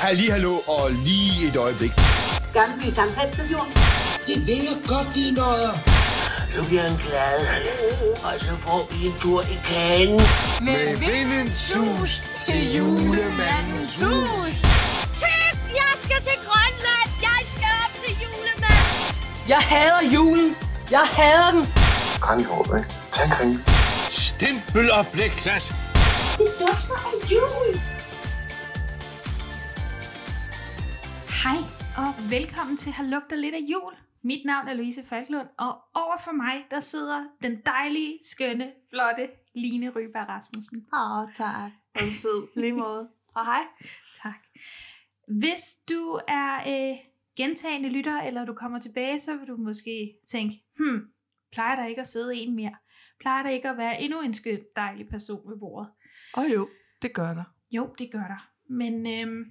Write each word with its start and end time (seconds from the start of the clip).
Halli, 0.00 0.28
hallo 0.28 0.58
og 0.66 0.90
lige 0.90 1.48
et 1.48 1.56
øjeblik. 1.56 1.92
Gammelby 2.54 2.88
Samtalsstation. 2.94 3.72
Det 4.26 4.46
vil 4.46 4.56
jeg 4.56 4.78
godt, 4.86 5.14
de 5.14 5.30
nøjer. 5.30 5.72
Så 6.54 6.64
bliver 6.68 6.82
han 6.82 6.96
glad, 6.96 7.38
og 8.24 8.32
så 8.40 8.52
får 8.60 8.88
vi 8.90 9.06
en 9.06 9.14
tur 9.18 9.42
i 9.42 9.58
kagen. 9.64 10.20
Med 10.60 10.96
vindens 10.96 11.56
sus 11.56 12.22
til 12.46 12.76
julemandens 12.76 14.02
hus. 14.02 14.54
Typ, 15.22 15.56
jeg 15.80 15.92
skal 16.04 16.20
til 16.28 16.38
Grønland. 16.46 17.08
Jeg 17.22 17.40
skal 17.54 17.70
op 17.84 17.94
til 18.04 18.12
julemanden. 18.22 18.86
Jeg 19.48 19.58
hader 19.58 20.10
julen. 20.14 20.56
Jeg 20.90 21.06
hader 21.12 21.50
den. 21.50 21.66
Kranjehåb, 22.20 22.66
ikke? 22.76 22.88
Tag 23.12 23.30
en. 23.42 23.64
Stempel 24.10 24.92
og 24.92 25.06
blikklat. 25.06 25.74
Det 26.38 26.46
dufter 26.60 26.94
af 26.94 27.30
jul. 27.32 27.80
Velkommen 32.30 32.76
til 32.76 32.92
Har 32.92 33.04
lugter 33.04 33.36
lidt 33.36 33.54
af 33.54 33.60
jul. 33.70 33.92
Mit 34.22 34.44
navn 34.44 34.68
er 34.68 34.74
Louise 34.74 35.04
Falklund, 35.04 35.48
og 35.58 35.68
over 35.94 36.16
for 36.24 36.32
mig, 36.32 36.66
der 36.70 36.80
sidder 36.80 37.24
den 37.42 37.60
dejlige, 37.66 38.18
skønne, 38.22 38.72
flotte 38.90 39.28
Line 39.54 39.90
Ryberg 39.90 40.28
Rasmussen. 40.28 40.86
Åh, 40.92 41.18
oh, 41.18 41.32
tak. 41.32 41.70
Og 41.94 42.00
du 42.00 42.12
sød. 42.12 42.46
Lige 42.56 42.72
måde. 42.72 43.10
Og 43.34 43.44
hej. 43.44 43.60
Tak. 44.22 44.46
Hvis 45.28 45.76
du 45.88 46.20
er 46.28 46.56
øh, 46.56 46.96
gentagende 47.36 47.88
lytter, 47.88 48.22
eller 48.22 48.44
du 48.44 48.54
kommer 48.54 48.78
tilbage, 48.78 49.18
så 49.18 49.36
vil 49.36 49.48
du 49.48 49.56
måske 49.56 50.18
tænke, 50.26 50.64
hmm, 50.76 51.00
plejer 51.52 51.76
der 51.76 51.86
ikke 51.86 52.00
at 52.00 52.06
sidde 52.06 52.36
en 52.36 52.56
mere? 52.56 52.74
Plejer 53.20 53.42
der 53.42 53.50
ikke 53.50 53.68
at 53.68 53.76
være 53.76 54.00
endnu 54.00 54.20
en 54.20 54.34
skøn, 54.34 54.60
dejlig 54.76 55.08
person 55.08 55.50
ved 55.50 55.58
bordet? 55.58 55.90
Og 56.34 56.44
jo, 56.54 56.68
det 57.02 57.14
gør 57.14 57.34
der. 57.34 57.44
Jo, 57.70 57.94
det 57.98 58.12
gør 58.12 58.26
der. 58.26 58.50
Men 58.68 59.06
øhm, 59.06 59.44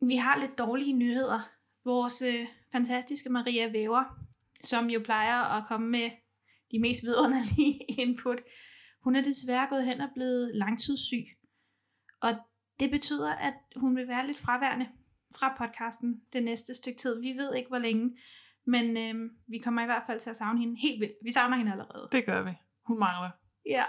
vi 0.00 0.16
har 0.16 0.38
lidt 0.38 0.58
dårlige 0.58 0.92
nyheder. 0.92 1.55
Vores 1.86 2.22
øh, 2.22 2.46
fantastiske 2.72 3.28
Maria 3.28 3.70
Væver, 3.70 4.04
som 4.62 4.90
jo 4.90 5.00
plejer 5.04 5.42
at 5.42 5.64
komme 5.68 5.88
med 5.88 6.10
de 6.70 6.78
mest 6.78 7.02
vidunderlige 7.02 7.80
input, 8.02 8.38
hun 9.04 9.16
er 9.16 9.22
desværre 9.22 9.66
gået 9.70 9.86
hen 9.86 10.00
og 10.00 10.08
blevet 10.14 10.50
langtidssyg. 10.54 11.24
Og 12.20 12.32
det 12.80 12.90
betyder, 12.90 13.32
at 13.34 13.54
hun 13.76 13.96
vil 13.96 14.08
være 14.08 14.26
lidt 14.26 14.38
fraværende 14.38 14.88
fra 15.38 15.54
podcasten 15.58 16.20
det 16.32 16.42
næste 16.42 16.74
stykke 16.74 16.98
tid. 16.98 17.20
Vi 17.20 17.32
ved 17.32 17.54
ikke, 17.54 17.68
hvor 17.68 17.78
længe, 17.78 18.18
men 18.64 18.96
øhm, 18.96 19.30
vi 19.46 19.58
kommer 19.58 19.82
i 19.82 19.86
hvert 19.86 20.02
fald 20.06 20.20
til 20.20 20.30
at 20.30 20.36
savne 20.36 20.60
hende 20.60 20.80
helt 20.80 21.00
vildt. 21.00 21.14
Vi 21.22 21.30
savner 21.30 21.56
hende 21.56 21.72
allerede. 21.72 22.08
Det 22.12 22.26
gør 22.26 22.42
vi. 22.42 22.50
Hun 22.86 22.98
mangler. 22.98 23.30
Ja. 23.66 23.84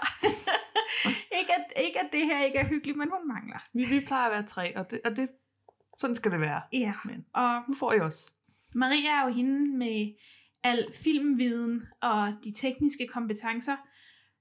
ikke, 1.40 1.52
at, 1.58 1.84
ikke 1.86 2.00
at 2.00 2.08
det 2.12 2.26
her 2.26 2.44
ikke 2.44 2.58
er 2.58 2.68
hyggeligt, 2.68 2.98
men 2.98 3.10
hun 3.10 3.28
mangler. 3.28 3.58
Vi, 3.74 3.84
vi 3.84 4.06
plejer 4.06 4.26
at 4.26 4.32
være 4.32 4.46
tre, 4.46 4.76
og, 4.76 4.90
det, 4.90 5.00
og 5.04 5.16
det, 5.16 5.28
sådan 5.98 6.16
skal 6.16 6.30
det 6.32 6.40
være. 6.40 6.62
Ja, 6.72 6.94
Men 7.04 7.26
og 7.34 7.62
nu 7.68 7.74
får 7.74 7.92
I 7.92 8.00
også. 8.00 8.30
Maria 8.74 9.10
er 9.22 9.24
jo 9.28 9.32
hende 9.34 9.76
med 9.78 10.14
al 10.64 10.86
filmviden 11.04 11.82
og 12.02 12.32
de 12.44 12.52
tekniske 12.52 13.06
kompetencer, 13.06 13.76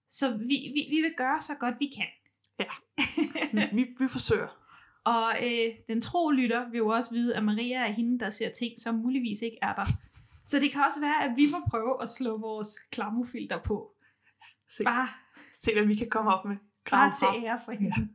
så 0.09 0.31
vi, 0.37 0.45
vi, 0.47 0.85
vi 0.95 1.01
vil 1.01 1.13
gøre 1.17 1.39
så 1.39 1.53
godt 1.59 1.75
vi 1.79 1.91
kan. 1.97 2.07
Vi, 3.53 3.61
vi, 3.73 3.95
vi 3.99 4.07
forsøger. 4.07 4.47
Og 5.05 5.35
øh, 5.43 5.75
den 5.87 6.01
tro 6.01 6.29
lytter 6.29 6.69
vil 6.69 6.77
jo 6.77 6.87
også 6.87 7.11
vide, 7.13 7.35
at 7.35 7.43
Maria 7.43 7.87
er 7.87 7.91
hende, 7.91 8.19
der 8.19 8.29
ser 8.29 8.49
ting, 8.49 8.73
som 8.79 8.95
muligvis 8.95 9.41
ikke 9.41 9.57
er 9.61 9.73
der. 9.75 9.85
Så 10.45 10.59
det 10.59 10.71
kan 10.71 10.81
også 10.87 10.99
være, 10.99 11.23
at 11.23 11.31
vi 11.35 11.45
må 11.51 11.57
prøve 11.69 12.01
at 12.03 12.09
slå 12.09 12.37
vores 12.37 12.79
klamofilter 12.91 13.63
på. 13.63 13.91
Se, 14.69 14.83
Bare, 14.83 15.07
se 15.53 15.73
hvad 15.73 15.85
vi 15.85 15.93
kan 15.95 16.09
komme 16.09 16.33
op 16.33 16.45
med. 16.45 16.57
bare 16.57 16.65
Grav 16.85 17.11
frem. 17.19 17.33
til 17.41 17.47
ære 17.47 17.59
for 17.65 17.71
hende. 17.71 18.09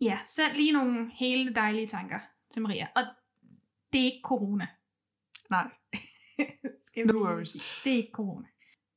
Ja. 0.00 0.06
ja, 0.10 0.18
send 0.24 0.52
lige 0.56 0.72
nogle 0.72 1.10
hele 1.18 1.54
dejlige 1.54 1.86
tanker 1.86 2.18
til 2.52 2.62
Maria. 2.62 2.86
Og 2.96 3.02
det 3.92 4.00
er 4.00 4.04
ikke 4.04 4.20
corona. 4.24 4.66
Nej, 5.50 5.66
Skal 6.86 7.02
vi 7.02 7.08
No 7.12 7.18
worries. 7.18 7.48
sige. 7.48 7.62
Det 7.84 7.92
er 7.92 7.96
ikke 7.96 8.12
corona. 8.12 8.46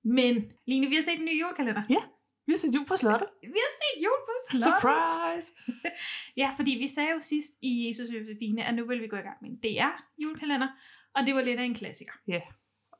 Men, 0.04 0.52
Line, 0.68 0.88
vi 0.88 0.96
har 0.96 1.04
set 1.04 1.20
en 1.20 1.26
ny 1.26 1.42
julekalender. 1.42 1.84
Ja. 1.90 2.02
vi 2.46 2.52
har 2.54 2.58
set 2.58 2.76
jul 2.76 2.86
på 2.86 2.96
slottet. 2.96 3.30
Vi 3.42 3.60
har 3.68 3.74
set 3.82 4.04
jul 4.04 4.20
på 4.28 4.34
slottet. 4.50 4.82
Surprise! 4.82 5.48
Ja, 6.42 6.54
fordi 6.58 6.72
vi 6.72 6.88
sagde 6.88 7.10
jo 7.12 7.20
sidst 7.20 7.52
i 7.62 7.88
Jesus 7.88 8.10
Josefine, 8.10 8.66
at 8.66 8.74
nu 8.76 8.86
vil 8.88 9.02
vi 9.02 9.08
gå 9.08 9.16
i 9.16 9.22
gang 9.22 9.38
med 9.42 9.50
en 9.50 9.58
DR 9.64 9.94
julekalender, 10.18 10.68
og 11.16 11.26
det 11.26 11.36
var 11.36 11.42
lidt 11.42 11.60
af 11.60 11.64
en 11.64 11.76
klassiker. 11.76 12.12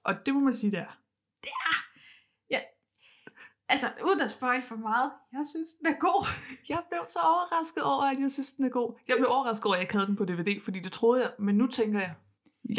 Og 0.04 0.26
det 0.26 0.34
må 0.34 0.40
man 0.40 0.54
sige, 0.54 0.72
det 0.72 0.80
er. 0.80 1.00
Altså, 3.74 3.88
uden 4.08 4.22
at 4.22 4.32
spoil 4.32 4.64
for 4.72 4.76
meget, 4.76 5.12
jeg 5.32 5.46
synes, 5.52 5.70
den 5.80 5.88
er 5.94 5.98
god. 6.08 6.22
Jeg 6.74 6.82
blev 6.90 7.04
så 7.16 7.20
overrasket 7.34 7.84
over, 7.84 8.04
at 8.12 8.20
jeg 8.20 8.32
synes, 8.32 8.54
den 8.54 8.66
er 8.66 8.70
god. 8.70 8.90
Jeg 9.08 9.16
blev 9.18 9.28
overrasket 9.36 9.66
over, 9.66 9.76
at 9.76 9.80
jeg 9.80 9.84
ikke 9.84 9.94
havde 9.94 10.08
den 10.08 10.16
på 10.16 10.26
DVD, 10.26 10.62
fordi 10.62 10.80
det 10.80 10.92
troede 10.92 11.22
jeg. 11.24 11.32
Men 11.40 11.56
nu 11.56 11.68
tænker 11.68 12.00
jeg, 12.00 12.14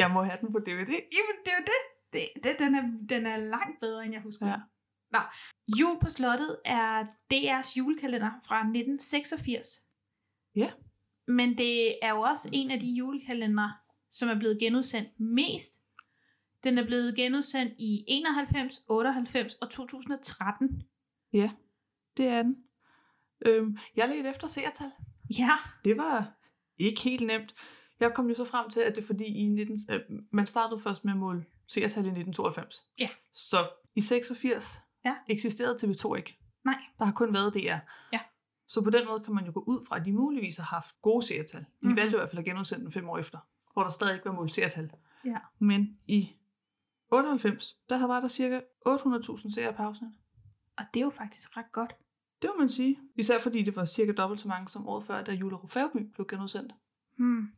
jeg 0.01 0.11
må 0.11 0.23
have 0.23 0.39
den 0.41 0.53
på 0.53 0.59
DVD. 0.59 0.93
Jamen, 1.17 1.37
det 1.45 1.51
er 1.55 1.59
jo 1.61 1.65
det. 1.73 1.81
det, 2.13 2.25
det 2.45 2.53
den, 2.59 2.75
er, 2.75 2.85
den 3.09 3.27
er 3.27 3.37
langt 3.37 3.81
bedre, 3.81 4.05
end 4.05 4.13
jeg 4.13 4.23
husker. 4.23 4.47
Ja. 4.47 4.57
Nå, 5.15 5.19
Jul 5.79 6.01
på 6.01 6.09
Slottet 6.09 6.57
er 6.65 7.05
DR's 7.33 7.77
julekalender 7.79 8.31
fra 8.49 8.59
1986. 8.59 9.67
Ja. 10.57 10.71
Men 11.29 11.59
det 11.59 12.05
er 12.05 12.11
jo 12.11 12.21
også 12.21 12.49
en 12.53 12.71
af 12.71 12.81
de 12.81 12.87
julekalendere, 12.87 13.73
som 14.11 14.29
er 14.29 14.39
blevet 14.39 14.59
genudsendt 14.61 15.21
mest. 15.21 15.81
Den 16.65 16.79
er 16.79 16.85
blevet 16.87 17.15
genudsendt 17.17 17.75
i 17.79 18.05
91, 18.09 18.81
98 18.89 19.55
og 19.55 19.71
2013. 19.71 20.83
Ja, 21.33 21.51
det 22.17 22.29
er 22.29 22.43
den. 22.43 22.57
Øhm, 23.47 23.77
jeg 23.97 24.09
ledte 24.09 24.29
efter 24.29 24.47
seertal. 24.47 24.91
Ja, 25.39 25.51
Det 25.85 25.97
var 25.97 26.33
ikke 26.79 27.01
helt 27.01 27.27
nemt. 27.27 27.55
Jeg 28.01 28.15
kom 28.15 28.29
jo 28.29 28.35
så 28.35 28.45
frem 28.45 28.71
til, 28.71 28.81
at 28.81 28.97
det 28.97 29.03
er 29.03 29.07
fordi, 29.07 29.25
i 29.25 29.49
19, 29.49 29.79
øh, 29.91 30.01
man 30.33 30.47
startede 30.47 30.81
først 30.81 31.05
med 31.05 31.13
at 31.13 31.19
måle 31.19 31.45
seertal 31.69 32.05
i 32.05 32.09
1992. 32.09 32.77
Ja. 32.99 33.09
Så 33.33 33.57
i 33.95 34.01
86 34.01 34.81
Ja. 35.05 35.17
eksisterede 35.29 35.77
TV2 35.83 36.15
ikke. 36.15 36.39
Nej. 36.65 36.79
Der 36.99 37.05
har 37.05 37.13
kun 37.13 37.35
været 37.35 37.55
DR. 37.55 37.79
Ja. 38.13 38.21
Så 38.69 38.81
på 38.83 38.91
den 38.91 39.07
måde 39.07 39.21
kan 39.21 39.35
man 39.35 39.45
jo 39.47 39.51
gå 39.55 39.65
ud 39.67 39.87
fra, 39.89 39.97
at 39.97 40.05
de 40.05 40.13
muligvis 40.13 40.57
har 40.57 40.65
haft 40.65 41.03
gode 41.03 41.27
seertal. 41.27 41.61
De 41.83 41.89
mm. 41.89 41.97
valgte 41.97 42.17
i 42.17 42.19
hvert 42.19 42.31
fald 42.31 42.39
at 42.39 42.45
genudsende 42.45 42.85
den 42.85 42.93
fem 42.93 43.09
år 43.09 43.19
efter, 43.19 43.39
hvor 43.73 43.83
der 43.83 43.91
stadig 43.91 44.15
ikke 44.15 44.25
var 44.27 44.33
målt 44.33 44.53
seertal. 44.53 44.91
Ja. 45.25 45.37
Men 45.59 45.99
i 46.07 46.31
98, 47.11 47.77
der 47.89 48.07
var 48.07 48.21
der 48.21 48.29
cirka 48.29 48.61
800.000 48.89 49.55
seere 49.55 49.73
per 49.73 49.85
afsnit. 49.85 50.11
og 50.77 50.85
det 50.95 51.01
er 51.01 51.05
jo 51.05 51.11
faktisk 51.11 51.57
ret 51.57 51.73
godt. 51.73 51.95
Det 52.43 52.51
må 52.55 52.59
man 52.61 52.71
sige. 52.71 52.99
Især 53.17 53.41
fordi 53.41 53.63
det 53.63 53.77
var 53.77 53.85
cirka 53.85 54.13
dobbelt 54.13 54.41
så 54.41 54.49
mange 54.49 54.69
som 54.69 54.89
året 54.89 55.05
før, 55.05 55.23
da 55.25 55.33
Julerup 55.33 55.71
Færgeby 55.71 56.03
blev 56.15 56.27
genudsendt. 56.27 56.73
Hmm. 57.17 57.49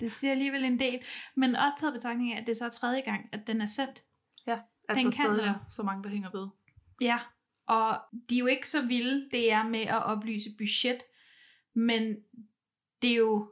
Det 0.00 0.12
siger 0.12 0.30
alligevel 0.30 0.64
en 0.64 0.78
del. 0.78 1.00
Men 1.34 1.56
også 1.56 1.76
taget 1.80 1.94
betragtning 1.94 2.32
af, 2.32 2.40
at 2.40 2.46
det 2.46 2.56
så 2.56 2.64
er 2.64 2.68
tredje 2.70 3.00
gang, 3.00 3.28
at 3.32 3.46
den 3.46 3.60
er 3.60 3.66
sendt. 3.66 4.02
At 4.46 4.58
Den 4.88 4.96
der 4.96 5.02
kan 5.02 5.12
stadig 5.12 5.40
er 5.46 5.54
så 5.68 5.82
mange, 5.82 6.02
der 6.04 6.08
hænger 6.10 6.30
ved. 6.30 6.48
Ja, 7.00 7.18
og 7.66 8.00
de 8.30 8.34
er 8.34 8.38
jo 8.38 8.46
ikke 8.46 8.68
så 8.68 8.86
vilde, 8.86 9.28
det 9.30 9.52
er 9.52 9.62
med 9.62 9.80
at 9.80 10.04
oplyse 10.04 10.50
budget, 10.58 11.02
men 11.74 12.16
det 13.02 13.10
er 13.10 13.16
jo 13.16 13.50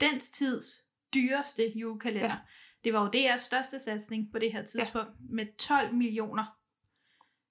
dens 0.00 0.30
tids 0.30 0.84
dyreste 1.14 1.72
julekalender. 1.78 2.28
Ja. 2.28 2.38
Det 2.84 2.92
var 2.92 3.02
jo 3.02 3.10
DR's 3.16 3.38
største 3.38 3.80
satsning 3.80 4.32
på 4.32 4.38
det 4.38 4.52
her 4.52 4.64
tidspunkt, 4.64 5.08
ja. 5.08 5.14
med 5.30 5.56
12 5.56 5.94
millioner. 5.94 6.58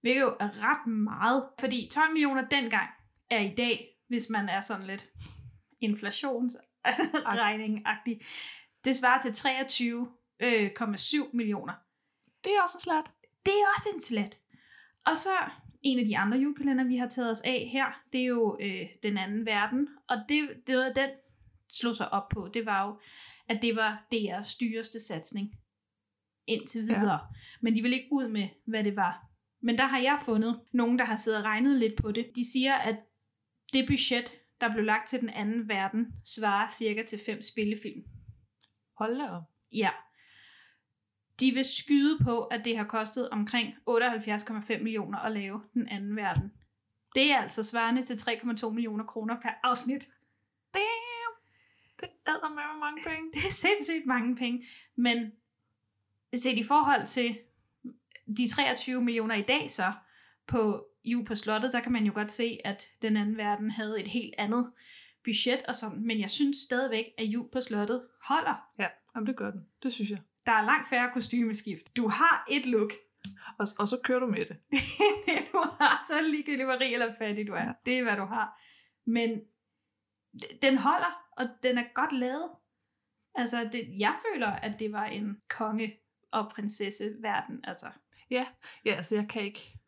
Hvilket 0.02 0.22
jo 0.22 0.36
er 0.40 0.70
ret 0.70 0.88
meget, 0.88 1.50
fordi 1.60 1.90
12 1.92 2.12
millioner 2.12 2.48
dengang 2.48 2.90
er 3.30 3.40
i 3.40 3.54
dag, 3.58 3.98
hvis 4.08 4.30
man 4.30 4.50
er 4.50 4.62
sådan 4.62 4.88
lidt 4.88 5.10
inflationsregning-agtig. 5.82 8.22
Det 8.84 8.98
svarer 8.98 9.22
til 9.22 9.30
23,7 9.30 11.30
millioner. 11.34 11.74
Det 12.44 12.52
er 12.52 12.62
også 12.64 12.78
en 12.78 12.82
slat. 12.82 13.06
Det 13.46 13.54
er 13.54 13.68
også 13.78 13.90
en 13.94 14.02
slat. 14.02 14.38
Og 15.06 15.18
så 15.18 15.30
en 15.82 16.00
af 16.00 16.06
de 16.06 16.18
andre 16.18 16.38
julekalender, 16.38 16.84
vi 16.84 16.98
har 16.98 17.08
taget 17.08 17.32
os 17.32 17.42
af 17.42 17.70
her, 17.72 18.02
det 18.14 18.22
er 18.22 18.26
jo 18.26 18.58
øh, 18.62 18.86
Den 19.04 19.18
anden 19.18 19.46
verden. 19.46 19.88
Og 20.10 20.18
det, 20.30 20.50
det 20.68 20.78
var 20.78 20.92
den 20.96 21.10
slog 21.72 21.96
sig 21.96 22.14
op 22.14 22.30
på, 22.30 22.50
det 22.54 22.66
var 22.66 22.88
jo, 22.88 23.00
at 23.50 23.60
det 23.62 23.76
var 23.76 24.08
DR's 24.14 24.58
dyreste 24.62 25.00
satsning 25.00 25.50
indtil 26.48 26.82
videre. 26.82 27.12
Ja. 27.12 27.18
Men 27.62 27.76
de 27.76 27.82
vil 27.82 27.94
ikke 27.94 28.08
ud 28.12 28.28
med, 28.30 28.50
hvad 28.66 28.84
det 28.84 28.96
var. 28.96 29.26
Men 29.62 29.78
der 29.78 29.86
har 29.86 30.00
jeg 30.00 30.20
fundet 30.26 30.62
nogen, 30.74 31.00
der 31.00 31.06
har 31.06 31.18
siddet 31.18 31.40
og 31.40 31.46
regnet 31.46 31.80
lidt 31.80 32.02
på 32.02 32.12
det. 32.12 32.32
De 32.36 32.52
siger, 32.52 32.76
at 32.76 32.96
det 33.74 33.88
budget, 33.88 34.32
der 34.62 34.74
blev 34.74 34.86
lagt 34.86 35.08
til 35.08 35.20
den 35.20 35.30
anden 35.30 35.70
verden, 35.70 36.06
svarer 36.26 36.68
cirka 36.68 37.04
til 37.04 37.20
fem 37.26 37.42
spillefilm. 37.42 38.04
Hold 38.98 39.20
da 39.20 39.30
op. 39.30 39.44
Ja. 39.72 39.90
De 41.40 41.52
vil 41.52 41.66
skyde 41.66 42.18
på, 42.24 42.44
at 42.44 42.66
det 42.66 42.78
har 42.78 42.86
kostet 42.86 43.30
omkring 43.30 43.74
78,5 43.90 44.84
millioner 44.84 45.18
at 45.18 45.32
lave 45.32 45.62
den 45.74 45.88
anden 45.88 46.16
verden. 46.16 46.52
Det 47.16 47.32
er 47.32 47.38
altså 47.38 47.64
svarende 47.64 48.04
til 48.04 48.14
3,2 48.14 48.70
millioner 48.70 49.06
kroner 49.06 49.36
per 49.42 49.50
afsnit. 49.64 50.08
Æder 52.28 52.50
med 52.50 52.80
mange 52.80 53.04
penge. 53.04 53.32
Det 53.34 53.48
er 53.50 53.52
sindssygt 53.52 54.06
mange 54.06 54.36
penge. 54.36 54.66
Men 54.96 55.32
set 56.34 56.58
i 56.58 56.64
forhold 56.64 57.06
til 57.06 57.40
de 58.38 58.50
23 58.50 59.02
millioner 59.02 59.36
i 59.36 59.42
dag 59.42 59.70
så 59.70 59.92
på 60.48 60.86
Jul 61.06 61.26
på 61.26 61.36
Slottet, 61.36 61.72
så 61.72 61.82
kan 61.82 61.92
man 61.92 62.06
jo 62.06 62.12
godt 62.14 62.32
se, 62.32 62.60
at 62.66 62.88
den 63.02 63.18
anden 63.18 63.38
verden 63.38 63.72
havde 63.72 64.02
et 64.02 64.08
helt 64.08 64.34
andet 64.38 64.72
budget 65.24 65.64
og 65.68 65.76
sådan, 65.76 66.08
men 66.08 66.20
jeg 66.20 66.32
synes 66.32 66.58
stadigvæk, 66.58 67.06
at 67.18 67.26
jul 67.26 67.50
på 67.52 67.62
slottet 67.62 68.08
holder. 68.24 68.56
Ja, 68.80 68.88
jamen 69.16 69.28
det 69.28 69.38
gør 69.38 69.52
den. 69.52 69.62
Det 69.84 69.94
synes 69.94 70.10
jeg. 70.10 70.20
Der 70.46 70.52
er 70.52 70.66
langt 70.66 70.90
færre 70.90 71.12
kostymeskift. 71.14 71.98
Du 71.98 72.08
har 72.08 72.48
et 72.52 72.66
look. 72.66 72.94
Og, 73.60 73.68
og 73.80 73.88
så 73.88 74.00
kører 74.04 74.20
du 74.20 74.28
med 74.28 74.46
det. 74.46 74.58
det 75.26 75.48
du 75.52 75.58
har, 75.80 76.04
så 76.08 76.14
ligegyldigt 76.32 76.66
hvor 76.66 76.80
rig 76.80 76.94
eller 76.94 77.14
fattig 77.18 77.48
du 77.48 77.54
er. 77.54 77.64
Ja. 77.64 77.72
Det 77.86 78.00
er, 78.00 78.04
hvad 78.04 78.16
du 78.18 78.26
har. 78.26 78.62
Men 79.06 79.30
den 80.62 80.78
holder, 80.78 81.23
og 81.38 81.46
den 81.64 81.78
er 81.78 81.84
godt 81.96 82.12
lavet. 82.14 82.50
Altså, 83.36 83.70
det, 83.72 83.96
jeg 84.00 84.16
føler, 84.32 84.48
at 84.48 84.80
det 84.80 84.92
var 84.92 85.06
en 85.06 85.38
konge- 85.50 86.00
og 86.32 86.52
prinsesseverden. 86.52 87.60
Altså, 87.64 87.88
Ja, 88.32 88.48
ja, 88.86 88.94
altså 88.96 89.16
jeg 89.16 89.30
kan 89.30 89.42
ikke, 89.42 89.80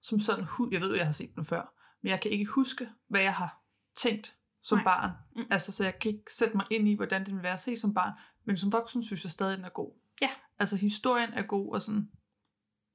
som 0.00 0.20
sådan, 0.20 0.44
jeg 0.70 0.80
ved 0.80 0.96
jeg 0.96 1.04
har 1.04 1.12
set 1.12 1.34
den 1.36 1.44
før, 1.44 1.74
men 2.02 2.10
jeg 2.10 2.20
kan 2.20 2.30
ikke 2.30 2.44
huske, 2.44 2.88
hvad 3.08 3.22
jeg 3.22 3.34
har 3.34 3.62
tænkt 3.96 4.36
som 4.62 4.78
Nej. 4.78 4.84
barn. 4.84 5.10
Mm. 5.36 5.42
Altså, 5.50 5.72
så 5.72 5.84
jeg 5.84 5.98
kan 5.98 6.10
ikke 6.10 6.32
sætte 6.32 6.56
mig 6.56 6.66
ind 6.70 6.88
i, 6.88 6.94
hvordan 6.96 7.26
den 7.26 7.34
vil 7.34 7.42
være 7.42 7.52
at 7.52 7.60
se 7.60 7.76
som 7.76 7.94
barn, 7.94 8.12
men 8.44 8.56
som 8.56 8.72
voksen 8.72 9.02
synes 9.04 9.24
jeg 9.24 9.30
stadig, 9.30 9.56
den 9.56 9.64
er 9.64 9.68
god. 9.70 9.92
Ja. 10.22 10.30
Altså, 10.58 10.76
historien 10.76 11.32
er 11.32 11.42
god, 11.42 11.74
og 11.74 11.82
sådan, 11.82 12.10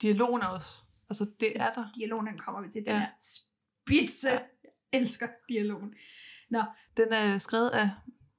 dialogen 0.01 0.41
er 0.41 0.47
også, 0.47 0.81
altså 1.09 1.31
det 1.39 1.61
er 1.61 1.73
der. 1.73 1.91
dialogen 1.95 2.37
kommer 2.37 2.61
vi 2.61 2.69
til. 2.71 2.85
Den 2.85 2.93
Ja. 2.93 3.01
er 3.01 3.07
spidse. 3.17 4.29
Jeg 4.29 4.45
elsker 4.93 5.27
dialogen. 5.49 5.93
Den 6.97 7.13
er 7.13 7.37
skrevet 7.37 7.69
af 7.69 7.89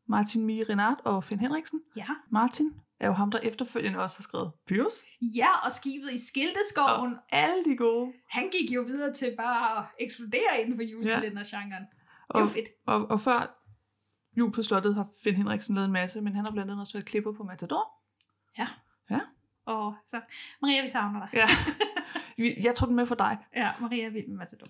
Martin 0.08 0.46
Mie 0.46 0.64
Renard 0.68 1.00
og 1.04 1.24
Finn 1.24 1.40
Henriksen. 1.40 1.80
Ja. 1.96 2.06
Martin 2.30 2.70
er 3.00 3.06
jo 3.06 3.12
ham, 3.12 3.30
der 3.30 3.38
efterfølgende 3.38 3.98
også 3.98 4.18
har 4.18 4.22
skrevet 4.22 4.52
Pyrus. 4.66 4.92
Ja, 5.36 5.66
og 5.66 5.72
skibet 5.72 6.12
i 6.12 6.26
Skilteskoven. 6.26 7.16
Alle 7.30 7.64
de 7.64 7.76
gode. 7.76 8.12
Han 8.28 8.50
gik 8.50 8.70
jo 8.70 8.82
videre 8.82 9.14
til 9.14 9.34
bare 9.38 9.78
at 9.78 9.84
eksplodere 10.00 10.60
inden 10.60 10.76
for 10.76 10.82
julekalendergenren. 10.82 11.82
Det 11.82 11.90
Og, 12.28 12.40
var 12.40 12.46
fedt. 12.48 12.68
og, 12.86 13.10
og 13.10 13.20
før 13.20 13.56
Jul 14.38 14.52
på 14.52 14.62
Slottet 14.62 14.94
har 14.94 15.08
Finn 15.22 15.36
Henriksen 15.36 15.74
lavet 15.74 15.86
en 15.86 15.92
masse, 15.92 16.20
men 16.20 16.34
han 16.34 16.44
har 16.44 16.52
blandt 16.52 16.70
andet 16.70 16.80
også 16.80 16.92
været 16.92 17.06
klipper 17.06 17.32
på 17.32 17.42
Matador. 17.44 18.00
Og 19.66 19.94
så, 20.06 20.20
Maria, 20.62 20.82
vi 20.82 20.88
savner 20.88 21.20
dig. 21.20 21.28
Ja. 21.34 21.48
Jeg 22.62 22.74
tog 22.74 22.88
den 22.88 22.96
med 22.96 23.06
for 23.06 23.14
dig. 23.14 23.38
Ja, 23.56 23.70
Maria 23.80 24.06
er 24.06 24.10
vild 24.10 24.28
med 24.28 24.36
Matador. 24.36 24.66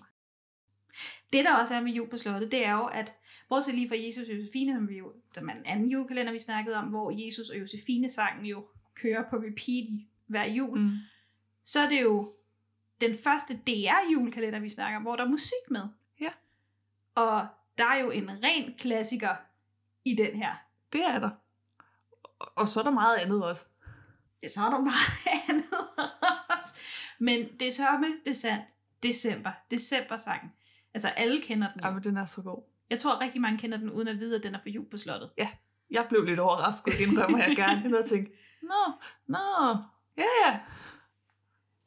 Det 1.33 1.45
der 1.45 1.57
også 1.59 1.75
er 1.75 1.81
med 1.81 1.91
jul 1.91 2.09
på 2.09 2.17
slottet, 2.17 2.51
det 2.51 2.65
er 2.65 2.71
jo, 2.71 2.85
at 2.85 3.13
bortset 3.51 3.75
lige 3.75 3.87
fra 3.87 3.95
Jesus 3.97 4.27
og 4.29 4.35
Josefine, 4.39 4.73
som, 4.73 4.89
vi 4.89 4.97
jo, 4.97 5.13
som 5.33 5.49
er 5.49 5.53
en 5.53 5.65
anden 5.65 5.89
julekalender, 5.89 6.31
vi 6.31 6.39
snakkede 6.39 6.75
om, 6.75 6.85
hvor 6.85 7.25
Jesus 7.25 7.49
og 7.49 7.59
Josefine 7.59 8.09
sangen 8.09 8.45
jo 8.45 8.67
kører 8.95 9.29
på 9.29 9.35
repeat 9.35 9.87
hver 10.27 10.45
jul, 10.45 10.79
mm. 10.79 10.91
Så 11.63 11.79
er 11.79 11.89
det 11.89 12.01
jo 12.01 12.33
den 13.01 13.17
første 13.17 13.53
DR-julekalender, 13.67 14.59
vi 14.59 14.69
snakker 14.69 14.97
om, 14.97 15.01
hvor 15.03 15.15
der 15.15 15.23
er 15.23 15.29
musik 15.29 15.65
med. 15.69 15.81
Ja. 16.21 16.29
Og 17.15 17.47
der 17.77 17.85
er 17.85 17.99
jo 17.99 18.09
en 18.11 18.29
ren 18.29 18.73
klassiker 18.79 19.35
i 20.05 20.15
den 20.15 20.35
her. 20.35 20.55
Det 20.93 21.01
er 21.05 21.19
der. 21.19 21.29
Og- 22.39 22.67
så 22.67 22.79
er 22.79 22.83
der 22.83 22.91
meget 22.91 23.17
andet 23.17 23.45
også. 23.45 23.65
Så 24.47 24.61
er 24.61 24.69
der 24.69 24.81
meget 24.81 25.27
andet 25.49 25.73
også. 26.49 26.75
Men 27.19 27.47
det 27.59 27.67
er 27.67 27.71
sørme, 27.71 28.07
det 28.25 28.31
er 28.31 28.35
sandt. 28.35 28.63
December. 29.03 29.51
December-sangen. 29.71 30.51
Altså 30.93 31.07
alle 31.07 31.41
kender 31.41 31.73
den. 31.73 31.81
Ja, 31.83 31.91
men 31.91 32.03
den 32.03 32.17
er 32.17 32.25
så 32.25 32.41
god. 32.41 32.63
Jeg 32.91 32.99
tror 32.99 33.21
rigtig 33.21 33.41
mange 33.41 33.57
kender 33.59 33.77
den, 33.77 33.89
uden 33.89 34.07
at 34.07 34.19
vide, 34.19 34.35
at 34.35 34.43
den 34.43 34.55
er 34.55 34.59
for 34.61 34.69
jul 34.69 34.89
på 34.89 34.97
slottet. 34.97 35.29
Jeg 35.91 36.05
blev 36.09 36.23
lidt 36.23 36.39
overrasket, 36.39 36.93
indrømmer 36.99 37.37
jeg 37.37 37.55
gerne. 37.55 37.81
Jeg 37.81 37.89
havde 37.89 38.07
tænkt, 38.07 38.31
nå, 38.61 38.93
nå, 39.27 39.77
ja, 40.17 40.23
ja. 40.45 40.59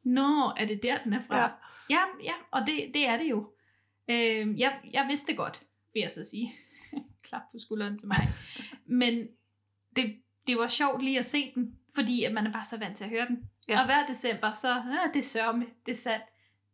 Nå, 0.02 0.52
er 0.56 0.64
det 0.66 0.82
der, 0.82 0.98
den 0.98 1.12
er 1.12 1.20
fra? 1.20 1.38
Ja. 1.38 1.48
ja, 1.90 2.00
ja 2.22 2.32
og 2.50 2.60
det, 2.66 2.90
det 2.94 3.08
er 3.08 3.16
det 3.16 3.30
jo. 3.30 3.52
Øh, 4.08 4.60
jeg, 4.60 4.80
jeg 4.92 5.06
vidste 5.08 5.28
det 5.28 5.36
godt, 5.36 5.62
vil 5.92 6.00
jeg 6.00 6.10
så 6.10 6.24
sige. 6.30 6.54
Klap 7.28 7.42
på 7.52 7.58
skulderen 7.58 7.98
til 7.98 8.08
mig. 8.08 8.28
Men 8.86 9.28
det, 9.96 10.16
det 10.46 10.58
var 10.58 10.68
sjovt 10.68 11.02
lige 11.02 11.18
at 11.18 11.26
se 11.26 11.52
den, 11.54 11.78
fordi 11.94 12.24
at 12.24 12.32
man 12.32 12.46
er 12.46 12.52
bare 12.52 12.64
så 12.64 12.78
vant 12.78 12.96
til 12.96 13.04
at 13.04 13.10
høre 13.10 13.26
den. 13.26 13.50
Ja. 13.68 13.74
Ja. 13.74 13.80
Og 13.80 13.86
hver 13.86 14.06
december, 14.06 14.52
så 14.52 14.68
ja, 14.68 15.10
det 15.14 15.24
sørme, 15.24 15.66
det 15.86 15.92
er 15.92 15.96
sandt. 15.96 16.24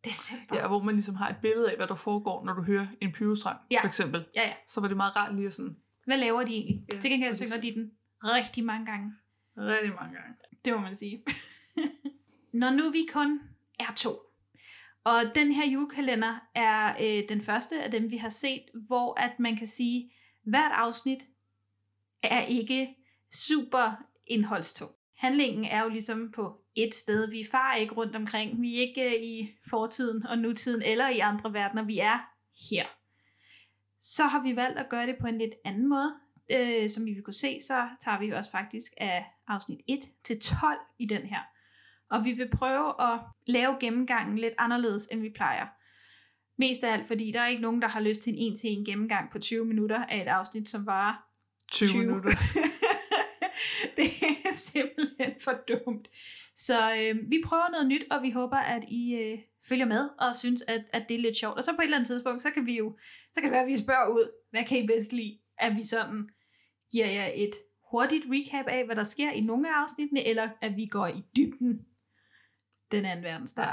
December. 0.04 0.56
Ja, 0.56 0.68
hvor 0.68 0.82
man 0.82 0.94
ligesom 0.94 1.14
har 1.14 1.28
et 1.28 1.36
billede 1.42 1.70
af, 1.70 1.76
hvad 1.76 1.86
der 1.86 1.94
foregår, 1.94 2.44
når 2.44 2.52
du 2.52 2.62
hører 2.62 2.86
en 3.00 3.12
pyrosang, 3.12 3.58
Ja. 3.70 3.80
for 3.82 3.86
eksempel. 3.86 4.26
ja, 4.36 4.42
ja. 4.48 4.52
Så 4.68 4.80
var 4.80 4.88
det 4.88 4.96
meget 4.96 5.16
rart 5.16 5.34
lige 5.34 5.46
at 5.46 5.54
sådan, 5.54 5.76
Hvad 6.06 6.18
laver 6.18 6.42
de 6.44 6.52
egentlig? 6.54 6.84
Ja, 6.92 6.98
Til 6.98 7.10
gengæld 7.10 7.32
synger 7.32 7.60
de 7.60 7.74
den 7.74 7.90
rigtig 8.24 8.64
mange 8.64 8.86
gange. 8.86 9.12
rigtig 9.58 9.94
mange 9.94 10.14
gange. 10.14 10.34
Det 10.64 10.72
må 10.72 10.78
man 10.80 10.96
sige. 10.96 11.24
Når 12.52 12.70
nu 12.70 12.90
vi 12.90 13.08
kun 13.12 13.40
er 13.80 13.92
to, 13.96 14.10
og 15.04 15.20
den 15.34 15.52
her 15.52 15.66
julekalender 15.70 16.38
er 16.54 16.94
øh, 17.00 17.28
den 17.28 17.42
første 17.42 17.82
af 17.82 17.90
dem, 17.90 18.10
vi 18.10 18.16
har 18.16 18.28
set, 18.28 18.62
hvor 18.86 19.20
at 19.20 19.38
man 19.40 19.56
kan 19.56 19.66
sige, 19.66 20.12
hvert 20.44 20.72
afsnit 20.74 21.18
er 22.22 22.40
ikke 22.44 22.96
super 23.32 24.02
indholdstung. 24.26 24.90
Handlingen 25.16 25.64
er 25.64 25.82
jo 25.82 25.88
ligesom 25.88 26.32
på 26.32 26.59
et 26.76 26.94
sted. 26.94 27.30
Vi 27.30 27.46
farer 27.50 27.76
ikke 27.76 27.94
rundt 27.94 28.16
omkring. 28.16 28.62
Vi 28.62 28.76
er 28.76 28.80
ikke 28.80 29.04
øh, 29.06 29.22
i 29.22 29.50
fortiden 29.70 30.26
og 30.26 30.38
nutiden 30.38 30.82
eller 30.82 31.08
i 31.08 31.18
andre 31.18 31.52
verdener. 31.52 31.84
Vi 31.84 31.98
er 31.98 32.18
her. 32.70 32.86
Så 34.00 34.24
har 34.24 34.42
vi 34.42 34.56
valgt 34.56 34.78
at 34.78 34.88
gøre 34.88 35.06
det 35.06 35.16
på 35.20 35.26
en 35.26 35.38
lidt 35.38 35.54
anden 35.64 35.88
måde. 35.88 36.14
Øh, 36.52 36.90
som 36.90 37.06
I 37.06 37.12
vil 37.14 37.22
kunne 37.22 37.34
se, 37.34 37.58
så 37.62 37.88
tager 38.04 38.18
vi 38.18 38.30
også 38.30 38.50
faktisk 38.50 38.92
af 38.96 39.26
afsnit 39.48 39.80
1 39.88 39.98
til 40.24 40.40
12 40.40 40.78
i 40.98 41.06
den 41.06 41.22
her. 41.22 41.40
Og 42.10 42.24
vi 42.24 42.32
vil 42.32 42.50
prøve 42.50 43.12
at 43.12 43.20
lave 43.46 43.76
gennemgangen 43.80 44.38
lidt 44.38 44.54
anderledes, 44.58 45.08
end 45.12 45.20
vi 45.20 45.30
plejer. 45.34 45.66
Mest 46.56 46.84
af 46.84 46.92
alt, 46.92 47.06
fordi 47.06 47.30
der 47.30 47.40
er 47.40 47.48
ikke 47.48 47.62
nogen, 47.62 47.82
der 47.82 47.88
har 47.88 48.00
lyst 48.00 48.22
til 48.22 48.32
en 48.32 48.38
en-til-en 48.38 48.84
gennemgang 48.84 49.30
på 49.32 49.38
20 49.38 49.64
minutter 49.64 50.04
af 50.04 50.22
et 50.22 50.28
afsnit, 50.28 50.68
som 50.68 50.86
varer 50.86 51.14
20, 51.72 51.88
20 51.88 52.00
minutter. 52.00 52.30
det 53.96 54.06
er 54.44 54.56
simpelthen 54.56 55.32
for 55.44 55.52
dumt. 55.68 56.08
Så 56.66 56.78
øh, 56.98 57.30
vi 57.30 57.42
prøver 57.46 57.70
noget 57.70 57.86
nyt, 57.86 58.04
og 58.10 58.22
vi 58.22 58.30
håber, 58.30 58.56
at 58.56 58.84
I 58.88 59.14
øh, 59.14 59.38
følger 59.68 59.86
med 59.86 60.08
og 60.18 60.36
synes, 60.36 60.62
at, 60.62 60.84
at 60.92 61.08
det 61.08 61.14
er 61.14 61.20
lidt 61.20 61.36
sjovt. 61.36 61.56
Og 61.56 61.64
så 61.64 61.72
på 61.72 61.80
et 61.80 61.84
eller 61.84 61.96
andet 61.96 62.06
tidspunkt, 62.06 62.42
så 62.42 62.50
kan 62.50 62.66
vi 62.66 62.76
jo, 62.76 62.98
så 63.32 63.40
kan 63.40 63.44
det 63.44 63.52
være, 63.52 63.62
at 63.62 63.68
vi 63.68 63.76
spørger 63.76 64.08
ud, 64.08 64.30
hvad 64.50 64.64
kan 64.64 64.78
I 64.78 64.86
bedst 64.86 65.12
lide? 65.12 65.38
At 65.58 65.76
vi 65.76 65.84
sådan 65.84 66.28
giver 66.92 67.06
jer 67.06 67.28
et 67.34 67.54
hurtigt 67.90 68.24
recap 68.28 68.66
af, 68.66 68.84
hvad 68.84 68.96
der 68.96 69.04
sker 69.04 69.30
i 69.30 69.40
nogle 69.40 69.68
af 69.68 69.82
afsnittene, 69.82 70.24
eller 70.26 70.48
at 70.60 70.76
vi 70.76 70.86
går 70.86 71.06
i 71.06 71.22
dybden 71.36 71.80
den 72.90 73.04
anden 73.04 73.24
verdensdag. 73.24 73.64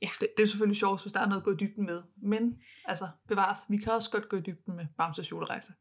Det, 0.00 0.10
det 0.36 0.42
er 0.42 0.46
selvfølgelig 0.46 0.76
sjovt, 0.76 1.02
hvis 1.02 1.12
der 1.12 1.20
er 1.20 1.26
noget 1.26 1.40
at 1.40 1.44
gå 1.44 1.50
i 1.50 1.56
dybden 1.60 1.86
med. 1.86 2.02
Men 2.22 2.62
altså, 2.84 3.04
bevares, 3.28 3.58
vi 3.68 3.76
kan 3.76 3.92
også 3.92 4.10
godt 4.10 4.28
gå 4.28 4.36
i 4.36 4.40
dybden 4.40 4.76
med 4.76 4.86
Bamses 4.98 5.30
julerejse. 5.30 5.72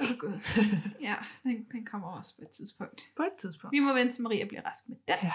Åh, 0.00 0.18
Gud. 0.18 0.40
Ja, 1.08 1.14
den, 1.42 1.64
den 1.72 1.86
kommer 1.86 2.08
også 2.18 2.36
på 2.36 2.42
et 2.42 2.50
tidspunkt. 2.50 3.00
På 3.16 3.22
et 3.22 3.32
tidspunkt. 3.38 3.72
Vi 3.72 3.78
må 3.80 3.92
vente 3.94 4.14
til 4.14 4.22
Maria 4.22 4.44
bliver 4.44 4.62
rask 4.62 4.88
med 4.88 4.96
den. 5.08 5.16
Ja. 5.22 5.32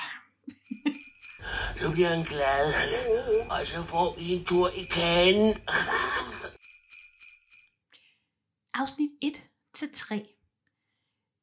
Så 1.81 1.91
bliver 1.93 2.09
han 2.15 2.23
glad, 2.33 2.65
og 3.53 3.61
så 3.71 3.83
får 3.91 4.07
vi 4.19 4.25
en 4.37 4.45
tur 4.45 4.67
i 4.81 4.83
kagen. 4.97 5.47
afsnit 8.73 9.11
1 9.21 9.43
til 9.73 9.89
3. 9.93 10.27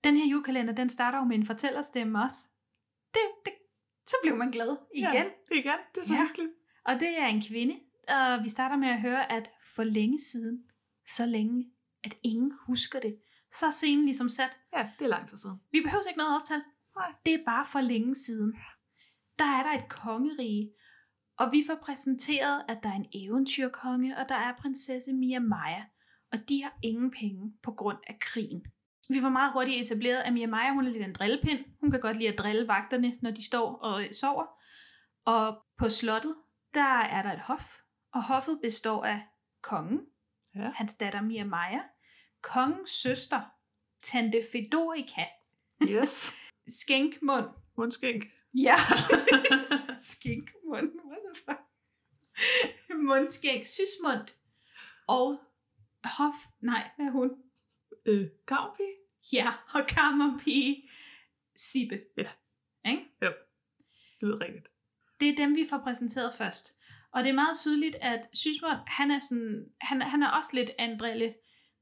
Den 0.05 0.17
her 0.17 0.27
julekalender, 0.27 0.75
den 0.75 0.91
starter 0.91 1.19
jo 1.19 1.25
med 1.25 1.37
en 1.37 1.47
fortællerstemme 1.47 2.23
også. 2.23 2.49
Det, 3.15 3.21
det, 3.45 3.53
så 4.07 4.17
blev 4.23 4.37
man 4.37 4.51
glad 4.51 4.77
igen. 4.95 5.13
Ja, 5.15 5.25
igen. 5.53 5.79
Det 5.95 6.01
er 6.01 6.05
så 6.05 6.15
Ja. 6.15 6.23
hyggeligt. 6.27 6.53
Og 6.85 6.95
det 6.95 7.19
er 7.19 7.27
en 7.27 7.43
kvinde, 7.49 7.75
og 8.09 8.45
vi 8.45 8.49
starter 8.49 8.77
med 8.77 8.89
at 8.89 9.01
høre, 9.01 9.33
at 9.33 9.51
for 9.75 9.85
længe 9.85 10.21
siden, 10.21 10.65
så 11.07 11.27
længe, 11.27 11.65
at 12.05 12.15
ingen 12.25 12.53
husker 12.67 13.01
det, 13.01 13.19
så 13.51 13.67
er 13.67 13.71
scenen 13.71 14.05
ligesom 14.05 14.29
sat. 14.29 14.59
Ja, 14.77 14.91
det 14.99 15.05
er 15.05 15.09
lang 15.09 15.29
tid 15.29 15.37
siden. 15.37 15.61
Vi 15.73 15.81
behøver 15.81 16.03
ikke 16.09 16.19
noget 16.19 16.35
årstal. 16.35 16.63
Nej. 16.97 17.13
Det 17.27 17.35
er 17.35 17.45
bare 17.47 17.67
for 17.73 17.81
længe 17.81 18.15
siden. 18.15 18.57
Der 19.39 19.45
er 19.45 19.63
der 19.63 19.73
et 19.83 19.89
kongerige, 19.89 20.73
og 21.39 21.53
vi 21.53 21.65
får 21.67 21.75
præsenteret, 21.83 22.65
at 22.69 22.79
der 22.83 22.89
er 22.89 22.95
en 22.95 23.07
eventyrkonge, 23.15 24.19
og 24.19 24.29
der 24.29 24.35
er 24.35 24.57
prinsesse 24.57 25.13
Mia 25.13 25.39
Maja, 25.39 25.85
og 26.33 26.39
de 26.49 26.63
har 26.63 26.79
ingen 26.83 27.11
penge 27.11 27.53
på 27.63 27.73
grund 27.73 27.99
af 28.07 28.19
krigen. 28.21 28.65
Vi 29.09 29.21
får 29.21 29.29
meget 29.29 29.53
hurtigt 29.53 29.81
etableret, 29.83 30.21
at 30.21 30.33
Mia 30.33 30.47
Maja, 30.47 30.73
hun 30.73 30.87
er 30.87 30.91
lidt 30.91 31.05
en 31.05 31.13
drillepind. 31.13 31.65
Hun 31.81 31.91
kan 31.91 32.01
godt 32.01 32.17
lide 32.17 32.29
at 32.29 32.39
drille 32.39 32.69
vagterne, 32.69 33.19
når 33.23 33.31
de 33.31 33.45
står 33.47 33.75
og 33.77 34.03
øh, 34.05 34.13
sover. 34.15 34.47
Og 35.25 35.63
på 35.79 35.89
slottet, 35.89 36.35
der 36.75 36.99
er 36.99 37.23
der 37.23 37.33
et 37.33 37.41
hof, 37.41 37.77
og 38.13 38.23
hoffet 38.25 38.59
består 38.63 39.05
af 39.05 39.23
kongen, 39.63 40.01
Ja. 40.55 40.71
hans 40.75 40.95
datter 40.95 41.21
Mia 41.21 41.45
Maja, 41.45 41.81
kongens 42.43 42.91
søster, 42.91 43.41
tante 44.05 44.43
Fedorica, 44.53 45.25
Yes. 45.83 46.35
skænkmund, 46.67 47.47
Mundskænk. 47.77 48.25
Ja. 48.55 48.75
Skinkmund. 50.11 50.91
What 51.07 51.19
the 51.35 51.43
fuck? 51.45 51.61
Mundskænk. 52.99 53.67
Sysmund. 53.67 54.29
Og 55.09 55.41
Hof. 56.05 56.35
Nej, 56.61 56.91
hvad 56.97 57.07
er 57.07 57.11
hun? 57.11 57.31
Øh, 58.07 58.27
Gavnpige? 58.47 58.95
Ja, 59.33 59.53
og 59.75 59.87
kammerpige. 59.89 60.91
Sibbe. 61.57 62.01
Ja. 62.19 62.31
Ikke? 62.91 63.05
Det 63.21 63.35
lyder 64.23 64.41
rigtigt. 64.41 64.69
Det 65.21 65.29
er 65.29 65.37
dem, 65.37 65.57
vi 65.57 65.67
får 65.71 65.79
præsenteret 65.79 66.35
først. 66.35 66.79
Og 67.13 67.23
det 67.23 67.31
er 67.31 67.35
meget 67.35 67.59
tydeligt, 67.59 67.97
at 68.01 68.29
Sysmund, 68.33 68.79
han 68.87 69.11
er, 69.11 69.19
sådan, 69.19 69.65
han, 69.81 70.03
han 70.03 70.23
er 70.23 70.31
også 70.31 70.51
lidt 70.55 70.71
af 70.79 70.85
en 70.85 70.99
drille 70.99 71.35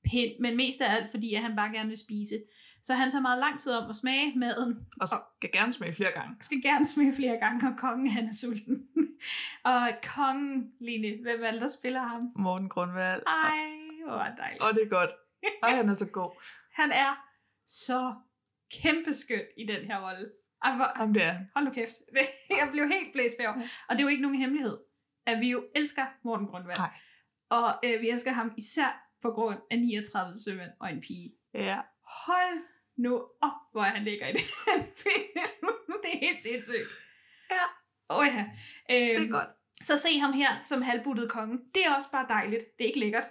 pind, 0.04 0.32
men 0.40 0.56
mest 0.56 0.80
af 0.80 0.94
alt, 0.94 1.10
fordi 1.10 1.34
at 1.34 1.42
han 1.42 1.56
bare 1.56 1.72
gerne 1.72 1.88
vil 1.88 1.98
spise. 1.98 2.42
Så 2.82 2.94
han 2.94 3.10
tager 3.10 3.22
meget 3.22 3.38
lang 3.38 3.60
tid 3.60 3.72
om 3.72 3.90
at 3.90 3.96
smage 3.96 4.32
maden, 4.38 4.86
Og 5.00 5.08
skal 5.08 5.52
gerne 5.52 5.72
smage 5.72 5.94
flere 5.94 6.12
gange. 6.12 6.36
skal 6.40 6.62
gerne 6.62 6.86
smage 6.86 7.14
flere 7.14 7.36
gange, 7.36 7.68
og 7.68 7.78
kongen 7.78 8.08
han 8.10 8.24
er 8.24 8.32
sulten. 8.32 8.88
og 9.72 9.88
kongen, 10.14 10.72
Line, 10.80 11.22
hvem 11.22 11.42
er 11.42 11.50
det, 11.50 11.60
der 11.60 11.68
spiller 11.68 12.02
ham? 12.02 12.22
Morten 12.36 12.68
Grundvald. 12.68 13.22
Ej, 13.26 13.60
hvor 14.06 14.18
er 14.18 14.30
det 14.30 14.38
dejligt. 14.38 14.62
Og 14.62 14.74
det 14.74 14.82
er 14.82 14.88
godt. 14.88 15.10
Ej, 15.62 15.70
han 15.70 15.88
er 15.88 15.94
så 15.94 16.10
god. 16.10 16.30
Han 16.80 16.92
er 16.92 17.26
så 17.66 18.14
kæmpeskøn 18.82 19.42
i 19.56 19.66
den 19.66 19.84
her 19.84 20.08
rolle. 20.08 20.30
Jamen, 20.98 21.14
det 21.14 21.22
er 21.24 21.38
hold 21.54 21.64
nu 21.64 21.70
kæft. 21.70 21.94
Jeg 22.60 22.68
blev 22.72 22.88
helt 22.88 23.12
blæst 23.12 23.36
bag 23.38 23.48
Og 23.48 23.90
det 23.90 23.98
er 23.98 24.02
jo 24.02 24.08
ikke 24.08 24.22
nogen 24.22 24.38
hemmelighed, 24.38 24.78
at 25.26 25.40
vi 25.40 25.50
jo 25.50 25.64
elsker 25.76 26.06
Morten 26.24 26.46
Grundvald. 26.46 26.78
Nej. 26.78 26.90
Og 27.50 27.68
øh, 27.84 28.00
vi 28.00 28.10
elsker 28.10 28.32
ham 28.32 28.52
især 28.56 29.09
på 29.22 29.30
grund 29.30 29.58
af 29.70 29.78
39 29.78 30.38
sømænd 30.38 30.70
og 30.80 30.92
en 30.92 31.00
pige. 31.00 31.34
Ja. 31.54 31.80
Hold 32.26 32.58
nu 32.96 33.14
op, 33.42 33.60
hvor 33.72 33.80
han 33.80 34.04
ligger 34.04 34.28
i 34.28 34.32
den 34.32 34.86
film. 34.96 35.44
det 36.02 36.10
er 36.14 36.18
helt 36.20 36.42
sindssygt. 36.42 36.88
Ja. 37.50 37.64
Åh 38.10 38.18
oh, 38.18 38.26
ja. 38.26 38.40
Øhm, 38.90 39.16
Det 39.16 39.26
er 39.26 39.32
godt. 39.32 39.48
Så 39.80 39.96
se 39.98 40.18
ham 40.18 40.32
her 40.32 40.60
som 40.60 40.82
halvbuttet 40.82 41.30
konge. 41.30 41.58
Det 41.74 41.86
er 41.86 41.94
også 41.96 42.10
bare 42.10 42.26
dejligt. 42.28 42.64
Det 42.78 42.84
er 42.84 42.88
ikke 42.88 43.00
lækkert. 43.00 43.28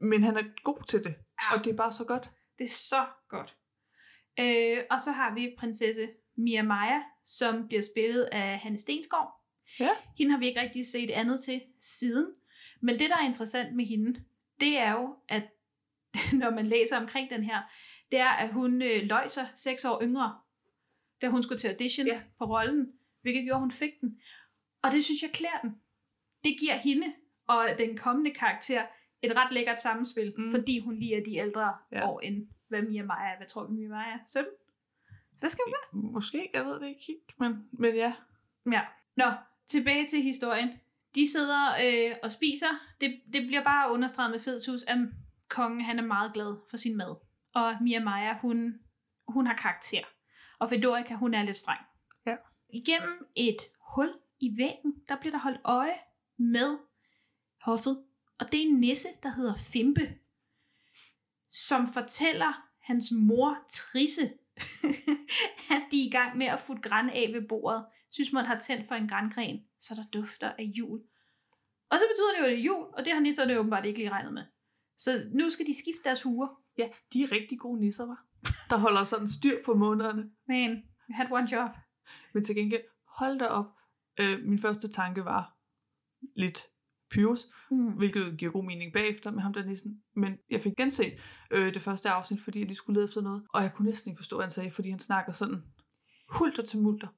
Men 0.00 0.22
han 0.22 0.36
er 0.36 0.42
god 0.64 0.82
til 0.88 1.04
det. 1.04 1.14
Ja. 1.42 1.56
Og 1.58 1.64
det 1.64 1.72
er 1.72 1.76
bare 1.76 1.92
så 1.92 2.04
godt. 2.04 2.30
Det 2.58 2.64
er 2.64 2.68
så 2.68 3.06
godt. 3.28 3.56
Øh, 4.40 4.78
og 4.90 5.00
så 5.00 5.10
har 5.12 5.34
vi 5.34 5.54
prinsesse 5.58 6.08
Mia 6.36 6.62
Maja, 6.62 7.02
som 7.24 7.66
bliver 7.68 7.82
spillet 7.82 8.22
af 8.32 8.58
Hanne 8.58 8.78
Stensgaard. 8.78 9.32
Ja. 9.80 9.90
Hende 10.18 10.32
har 10.32 10.38
vi 10.38 10.46
ikke 10.46 10.60
rigtig 10.60 10.86
set 10.86 11.10
andet 11.10 11.44
til 11.44 11.62
siden. 11.78 12.26
Men 12.82 12.98
det, 12.98 13.10
der 13.10 13.16
er 13.16 13.26
interessant 13.26 13.76
med 13.76 13.86
hende, 13.86 14.24
det 14.60 14.78
er 14.78 14.92
jo, 14.92 15.16
at 15.28 15.42
når 16.40 16.50
man 16.50 16.66
læser 16.66 16.96
omkring 17.00 17.30
den 17.30 17.44
her, 17.44 17.62
det 18.10 18.18
er, 18.20 18.28
at 18.30 18.52
hun 18.52 18.82
øh, 18.82 19.02
løj 19.02 19.28
sig 19.28 19.48
seks 19.54 19.84
år 19.84 20.02
yngre, 20.02 20.38
da 21.22 21.28
hun 21.28 21.42
skulle 21.42 21.58
til 21.58 21.68
audition 21.68 22.06
Ja. 22.06 22.22
på 22.38 22.44
rollen, 22.44 22.92
hvilket 23.22 23.44
gjorde, 23.44 23.60
hun 23.60 23.70
fik 23.70 24.00
den. 24.00 24.20
Og 24.82 24.90
det 24.92 25.04
synes 25.04 25.22
jeg 25.22 25.30
klæder 25.32 25.58
den. 25.62 25.70
Det 26.44 26.56
giver 26.60 26.74
hende 26.76 27.06
og 27.46 27.66
den 27.78 27.96
kommende 27.98 28.30
karakter 28.34 28.86
et 29.22 29.32
ret 29.36 29.52
lækkert 29.52 29.80
samspil, 29.80 30.34
Mm. 30.38 30.50
fordi 30.50 30.78
hun 30.78 30.94
lige 30.98 31.16
er 31.20 31.24
de 31.24 31.36
ældre 31.36 31.74
Ja. 31.92 32.08
år 32.08 32.20
end 32.20 32.48
hvad 32.68 32.82
Mia 32.82 33.02
Maja 33.04 33.32
er. 33.32 33.36
Hvad 33.36 33.46
tror 33.46 33.62
du, 33.66 33.72
Mia 33.72 33.88
Maja 33.88 34.12
er? 34.12 34.18
17? 34.24 34.50
Så 35.34 35.40
hvad 35.40 35.50
skal 35.50 35.62
hun 35.66 35.72
være? 36.02 36.12
Måske, 36.12 36.50
jeg 36.54 36.64
ved 36.64 36.80
det 36.80 36.88
ikke 36.88 37.04
helt. 37.06 37.38
Men, 37.40 37.68
men 37.72 37.94
ja. 37.94 38.12
Ja. 38.72 38.80
Nå, 39.16 39.24
tilbage 39.66 40.06
til 40.06 40.22
historien. 40.22 40.70
De 41.14 41.30
sidder 41.30 41.74
øh, 41.84 42.16
og 42.22 42.32
spiser. 42.32 42.66
Det, 43.00 43.20
det 43.32 43.46
bliver 43.46 43.64
bare 43.64 43.92
understreget 43.92 44.30
med 44.30 44.38
fedtus, 44.38 44.82
at 44.82 44.98
kongen 45.48 45.84
han 45.84 45.98
er 45.98 46.06
meget 46.06 46.32
glad 46.34 46.56
for 46.70 46.76
sin 46.76 46.96
mad. 46.96 47.16
Og 47.54 47.76
Mia 47.82 48.00
Maja, 48.00 48.38
hun, 48.38 48.74
hun 49.28 49.46
har 49.46 49.54
karakter. 49.54 50.02
Og 50.58 50.68
Fedorica, 50.70 51.14
hun 51.14 51.34
er 51.34 51.42
lidt 51.42 51.56
streng. 51.56 51.80
Ja. 52.26 52.36
Igennem 52.72 53.26
et 53.36 53.56
hul 53.94 54.12
i 54.40 54.56
væggen, 54.56 54.94
der 55.08 55.16
bliver 55.20 55.32
der 55.32 55.38
holdt 55.38 55.60
øje 55.64 55.98
med 56.38 56.78
hoffet. 57.62 58.04
Og 58.40 58.52
det 58.52 58.62
er 58.62 58.66
en 58.66 58.80
nisse, 58.80 59.08
der 59.22 59.34
hedder 59.34 59.56
Fimpe, 59.56 60.14
som 61.50 61.92
fortæller 61.92 62.70
hans 62.80 63.12
mor 63.12 63.58
Trisse, 63.72 64.32
at 65.74 65.82
de 65.90 66.02
er 66.02 66.06
i 66.06 66.10
gang 66.10 66.36
med 66.36 66.46
at 66.46 66.60
futte 66.60 66.82
græn 66.82 67.10
af 67.10 67.30
ved 67.32 67.48
bordet. 67.48 67.84
Synes 68.10 68.32
man 68.32 68.44
har 68.44 68.58
tændt 68.58 68.86
for 68.88 68.94
en 68.94 69.08
grængren, 69.08 69.60
så 69.78 69.94
der 69.94 70.04
dufter 70.20 70.48
af 70.58 70.62
jul. 70.62 71.00
Og 71.90 71.96
så 71.98 72.04
betyder 72.10 72.32
det 72.32 72.40
jo, 72.40 72.44
at 72.44 72.50
det 72.50 72.58
er 72.58 72.64
jul, 72.64 72.86
og 72.98 73.04
det 73.04 73.12
har 73.12 73.20
nisserne 73.20 73.58
åbenbart 73.58 73.86
ikke 73.86 73.98
lige 73.98 74.10
regnet 74.10 74.32
med. 74.34 74.44
Så 74.96 75.10
nu 75.34 75.50
skal 75.50 75.66
de 75.66 75.78
skifte 75.78 76.02
deres 76.04 76.22
huer. 76.22 76.48
Ja, 76.78 76.88
de 77.12 77.22
er 77.22 77.32
rigtig 77.32 77.58
gode 77.58 77.80
nisser, 77.80 78.06
var. 78.06 78.24
Der 78.70 78.76
holder 78.76 79.04
sådan 79.04 79.28
styr 79.28 79.64
på 79.64 79.74
månederne. 79.74 80.30
Man, 80.48 80.70
you 80.70 81.14
had 81.16 81.32
one 81.32 81.48
job. 81.52 81.70
Men 82.34 82.44
til 82.44 82.54
gengæld, 82.54 82.82
hold 83.18 83.38
da 83.38 83.46
op. 83.46 83.66
Øh, 84.20 84.38
min 84.44 84.58
første 84.58 84.88
tanke 84.88 85.24
var 85.24 85.56
lidt 86.36 86.58
Pyrus, 87.10 87.46
Mm. 87.70 87.92
hvilket 87.92 88.38
giver 88.38 88.52
god 88.52 88.64
mening 88.64 88.92
bagefter 88.92 89.30
med 89.30 89.42
ham 89.42 89.52
der 89.52 89.64
nissen. 89.64 90.02
Men 90.16 90.32
jeg 90.50 90.60
fik 90.60 90.72
genset 90.76 91.12
øh, 91.50 91.74
det 91.74 91.82
første 91.82 92.08
afsnit, 92.10 92.40
fordi 92.40 92.64
de 92.64 92.74
skulle 92.74 92.94
lede 92.96 93.08
efter 93.08 93.20
noget. 93.20 93.46
Og 93.54 93.62
jeg 93.62 93.72
kunne 93.74 93.86
næsten 93.86 94.10
ikke 94.10 94.18
forstå, 94.18 94.36
hvad 94.36 94.44
han 94.44 94.50
sagde, 94.50 94.70
fordi 94.70 94.90
han 94.90 94.98
snakker 94.98 95.32
sådan 95.32 95.62
hulter 96.28 96.62
til 96.62 96.80
multer. 96.82 97.08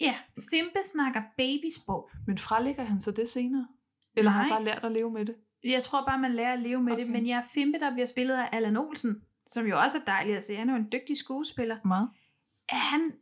Ja, 0.00 0.14
Fimpe 0.50 0.78
snakker 0.84 1.22
babysprog. 1.36 2.10
Men 2.26 2.38
frelægger 2.38 2.84
han 2.84 3.00
så 3.00 3.10
det 3.10 3.28
senere? 3.28 3.68
Eller 4.16 4.30
har 4.30 4.42
han 4.42 4.48
Nej. 4.48 4.56
bare 4.58 4.64
lært 4.64 4.84
at 4.84 4.92
leve 4.92 5.10
med 5.10 5.24
det? 5.26 5.34
Jeg 5.64 5.82
tror 5.82 6.06
bare, 6.06 6.18
man 6.18 6.34
lærer 6.34 6.52
at 6.52 6.58
leve 6.58 6.82
med. 6.82 6.92
Okay. 6.92 7.04
det. 7.04 7.12
Men 7.12 7.26
jeg 7.26 7.36
er 7.36 7.42
Fimpe, 7.54 7.78
der 7.78 7.92
bliver 7.92 8.06
spillet 8.06 8.34
af 8.34 8.48
Allan 8.52 8.76
Olsen, 8.76 9.22
som 9.46 9.66
jo 9.66 9.80
også 9.80 9.98
er 9.98 10.04
dejlig 10.04 10.36
at 10.36 10.44
se. 10.44 10.56
Han 10.56 10.68
er 10.68 10.72
jo 10.72 10.78
en 10.80 10.92
dygtig 10.92 11.16
skuespiller. 11.16 11.76
Meget. 11.84 12.10
han, 12.68 13.12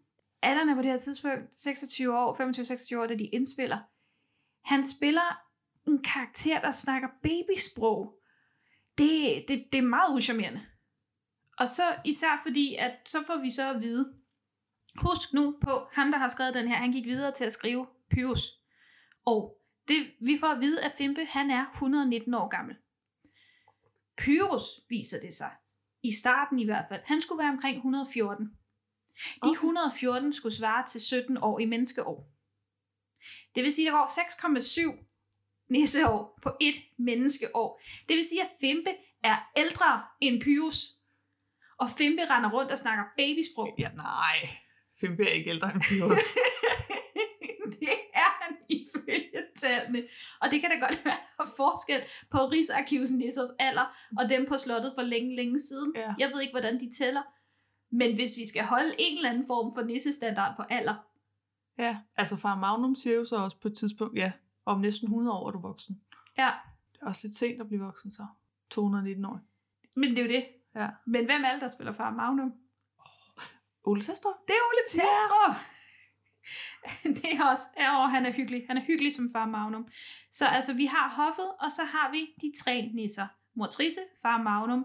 Allan 0.42 0.68
er 0.68 0.74
på 0.74 0.82
det 0.82 0.90
her 0.90 0.98
tidspunkt 0.98 1.60
26 1.60 2.18
år, 2.18 2.96
25-26 2.96 3.02
år, 3.02 3.06
da 3.06 3.14
de 3.14 3.24
indspiller. 3.26 3.78
Han 4.64 4.84
spiller 4.84 5.40
en 5.86 6.02
karakter, 6.02 6.60
der 6.60 6.72
snakker 6.72 7.08
babysprog. 7.22 8.18
Det, 8.98 9.44
det, 9.48 9.64
det 9.72 9.78
er 9.78 9.82
meget 9.82 10.16
uschammerende. 10.16 10.60
Og 11.58 11.68
så 11.68 11.82
især 12.04 12.40
fordi, 12.42 12.74
at 12.74 12.92
så 13.06 13.18
får 13.26 13.42
vi 13.42 13.50
så 13.50 13.74
at 13.74 13.80
vide, 13.82 14.12
husk 15.02 15.32
nu 15.32 15.58
på, 15.60 15.88
ham 15.92 16.10
der 16.10 16.18
har 16.18 16.28
skrevet 16.28 16.54
den 16.54 16.68
her, 16.68 16.76
han 16.76 16.92
gik 16.92 17.04
videre 17.04 17.32
til 17.32 17.44
at 17.44 17.52
skrive 17.52 17.86
Pyrus. 18.10 18.42
Og 19.26 19.58
det, 19.88 19.96
vi 20.20 20.38
får 20.40 20.46
at 20.46 20.60
vide, 20.60 20.84
at 20.84 20.92
Fimpe, 20.92 21.24
han 21.24 21.50
er 21.50 21.66
119 21.74 22.34
år 22.34 22.48
gammel. 22.48 22.76
Pyrus 24.18 24.64
viser 24.88 25.20
det 25.20 25.34
sig, 25.34 25.50
i 26.02 26.12
starten 26.12 26.58
i 26.58 26.64
hvert 26.64 26.84
fald, 26.88 27.00
han 27.04 27.20
skulle 27.20 27.38
være 27.42 27.52
omkring 27.52 27.76
114. 27.76 28.46
De 28.46 28.52
Okay. 29.42 29.52
114 29.52 30.32
skulle 30.32 30.56
svare 30.56 30.86
til 30.86 31.00
17 31.00 31.36
år 31.36 31.58
i 31.58 31.64
menneskeår. 31.64 32.32
Det 33.54 33.62
vil 33.62 33.72
sige, 33.72 33.88
at 33.88 33.92
der 33.92 33.98
går 33.98 34.06
6,7 34.06 35.08
nisseår 35.70 36.38
på 36.42 36.50
et 36.60 36.74
menneskeår. 36.98 37.80
Det 38.08 38.16
vil 38.16 38.24
sige, 38.24 38.42
at 38.42 38.48
Fimpe 38.60 38.90
er 39.24 39.36
ældre 39.56 40.02
end 40.20 40.42
Pyrus. 40.42 40.86
Og 41.78 41.90
Fimpe 41.90 42.22
render 42.30 42.50
rundt 42.50 42.72
og 42.72 42.78
snakker 42.78 43.04
babysprog. 43.16 43.74
Ja, 43.78 43.88
nej. 43.88 44.36
Fimpe 45.00 45.22
er 45.22 45.28
ikke 45.32 45.50
ældre 45.50 45.72
end 45.74 45.82
Pyrus. 45.82 46.18
det 47.80 47.88
er 48.14 48.30
han 48.44 48.56
ifølge 48.68 49.42
tallene. 49.56 50.02
Og 50.40 50.50
det 50.50 50.60
kan 50.60 50.70
da 50.70 50.76
godt 50.86 51.04
være 51.08 51.46
forskel 51.56 52.00
på 52.30 52.38
Rigsarkivs 52.38 53.10
nissers 53.12 53.48
alder 53.58 53.96
og 54.18 54.28
dem 54.28 54.46
på 54.48 54.56
slottet 54.56 54.92
for 54.96 55.02
længe, 55.02 55.36
længe 55.36 55.58
siden. 55.58 55.92
Ja. 55.96 56.14
Jeg 56.18 56.30
ved 56.34 56.40
ikke, 56.40 56.52
hvordan 56.52 56.80
de 56.80 56.90
tæller. 56.98 57.22
Men 57.90 58.14
hvis 58.14 58.36
vi 58.36 58.46
skal 58.46 58.64
holde 58.64 58.94
en 58.98 59.16
eller 59.16 59.30
anden 59.30 59.46
form 59.46 59.74
for 59.74 59.82
nissestandard 59.82 60.56
på 60.56 60.62
alder, 60.70 60.94
ja, 61.78 61.98
altså 62.16 62.36
far 62.36 62.54
Magnum 62.56 62.94
siger 62.94 63.16
jo 63.16 63.24
så 63.24 63.36
også 63.36 63.56
på 63.60 63.68
et 63.68 63.76
tidspunkt, 63.76 64.18
ja, 64.18 64.32
om 64.66 64.80
næsten 64.80 65.06
100 65.08 65.36
år 65.38 65.46
er 65.48 65.50
du 65.52 65.60
voksen. 65.60 66.00
ja, 66.38 66.50
Det 66.92 66.98
er 67.02 67.06
også 67.06 67.20
lidt 67.24 67.36
sent 67.36 67.60
at 67.60 67.68
blive 67.68 67.82
voksen 67.82 68.12
så. 68.12 68.26
219 68.70 69.24
år. 69.24 69.40
men 69.94 70.10
det 70.10 70.18
er 70.18 70.22
jo 70.22 70.28
det. 70.28 70.44
Ja. 70.74 70.88
Men 71.06 71.24
hvem 71.24 71.42
er 71.44 71.52
det, 71.52 71.60
der 71.60 71.68
spiller 71.68 71.92
far 71.92 72.10
Magnum? 72.10 72.52
Ole 73.84 74.02
Testrup? 74.02 74.34
Det 74.48 74.54
er 74.54 74.64
Ole 74.68 74.84
Testrup! 74.88 75.56
det 77.22 77.32
er 77.32 77.44
også, 77.50 77.62
ja, 77.76 78.04
åh, 78.04 78.10
han 78.10 78.26
er 78.26 78.32
hyggelig. 78.32 78.64
Han 78.66 78.76
er 78.76 78.84
hyggelig 78.84 79.12
som 79.12 79.30
far 79.32 79.46
Magnum. 79.46 79.88
Så 80.32 80.46
altså, 80.46 80.72
vi 80.72 80.86
har 80.86 81.10
hoffet, 81.10 81.50
og 81.60 81.72
så 81.72 81.84
har 81.84 82.10
vi 82.10 82.34
de 82.40 82.52
tre 82.64 82.90
nisser. 82.94 83.26
Mor 83.54 83.66
Trisse, 83.66 84.00
far 84.22 84.42
Magnum 84.42 84.84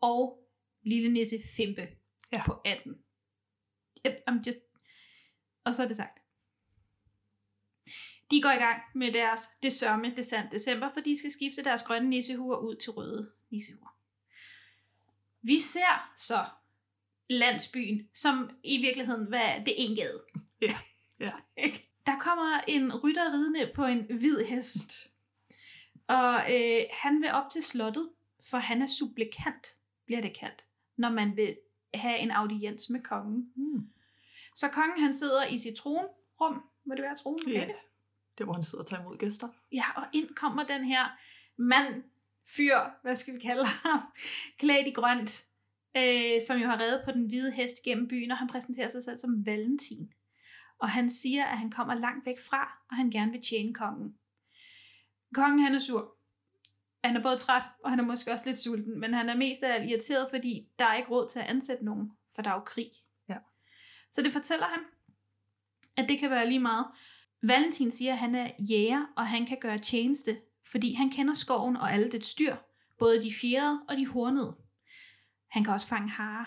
og 0.00 0.48
lille 0.82 1.12
nisse 1.12 1.36
Fimpe 1.56 1.88
Ja. 2.32 2.42
på 2.46 2.60
18. 2.64 2.94
Yep, 4.06 4.14
I'm 4.30 4.42
just... 4.46 4.58
Og 5.64 5.74
så 5.74 5.82
er 5.82 5.86
det 5.86 5.96
sagt. 5.96 6.18
De 8.30 8.42
går 8.42 8.50
i 8.50 8.56
gang 8.56 8.80
med 8.94 9.12
deres 9.12 9.48
det 9.62 9.72
sørme 9.72 10.14
det 10.16 10.26
sandt 10.26 10.52
december, 10.52 10.88
for 10.92 11.00
de 11.00 11.18
skal 11.18 11.30
skifte 11.30 11.64
deres 11.64 11.82
grønne 11.82 12.08
nissehuer 12.08 12.56
ud 12.56 12.76
til 12.76 12.90
røde 12.92 13.30
nissehuer. 13.50 13.98
Vi 15.42 15.58
ser 15.58 16.12
så 16.16 16.44
landsbyen, 17.30 18.08
som 18.14 18.50
i 18.64 18.80
virkeligheden 18.80 19.26
hvad 19.26 19.40
er 19.40 19.64
det 19.64 19.72
er 19.72 19.88
en 19.88 19.96
gade. 19.96 20.24
Ja, 20.62 20.78
ja. 21.20 21.32
Der 22.06 22.18
kommer 22.20 22.60
en 22.68 22.94
rytter 22.96 23.32
ridende 23.32 23.72
på 23.74 23.84
en 23.84 24.04
hvid 24.18 24.44
hest. 24.44 25.10
Og 26.08 26.34
øh, 26.34 26.80
han 27.02 27.22
vil 27.22 27.30
op 27.32 27.50
til 27.50 27.62
slottet, 27.62 28.10
for 28.50 28.58
han 28.58 28.82
er 28.82 28.86
supplikant, 28.86 29.66
bliver 30.06 30.20
det 30.20 30.38
kaldt, 30.38 30.64
når 30.96 31.10
man 31.10 31.36
vil 31.36 31.56
have 31.94 32.18
en 32.18 32.30
audiens 32.30 32.90
med 32.90 33.00
kongen. 33.02 33.52
Hmm. 33.56 33.88
Så 34.56 34.68
kongen 34.68 35.02
han 35.02 35.12
sidder 35.12 35.46
i 35.46 35.58
sit 35.58 35.74
tronrum, 35.74 36.62
må 36.86 36.94
det 36.94 37.02
være 37.02 37.16
tronen? 37.16 37.48
Ja. 37.48 37.68
Det 38.38 38.46
hvor 38.46 38.52
han 38.52 38.62
sidder 38.62 38.84
og 38.84 38.90
tager 38.90 39.02
imod 39.02 39.18
gæster. 39.18 39.48
Ja, 39.72 39.84
og 39.96 40.06
ind 40.12 40.34
kommer 40.34 40.64
den 40.64 40.84
her 40.84 41.04
mand, 41.56 42.04
fyr, 42.56 42.78
hvad 43.02 43.16
skal 43.16 43.34
vi 43.34 43.40
kalde 43.40 43.64
ham, 43.64 44.00
klædt 44.58 44.86
i 44.86 44.90
grønt, 44.90 45.46
øh, 45.96 46.40
som 46.46 46.60
jo 46.60 46.66
har 46.66 46.80
reddet 46.80 47.02
på 47.04 47.10
den 47.10 47.26
hvide 47.26 47.52
hest 47.52 47.82
gennem 47.82 48.08
byen, 48.08 48.30
og 48.30 48.36
han 48.36 48.48
præsenterer 48.48 48.88
sig 48.88 49.02
selv 49.02 49.16
som 49.16 49.46
Valentin. 49.46 50.12
Og 50.78 50.88
han 50.90 51.10
siger, 51.10 51.44
at 51.44 51.58
han 51.58 51.70
kommer 51.70 51.94
langt 51.94 52.26
væk 52.26 52.38
fra, 52.40 52.82
og 52.90 52.96
han 52.96 53.10
gerne 53.10 53.32
vil 53.32 53.42
tjene 53.42 53.74
kongen. 53.74 54.14
Kongen 55.34 55.58
han 55.58 55.74
er 55.74 55.78
sur. 55.78 56.16
han 57.04 57.16
er 57.16 57.22
både 57.22 57.36
træt, 57.36 57.62
og 57.84 57.90
han 57.90 58.00
er 58.00 58.04
måske 58.04 58.32
også 58.32 58.46
lidt 58.46 58.58
sulten, 58.58 59.00
men 59.00 59.14
han 59.14 59.28
er 59.28 59.36
mest 59.36 59.62
af 59.62 59.74
alt 59.74 59.90
irriteret, 59.90 60.26
fordi 60.30 60.68
der 60.78 60.84
er 60.84 60.94
ikke 60.94 61.10
råd 61.10 61.28
til 61.28 61.38
at 61.38 61.46
ansætte 61.46 61.84
nogen, 61.84 62.12
for 62.34 62.42
der 62.42 62.50
er 62.50 62.54
jo 62.54 62.60
krig. 62.60 62.90
Ja. 63.28 63.36
Så 64.10 64.22
det 64.22 64.32
fortæller 64.32 64.66
han, 64.66 64.80
at 65.96 66.08
det 66.08 66.18
kan 66.18 66.30
være 66.30 66.48
lige 66.48 66.60
meget. 66.60 66.86
Valentin 67.42 67.90
siger, 67.90 68.12
at 68.12 68.18
han 68.18 68.34
er 68.34 68.50
jæger, 68.70 69.06
og 69.16 69.26
han 69.26 69.46
kan 69.46 69.58
gøre 69.60 69.78
tjeneste, 69.78 70.40
fordi 70.70 70.92
han 70.92 71.10
kender 71.10 71.34
skoven 71.34 71.76
og 71.76 71.92
alle 71.92 72.08
dets 72.08 72.34
dyr, 72.34 72.56
både 72.98 73.22
de 73.22 73.32
fjerede 73.40 73.80
og 73.88 73.96
de 73.96 74.06
hornede. 74.06 74.56
Han 75.54 75.64
kan 75.64 75.72
også 75.72 75.86
fange 75.86 76.10
harer. 76.10 76.44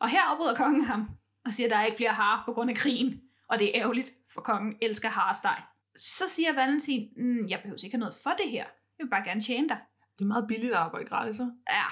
Og 0.00 0.08
her 0.08 0.22
afbryder 0.22 0.54
kongen 0.54 0.84
ham 0.84 1.08
og 1.44 1.52
siger, 1.52 1.66
at 1.66 1.70
der 1.70 1.76
er 1.76 1.84
ikke 1.84 1.96
flere 1.96 2.10
harer 2.12 2.42
på 2.46 2.52
grund 2.52 2.70
af 2.70 2.76
krigen, 2.76 3.20
og 3.48 3.58
det 3.58 3.66
er 3.76 3.82
ærgerligt, 3.82 4.10
for 4.34 4.40
kongen 4.40 4.76
elsker 4.82 5.08
haresteg. 5.08 5.62
Så 5.96 6.24
siger 6.28 6.52
Valentin, 6.54 7.08
"Mm, 7.16 7.46
jeg 7.48 7.58
behøver 7.62 7.84
ikke 7.84 7.94
have 7.96 8.00
noget 8.00 8.14
for 8.22 8.30
det 8.30 8.50
her. 8.50 8.64
Jeg 8.98 9.04
vil 9.04 9.10
bare 9.10 9.24
gerne 9.24 9.40
tjene 9.40 9.68
dig. 9.68 9.78
Det 10.18 10.20
er 10.24 10.28
meget 10.28 10.44
billigt 10.48 10.72
at 10.72 10.78
arbejde 10.78 11.06
gratis, 11.08 11.36
så. 11.36 11.50
Ja, 11.70 11.84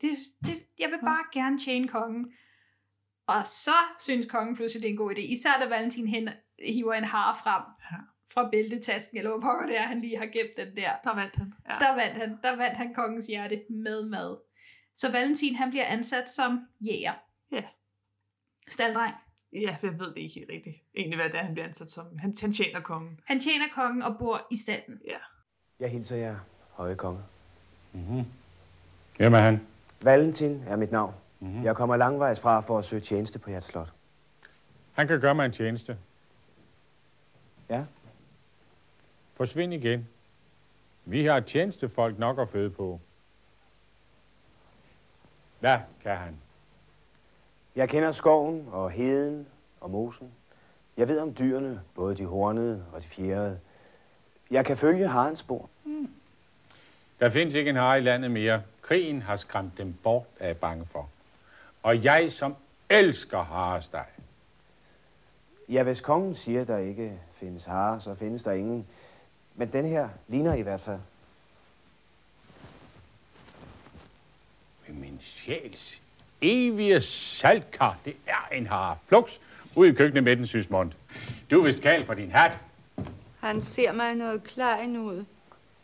det, 0.00 0.18
det, 0.44 0.62
jeg 0.78 0.90
vil 0.90 0.98
bare 1.04 1.24
gerne 1.32 1.58
tjene 1.58 1.88
kongen. 1.88 2.32
Og 3.26 3.46
så 3.46 3.74
synes 4.00 4.26
kongen 4.30 4.56
pludselig, 4.56 4.82
det 4.82 4.88
er 4.88 4.92
en 4.92 4.96
god 4.96 5.12
idé. 5.14 5.20
Især 5.32 5.50
da 5.60 5.68
Valentin 5.68 6.06
hen 6.06 6.28
hiver 6.74 6.94
en 6.94 7.04
har 7.04 7.34
frem 7.42 7.62
Ja. 7.90 7.96
fra 8.34 8.48
bæltetasken, 8.50 9.18
eller 9.18 9.30
hvor 9.30 9.40
pokker 9.40 9.66
det 9.66 9.78
er, 9.78 9.82
han 9.82 10.00
lige 10.00 10.18
har 10.18 10.26
gemt 10.26 10.50
den 10.56 10.76
der. 10.76 10.90
Der 11.04 11.14
vandt 11.14 11.36
han. 11.36 11.54
Ja. 11.68 11.74
Der 11.78 11.92
vandt 11.94 12.16
han, 12.20 12.38
der 12.42 12.56
vandt 12.56 12.76
han 12.76 12.94
kongens 12.94 13.26
hjerte 13.26 13.62
med 13.70 14.08
mad. 14.08 14.36
Så 14.94 15.10
Valentin, 15.12 15.54
han 15.54 15.70
bliver 15.70 15.86
ansat 15.86 16.30
som 16.30 16.66
jæger. 16.86 17.12
Ja. 17.52 17.62
Staldreng. 18.68 19.14
ja, 19.52 19.76
jeg 19.82 19.98
ved 19.98 20.06
det 20.06 20.18
ikke 20.18 20.34
helt 20.34 20.50
rigtigt. 20.50 20.76
Egentlig, 20.94 21.18
hvad 21.18 21.30
det 21.30 21.38
er, 21.38 21.42
han 21.44 21.54
bliver 21.54 21.66
ansat 21.66 21.90
som. 21.90 22.18
Han, 22.18 22.34
han 22.40 22.52
tjener 22.52 22.80
kongen. 22.80 23.20
Han 23.26 23.40
tjener 23.40 23.64
kongen 23.74 24.02
og 24.02 24.16
bor 24.18 24.46
i 24.50 24.56
stalden. 24.56 25.00
Ja. 25.08 25.16
Jeg 25.80 25.90
hilser 25.90 26.16
jer, 26.16 26.36
høje 26.70 26.94
konge. 26.94 27.20
Hvem 29.16 29.34
er 29.34 29.38
han? 29.38 29.66
Valentin 30.02 30.62
er 30.66 30.76
mit 30.76 30.92
navn. 30.92 31.14
Mhm. 31.40 31.50
Mm-hmm. 31.50 31.64
Jeg 31.64 31.76
kommer 31.76 31.96
langvejs 31.96 32.40
fra 32.40 32.60
for 32.60 32.78
at 32.78 32.84
søge 32.84 33.00
tjeneste 33.02 33.38
på 33.38 33.50
jeres 33.50 33.64
slot. 33.64 33.92
Han 34.92 35.08
kan 35.08 35.20
gøre 35.20 35.34
mig 35.34 35.46
en 35.46 35.52
tjeneste. 35.52 35.98
Ja? 37.68 37.84
Forsvind 39.34 39.74
igen. 39.74 40.08
Vi 41.04 41.24
har 41.24 41.40
tjenestefolk 41.40 42.18
nok 42.18 42.38
at 42.38 42.48
føde 42.48 42.70
på. 42.70 43.00
Hvad 45.62 45.78
kan 46.02 46.16
han? 46.16 46.36
Jeg 47.76 47.88
kender 47.88 48.12
skoven 48.12 48.68
og 48.72 48.90
heden 48.90 49.46
og 49.80 49.90
mosen. 49.90 50.32
Jeg 50.96 51.08
ved 51.08 51.18
om 51.20 51.34
dyrene, 51.34 51.82
både 51.94 52.16
de 52.16 52.24
hornede 52.26 52.84
og 52.92 53.02
de 53.02 53.08
fjerede. 53.08 53.60
Jeg 54.50 54.64
kan 54.64 54.76
følge 54.76 55.08
harens 55.08 55.38
spor. 55.38 55.70
Der 57.20 57.30
findes 57.30 57.54
ikke 57.54 57.70
en 57.70 57.76
hare 57.76 57.98
i 57.98 58.02
landet 58.02 58.30
mere. 58.30 58.62
Krigen 58.80 59.22
har 59.22 59.36
skræmt 59.36 59.78
dem 59.78 59.92
bort, 60.02 60.26
er 60.38 60.46
jeg 60.46 60.56
bange 60.56 60.86
for. 60.86 61.08
Og 61.82 62.04
jeg, 62.04 62.32
som 62.32 62.56
elsker 62.90 63.42
haresteg. 63.42 64.06
Ja, 65.68 65.82
hvis 65.82 66.00
kongen 66.00 66.34
siger, 66.34 66.64
der 66.64 66.78
ikke 66.78 67.20
findes 67.34 67.64
harer, 67.64 67.98
så 67.98 68.14
findes 68.14 68.42
der 68.42 68.52
ingen. 68.52 68.86
Men 69.54 69.72
den 69.72 69.84
her 69.84 70.08
ligner 70.28 70.54
i 70.54 70.62
hvert 70.62 70.80
fald. 70.80 71.00
Ved 74.86 74.94
min 74.94 75.18
sjæls 75.44 76.02
evige 76.40 77.00
saltkar, 77.00 77.96
det 78.04 78.16
er 78.26 78.48
en 78.52 78.66
hare. 78.66 78.96
Flux, 79.06 79.38
ud 79.76 79.86
i 79.86 79.92
køkkenet 79.92 80.24
med 80.24 80.36
den, 80.36 80.46
Sysmund. 80.46 80.92
Du 81.50 81.60
er 81.60 81.64
vist 81.64 81.82
kald 81.82 82.04
for 82.06 82.14
din 82.14 82.30
hat. 82.30 82.58
Han 83.40 83.62
ser 83.62 83.92
mig 83.92 84.14
noget 84.14 84.44
klein 84.44 84.96
ud. 84.96 85.24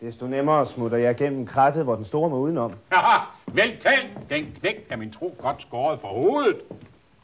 Desto 0.01 0.27
nemmere 0.27 0.67
smutter 0.67 0.99
jeg 0.99 1.17
gennem 1.17 1.47
krattet, 1.47 1.85
hvor 1.85 1.97
den 1.97 2.05
store 2.05 2.31
må 2.31 2.39
udenom. 2.39 2.73
Haha, 2.93 3.25
vel 3.47 3.79
talt. 3.79 4.31
Den 4.31 4.53
knæk 4.61 4.87
er 4.91 4.97
min 4.97 5.13
tro 5.13 5.35
godt 5.39 5.63
skåret 5.63 6.01
for 6.01 6.09
hovedet. 6.09 6.61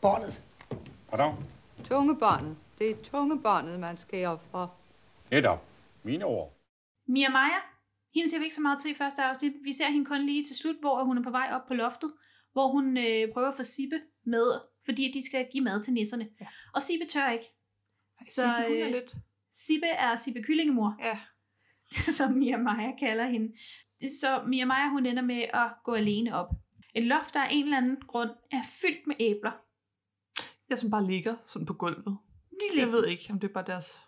Båndet. 0.03 0.43
Pardon? 1.11 1.35
Tungebåndet. 1.85 2.57
Det 2.79 2.91
er 2.91 2.95
tungebåndet, 3.03 3.81
man 3.81 3.97
skærer 3.97 4.37
for. 4.51 4.75
Netop. 5.31 5.63
Mine 6.03 6.25
ord. 6.25 6.53
Mia 7.09 7.29
Maja, 7.29 7.61
hende 8.15 8.31
ser 8.31 8.39
vi 8.39 8.45
ikke 8.45 8.57
så 8.57 8.63
meget 8.63 8.79
til 8.83 8.91
i 8.91 8.95
første 8.95 9.23
afsnit. 9.23 9.53
Vi 9.65 9.73
ser 9.73 9.87
hende 9.91 10.07
kun 10.07 10.27
lige 10.27 10.45
til 10.45 10.57
slut, 10.57 10.77
hvor 10.81 11.05
hun 11.05 11.19
er 11.19 11.23
på 11.23 11.31
vej 11.31 11.49
op 11.53 11.67
på 11.69 11.75
loftet, 11.75 12.13
hvor 12.55 12.69
hun 12.69 12.97
øh, 12.97 13.33
prøver 13.33 13.49
at 13.49 13.57
få 13.57 13.63
Sibbe 13.63 14.01
med, 14.27 14.47
fordi 14.85 15.11
de 15.15 15.25
skal 15.27 15.49
give 15.53 15.65
mad 15.65 15.83
til 15.83 15.93
nisserne. 15.93 16.29
Ja. 16.41 16.47
Og 16.75 16.83
Sibbe 16.83 17.05
tør 17.07 17.31
ikke. 17.31 17.47
Så, 18.35 18.43
hun 18.47 18.77
er 18.83 18.87
øh, 18.87 18.93
lidt... 18.93 19.15
Sibbe 19.53 19.87
er 19.87 20.17
Sibbe 20.17 20.43
Kyllingemor, 20.43 20.97
Ja. 21.01 21.19
som 22.19 22.33
Mia 22.33 22.57
Maja 22.57 22.93
kalder 22.99 23.27
hende. 23.27 23.53
Så 24.21 24.43
Mia 24.47 24.65
Maja, 24.65 24.89
hun 24.89 25.07
ender 25.07 25.23
med 25.23 25.43
at 25.55 25.73
gå 25.85 25.93
alene 25.93 26.35
op. 26.37 26.49
Et 26.95 27.05
loft, 27.05 27.35
der 27.35 27.41
af 27.45 27.49
en 27.51 27.65
eller 27.65 27.77
anden 27.77 27.97
grund 28.09 28.31
er 28.53 28.63
fyldt 28.81 29.07
med 29.07 29.17
æbler. 29.21 29.53
Jeg 30.69 30.79
som 30.79 30.91
bare 30.91 31.05
ligger 31.05 31.37
sådan 31.47 31.67
på 31.67 31.75
gulvet. 31.75 32.19
De 32.51 32.81
Jeg 32.81 32.93
ved 32.93 33.07
ikke, 33.07 33.27
om 33.31 33.41
det 33.41 33.49
er 33.49 33.53
bare 33.53 33.65
deres 33.67 34.01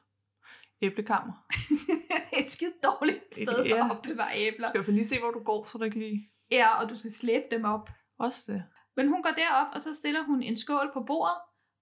æblekammer. 0.83 1.35
det 2.31 2.39
er 2.39 2.43
et 2.45 2.51
skide 2.51 2.73
dårligt 2.85 3.35
sted 3.35 3.65
Ja. 3.67 3.85
at 3.85 3.91
opbevare 3.91 4.31
æbler. 4.37 4.67
Du 4.67 4.71
skal 4.71 4.77
i 4.77 4.79
hvert 4.79 4.85
fald 4.87 4.97
lige 4.97 5.07
se, 5.07 5.19
hvor 5.19 5.31
du 5.31 5.43
går, 5.43 5.65
så 5.65 5.79
du 5.79 5.85
ikke 5.85 5.99
lige... 5.99 6.31
Ja, 6.51 6.83
og 6.83 6.91
du 6.91 6.99
skal 6.99 7.11
slæbe 7.11 7.45
dem 7.51 7.65
op. 7.65 7.91
Også 8.19 8.53
det. 8.53 8.65
Men 8.97 9.09
hun 9.09 9.23
går 9.23 9.31
derop, 9.31 9.75
og 9.75 9.83
så 9.83 9.95
stiller 9.95 10.23
hun 10.23 10.43
en 10.43 10.57
skål 10.57 10.91
på 10.93 11.03
bordet, 11.07 11.37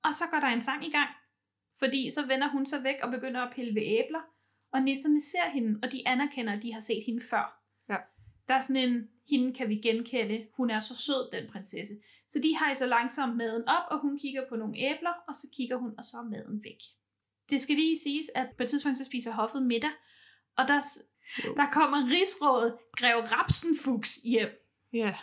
og 0.04 0.14
så 0.14 0.24
går 0.30 0.40
der 0.40 0.46
en 0.46 0.62
sang 0.62 0.86
i 0.86 0.90
gang. 0.90 1.08
Fordi 1.78 2.10
så 2.10 2.26
vender 2.26 2.48
hun 2.48 2.66
sig 2.66 2.82
væk 2.84 2.96
og 3.02 3.10
begynder 3.10 3.40
at 3.40 3.52
pille 3.54 3.74
ved 3.74 3.82
æbler, 3.84 4.20
og 4.72 4.82
nisserne 4.82 5.22
ser 5.22 5.50
hende, 5.50 5.80
og 5.82 5.92
de 5.92 6.08
anerkender, 6.08 6.52
at 6.52 6.62
de 6.62 6.72
har 6.72 6.80
set 6.80 7.02
hende 7.06 7.22
før. 7.30 7.60
Ja. 7.88 7.96
Der 8.48 8.54
er 8.54 8.60
sådan 8.60 8.88
en, 8.88 9.08
hende 9.30 9.54
kan 9.54 9.68
vi 9.68 9.74
genkende, 9.74 10.46
hun 10.56 10.70
er 10.70 10.80
så 10.80 10.96
sød, 10.96 11.30
den 11.32 11.50
prinsesse. 11.50 11.94
Så 12.28 12.38
de 12.38 12.56
har 12.56 12.74
så 12.74 12.86
langsomt 12.86 13.36
maden 13.36 13.68
op, 13.68 13.84
og 13.90 14.00
hun 14.00 14.18
kigger 14.18 14.48
på 14.48 14.56
nogle 14.56 14.78
æbler, 14.78 15.12
og 15.28 15.34
så 15.34 15.46
kigger 15.56 15.76
hun, 15.76 15.94
og 15.98 16.04
så 16.04 16.16
er 16.16 16.22
maden 16.22 16.64
væk. 16.64 16.78
Det 17.50 17.60
skal 17.60 17.76
lige 17.76 17.98
siges, 17.98 18.30
at 18.34 18.48
på 18.56 18.62
et 18.62 18.68
tidspunkt 18.68 18.98
så 18.98 19.04
spiser 19.04 19.32
hoffet 19.32 19.62
middag, 19.62 19.90
og 20.56 20.68
der, 20.68 20.80
Jo. 21.44 21.54
der 21.54 21.66
kommer 21.72 21.98
rigsrådet 22.04 22.78
Grev 22.96 23.16
Rapsenfuchs 23.16 24.14
hjem. 24.14 24.48
Ja. 24.92 25.14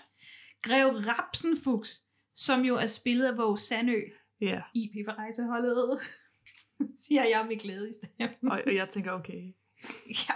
Grev 0.62 0.88
Rapsenfuchs, 0.88 2.04
som 2.36 2.62
jo 2.62 2.76
er 2.76 2.86
spillet 2.86 3.26
af 3.26 3.38
Våge 3.38 3.58
Sandø 3.58 4.02
Ja. 4.42 4.62
i 4.74 5.04
på 5.08 5.12
rejseholdet, 5.12 6.00
siger 7.06 7.24
jeg 7.24 7.46
med 7.48 7.60
glæde 7.60 7.90
i 7.90 7.94
stemmen. 7.94 8.52
Og, 8.52 8.62
og 8.68 8.76
jeg 8.76 8.90
tænker, 8.90 9.12
okay, 9.12 9.54
Ja, 10.28 10.34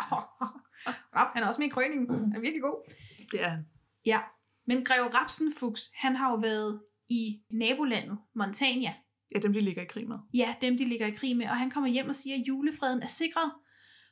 Rap, 1.16 1.34
han 1.34 1.44
er 1.44 1.48
også 1.48 1.62
med 1.62 1.68
i 1.68 1.70
krøningen. 1.70 2.10
Han 2.10 2.36
er 2.36 2.40
virkelig 2.40 2.62
god. 2.62 2.92
det 3.32 3.42
er 3.44 3.48
han. 3.50 3.66
Ja, 4.06 4.20
men 4.68 4.86
Grev 4.86 5.04
Rapsenfuchs, 5.04 5.92
han 5.94 6.16
har 6.16 6.32
jo 6.32 6.38
været 6.38 6.82
i 7.10 7.42
nabolandet, 7.52 8.18
Montania. 8.36 8.94
Ja, 9.36 9.40
dem 9.40 9.54
de 9.54 9.62
ligger 9.62 9.82
i 9.82 9.86
krig 9.86 10.08
med. 10.08 10.18
Ja, 10.34 10.56
dem 10.62 10.78
de 10.78 10.86
ligger 10.86 11.08
i 11.08 11.12
krig 11.12 11.38
med, 11.38 11.46
og 11.46 11.58
han 11.58 11.70
kommer 11.72 11.90
hjem 11.90 12.10
og 12.10 12.16
siger, 12.16 12.36
at 12.36 12.42
julefreden 12.48 13.02
er 13.02 13.08
sikret. 13.08 13.52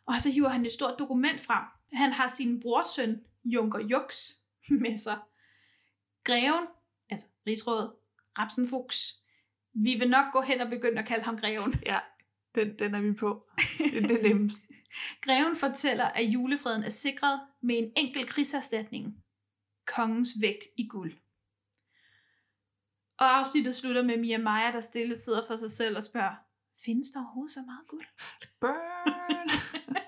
Og 0.07 0.13
så 0.19 0.31
hiver 0.31 0.49
han 0.49 0.65
et 0.65 0.71
stort 0.71 0.95
dokument 0.99 1.41
frem. 1.41 1.63
Han 1.93 2.11
har 2.11 2.27
sin 2.27 2.59
brorsøn, 2.61 3.21
Junker 3.45 3.79
Jux, 3.79 4.29
med 4.81 4.97
sig. 4.97 5.17
Greven, 6.23 6.67
altså 7.09 7.27
rigsrådet, 7.47 7.93
Rapsenfuchs, 8.39 9.23
vi 9.73 9.95
vil 9.99 10.09
nok 10.09 10.33
gå 10.33 10.41
hen 10.41 10.61
og 10.61 10.69
begynde 10.69 10.99
at 10.99 11.07
kalde 11.07 11.23
ham 11.23 11.37
greven. 11.37 11.73
Ja, 11.85 11.99
den, 12.55 12.79
den 12.79 12.95
er 12.95 13.01
vi 13.01 13.13
på. 13.13 13.49
Det 13.77 14.03
er 14.03 14.07
det 14.07 14.23
nemmeste. 14.23 14.67
Greven 15.25 15.55
fortæller, 15.55 16.05
at 16.05 16.25
julefreden 16.25 16.83
er 16.83 16.89
sikret 16.89 17.41
med 17.61 17.77
en 17.77 17.91
enkel 17.97 18.27
krigserstatning. 18.27 19.23
Kongens 19.85 20.29
vægt 20.41 20.63
i 20.77 20.87
guld. 20.87 21.13
Og 23.17 23.37
afsnittet 23.39 23.75
slutter 23.75 24.03
med 24.03 24.17
Mia 24.17 24.37
Maja, 24.37 24.71
der 24.71 24.79
stille 24.79 25.15
sidder 25.15 25.47
for 25.47 25.55
sig 25.55 25.71
selv 25.71 25.97
og 25.97 26.03
spørger, 26.03 26.35
findes 26.85 27.11
der 27.11 27.19
overhovedet 27.19 27.53
så 27.53 27.61
meget 27.61 27.87
guld? 27.87 28.05
Burn! 28.59 29.47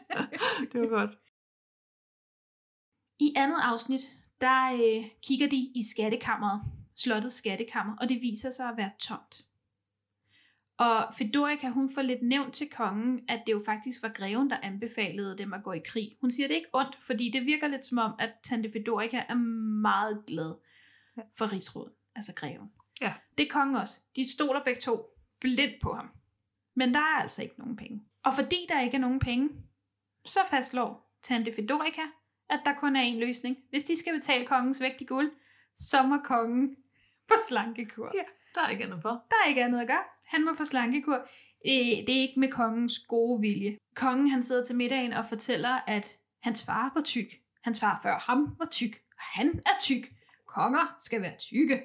det 0.71 0.81
var 0.81 0.87
godt. 0.87 1.17
I 3.19 3.33
andet 3.35 3.59
afsnit, 3.61 4.01
der 4.41 4.73
øh, 4.73 5.05
kigger 5.23 5.49
de 5.49 5.71
i 5.75 5.83
skattekammeret, 5.83 6.61
slottets 6.95 7.35
skattekammer, 7.35 7.95
og 8.01 8.09
det 8.09 8.21
viser 8.21 8.51
sig 8.51 8.69
at 8.69 8.77
være 8.77 8.91
tomt. 8.99 9.45
Og 10.77 11.13
Fedorika, 11.17 11.69
hun 11.69 11.89
får 11.93 12.01
lidt 12.01 12.21
nævnt 12.21 12.53
til 12.53 12.69
kongen, 12.69 13.19
at 13.27 13.43
det 13.45 13.53
jo 13.53 13.61
faktisk 13.65 14.03
var 14.03 14.09
greven, 14.09 14.49
der 14.49 14.57
anbefalede 14.63 15.37
dem 15.37 15.53
at 15.53 15.63
gå 15.63 15.71
i 15.71 15.81
krig. 15.85 16.17
Hun 16.21 16.31
siger 16.31 16.47
det 16.47 16.55
ikke 16.55 16.69
ondt, 16.73 16.97
fordi 17.01 17.31
det 17.31 17.45
virker 17.45 17.67
lidt 17.67 17.85
som 17.85 17.97
om, 17.97 18.11
at 18.19 18.33
tante 18.43 18.71
Fedorika 18.71 19.21
er 19.29 19.35
meget 19.81 20.23
glad 20.27 20.55
for 21.37 21.51
rigsrådet, 21.51 21.93
altså 22.15 22.33
greven. 22.33 22.71
Ja. 23.01 23.13
Det 23.37 23.45
er 23.45 23.51
kongen 23.51 23.75
også. 23.75 23.99
De 24.15 24.31
stoler 24.31 24.63
begge 24.63 24.81
to 24.81 25.05
blindt 25.39 25.81
på 25.81 25.93
ham. 25.93 26.09
Men 26.75 26.93
der 26.93 26.99
er 26.99 27.21
altså 27.21 27.41
ikke 27.41 27.59
nogen 27.59 27.75
penge. 27.75 28.03
Og 28.23 28.33
fordi 28.35 28.55
der 28.69 28.81
ikke 28.81 28.97
er 28.97 29.01
nogen 29.01 29.19
penge, 29.19 29.49
så 30.25 30.39
fastslår 30.49 31.15
tante 31.21 31.53
Fedorika, 31.55 32.01
at 32.49 32.61
der 32.65 32.73
kun 32.73 32.95
er 32.95 33.01
en 33.01 33.19
løsning. 33.19 33.57
Hvis 33.69 33.83
de 33.83 33.95
skal 33.97 34.13
betale 34.13 34.45
kongens 34.45 34.81
vægt 34.81 35.01
i 35.01 35.05
guld, 35.05 35.31
så 35.75 36.03
må 36.03 36.17
kongen 36.23 36.75
på 37.29 37.33
slankekur. 37.47 38.11
Ja, 38.15 38.23
der 38.55 38.61
er 38.65 38.69
ikke 38.69 38.83
andet 38.83 39.01
for. 39.01 39.09
Der 39.09 39.35
er 39.45 39.49
ikke 39.49 39.63
andet 39.63 39.81
at 39.81 39.87
gøre. 39.87 40.03
Han 40.25 40.45
må 40.45 40.53
på 40.57 40.65
slankekur. 40.65 41.15
Øh, 41.67 41.97
Det 42.07 42.09
er 42.17 42.21
ikke 42.21 42.39
med 42.39 42.51
kongens 42.51 42.99
gode 43.07 43.41
vilje. 43.41 43.77
Kongen 43.95 44.27
han 44.29 44.43
sidder 44.43 44.63
til 44.63 44.75
middagen 44.75 45.13
og 45.13 45.25
fortæller, 45.25 45.79
at 45.87 46.17
hans 46.43 46.65
far 46.65 46.91
var 46.95 47.01
tyk. 47.01 47.27
Hans 47.63 47.79
far 47.79 47.99
før 48.03 48.17
ham 48.31 48.55
var 48.59 48.67
tyk, 48.71 49.01
og 49.11 49.23
han 49.23 49.47
er 49.65 49.79
tyk. 49.81 50.11
Konger 50.47 50.95
skal 50.99 51.21
være 51.21 51.37
tykke. 51.39 51.81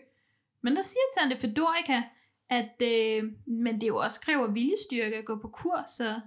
Men 0.63 0.77
der 0.77 0.83
siger 0.83 1.03
Tante 1.19 1.37
Fedorica, 1.37 2.03
at 2.51 2.83
øh, 2.83 3.25
men 3.47 3.81
det 3.81 3.89
jo 3.89 3.97
også 3.97 4.21
kræver 4.21 4.47
viljestyrke 4.51 5.17
at 5.17 5.25
gå 5.25 5.39
på 5.43 5.49
kur, 5.49 5.85
så 5.87 6.21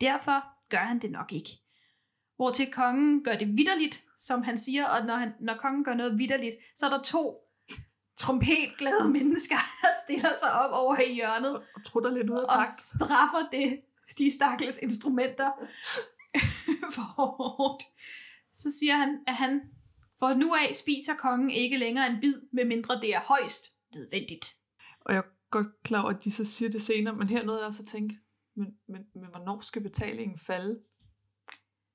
derfor 0.00 0.68
gør 0.68 0.78
han 0.78 0.98
det 0.98 1.10
nok 1.10 1.32
ikke. 1.32 1.50
Hvor 2.38 2.50
til 2.50 2.70
kongen 2.72 3.24
gør 3.24 3.36
det 3.36 3.48
vidderligt, 3.56 4.04
som 4.16 4.42
han 4.42 4.58
siger, 4.58 4.86
og 4.86 5.06
når, 5.06 5.16
han, 5.16 5.32
når 5.40 5.54
kongen 5.54 5.84
gør 5.84 5.94
noget 5.94 6.18
vidderligt, 6.18 6.56
så 6.74 6.86
er 6.86 6.90
der 6.90 7.02
to 7.02 7.36
trompetglade 8.16 9.10
mennesker, 9.18 9.56
der 9.82 9.88
stiller 10.04 10.30
sig 10.42 10.52
op 10.52 10.70
over 10.72 11.00
i 11.00 11.14
hjørnet 11.14 11.56
Og 11.56 11.84
trutter 11.84 12.10
lidt 12.10 12.30
ud 12.30 12.36
af 12.36 12.42
og 12.42 12.66
takt. 12.66 12.80
straffer 12.80 13.48
det, 13.52 13.80
de 14.18 14.32
stakkels 14.32 14.78
instrumenter 14.82 15.50
for 16.94 17.02
hårdt. 17.02 17.84
Så 18.52 18.68
siger 18.78 18.96
han, 18.96 19.18
at 19.26 19.34
han 19.34 19.60
for 20.18 20.34
nu 20.34 20.54
af 20.54 20.74
spiser 20.74 21.14
kongen 21.14 21.50
ikke 21.50 21.76
længere 21.76 22.10
en 22.10 22.20
bid, 22.20 22.34
medmindre 22.52 23.00
det 23.00 23.14
er 23.14 23.20
højst 23.20 23.64
nødvendigt. 23.94 24.56
Og 25.00 25.14
jeg 25.14 25.18
er 25.18 25.50
godt 25.50 25.82
klar 25.82 26.02
over, 26.02 26.10
at 26.10 26.24
de 26.24 26.32
så 26.32 26.44
siger 26.44 26.70
det 26.70 26.82
senere, 26.82 27.14
men 27.14 27.28
her 27.28 27.44
nåede 27.44 27.60
jeg 27.60 27.66
også 27.66 27.82
at 27.82 27.88
tænke, 27.88 28.18
men, 28.56 28.66
men, 28.88 29.02
men 29.14 29.30
hvornår 29.30 29.60
skal 29.60 29.82
betalingen 29.82 30.38
falde? 30.38 30.80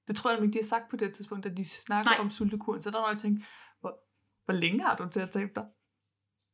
Det 0.08 0.16
tror 0.16 0.30
jeg 0.32 0.40
nemlig, 0.40 0.54
de 0.54 0.60
har 0.60 0.64
sagt 0.64 0.90
på 0.90 0.96
det 0.98 1.14
tidspunkt, 1.16 1.44
da 1.44 1.50
de 1.50 1.66
snakker 1.70 2.12
Nej. 2.12 2.20
om 2.20 2.30
sultekuren. 2.30 2.82
Så 2.82 2.92
der 2.92 3.00
var 3.00 3.10
jeg 3.10 3.18
tænkt, 3.18 3.46
hvor, 3.80 4.00
hvor 4.46 4.54
længe 4.54 4.84
har 4.84 4.96
du 4.96 5.10
til 5.10 5.20
at 5.20 5.30
tabe 5.30 5.52
dig? 5.56 5.66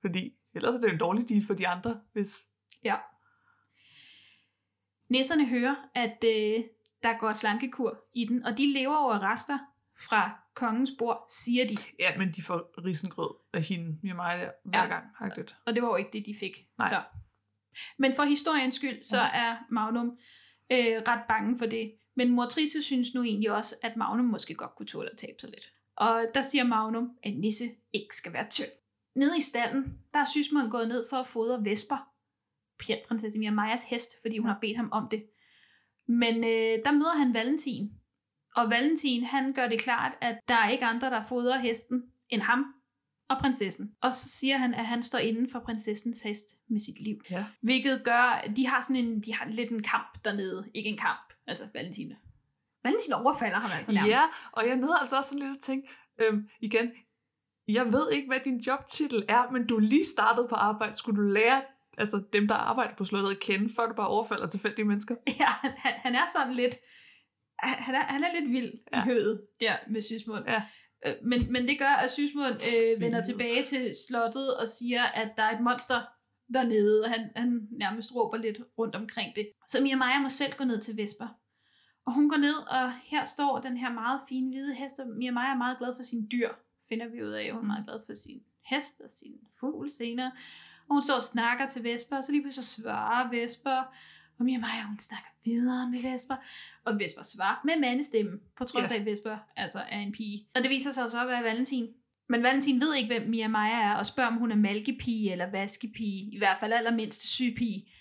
Fordi 0.02 0.34
ellers 0.56 0.76
er 0.76 0.80
det 0.80 0.88
jo 0.88 0.94
en 0.94 1.00
dårlig 1.00 1.30
deal 1.30 1.46
for 1.46 1.54
de 1.54 1.68
andre, 1.68 2.02
hvis... 2.14 2.38
Ja. 2.84 2.96
Nisserne 5.10 5.46
hører, 5.48 5.76
at 5.96 6.18
øh, 6.24 6.64
der 7.04 7.20
går 7.20 7.34
slankekur 7.34 8.00
i 8.16 8.26
den, 8.26 8.44
og 8.46 8.58
de 8.58 8.74
lever 8.74 8.96
over 8.96 9.32
rester 9.32 9.60
fra 10.10 10.40
kongens 10.56 10.92
bord, 11.00 11.26
siger 11.30 11.68
de. 11.68 11.78
Ja, 12.00 12.18
men 12.18 12.32
de 12.32 12.42
får 12.44 12.86
risengrød 12.86 13.36
af 13.54 13.64
hende, 13.64 13.98
med 14.04 14.14
mig 14.14 14.38
der, 14.40 14.50
hver 14.64 14.80
Ja. 14.80 14.84
ja. 14.84 14.90
gang. 14.90 15.06
Hagtigt. 15.18 15.58
Og 15.66 15.74
det 15.74 15.82
var 15.82 15.88
jo 15.88 15.96
ikke 15.96 16.10
det, 16.14 16.26
de 16.26 16.36
fik. 16.40 16.68
Nej. 16.78 16.90
Så. 16.90 17.02
Men 17.98 18.16
for 18.16 18.24
historiens 18.24 18.76
skyld, 18.76 19.04
så 19.04 19.20
er 19.20 19.58
Magnum 19.72 20.18
øh, 20.72 21.02
ret 21.08 21.24
bange 21.28 21.58
for 21.58 21.66
det. 21.66 21.92
Men 22.20 22.30
mor 22.30 22.46
Trisse 22.46 22.82
synes 22.82 23.14
nu 23.14 23.24
egentlig 23.24 23.52
også, 23.52 23.76
at 23.82 23.98
Magnum 23.98 24.26
måske 24.26 24.54
godt 24.54 24.76
kunne 24.76 24.86
tåle 24.86 25.10
at 25.12 25.18
tabe 25.18 25.40
sig 25.40 25.50
lidt. 25.50 25.74
Og 25.96 26.26
der 26.34 26.42
siger 26.42 26.64
Magnum, 26.64 27.12
at 27.24 27.38
Nisse 27.38 27.70
ikke 27.94 28.16
skal 28.16 28.34
være 28.34 28.50
tynd. 28.50 28.68
Nede 29.16 29.38
i 29.38 29.42
stallen, 29.42 29.84
der 30.14 30.20
er 30.20 30.26
Sysmund 30.26 30.72
gået 30.72 30.88
ned 30.88 31.06
for 31.10 31.18
at 31.18 31.28
fodre 31.28 31.66
Vesper. 31.66 32.12
Prinsesse 33.08 33.40
Mia 33.40 33.52
Majas 33.52 33.84
hest, 33.84 34.22
fordi 34.22 34.38
hun 34.38 34.50
har 34.50 34.58
bedt 34.62 34.78
ham 34.78 34.90
om 34.92 35.08
det. 35.12 35.24
Men 36.08 36.36
øh, 36.36 36.80
der 36.86 36.92
møder 36.92 37.18
han 37.18 37.34
Valentin. 37.34 37.92
Og 38.56 38.70
Valentin, 38.70 39.24
han 39.24 39.54
gør 39.54 39.68
det 39.68 39.80
klart, 39.80 40.12
at 40.22 40.40
der 40.48 40.56
er 40.56 40.70
ikke 40.70 40.86
andre, 40.86 41.10
der 41.10 41.24
fodrer 41.30 41.58
hesten 41.58 42.04
end 42.30 42.42
ham 42.42 42.66
og 43.30 43.38
prinsessen. 43.42 43.92
Og 44.02 44.14
så 44.14 44.30
siger 44.30 44.58
han, 44.58 44.74
at 44.74 44.86
han 44.86 45.04
står 45.04 45.20
inden 45.20 45.50
for 45.52 45.60
prinsessens 45.60 46.22
hest 46.22 46.48
med 46.70 46.80
sit 46.80 47.00
liv. 47.02 47.18
Ja. 47.30 47.46
Hvilket 47.62 48.02
gør, 48.04 48.44
de 48.56 48.68
har 48.68 48.82
sådan 48.82 48.96
en, 48.96 49.22
de 49.22 49.34
har 49.34 49.46
lidt 49.46 49.72
en 49.72 49.84
kamp 49.84 50.26
dernede. 50.26 50.70
Ikke 50.74 50.90
en 50.90 50.98
kamp, 50.98 51.34
altså 51.48 51.64
Valentin. 51.74 52.14
Valentin 52.84 53.14
overfalder 53.14 53.58
ham 53.58 53.72
altså 53.78 53.94
nærmest. 53.94 54.12
Ja, 54.12 54.22
og 54.52 54.68
jeg 54.68 54.76
nåede 54.76 54.98
altså 55.02 55.18
også 55.18 55.30
sådan 55.30 55.48
lidt 55.48 55.58
at 55.58 55.64
tænke, 55.64 55.90
øhm, 56.22 56.50
igen, 56.62 56.92
jeg 57.68 57.94
ved 57.94 58.12
ikke, 58.12 58.28
hvad 58.28 58.40
din 58.46 58.58
jobtitel 58.58 59.26
er, 59.30 59.52
men 59.52 59.68
du 59.68 59.76
er 59.76 59.80
lige 59.80 60.06
startet 60.06 60.46
på 60.50 60.56
arbejde. 60.56 60.98
Skulle 60.98 61.22
du 61.22 61.28
lære 61.28 61.62
altså 61.98 62.24
dem, 62.34 62.48
der 62.48 62.56
arbejder 62.56 62.96
på 62.96 63.06
slottet 63.06 63.32
at 63.32 63.40
kende, 63.40 63.70
før 63.76 63.88
du 63.88 63.94
bare 63.94 64.08
overfalder 64.08 64.48
tilfældige 64.48 64.86
mennesker? 64.86 65.16
Ja, 65.40 65.48
han, 65.48 65.72
han, 65.86 66.16
er 66.16 66.26
sådan 66.34 66.54
lidt, 66.54 66.76
han 67.60 67.96
er, 67.96 68.00
han 68.00 68.24
er 68.24 68.40
lidt 68.40 68.52
vild 68.52 68.74
ja. 68.94 69.00
i 69.00 69.02
hødet 69.06 69.42
der 69.60 69.76
med 69.90 70.02
Sysmund. 70.02 70.44
Ja. 70.48 70.64
Øh, 71.06 71.14
Men, 71.24 71.52
men 71.52 71.68
det 71.68 71.80
gør, 71.80 71.96
at 72.04 72.12
Sysmund 72.12 72.54
øh, 72.54 73.02
vender 73.02 73.24
tilbage 73.24 73.64
til 73.64 73.96
slottet 74.08 74.58
og 74.58 74.68
siger, 74.68 75.04
at 75.04 75.32
der 75.38 75.44
er 75.44 75.56
et 75.56 75.62
monster 75.62 76.02
dernede, 76.54 77.04
og 77.04 77.12
han, 77.12 77.32
han 77.36 77.68
nærmest 77.72 78.16
råber 78.16 78.38
lidt 78.38 78.60
rundt 78.78 78.96
omkring 78.96 79.36
det. 79.36 79.50
Så 79.68 79.82
Mia 79.82 79.96
Maja 79.96 80.20
må 80.22 80.30
selv 80.30 80.54
gå 80.58 80.64
ned 80.64 80.82
til 80.82 80.98
Vesper. 80.98 81.28
Og 82.06 82.14
hun 82.14 82.30
går 82.30 82.38
ned, 82.38 82.56
og 82.72 82.94
her 83.04 83.26
står 83.26 83.60
den 83.60 83.78
her 83.78 83.94
meget 83.94 84.22
fine 84.30 84.50
hvide 84.50 84.76
hest, 84.76 85.00
og 85.00 85.08
Mia 85.08 85.32
Maja 85.32 85.52
er 85.54 85.58
meget 85.58 85.78
glad 85.78 85.96
for 85.96 86.04
sin 86.04 86.28
dyr, 86.32 86.50
finder 86.90 87.08
vi 87.08 87.24
ud 87.24 87.32
af. 87.32 87.52
Hun 87.54 87.62
er 87.64 87.68
meget 87.68 87.86
glad 87.86 88.00
for 88.06 88.14
sin 88.14 88.42
hest 88.66 89.02
og 89.04 89.10
sin 89.10 89.34
fugl 89.60 89.92
senere. 89.92 90.32
Og 90.88 90.96
hun 90.96 91.02
står 91.02 91.16
og 91.16 91.24
snakker 91.24 91.68
til 91.68 91.84
Vesper, 91.84 92.18
og 92.18 92.24
så 92.24 92.32
lige 92.32 92.42
pludselig 92.42 92.66
så 92.66 92.82
svarer 92.82 93.30
Vesper, 93.30 93.84
og 94.40 94.46
Mia 94.46 94.58
Maja, 94.58 94.84
hun 94.88 95.00
snakker 95.00 95.30
videre 95.46 95.90
med 95.90 96.12
Vesper, 96.12 96.36
og 96.90 97.00
Vesper 97.00 97.24
svarer 97.24 97.62
med 97.66 97.80
mandestemme, 97.80 98.40
på 98.58 98.66
trods 98.66 98.90
Ja. 98.90 98.96
af, 98.96 99.00
at 99.00 99.06
Vesper 99.06 99.38
altså 99.56 99.80
er 99.90 100.00
en 100.00 100.12
pige. 100.12 100.48
Og 100.56 100.62
det 100.62 100.70
viser 100.70 100.92
sig 100.92 101.02
jo 101.06 101.10
så 101.10 101.22
at 101.22 101.28
være 101.28 101.44
Valentin. 101.44 101.88
Men 102.30 102.44
Valentin 102.44 102.82
ved 102.82 102.96
ikke, 102.96 103.08
hvem 103.20 103.30
Mia 103.30 103.48
Maja 103.48 103.82
er, 103.82 103.96
og 103.96 104.06
spørger, 104.06 104.30
om 104.30 104.36
hun 104.38 104.52
er 104.52 104.56
malkepige 104.56 105.32
eller 105.32 105.52
vaskepige, 105.52 106.34
i 106.36 106.38
hvert 106.38 106.58
fald 106.60 106.74
allermindst 106.74 107.28
sygepige. 107.28 107.92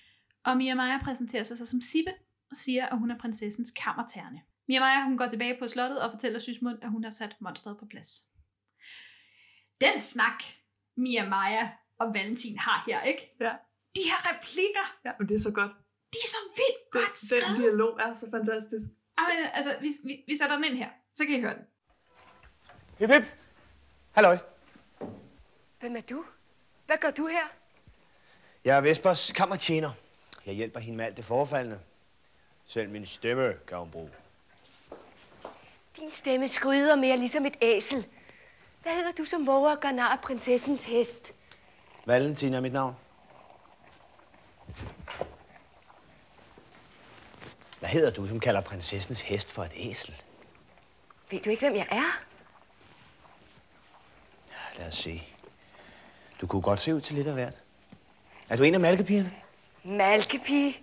Og 0.44 0.56
Mia 0.56 0.74
Maja 0.74 0.98
præsenterer 1.04 1.42
sig 1.42 1.58
så 1.58 1.66
som 1.66 1.80
Sibbe, 1.80 2.10
og 2.50 2.56
siger, 2.56 2.86
at 2.86 2.98
hun 2.98 3.10
er 3.10 3.18
prinsessens 3.18 3.70
kammerterne. 3.70 4.40
Mia 4.68 4.80
Maja, 4.80 5.04
hun 5.04 5.18
går 5.18 5.26
tilbage 5.26 5.56
på 5.58 5.68
slottet 5.68 6.00
og 6.02 6.10
fortæller 6.10 6.38
Sysmund, 6.38 6.78
at 6.82 6.90
hun 6.90 7.04
har 7.04 7.10
sat 7.10 7.36
monstret 7.40 7.76
på 7.78 7.86
plads. 7.90 8.24
Den 9.80 10.00
snak, 10.00 10.42
Mia 10.96 11.28
Maja 11.28 11.70
og 12.00 12.14
Valentin 12.14 12.58
har 12.58 12.84
her, 12.86 13.02
ikke? 13.02 13.36
Ja. 13.40 13.52
De 13.96 14.00
her 14.10 14.20
replikker, 14.32 14.86
Ja, 15.04 15.10
men 15.18 15.28
det 15.28 15.34
er 15.34 15.38
så 15.38 15.52
godt. 15.52 15.72
De 16.12 16.18
er 16.24 16.28
så 16.28 16.36
vildt 16.56 16.90
godt 16.90 17.20
Den 17.20 17.28
skrevet. 17.28 17.58
dialog 17.58 18.00
er 18.00 18.12
så 18.14 18.26
fantastisk. 18.30 18.84
Amen, 19.18 19.46
altså, 19.54 19.76
vi, 19.80 19.88
vi, 20.04 20.24
vi 20.26 20.36
sætter 20.36 20.56
den 20.56 20.64
ind 20.64 20.76
her, 20.78 20.88
så 21.14 21.24
kan 21.26 21.34
I 21.34 21.40
høre 21.40 21.54
den. 21.54 21.62
Hip, 22.98 23.10
hip. 23.10 23.22
Halløj. 24.12 24.38
Hvem 25.80 25.96
er 25.96 26.00
du? 26.00 26.24
Hvad 26.86 26.96
gør 27.00 27.10
du 27.10 27.26
her? 27.26 27.44
Jeg 28.64 28.76
er 28.76 28.80
Vespers 28.80 29.32
kammertjener. 29.32 29.90
Jeg 30.46 30.54
hjælper 30.54 30.80
hende 30.80 30.96
med 30.96 31.04
alt 31.04 31.16
det 31.16 31.24
forfaldende. 31.24 31.80
Selv 32.66 32.88
min 32.90 33.06
stemme 33.06 33.54
kan 33.66 33.78
hun 33.78 33.90
bruge. 33.90 34.10
Din 35.96 36.12
stemme 36.12 36.48
skryder 36.48 36.96
mere 36.96 37.16
ligesom 37.16 37.46
et 37.46 37.56
æsel. 37.62 38.06
Hvad 38.82 38.92
hedder 38.92 39.12
du 39.12 39.24
som 39.24 39.46
våger 39.46 39.70
og 39.70 39.80
gør 39.80 39.90
nar 39.92 40.08
af 40.08 40.20
prinsessens 40.20 40.86
hest? 40.86 41.32
Valentin 42.06 42.54
er 42.54 42.60
mit 42.60 42.72
navn. 42.72 42.94
Hvad 47.78 47.88
hedder 47.88 48.10
du, 48.10 48.26
som 48.26 48.40
kalder 48.40 48.60
prinsessens 48.60 49.20
hest 49.20 49.50
for 49.52 49.62
et 49.62 49.72
æsel? 49.76 50.14
Ved 51.30 51.40
du 51.40 51.50
ikke, 51.50 51.62
hvem 51.68 51.76
jeg 51.76 51.86
er? 51.90 52.24
Lad 54.78 54.88
os 54.88 54.94
se. 54.94 55.22
Du 56.40 56.46
kunne 56.46 56.62
godt 56.62 56.80
se 56.80 56.94
ud 56.94 57.00
til 57.00 57.14
lidt 57.14 57.26
af 57.26 57.32
hvert. 57.32 57.54
Er 58.48 58.56
du 58.56 58.62
en 58.62 58.74
af 58.74 58.80
malkepigerne? 58.80 59.32
Malkepige. 59.84 60.78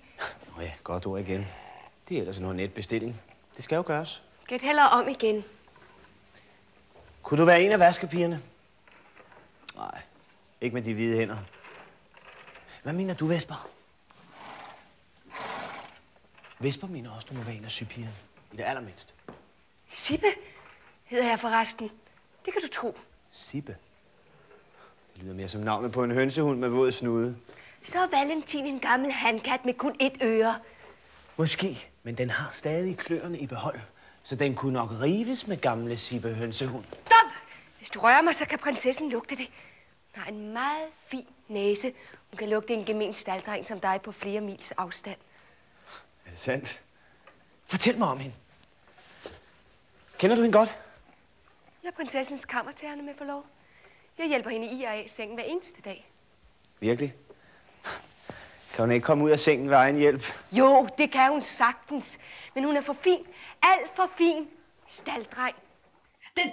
Nå 0.56 0.62
ja, 0.62 0.72
godt 0.84 1.06
ord 1.06 1.20
igen. 1.20 1.48
Det 2.10 2.18
er 2.18 2.22
ellers 2.22 2.38
en 2.38 2.56
net 2.56 2.74
bestilling. 2.74 3.22
Det 3.56 3.64
skal 3.64 3.76
jo 3.76 3.84
gøres. 3.86 4.24
Gæt 4.48 4.62
heller 4.62 4.84
om 4.84 5.08
igen. 5.08 5.44
Kunne 7.24 7.40
du 7.40 7.46
være 7.46 7.62
en 7.62 7.72
af 7.72 7.80
vaskepigerne? 7.80 8.42
Nej, 9.76 10.02
ikke 10.62 10.74
med 10.74 10.82
de 10.82 10.94
hvide 10.94 11.18
hænder. 11.18 11.38
Hvad 12.84 12.94
mener 12.94 13.14
du, 13.14 13.26
Vesper? 13.26 13.70
Vesper 16.60 16.88
mener 16.88 17.12
også, 17.12 17.28
du 17.30 17.34
må 17.34 17.44
være 17.44 17.56
en 17.56 17.66
af 17.66 17.72
sygepigerne. 17.72 18.14
I 18.54 18.58
det 18.58 18.64
allermindste. 18.64 19.14
Sibbe 19.90 20.28
hedder 21.04 21.28
jeg 21.28 21.40
forresten. 21.40 21.92
Det 22.46 22.54
kan 22.54 22.62
du 22.62 22.68
tro. 22.68 22.98
Sibbe. 23.30 23.78
Det 25.16 25.24
lyder 25.24 25.34
mere 25.34 25.48
som 25.48 25.62
navnet 25.62 25.92
på 25.92 26.04
en 26.04 26.12
hønsehund 26.12 26.60
med 26.60 26.70
våd 26.70 26.92
snude. 26.92 27.38
Så 27.84 28.00
er 28.00 28.08
Valentin 28.08 28.66
en 28.66 28.80
gammel 28.80 29.12
handkat 29.12 29.66
med 29.66 29.74
kun 29.74 29.96
et 30.00 30.18
øre. 30.22 30.56
Måske, 31.38 31.88
men 32.04 32.18
den 32.18 32.30
har 32.30 32.50
stadig 32.52 32.98
kløerne 32.98 33.40
i 33.40 33.48
behold. 33.48 33.80
Så 34.24 34.36
den 34.36 34.56
kunne 34.56 34.74
nok 34.74 34.90
rives 35.02 35.48
med 35.48 35.58
gamle 35.58 35.98
Sibbe 35.98 36.34
hønsehund. 36.34 36.86
Stop! 36.92 37.32
Hvis 37.78 37.90
du 37.90 38.00
rører 38.00 38.22
mig, 38.22 38.36
så 38.36 38.46
kan 38.46 38.60
prinsessen 38.60 39.10
lugte 39.10 39.36
det. 39.36 39.48
Hun 40.16 40.24
har 40.24 40.32
en 40.32 40.54
meget 40.54 40.88
fin 41.08 41.28
næse. 41.48 41.94
Hun 42.32 42.38
kan 42.38 42.50
lugte 42.50 42.74
en 42.74 42.86
gemen 42.86 43.14
staldreng 43.14 43.68
som 43.68 43.80
dig 43.80 44.00
på 44.04 44.12
flere 44.12 44.42
mils 44.42 44.72
afstand. 44.72 45.18
Sandt? 46.36 46.82
Fortæl 47.66 47.98
mig 47.98 48.08
om 48.08 48.20
hende. 48.20 48.36
Kender 50.18 50.36
du 50.36 50.42
hende 50.42 50.58
godt? 50.58 50.80
Jeg 51.84 51.90
er 51.90 51.94
prinsessens 51.96 52.46
kammertærne 52.46 53.02
med 53.02 53.14
forlov. 53.18 53.46
Jeg 54.18 54.28
hjælper 54.28 54.50
hende 54.50 54.68
i 54.68 54.84
og 54.84 54.94
af 54.94 55.06
sengen 55.08 55.36
hver 55.36 55.44
eneste 55.44 55.82
dag. 55.82 56.12
Virkelig? 56.80 57.14
Kan 58.74 58.84
hun 58.84 58.92
ikke 58.92 59.06
komme 59.06 59.24
ud 59.24 59.30
af 59.30 59.40
sengen 59.40 59.70
ved 59.70 59.76
egen 59.76 59.96
hjælp? 59.96 60.24
Jo, 60.52 60.90
det 60.98 61.12
kan 61.12 61.32
hun 61.32 61.42
sagtens. 61.42 62.20
Men 62.56 62.64
hun 62.64 62.78
er 62.78 62.82
for 62.82 62.98
fin. 63.02 63.26
Alt 63.62 63.96
for 63.96 64.12
fin. 64.18 64.48
Staldreng. 64.88 65.56
Den, 66.36 66.52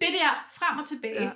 det 0.00 0.08
der 0.12 0.46
frem 0.50 0.78
og 0.78 0.88
tilbage. 0.88 1.22
Ja. 1.22 1.30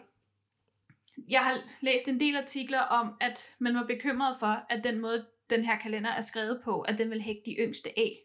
Jeg 1.28 1.44
har 1.44 1.58
læst 1.80 2.08
en 2.08 2.20
del 2.20 2.36
artikler 2.36 2.80
om, 2.80 3.16
at 3.20 3.54
man 3.58 3.74
var 3.74 3.84
bekymret 3.84 4.36
for, 4.40 4.64
at 4.70 4.84
den 4.84 5.00
måde, 5.00 5.26
den 5.50 5.64
her 5.64 5.78
kalender 5.78 6.10
er 6.10 6.20
skrevet 6.20 6.60
på, 6.64 6.80
at 6.80 6.98
den 6.98 7.10
vil 7.10 7.22
hægte 7.22 7.50
de 7.50 7.56
yngste 7.58 7.98
af. 7.98 8.18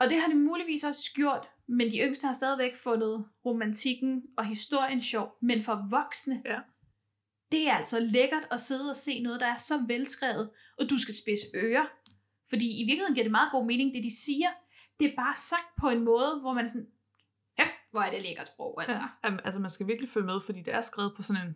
Og 0.00 0.10
det 0.10 0.20
har 0.20 0.28
de 0.28 0.34
muligvis 0.34 0.84
også 0.84 1.12
gjort, 1.14 1.48
men 1.68 1.90
de 1.90 1.98
yngste 1.98 2.26
har 2.26 2.34
stadigvæk 2.34 2.76
fundet 2.76 3.26
romantikken 3.44 4.22
og 4.38 4.44
historien 4.46 5.02
sjov. 5.02 5.36
Men 5.42 5.62
for 5.62 5.86
voksne, 5.90 6.42
ja. 6.44 6.60
det 7.52 7.68
er 7.68 7.74
altså 7.74 8.00
lækkert 8.00 8.46
at 8.50 8.60
sidde 8.60 8.90
og 8.90 8.96
se 8.96 9.22
noget, 9.22 9.40
der 9.40 9.46
er 9.46 9.56
så 9.56 9.84
velskrevet, 9.88 10.50
og 10.78 10.90
du 10.90 10.98
skal 10.98 11.14
spidse 11.14 11.46
ører. 11.54 11.86
Fordi 12.48 12.82
i 12.82 12.84
virkeligheden 12.84 13.14
giver 13.14 13.24
det 13.24 13.30
meget 13.30 13.52
god 13.52 13.66
mening, 13.66 13.94
det 13.94 14.04
de 14.04 14.16
siger. 14.24 14.50
Det 15.00 15.06
er 15.10 15.16
bare 15.16 15.34
sagt 15.36 15.70
på 15.80 15.88
en 15.88 16.04
måde, 16.04 16.40
hvor 16.40 16.52
man 16.52 16.64
er 16.64 16.68
sådan, 16.68 16.88
hæft, 17.58 17.80
hvor 17.90 18.00
er 18.00 18.10
det 18.10 18.22
lækkert 18.22 18.48
sprog, 18.48 18.82
altså. 18.82 19.00
Ja, 19.24 19.36
altså 19.44 19.60
man 19.60 19.70
skal 19.70 19.86
virkelig 19.86 20.10
følge 20.10 20.26
med, 20.26 20.40
fordi 20.46 20.62
det 20.62 20.74
er 20.74 20.80
skrevet 20.80 21.12
på 21.16 21.22
sådan 21.22 21.46
en, 21.46 21.54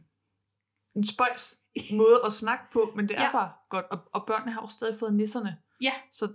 en 0.96 1.04
spøjs 1.06 1.54
måde 2.00 2.20
at 2.26 2.32
snakke 2.32 2.64
på, 2.72 2.92
men 2.96 3.08
det 3.08 3.16
er 3.18 3.22
Ja. 3.24 3.32
bare 3.32 3.52
godt. 3.70 3.86
Og, 3.90 3.98
og 4.12 4.24
børnene 4.26 4.52
har 4.52 4.62
jo 4.62 4.68
stadig 4.68 4.98
fået 4.98 5.14
nisserne. 5.14 5.56
Ja. 5.80 5.92
Så 6.12 6.32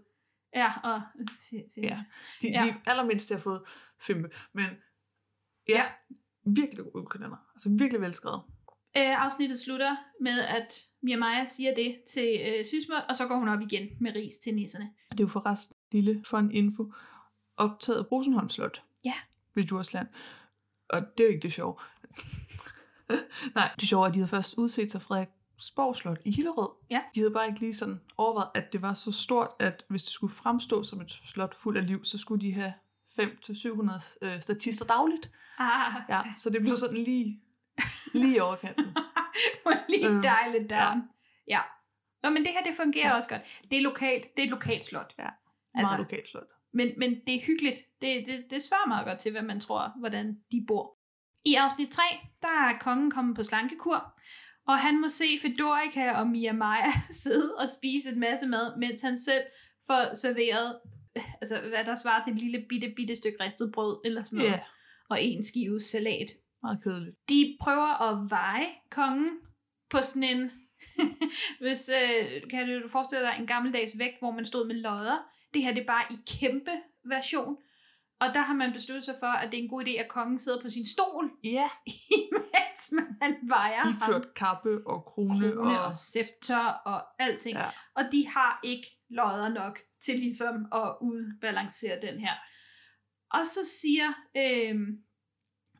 Ja, 0.56 0.74
og... 0.84 1.02
ja, 1.78 2.04
de, 2.42 2.48
Ja. 2.48 2.58
de 2.66 2.76
allermindste 2.86 3.34
har 3.34 3.42
fået 3.42 3.62
fimpe. 4.02 4.30
Men 4.54 4.66
ja, 5.70 5.74
ja. 5.76 5.86
virkelig 6.46 6.86
gode 6.94 7.06
kalender. 7.06 7.38
Altså 7.56 7.70
virkelig 7.80 8.02
velskrevet. 8.02 8.42
Øh, 8.98 9.26
afsnittet 9.26 9.60
slutter 9.60 9.96
med, 10.22 10.40
at 10.58 10.74
Mia 11.02 11.18
Maja 11.18 11.46
siger 11.46 11.76
det 11.76 12.02
til 12.08 12.40
øh, 12.48 12.66
Sysmål, 12.66 13.00
og 13.10 13.16
så 13.16 13.28
går 13.28 13.36
hun 13.36 13.48
op 13.50 13.62
igen 13.62 13.90
med 14.02 14.16
ris 14.16 14.34
til 14.38 14.56
nisserne. 14.56 14.94
Og 15.12 15.18
det 15.18 15.24
er 15.24 15.28
jo 15.28 15.32
forresten 15.32 15.76
lille 15.92 16.24
for 16.26 16.38
en 16.38 16.52
info. 16.52 16.94
Optaget 17.58 18.12
Rosenholm 18.12 18.50
Slot. 18.50 18.84
Ja. 19.06 19.14
Ved 19.56 19.64
Djursland. 19.64 20.08
Og 20.90 21.02
det 21.18 21.24
er 21.24 21.28
jo 21.28 21.34
ikke 21.34 21.42
det 21.44 21.54
sjove. 21.54 21.76
Nej, 23.56 23.72
det 23.80 23.90
sjove 23.90 24.04
er, 24.06 24.08
at 24.08 24.14
de 24.14 24.20
havde 24.20 24.30
først 24.30 24.58
udset 24.58 24.92
sig 24.92 25.02
Frederiksborg 25.02 25.96
Slot 25.96 26.18
i 26.26 26.32
Hillerød. 26.32 26.70
Ja. 26.90 27.02
De 27.16 27.20
havde 27.20 27.32
bare 27.34 27.48
ikke 27.48 27.60
lige 27.60 27.74
sådan 27.76 28.02
overvejet, 28.18 28.50
at 28.56 28.74
det 28.74 28.82
var 28.82 28.94
så 28.94 29.12
stort, 29.12 29.50
at 29.60 29.84
hvis 29.90 30.04
det 30.04 30.12
skulle 30.12 30.34
fremstå 30.34 30.84
som 30.84 31.02
et 31.02 31.12
slot 31.12 31.56
fuld 31.56 31.78
af 31.78 31.88
liv, 31.88 32.06
så 32.06 32.18
skulle 32.18 32.42
de 32.42 32.54
have 32.54 32.74
500-700 33.20 34.18
øh, 34.22 34.42
statister 34.42 34.86
dagligt. 34.86 35.32
Ah, 35.60 35.94
Ja, 36.10 36.22
så 36.38 36.50
det 36.50 36.62
blev 36.62 36.78
sådan 36.78 36.98
lige, 36.98 37.42
lige 38.14 38.44
overkanten. 38.44 38.86
lige 39.90 40.08
Øhm, 40.08 40.22
dejligt 40.22 40.70
down. 40.70 41.02
Ja. 41.48 41.60
Nå, 42.24 42.30
men 42.30 42.38
det 42.44 42.52
her, 42.52 42.64
det 42.64 42.76
fungerer 42.76 43.08
ja. 43.08 43.16
også 43.16 43.30
godt. 43.30 43.42
Det 43.72 43.78
er 43.78 43.82
lokalt. 43.82 44.24
Det 44.36 44.40
er 44.42 44.44
et 44.44 44.50
lokalt 44.52 44.84
slot. 44.84 45.14
Ja, 45.20 45.30
Altså- 45.76 45.94
meget 45.94 46.00
lokalt 46.00 46.30
slot. 46.30 46.44
Men, 46.74 46.88
men 46.98 47.10
det 47.28 47.36
er 47.36 47.42
hyggeligt. 47.46 47.80
Det, 48.02 48.24
det, 48.26 48.36
det 48.50 48.62
svarer 48.62 48.88
meget 48.88 49.06
godt 49.06 49.20
til, 49.20 49.32
hvad 49.32 49.42
man 49.42 49.60
tror, 49.60 50.00
hvordan 50.00 50.38
de 50.52 50.66
bor. 50.68 50.98
I 51.46 51.56
afsnit 51.56 51.90
3, 51.90 52.04
der 52.42 52.48
er 52.48 52.78
kongen 52.80 53.12
kommet 53.12 53.36
på 53.36 53.44
slankekur, 53.44 54.14
og 54.68 54.80
han 54.80 55.02
må 55.02 55.08
se 55.10 55.26
Fedorika 55.42 56.12
og 56.12 56.28
Mia 56.28 56.54
Maja 56.54 56.94
sidde 57.24 57.56
og 57.56 57.70
spise 57.78 58.10
en 58.10 58.20
masse 58.20 58.48
mad, 58.48 58.78
mens 58.80 59.02
han 59.02 59.18
selv 59.18 59.44
får 59.88 60.16
serveret, 60.16 60.80
altså 61.42 61.60
hvad 61.70 61.84
der 61.86 61.96
svarer 61.96 62.24
til 62.24 62.34
et 62.34 62.40
lille 62.40 62.66
bitte, 62.70 62.94
bitte 62.96 63.16
stykke 63.16 63.44
ristet 63.44 63.72
brød, 63.74 63.98
eller 64.06 64.24
sådan 64.24 64.38
noget, 64.38 64.52
Ja. 64.52 64.60
og 65.10 65.18
en 65.24 65.44
skive 65.44 65.82
salat. 65.82 66.28
Meget 66.64 66.84
kedeligt. 66.84 67.16
De 67.30 67.58
prøver 67.62 68.02
at 68.12 68.30
veje 68.30 68.68
kongen 68.92 69.30
på 69.90 69.98
sådan 70.02 70.30
en, 70.38 70.52
hvis 71.62 71.90
øh, 71.90 72.42
kan 72.50 72.68
du 72.82 72.88
forestille 72.90 73.26
dig 73.26 73.36
en 73.40 73.48
gammeldags 73.48 73.92
vægt, 74.00 74.20
hvor 74.20 74.32
man 74.32 74.46
stod 74.46 74.68
med 74.68 74.76
lodder. 74.76 75.18
Det 75.54 75.64
her 75.64 75.74
det 75.74 75.82
er 75.82 75.88
bare 75.88 76.04
i 76.12 76.16
kæmpe 76.40 76.72
version. 77.06 77.58
Og 78.28 78.34
der 78.34 78.42
har 78.42 78.54
man 78.54 78.74
besluttet 78.74 79.04
sig 79.04 79.16
for, 79.20 79.28
at 79.28 79.52
det 79.52 79.60
er 79.60 79.64
en 79.64 79.70
god 79.70 79.84
idé, 79.86 79.90
at 80.00 80.08
kongen 80.08 80.40
sidder 80.40 80.62
på 80.62 80.70
sin 80.70 80.86
stol, 80.86 81.32
Ja. 81.44 81.70
imens 82.12 82.92
man 82.92 83.36
vejer 83.50 83.80
ham. 83.80 83.94
Iført 83.94 84.34
kappe 84.34 84.88
og 84.88 85.06
krone, 85.06 85.52
Krone 85.52 85.80
og... 85.80 85.86
og 85.86 85.94
scepter 85.94 86.66
og 86.68 87.22
alting. 87.24 87.58
Ja. 87.58 87.70
Og 87.96 88.04
de 88.12 88.28
har 88.28 88.60
ikke 88.64 88.88
lodder 89.10 89.50
nok 89.50 89.80
til 90.02 90.20
ligesom 90.20 90.56
at 90.74 90.96
udbalancere 91.02 92.02
den 92.02 92.20
her. 92.20 92.34
Og 93.32 93.40
så 93.46 93.60
siger 93.82 94.08
øh, 94.38 94.76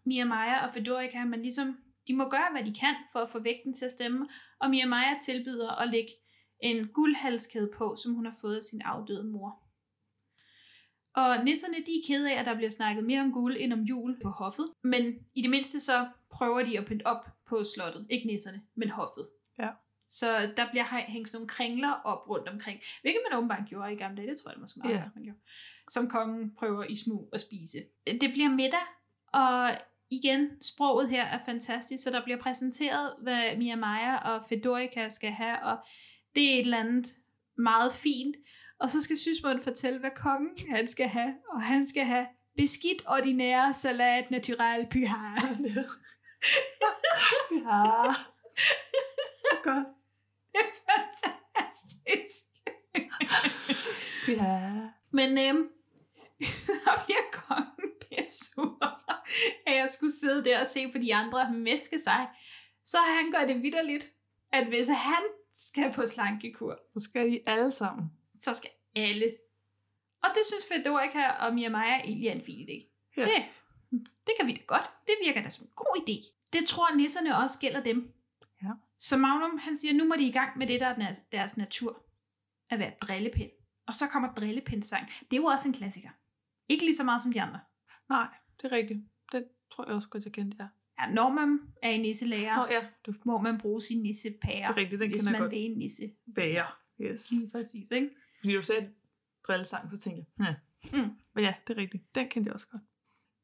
Mia 0.06 0.26
Maja 0.26 0.68
og 0.68 0.74
Fedorika, 0.74 1.18
at 1.22 1.28
man 1.28 1.42
ligesom, 1.42 1.78
de 2.08 2.14
må 2.16 2.30
gøre, 2.30 2.48
hvad 2.52 2.64
de 2.64 2.74
kan 2.80 2.96
for 3.12 3.20
at 3.20 3.30
få 3.30 3.40
vægten 3.40 3.74
til 3.74 3.86
at 3.86 3.92
stemme. 3.92 4.28
Og 4.60 4.70
Mia 4.70 4.86
Maja 4.86 5.16
tilbyder 5.26 5.72
at 5.82 5.90
lægge 5.90 6.12
en 6.60 6.88
guldhalskæde 6.88 7.72
på, 7.78 7.96
som 8.04 8.14
hun 8.14 8.26
har 8.26 8.36
fået 8.42 8.58
af 8.58 8.64
sin 8.64 8.82
afdøde 8.82 9.24
mor. 9.24 9.63
Og 11.16 11.44
nisserne, 11.44 11.78
de 11.78 11.92
er 11.92 12.04
kede 12.08 12.32
af, 12.32 12.40
at 12.40 12.46
der 12.46 12.56
bliver 12.56 12.70
snakket 12.70 13.04
mere 13.04 13.22
om 13.22 13.32
guld 13.32 13.58
end 13.60 13.74
om 13.74 13.80
jul 13.80 14.20
på 14.24 14.30
hoffet. 14.30 14.66
Men 14.84 15.16
i 15.36 15.42
det 15.42 15.50
mindste 15.50 15.80
så 15.80 16.08
prøver 16.32 16.64
de 16.64 16.78
at 16.78 16.86
pynte 16.86 17.08
op 17.08 17.26
på 17.48 17.64
slottet. 17.64 18.08
Ikke 18.10 18.28
nisserne, 18.28 18.62
men 18.76 18.90
hoffet. 18.90 19.28
Ja. 19.60 19.70
Så 20.08 20.54
der 20.58 20.70
bliver 20.72 20.84
hæ- 20.84 21.12
hængt 21.12 21.30
sådan 21.30 21.38
nogle 21.38 21.48
kringler 21.48 21.92
op 21.92 22.30
rundt 22.30 22.50
omkring. 22.50 22.80
Hvilket 23.02 23.22
man 23.30 23.38
åbenbart 23.38 23.64
gjorde 23.70 23.94
i 23.94 23.96
gamle 23.96 24.18
dage. 24.18 24.28
Det 24.28 24.38
tror 24.38 24.52
jeg 24.52 24.60
måske 24.60 24.80
meget, 24.80 24.96
yeah. 24.96 25.10
man 25.16 25.24
gjorde. 25.24 25.40
Som 25.92 26.10
kongen 26.10 26.56
prøver 26.56 26.84
i 26.84 26.96
smug 26.96 27.30
at 27.34 27.42
spise. 27.42 27.78
Det 28.22 28.32
bliver 28.34 28.50
middag, 28.50 28.86
og 29.34 29.70
igen, 30.10 30.50
sproget 30.62 31.10
her 31.10 31.24
er 31.24 31.40
fantastisk, 31.46 32.04
så 32.04 32.10
der 32.10 32.24
bliver 32.24 32.40
præsenteret, 32.40 33.16
hvad 33.22 33.58
Mia 33.58 33.76
Maja 33.76 34.16
og 34.18 34.46
Fedorika 34.50 35.10
skal 35.10 35.32
have, 35.32 35.64
og 35.64 35.78
det 36.36 36.50
er 36.50 36.54
et 36.54 36.60
eller 36.60 36.78
andet 36.78 37.06
meget 37.58 37.94
fint. 37.94 38.36
Og 38.84 38.90
så 38.90 39.02
skal 39.02 39.18
Sysmund 39.18 39.62
fortælle, 39.62 40.00
hvad 40.00 40.12
kongen 40.16 40.70
han 40.70 40.88
skal 40.88 41.08
have, 41.08 41.34
og 41.50 41.62
han 41.62 41.88
skal 41.88 42.04
have 42.04 42.28
beskidt 42.58 43.04
ordinære 43.08 43.74
salat 43.74 44.32
natural 44.32 44.88
pyhar. 44.92 45.36
Ja. 47.52 48.14
Så 49.42 49.58
godt. 49.64 49.88
Det 50.52 50.60
er 50.60 50.72
fantastisk. 50.92 52.46
Ja. 54.28 54.90
Men 55.12 55.30
øhm, 55.38 55.70
der 56.86 57.04
bliver 57.06 57.26
kongen 57.32 57.90
pissur, 58.02 58.78
at 59.68 59.76
jeg 59.76 59.90
skulle 59.94 60.14
sidde 60.14 60.44
der 60.44 60.62
og 60.62 60.68
se 60.68 60.92
på 60.92 60.98
de 60.98 61.16
andre 61.16 61.54
meske 61.54 62.00
sig. 62.00 62.28
Så 62.84 62.98
han 62.98 63.32
gør 63.32 63.54
det 63.54 63.64
vidderligt, 63.64 64.10
at 64.54 64.68
hvis 64.68 64.90
han 64.90 65.24
skal 65.54 65.94
på 65.94 66.06
slankekur, 66.06 66.80
Så 66.94 67.00
skal 67.10 67.32
de 67.32 67.40
alle 67.48 67.72
sammen. 67.72 68.12
Så 68.44 68.54
skal 68.54 68.70
alle. 68.96 69.36
Og 70.24 70.30
det 70.30 70.42
synes 70.48 70.66
Fedorika 70.72 71.28
og 71.30 71.54
Mia 71.54 71.70
Maja 71.70 71.98
egentlig 72.04 72.28
er 72.28 72.34
en 72.34 72.44
fin 72.44 72.70
idé. 72.70 72.78
Ja. 73.18 73.24
Det, 73.24 73.46
det 74.28 74.34
kan 74.40 74.48
vi 74.48 74.54
da 74.54 74.62
godt. 74.68 74.90
Det 75.08 75.16
virker 75.26 75.42
da 75.44 75.50
som 75.50 75.66
en 75.68 75.72
god 75.76 76.04
idé. 76.04 76.34
Det 76.54 76.68
tror 76.68 76.96
nisserne 76.96 77.38
også 77.38 77.60
gælder 77.60 77.84
dem. 77.84 78.14
Ja. 78.64 78.70
Så 79.00 79.18
Magnum, 79.18 79.58
han 79.58 79.76
siger, 79.76 79.94
nu 79.94 80.06
må 80.06 80.16
de 80.16 80.28
i 80.28 80.32
gang 80.32 80.58
med 80.58 80.68
det, 80.68 80.80
der 80.80 80.88
er 80.88 81.16
deres 81.32 81.58
natur. 81.58 82.04
At 82.70 82.80
være 82.80 82.94
drillepind. 83.02 83.52
Og 83.88 83.94
så 83.94 84.08
kommer 84.08 84.34
drillepindsang. 84.34 85.08
Det 85.32 85.38
er 85.38 85.42
jo 85.42 85.46
også 85.46 85.68
en 85.68 85.74
klassiker. 85.74 86.10
Ikke 86.70 86.84
lige 86.86 86.96
så 86.96 87.04
meget 87.04 87.22
som 87.22 87.34
de 87.34 87.42
andre. 87.42 87.60
Nej, 88.10 88.28
det 88.62 88.72
er 88.72 88.76
rigtigt. 88.76 89.00
Det 89.32 89.46
tror 89.72 89.86
jeg 89.86 89.96
også 89.96 90.10
godt, 90.10 90.26
jeg 90.26 90.34
kendte, 90.34 90.58
ja. 90.60 90.68
Ja, 91.02 91.12
når 91.14 91.30
man 91.30 91.60
er 91.84 91.90
i 91.90 91.98
nisselærer, 91.98 92.56
Nå 92.56 92.68
ja, 92.72 92.88
det 93.06 93.26
må 93.26 93.38
man 93.42 93.58
bruge 93.58 93.82
sin 93.82 94.04
nissepære, 94.04 94.56
Det 94.56 94.64
er 94.64 94.76
rigtigt, 94.78 95.00
den 95.02 95.10
hvis 95.10 95.22
kender 95.22 95.32
jeg 95.32 95.42
man 95.42 95.42
godt. 95.42 95.52
vil 95.52 95.72
en 95.72 95.78
nisse. 95.78 96.12
bager. 96.36 96.80
Yes. 97.02 97.32
Lige 97.32 97.50
præcis, 97.52 97.92
ikke? 97.92 98.10
Fordi 98.44 98.56
du 98.56 98.62
sagde 98.62 98.90
drillesang, 99.48 99.90
så 99.92 99.98
tænkte 99.98 100.26
jeg, 100.40 100.56
hmm. 100.92 101.00
Mm. 101.00 101.16
Men 101.36 101.44
ja, 101.44 101.54
det 101.68 101.78
er 101.78 101.82
rigtigt. 101.82 102.16
Den 102.16 102.30
kendte 102.30 102.48
jeg 102.48 102.54
også 102.54 102.68
godt. 102.68 102.84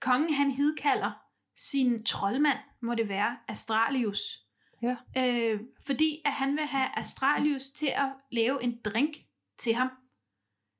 Kongen 0.02 0.34
han 0.34 0.52
hidkalder 0.52 1.12
sin 1.56 2.04
troldmand, 2.04 2.58
må 2.82 2.96
det 2.96 3.08
være, 3.08 3.38
Astralius. 3.48 4.46
Ja. 4.82 4.98
Øh, 5.18 5.60
fordi 5.86 6.22
at 6.26 6.34
han 6.34 6.56
vil 6.56 6.66
have 6.66 7.00
Astralius 7.00 7.70
til 7.70 7.88
at 7.88 8.10
lave 8.32 8.64
en 8.64 8.82
drink 8.86 9.16
til 9.58 9.74
ham, 9.74 9.90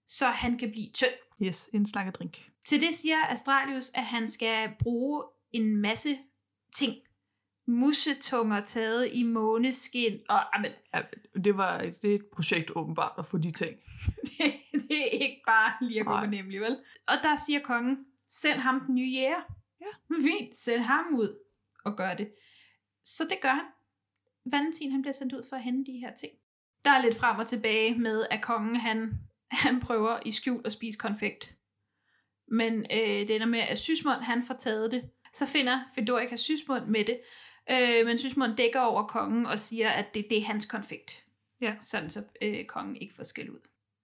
så 0.08 0.26
han 0.28 0.58
kan 0.58 0.72
blive 0.72 0.88
tynd. 0.94 1.14
Yes, 1.44 1.70
en 1.74 1.86
slangedrink. 1.86 2.52
Til 2.66 2.82
det 2.82 2.96
siger 2.96 3.26
Astralius, 3.30 3.92
at 3.94 4.06
han 4.06 4.28
skal 4.28 4.76
bruge 4.80 5.24
en 5.52 5.76
masse 5.82 6.18
ting. 6.74 6.96
Musetunger 7.70 8.64
taget 8.64 9.10
i 9.12 9.24
måneskin, 9.24 10.20
og 10.30 10.56
amen, 10.56 10.72
Ja, 10.96 11.02
det 11.44 11.58
var 11.58 11.78
det 11.80 12.12
er 12.12 12.16
et 12.16 12.26
projekt 12.34 12.72
åbenbart 12.76 13.12
at 13.18 13.26
få 13.26 13.38
de 13.38 13.52
ting. 13.52 13.76
det, 14.28 14.54
det 14.72 14.98
er 15.02 15.10
ikke 15.22 15.42
bare 15.48 15.88
lige 15.88 16.00
at 16.00 16.06
gå 16.06 16.20
på 16.20 16.26
nemlig, 16.26 16.62
vel? 16.62 16.78
Og 17.08 17.14
der 17.24 17.36
siger 17.46 17.60
kongen, 17.60 18.06
send 18.28 18.60
ham 18.60 18.80
den 18.80 18.96
nye 18.96 19.12
jæger. 19.14 19.42
Ja. 19.82 20.16
Fint, 20.24 20.58
send 20.58 20.82
ham 20.82 21.06
ud 21.14 21.38
og 21.86 21.98
gør 21.98 22.14
det. 22.14 22.32
Så 23.04 23.24
det 23.30 23.38
gør 23.42 23.54
han. 23.54 23.66
Valentin 24.46 24.92
han 24.92 25.02
bliver 25.02 25.14
sendt 25.14 25.34
ud 25.34 25.44
for 25.50 25.56
at 25.56 25.64
hente 25.64 25.92
de 25.92 25.98
her 25.98 26.14
ting. 26.14 26.32
Der 26.84 26.90
er 26.90 27.02
lidt 27.02 27.16
frem 27.16 27.40
og 27.40 27.48
tilbage 27.48 28.00
med, 28.00 28.26
at 28.32 28.42
kongen 28.42 28.76
han, 28.76 29.14
han 29.52 29.80
prøver 29.80 30.20
i 30.26 30.32
skjul 30.32 30.62
at 30.66 30.72
spise 30.72 30.98
konfekt. 30.98 31.56
Men 32.48 32.86
øh, 32.92 33.00
det 33.00 33.36
ender 33.36 33.48
med, 33.48 33.60
at 33.60 33.80
Sysmund 33.80 34.22
han 34.22 34.46
får 34.46 34.54
taget 34.54 34.92
det. 34.92 35.10
Så 35.34 35.46
finder 35.46 35.80
Fedorika 35.96 36.36
Sysmund 36.36 36.86
med 36.86 37.06
det. 37.06 37.20
Øh, 37.72 38.06
men 38.06 38.20
Sysmund 38.20 38.58
dækker 38.58 38.80
over 38.80 39.08
kongen 39.08 39.46
og 39.46 39.60
siger, 39.60 39.90
at 39.90 40.14
det, 40.14 40.26
det 40.30 40.38
er 40.38 40.46
hans 40.46 40.66
konfekt. 40.66 41.26
Ja. 41.62 41.76
Sådan 41.80 42.10
så 42.10 42.24
øh, 42.42 42.66
kongen 42.66 42.96
ikke 42.96 43.16
får 43.16 43.24
skæld 43.24 43.50
ud. 43.50 43.60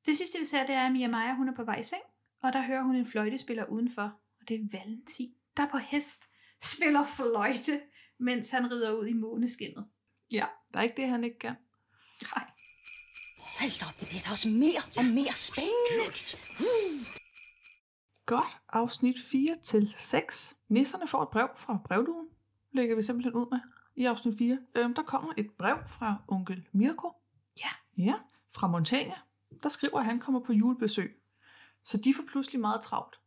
Det 0.05 0.17
sidste 0.17 0.39
vi 0.39 0.45
ser, 0.45 0.65
det 0.65 0.75
er, 0.75 0.85
at 0.85 0.91
Mia 0.91 1.07
Maja 1.07 1.35
hun 1.35 1.49
er 1.49 1.55
på 1.55 1.63
vej 1.63 1.79
i 1.79 1.83
seng. 1.83 2.01
Og 2.43 2.53
der 2.53 2.61
hører 2.61 2.83
hun 2.83 2.95
en 2.95 3.05
fløjtespiller 3.05 3.65
udenfor. 3.65 4.19
Og 4.41 4.47
det 4.47 4.55
er 4.55 4.77
Valentin, 4.77 5.31
der 5.57 5.67
på 5.71 5.77
hest 5.77 6.23
spiller 6.63 7.05
fløjte, 7.15 7.81
mens 8.19 8.51
han 8.51 8.71
rider 8.71 8.91
ud 8.91 9.07
i 9.07 9.13
måneskinnet. 9.13 9.85
Ja. 10.31 10.45
Der 10.73 10.79
er 10.79 10.83
ikke 10.83 11.01
det, 11.01 11.09
han 11.09 11.23
ikke 11.23 11.39
kan. 11.39 11.55
Nej. 12.21 12.45
Hold 13.59 13.87
op, 13.87 13.99
det 13.99 14.07
bliver 14.09 14.23
da 14.25 14.29
også 14.31 14.49
mere 14.49 14.81
og 14.97 15.05
mere 15.05 15.33
spændende. 15.47 16.03
Godt. 18.25 18.57
Afsnit 18.69 19.15
4 19.25 19.55
til 19.63 19.95
6. 19.97 20.55
Nisserne 20.69 21.07
får 21.07 21.23
et 21.23 21.29
brev 21.29 21.49
fra 21.57 21.79
brevduen. 21.85 22.27
Lægger 22.75 22.95
vi 22.95 23.03
simpelthen 23.03 23.33
ud 23.33 23.45
med 23.51 23.59
i 23.95 24.05
afsnit 24.05 24.37
4. 24.37 24.59
Øhm, 24.75 24.93
der 24.93 25.01
kommer 25.01 25.33
et 25.37 25.51
brev 25.57 25.77
fra 25.87 26.15
onkel 26.27 26.67
Mirko. 26.71 27.11
Ja. 27.57 28.03
Ja, 28.03 28.13
fra 28.51 28.67
Montagna. 28.67 29.13
Der 29.63 29.69
skriver, 29.69 29.99
at 29.99 30.05
han 30.05 30.19
kommer 30.19 30.39
på 30.39 30.53
julebesøg. 30.53 31.21
Så 31.83 31.97
de 31.97 32.13
får 32.13 32.23
pludselig 32.31 32.61
meget 32.61 32.81
travlt. 32.81 33.19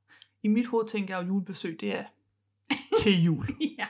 I 0.43 0.49
mit 0.49 0.67
hoved 0.67 0.89
tænker 0.89 1.15
jeg 1.15 1.21
at 1.23 1.29
julebesøg, 1.29 1.81
det 1.81 1.99
er 1.99 2.05
til 3.03 3.23
jul. 3.25 3.47
ja. 3.79 3.87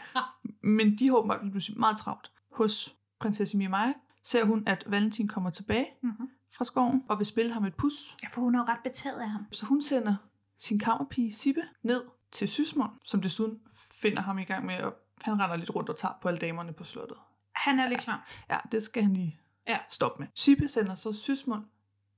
Men 0.63 0.97
de 0.99 1.11
håber 1.11 1.51
pludselig 1.51 1.79
meget 1.79 1.99
travlt. 1.99 2.31
Hos 2.53 2.97
prinsesse 3.21 3.57
Mia 3.57 3.69
Maja 3.69 3.93
ser 4.23 4.45
hun, 4.45 4.63
at 4.67 4.85
Valentin 4.87 5.29
kommer 5.29 5.51
tilbage 5.51 5.87
Mm-hmm. 6.03 6.31
fra 6.53 6.65
skoven 6.65 7.05
og 7.09 7.19
vil 7.19 7.27
spille 7.27 7.53
ham 7.53 7.65
et 7.65 7.75
pus. 7.75 8.17
Ja, 8.23 8.29
for 8.29 8.41
hun 8.41 8.55
er 8.55 8.59
jo 8.59 8.65
ret 8.65 8.81
betaget 8.85 9.21
af 9.21 9.31
ham. 9.31 9.45
Så 9.53 9.67
hun 9.67 9.83
sender 9.83 10.17
sin 10.59 10.79
kammerpige 10.79 11.33
Sibbe 11.35 11.63
ned 11.83 12.05
til 12.33 12.49
Sysmund, 12.49 12.91
som 13.05 13.23
desuden 13.23 13.61
finder 14.03 14.23
ham 14.23 14.39
i 14.39 14.45
gang 14.45 14.67
med 14.67 14.75
at 14.75 14.93
han 15.23 15.41
render 15.41 15.57
lidt 15.57 15.75
rundt 15.75 15.89
og 15.91 15.97
tager 15.97 16.15
på 16.23 16.29
alle 16.29 16.39
damerne 16.39 16.73
på 16.73 16.85
slottet. 16.85 17.19
Han 17.55 17.79
er 17.81 17.89
lidt 17.89 18.01
klam. 18.01 18.19
Ja, 18.51 18.59
det 18.73 18.83
skal 18.83 19.03
han 19.03 19.13
lige 19.13 19.41
Ja. 19.67 19.79
stoppe 19.89 20.23
med. 20.23 20.29
Sibbe 20.35 20.69
sender 20.69 20.95
så 20.95 21.13
Sysmund 21.13 21.65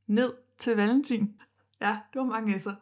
ned 0.07 0.33
til 0.59 0.77
Valentin. 0.77 1.41
Ja, 1.81 2.01
det 2.13 2.19
var 2.21 2.27
mange 2.27 2.55
S'er. 2.57 2.75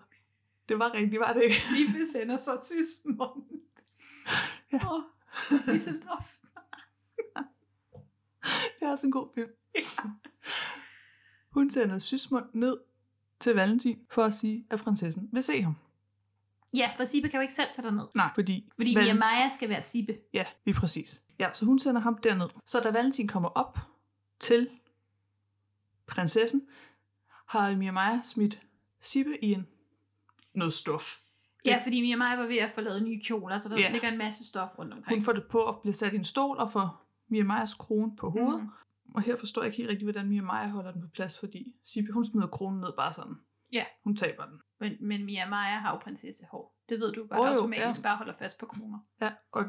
Det 0.68 0.78
var 0.78 0.94
rigtigt, 0.94 1.20
var 1.20 1.32
det 1.32 1.42
ikke? 1.42 1.56
Sibbe 1.60 1.98
sender 2.12 2.38
så 2.38 2.60
Sysmund. 2.64 3.42
Ja. 4.72 4.94
Åh, 4.94 5.02
Düsseldorf. 5.50 6.34
Det 8.80 8.86
er 8.86 8.90
også 8.90 9.06
en 9.06 9.12
god 9.12 9.28
film. 9.34 9.50
Hun 11.50 11.70
sender 11.70 11.98
Sysmund 11.98 12.44
ned 12.52 12.78
til 13.40 13.54
Valentin 13.54 13.98
for 14.10 14.24
at 14.24 14.34
sige, 14.34 14.66
at 14.70 14.80
prinsessen 14.80 15.28
vil 15.32 15.42
se 15.42 15.62
ham. 15.62 15.74
Ja, 16.74 16.90
for 16.96 17.04
Sibbe 17.04 17.28
kan 17.28 17.38
jo 17.38 17.42
ikke 17.42 17.54
selv 17.54 17.68
tage 17.74 17.84
derned. 17.86 18.06
Nej, 18.14 18.30
fordi... 18.34 18.68
Fordi 18.76 18.94
Mia 18.94 19.14
Maja 19.14 19.48
skal 19.54 19.68
være 19.68 19.82
Sibbe. 19.82 20.16
Ja, 20.34 20.44
lige 20.64 20.74
præcis. 20.74 21.22
Ja, 21.38 21.48
så 21.54 21.64
hun 21.64 21.78
sender 21.78 22.00
ham 22.00 22.18
derned. 22.22 22.48
Så 22.66 22.80
da 22.80 22.90
Valentin 22.90 23.28
kommer 23.28 23.48
op 23.48 23.78
til 24.40 24.68
prinsessen, 26.06 26.62
har 27.48 27.76
Mia 27.76 27.92
Maja 27.92 28.20
smidt 28.22 28.62
Sibbe 29.00 29.44
i 29.44 29.52
en 29.52 29.66
noget 30.54 30.72
stof. 30.72 31.20
Ja, 31.64 31.80
fordi 31.84 32.00
Mia 32.00 32.16
Maja 32.16 32.36
var 32.36 32.46
ved 32.46 32.56
at 32.56 32.72
få 32.72 32.80
lavet 32.80 33.02
nye 33.02 33.20
kjoler, 33.24 33.58
så 33.58 33.68
der 33.68 33.76
Ja. 33.78 33.92
ligger 33.92 34.08
en 34.08 34.18
masse 34.18 34.46
stof 34.46 34.68
rundt 34.78 34.94
omkring. 34.94 35.16
Hun 35.18 35.24
får 35.24 35.32
det 35.32 35.44
på 35.50 35.62
at 35.64 35.74
blive 35.82 35.92
sat 35.94 36.12
i 36.12 36.16
en 36.16 36.24
stol 36.24 36.56
og 36.58 36.72
får 36.72 37.06
Mia 37.28 37.44
Majas 37.44 37.74
krone 37.74 38.16
på 38.16 38.30
hovedet. 38.30 38.62
Mm. 38.62 38.68
Og 39.14 39.22
her 39.22 39.36
forstår 39.36 39.62
jeg 39.62 39.66
ikke 39.66 39.76
helt 39.76 39.88
rigtigt, 39.90 40.04
hvordan 40.04 40.28
Mia 40.28 40.42
Maja 40.42 40.68
holder 40.68 40.92
den 40.92 41.02
på 41.02 41.08
plads, 41.08 41.38
fordi 41.38 41.74
Sibbe, 41.84 42.12
hun 42.12 42.24
smider 42.24 42.46
kronen 42.46 42.80
ned 42.80 42.92
bare 42.96 43.12
sådan. 43.12 43.34
Ja. 43.72 43.84
Hun 44.04 44.16
taber 44.16 44.44
den. 44.46 44.60
Men, 44.80 44.92
men 45.00 45.24
Mia 45.24 45.48
Maja 45.48 45.78
har 45.78 45.90
jo 45.90 45.98
prinsessehår. 45.98 46.76
Det 46.88 47.00
ved 47.00 47.12
du 47.12 47.26
godt 47.26 47.40
Åh, 47.40 47.46
jo, 47.46 47.52
automatisk 47.52 48.00
ja. 48.00 48.02
bare 48.02 48.16
holder 48.16 48.34
fast 48.34 48.60
på 48.60 48.66
kroner. 48.66 48.98
Ja, 49.20 49.30
og 49.52 49.64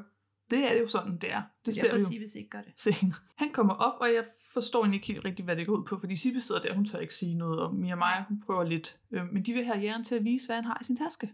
det 0.50 0.72
er 0.72 0.80
jo 0.80 0.88
sådan, 0.88 1.18
det 1.18 1.34
er. 1.34 1.42
Det 1.66 1.74
ser 1.74 1.88
vi 1.88 2.02
jo 2.02 2.06
Sibbe 2.06 2.26
ikke 2.38 2.50
gør 2.50 2.62
det. 2.62 2.74
senere. 2.78 3.20
Han 3.38 3.52
kommer 3.54 3.74
op, 3.74 4.02
og 4.02 4.08
jeg 4.08 4.26
forstår 4.54 4.80
egentlig 4.80 4.98
ikke 4.98 5.08
helt 5.08 5.26
rigtigt, 5.26 5.46
hvad 5.46 5.56
det 5.56 5.68
går 5.68 5.74
ud 5.74 5.86
på, 5.86 6.00
fordi 6.00 6.16
Sibbe 6.16 6.42
sidder 6.42 6.62
der, 6.62 6.74
hun 6.74 6.86
tør 6.86 7.00
ikke 7.00 7.14
sige 7.14 7.36
noget, 7.36 7.60
og 7.60 7.76
Mia 7.76 7.96
Maja, 7.96 8.24
hun 8.28 8.42
prøver 8.46 8.64
lidt. 8.64 9.00
Øh, 9.12 9.26
men 9.34 9.44
de 9.44 9.54
vil 9.54 9.66
have 9.66 9.80
jæren 9.80 10.04
til 10.04 10.16
at 10.16 10.24
vise, 10.24 10.48
hvad 10.48 10.56
han 10.56 10.66
har 10.66 10.78
i 10.82 10.84
sin 10.84 10.98
taske. 10.98 11.34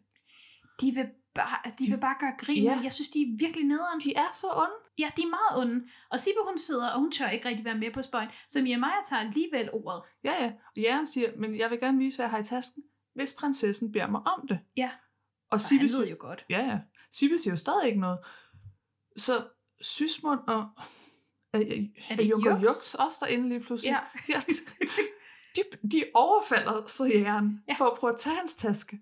De 0.81 0.91
vil 0.91 1.07
bare, 1.35 1.57
altså, 1.65 1.75
de, 1.79 1.91
vil 1.91 1.99
bare 1.99 2.15
gøre 2.19 2.33
grin. 2.37 2.63
Ja. 2.63 2.79
Jeg 2.83 2.93
synes, 2.93 3.09
de 3.09 3.21
er 3.21 3.37
virkelig 3.39 3.65
nederen. 3.65 3.99
De 3.99 4.15
er 4.15 4.29
så 4.33 4.47
onde. 4.55 4.77
Ja, 4.97 5.09
de 5.17 5.21
er 5.21 5.29
meget 5.29 5.61
onde. 5.61 5.85
Og 6.11 6.19
Sibbe, 6.19 6.39
hun 6.47 6.57
sidder, 6.57 6.89
og 6.89 6.99
hun 6.99 7.11
tør 7.11 7.29
ikke 7.29 7.49
rigtig 7.49 7.65
være 7.65 7.77
med 7.77 7.91
på 7.93 8.01
spøjen. 8.01 8.29
Så 8.47 8.61
Mia 8.61 8.77
Maja 8.77 9.01
tager 9.09 9.21
alligevel 9.21 9.69
ordet. 9.73 10.01
Ja, 10.23 10.43
ja. 10.43 10.51
Og 10.75 10.81
jæren 10.81 11.07
siger, 11.07 11.29
men 11.37 11.57
jeg 11.57 11.69
vil 11.69 11.79
gerne 11.79 11.97
vise, 11.97 12.17
hvad 12.17 12.25
jeg 12.25 12.31
har 12.31 12.39
i 12.39 12.43
tasken, 12.43 12.83
hvis 13.15 13.33
prinsessen 13.33 13.91
beder 13.91 14.07
mig 14.07 14.21
om 14.21 14.47
det. 14.47 14.59
Ja. 14.77 14.91
Og 14.93 15.51
Og 15.51 15.61
Sibbe 15.61 15.87
siger, 15.87 15.99
ved 15.99 16.09
jo 16.09 16.15
godt. 16.19 16.45
Ja, 16.49 16.59
ja. 16.59 16.79
Sibbe 17.11 17.37
siger 17.37 17.53
jo 17.53 17.57
stadig 17.57 17.87
ikke 17.87 17.99
noget. 17.99 18.19
Så 19.17 19.47
Sysmund 19.81 20.39
og... 20.47 20.69
Er, 21.53 21.59
er, 21.59 22.15
er 22.19 22.23
Junker? 22.23 22.59
Jux 22.59 22.93
også 22.93 23.17
derinde 23.21 23.49
lige 23.49 23.59
pludselig? 23.59 23.89
Ja. 23.89 23.99
ja. 24.33 24.41
De, 25.55 25.87
de 25.91 26.03
overfalder 26.13 26.85
så 26.87 27.05
jæren 27.05 27.63
ja. 27.67 27.73
for 27.73 27.85
at 27.85 27.97
prøve 27.97 28.13
at 28.13 28.19
tage 28.19 28.35
hans 28.35 28.55
taske. 28.55 28.99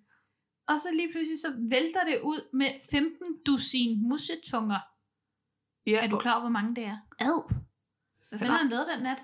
Og 0.68 0.80
så 0.80 0.88
lige 0.94 1.12
pludselig 1.12 1.40
så 1.40 1.54
vælter 1.58 2.04
det 2.04 2.20
ud 2.24 2.50
med 2.54 2.72
15 2.92 3.18
dusin 3.46 4.10
musetunger. 4.10 4.80
Ja, 5.88 6.04
Er 6.06 6.08
du 6.10 6.18
klar 6.20 6.32
over, 6.34 6.42
hvor 6.42 6.50
mange 6.50 6.76
det 6.76 6.84
er? 6.84 6.98
Ad! 7.20 7.54
Hvad 8.30 8.40
fanden 8.40 8.52
har 8.52 8.58
han 8.62 8.70
lavet 8.70 8.88
den 8.96 9.04
nat? 9.04 9.24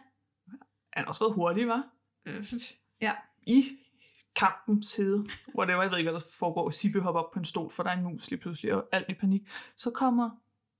Han 0.93 1.04
har 1.04 1.06
også 1.06 1.23
været 1.23 1.34
hurtig, 1.34 1.67
var? 1.67 1.89
Ja. 3.02 3.13
I 3.47 3.65
kampens 4.36 4.95
hede, 4.95 5.25
whatever, 5.58 5.82
jeg 5.82 5.91
ved 5.91 5.97
ikke, 5.97 6.12
hvad 6.12 6.19
der 6.19 6.25
foregår. 6.39 6.69
Sibbe 6.69 6.99
hopper 6.99 7.21
op 7.21 7.32
på 7.32 7.39
en 7.39 7.45
stol, 7.45 7.71
for 7.71 7.84
der 7.84 7.89
er 7.89 7.97
en 7.97 8.04
mus 8.04 8.30
lige 8.30 8.39
pludselig, 8.41 8.73
og 8.73 8.89
alt 8.91 9.10
i 9.10 9.13
panik. 9.13 9.41
Så 9.75 9.91
kommer 9.91 10.30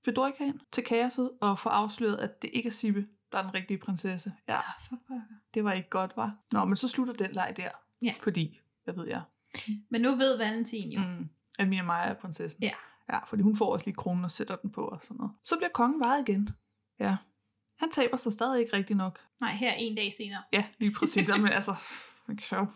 Fedorika 0.04 0.44
ind 0.44 0.60
til 0.72 0.84
kaoset 0.84 1.30
og 1.40 1.58
får 1.58 1.70
afsløret, 1.70 2.16
at 2.16 2.42
det 2.42 2.50
ikke 2.52 2.66
er 2.66 2.70
Sibbe, 2.70 3.06
der 3.32 3.38
er 3.38 3.42
den 3.42 3.54
rigtige 3.54 3.78
prinsesse. 3.78 4.32
Ja, 4.48 4.60
for 4.88 4.96
pokker. 5.08 5.22
det 5.54 5.64
var 5.64 5.72
ikke 5.72 5.90
godt, 5.90 6.16
var. 6.16 6.36
Nå, 6.52 6.64
men 6.64 6.76
så 6.76 6.88
slutter 6.88 7.14
den 7.14 7.30
leg 7.32 7.54
der. 7.56 7.70
Ja. 8.02 8.14
Fordi, 8.22 8.60
hvad 8.84 8.94
ved 8.94 9.06
jeg, 9.08 9.22
Men 9.90 10.00
nu 10.00 10.14
ved 10.14 10.38
Valentin 10.38 10.92
jo. 10.92 11.00
mm, 11.00 11.28
at 11.58 11.68
Mia 11.68 11.82
Maja 11.82 12.08
er 12.08 12.14
prinsessen. 12.14 12.62
Ja. 12.62 12.70
Ja, 13.12 13.24
fordi 13.24 13.42
hun 13.42 13.56
får 13.56 13.72
også 13.72 13.86
lige 13.86 13.94
kronen 13.96 14.24
og 14.24 14.30
sætter 14.30 14.56
den 14.56 14.70
på 14.70 14.84
og 14.84 14.98
sådan 15.02 15.16
noget. 15.16 15.32
Så 15.44 15.56
bliver 15.56 15.70
kongen 15.74 16.00
varet 16.00 16.28
igen. 16.28 16.48
Ja. 17.00 17.16
Han 17.78 17.90
taber 17.90 18.16
sig 18.16 18.32
stadig 18.32 18.60
ikke 18.60 18.76
rigtig 18.76 18.96
nok. 18.96 19.20
Nej, 19.40 19.52
her 19.52 19.72
en 19.72 19.96
dag 19.96 20.12
senere. 20.12 20.42
Ja, 20.52 20.64
lige 20.78 20.92
præcis. 20.92 21.28
Men 21.28 21.48
altså, 21.58 21.70
jo- 22.52 22.66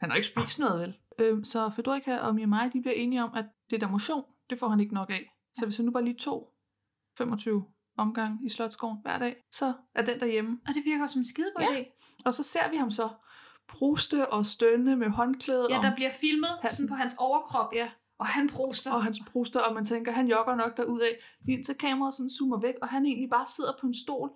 han 0.00 0.10
har 0.10 0.16
ikke 0.16 0.28
spist 0.28 0.58
noget, 0.58 0.80
vel? 0.80 0.96
Øhm, 1.18 1.44
så 1.44 1.70
Fedorika 1.76 2.16
og 2.18 2.34
Mia 2.34 2.46
Maja, 2.46 2.68
de 2.72 2.80
bliver 2.80 2.94
enige 2.94 3.24
om, 3.24 3.30
at 3.34 3.44
det 3.70 3.80
der 3.80 3.88
motion, 3.88 4.24
det 4.50 4.58
får 4.58 4.68
han 4.68 4.80
ikke 4.80 4.94
nok 4.94 5.10
af. 5.10 5.30
Så 5.58 5.64
hvis 5.66 5.76
han 5.76 5.86
nu 5.86 5.92
bare 5.92 6.04
lige 6.04 6.16
tog 6.18 6.52
25 7.18 7.64
omgang 7.96 8.46
i 8.46 8.48
Slottsgården 8.48 8.98
hver 9.02 9.18
dag, 9.18 9.36
så 9.52 9.74
er 9.94 10.04
den 10.04 10.20
derhjemme. 10.20 10.60
Og 10.68 10.74
det 10.74 10.84
virker 10.84 11.06
som 11.06 11.18
en 11.20 11.24
skidegod 11.24 11.62
Ja. 11.74 11.80
idé. 11.80 11.84
Og 12.24 12.34
så 12.34 12.42
ser 12.42 12.70
vi 12.70 12.76
ham 12.76 12.90
så 12.90 13.08
pruste 13.78 14.28
og 14.28 14.46
stønne 14.46 14.96
med 14.96 15.08
håndklædet 15.08 15.66
Ja, 15.70 15.78
der 15.82 15.94
bliver 15.94 16.10
filmet 16.20 16.50
halsen. 16.62 16.76
sådan 16.76 16.88
på 16.88 16.94
hans 16.94 17.14
overkrop. 17.18 17.74
Ja. 17.74 17.90
Og 18.18 18.26
han 18.26 18.48
proster. 18.48 18.92
og 18.92 19.04
hans 19.04 19.20
pruster, 19.32 19.60
og 19.60 19.74
man 19.74 19.84
tænker, 19.84 20.12
han 20.12 20.26
jogger 20.28 20.54
nok 20.54 20.76
derudad, 20.76 21.14
indtil 21.48 21.74
kameraet 21.74 22.14
sådan 22.14 22.30
zoomer 22.30 22.60
væk, 22.60 22.74
og 22.82 22.88
han 22.88 23.06
egentlig 23.06 23.30
bare 23.30 23.46
sidder 23.56 23.72
på 23.80 23.86
en 23.86 23.94
stol, 23.94 24.30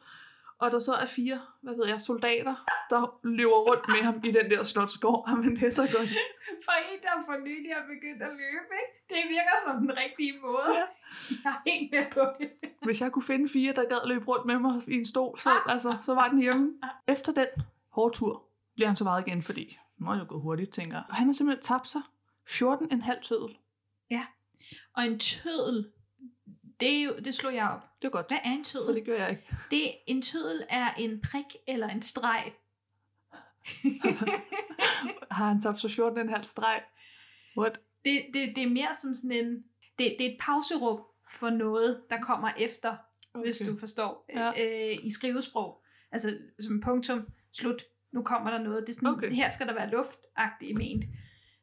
og 0.59 0.71
der 0.71 0.79
så 0.79 0.93
er 0.95 1.07
fire, 1.07 1.41
hvad 1.63 1.75
ved 1.79 1.87
jeg, 1.93 2.01
soldater, 2.01 2.55
der 2.91 3.19
løber 3.25 3.61
rundt 3.69 3.85
med 3.89 4.03
ham 4.09 4.21
i 4.25 4.31
den 4.31 4.51
der 4.51 4.63
slotsgård. 4.65 5.25
Jamen, 5.29 5.57
det 5.57 5.67
er 5.67 5.71
så 5.71 5.83
godt. 5.97 6.09
For 6.67 6.75
en, 6.93 6.99
der 7.03 7.15
for 7.27 7.37
nylig 7.49 7.71
har 7.79 7.85
begyndt 7.95 8.23
at 8.23 8.33
løbe, 8.43 8.71
ikke? 8.83 8.93
Det 9.09 9.23
virker 9.37 9.57
som 9.67 9.75
den 9.81 9.93
rigtige 10.03 10.35
måde. 10.43 10.75
Jeg 11.45 11.53
er 11.57 11.71
helt 11.71 11.93
med 11.93 12.05
på 12.13 12.23
det. 12.39 12.51
Hvis 12.85 13.01
jeg 13.01 13.13
kunne 13.13 13.23
finde 13.23 13.49
fire, 13.49 13.73
der 13.73 13.85
gad 13.89 14.09
løbe 14.09 14.25
rundt 14.25 14.47
med 14.47 14.59
mig 14.59 14.83
i 14.89 14.95
en 14.95 15.07
stol, 15.07 15.39
så, 15.39 15.51
altså, 15.69 15.97
så 16.03 16.15
var 16.15 16.29
den 16.29 16.39
hjemme. 16.43 16.73
Efter 17.09 17.33
den 17.33 17.47
hårde 17.93 18.15
tur 18.17 18.43
bliver 18.75 18.87
han 18.89 18.97
så 18.97 19.05
vejet 19.05 19.27
igen, 19.27 19.43
fordi 19.43 19.79
nu 19.99 20.07
er 20.11 20.19
jo 20.19 20.25
gået 20.29 20.43
hurtigt, 20.43 20.73
tænker 20.73 20.97
jeg. 20.97 21.05
Og 21.09 21.15
han 21.15 21.27
har 21.27 21.33
simpelthen 21.33 21.65
tabt 21.65 21.89
sig 21.89 22.01
14,5 22.49 23.21
tødel. 23.23 23.57
Ja. 24.11 24.27
Og 24.97 25.05
en 25.05 25.19
tødel, 25.19 25.91
det, 26.81 26.99
er 26.99 27.03
jo, 27.03 27.17
det 27.25 27.35
slog 27.35 27.55
jeg 27.55 27.69
op. 27.69 27.81
Det 28.03 28.09
er 28.09 28.13
godt. 28.13 28.29
Hvad 28.29 28.39
er 28.45 28.51
en 28.51 28.65
tødel? 28.65 28.87
For 28.87 28.93
det 28.93 29.05
gør 29.05 29.17
jeg 29.17 29.31
ikke. 29.31 29.57
Det, 29.71 29.93
en 30.07 30.23
tødel 30.23 30.65
er 30.69 30.93
en 30.95 31.21
prik 31.21 31.57
eller 31.69 31.89
en 31.89 32.03
streg. 32.03 32.53
Har 35.31 35.49
han 35.49 35.61
tabt 35.61 35.81
sig 35.81 35.91
14,5 35.91 36.43
streg? 36.43 36.83
What? 37.59 37.81
Det, 38.05 38.27
det, 38.35 38.53
det 38.57 38.65
er 38.65 38.69
mere 38.71 38.95
som 39.03 39.15
sådan 39.15 39.47
en... 39.47 39.55
Det, 39.99 40.17
det 40.19 40.27
er 40.27 40.31
et 40.31 40.37
pauserum 40.41 41.01
for 41.31 41.51
noget, 41.51 42.03
der 42.11 42.21
kommer 42.21 42.51
efter, 42.59 42.97
okay. 43.35 43.45
hvis 43.47 43.59
du 43.59 43.77
forstår, 43.77 44.25
Ja. 44.35 44.49
øh, 44.49 44.99
i 45.07 45.11
skrivesprog. 45.11 45.83
Altså 46.13 46.39
som 46.61 46.81
punktum, 46.81 47.27
slut, 47.53 47.83
nu 48.15 48.23
kommer 48.23 48.51
der 48.51 48.59
noget. 48.59 48.81
Det 48.87 48.89
er 48.89 48.95
sådan, 48.95 49.09
Okay. 49.09 49.31
her 49.31 49.49
skal 49.51 49.67
der 49.67 49.75
være 49.75 49.91
luftagtigt 49.91 50.79
ment. 50.79 51.05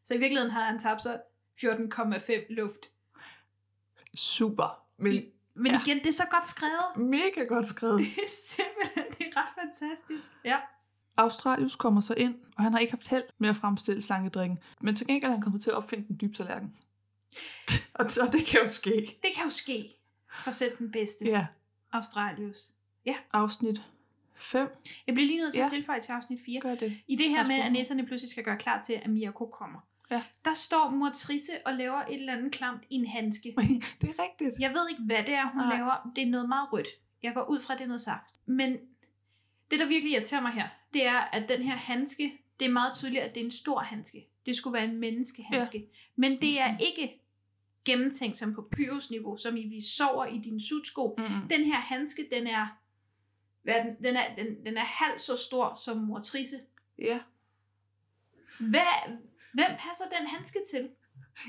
Så 0.03 0.13
i 0.13 0.17
virkeligheden 0.17 0.51
har 0.51 0.63
han 0.65 0.79
tabt 0.79 1.01
sig 1.03 1.19
14,5 1.57 2.45
luft. 2.49 2.79
Super. 4.15 4.83
Men 4.97 5.13
Men 5.53 5.71
igen, 5.85 5.97
det 5.99 6.07
er 6.07 6.11
så 6.13 6.25
godt 6.31 6.47
skrevet. 6.47 7.09
mega 7.09 7.43
godt 7.47 7.67
skrevet. 7.67 7.99
Det 8.05 8.07
er 8.23 8.29
simpelthen 8.47 9.03
det 9.17 9.27
er 9.35 9.39
ret 9.39 9.49
fantastisk. 9.59 10.29
Ja. 10.45 10.57
Australius 11.17 11.75
kommer 11.75 12.01
så 12.01 12.13
ind, 12.13 12.35
og 12.57 12.63
han 12.63 12.71
har 12.73 12.79
ikke 12.79 12.93
haft 12.93 13.07
held 13.07 13.23
med 13.37 13.49
at 13.49 13.55
fremstille 13.55 14.01
slangedrikken. 14.01 14.59
Men 14.81 14.95
til 14.95 15.07
gengæld 15.07 15.29
er 15.29 15.33
han 15.33 15.41
kommet 15.41 15.61
til 15.61 15.69
at 15.69 15.75
opfinde 15.77 16.07
den 16.07 16.17
dybe 16.21 16.33
tallerken. 16.33 16.77
og 17.99 18.11
så 18.11 18.29
det 18.31 18.45
kan 18.45 18.59
jo 18.59 18.65
ske. 18.65 18.91
Det 19.21 19.29
kan 19.35 19.43
jo 19.43 19.49
ske 19.49 19.89
for 20.43 20.51
selv 20.51 20.77
den 20.77 20.91
bedste. 20.91 21.25
Ja. 21.25 21.47
Australius. 21.91 22.71
Ja. 23.05 23.15
Afsnit 23.33 23.81
5. 24.41 24.67
Jeg 25.07 25.15
bliver 25.15 25.27
lige 25.27 25.39
nødt 25.39 25.53
til 25.53 25.59
Ja. 25.59 25.65
at 25.65 25.71
tilføje 25.71 25.99
til 26.01 26.11
afsnit 26.11 26.39
4. 26.45 26.59
Gør 26.61 26.75
det. 26.75 26.97
I 27.07 27.15
det 27.15 27.29
her 27.29 27.47
med, 27.47 27.55
at 27.55 27.71
nisserne 27.71 28.05
pludselig 28.05 28.29
skal 28.29 28.43
gøre 28.43 28.57
klar 28.57 28.81
til, 28.81 28.93
at 28.93 29.09
Mirko 29.09 29.45
kommer. 29.45 29.79
Ja. 30.11 30.23
Der 30.45 30.53
står 30.53 30.89
mor 30.89 31.09
Trisse 31.09 31.51
og 31.65 31.73
laver 31.73 32.01
et 32.01 32.13
eller 32.19 32.33
andet 32.33 32.51
klamt 32.51 32.83
i 32.89 32.95
en 32.95 33.05
handske. 33.07 33.53
det 34.01 34.09
er 34.09 34.23
rigtigt. 34.23 34.59
Jeg 34.59 34.69
ved 34.69 34.89
ikke, 34.89 35.01
hvad 35.03 35.23
det 35.23 35.33
er, 35.33 35.47
hun 35.53 35.61
Nej. 35.61 35.75
Laver. 35.77 36.11
Det 36.15 36.23
er 36.23 36.27
noget 36.29 36.49
meget 36.49 36.73
rødt. 36.73 36.87
Jeg 37.23 37.33
går 37.33 37.49
ud 37.49 37.61
fra, 37.61 37.73
at 37.73 37.77
det 37.77 37.83
er 37.83 37.87
noget 37.87 38.01
saft. 38.01 38.35
Men 38.45 38.77
det, 39.71 39.79
der 39.79 39.85
virkelig 39.87 40.13
irriterer 40.13 40.41
mig 40.41 40.51
her, 40.51 40.67
det 40.93 41.07
er, 41.07 41.19
at 41.19 41.49
den 41.49 41.61
her 41.61 41.75
handske, 41.75 42.33
det 42.59 42.65
er 42.67 42.71
meget 42.71 42.93
tydeligt, 42.93 43.23
at 43.23 43.35
det 43.35 43.41
er 43.41 43.45
en 43.45 43.51
stor 43.51 43.79
handske. 43.79 44.27
Det 44.45 44.55
skulle 44.55 44.73
være 44.73 44.83
en 44.85 44.97
menneskehandske. 44.99 45.77
Ja. 45.77 45.85
Men 46.15 46.41
det 46.41 46.59
er 46.59 46.77
ikke 46.77 47.21
gennemtænkt 47.85 48.37
som 48.37 48.53
på 48.53 48.67
Pyrus-niveau, 48.71 49.37
som 49.37 49.57
i 49.57 49.67
vi 49.67 49.81
sover 49.81 50.25
i 50.25 50.37
din 50.37 50.59
sutsko. 50.59 51.15
Mm. 51.17 51.23
Den 51.49 51.63
her 51.63 51.75
handske, 51.79 52.27
den 52.35 52.47
er, 52.47 52.77
hvad 53.63 53.73
er 53.75 53.83
den, 53.83 53.95
den, 54.03 54.15
er, 54.15 54.35
den, 54.35 54.65
den 54.65 54.77
er 54.77 54.83
halvt 54.83 55.21
så 55.21 55.35
stor 55.35 55.75
som 55.85 55.97
mor 55.97 56.19
Trisse. 56.19 56.59
Ja. 56.99 57.21
Hvad, 58.59 59.11
hvem 59.53 59.69
passer 59.79 60.05
den 60.19 60.27
handske 60.27 60.59
til? 60.71 60.89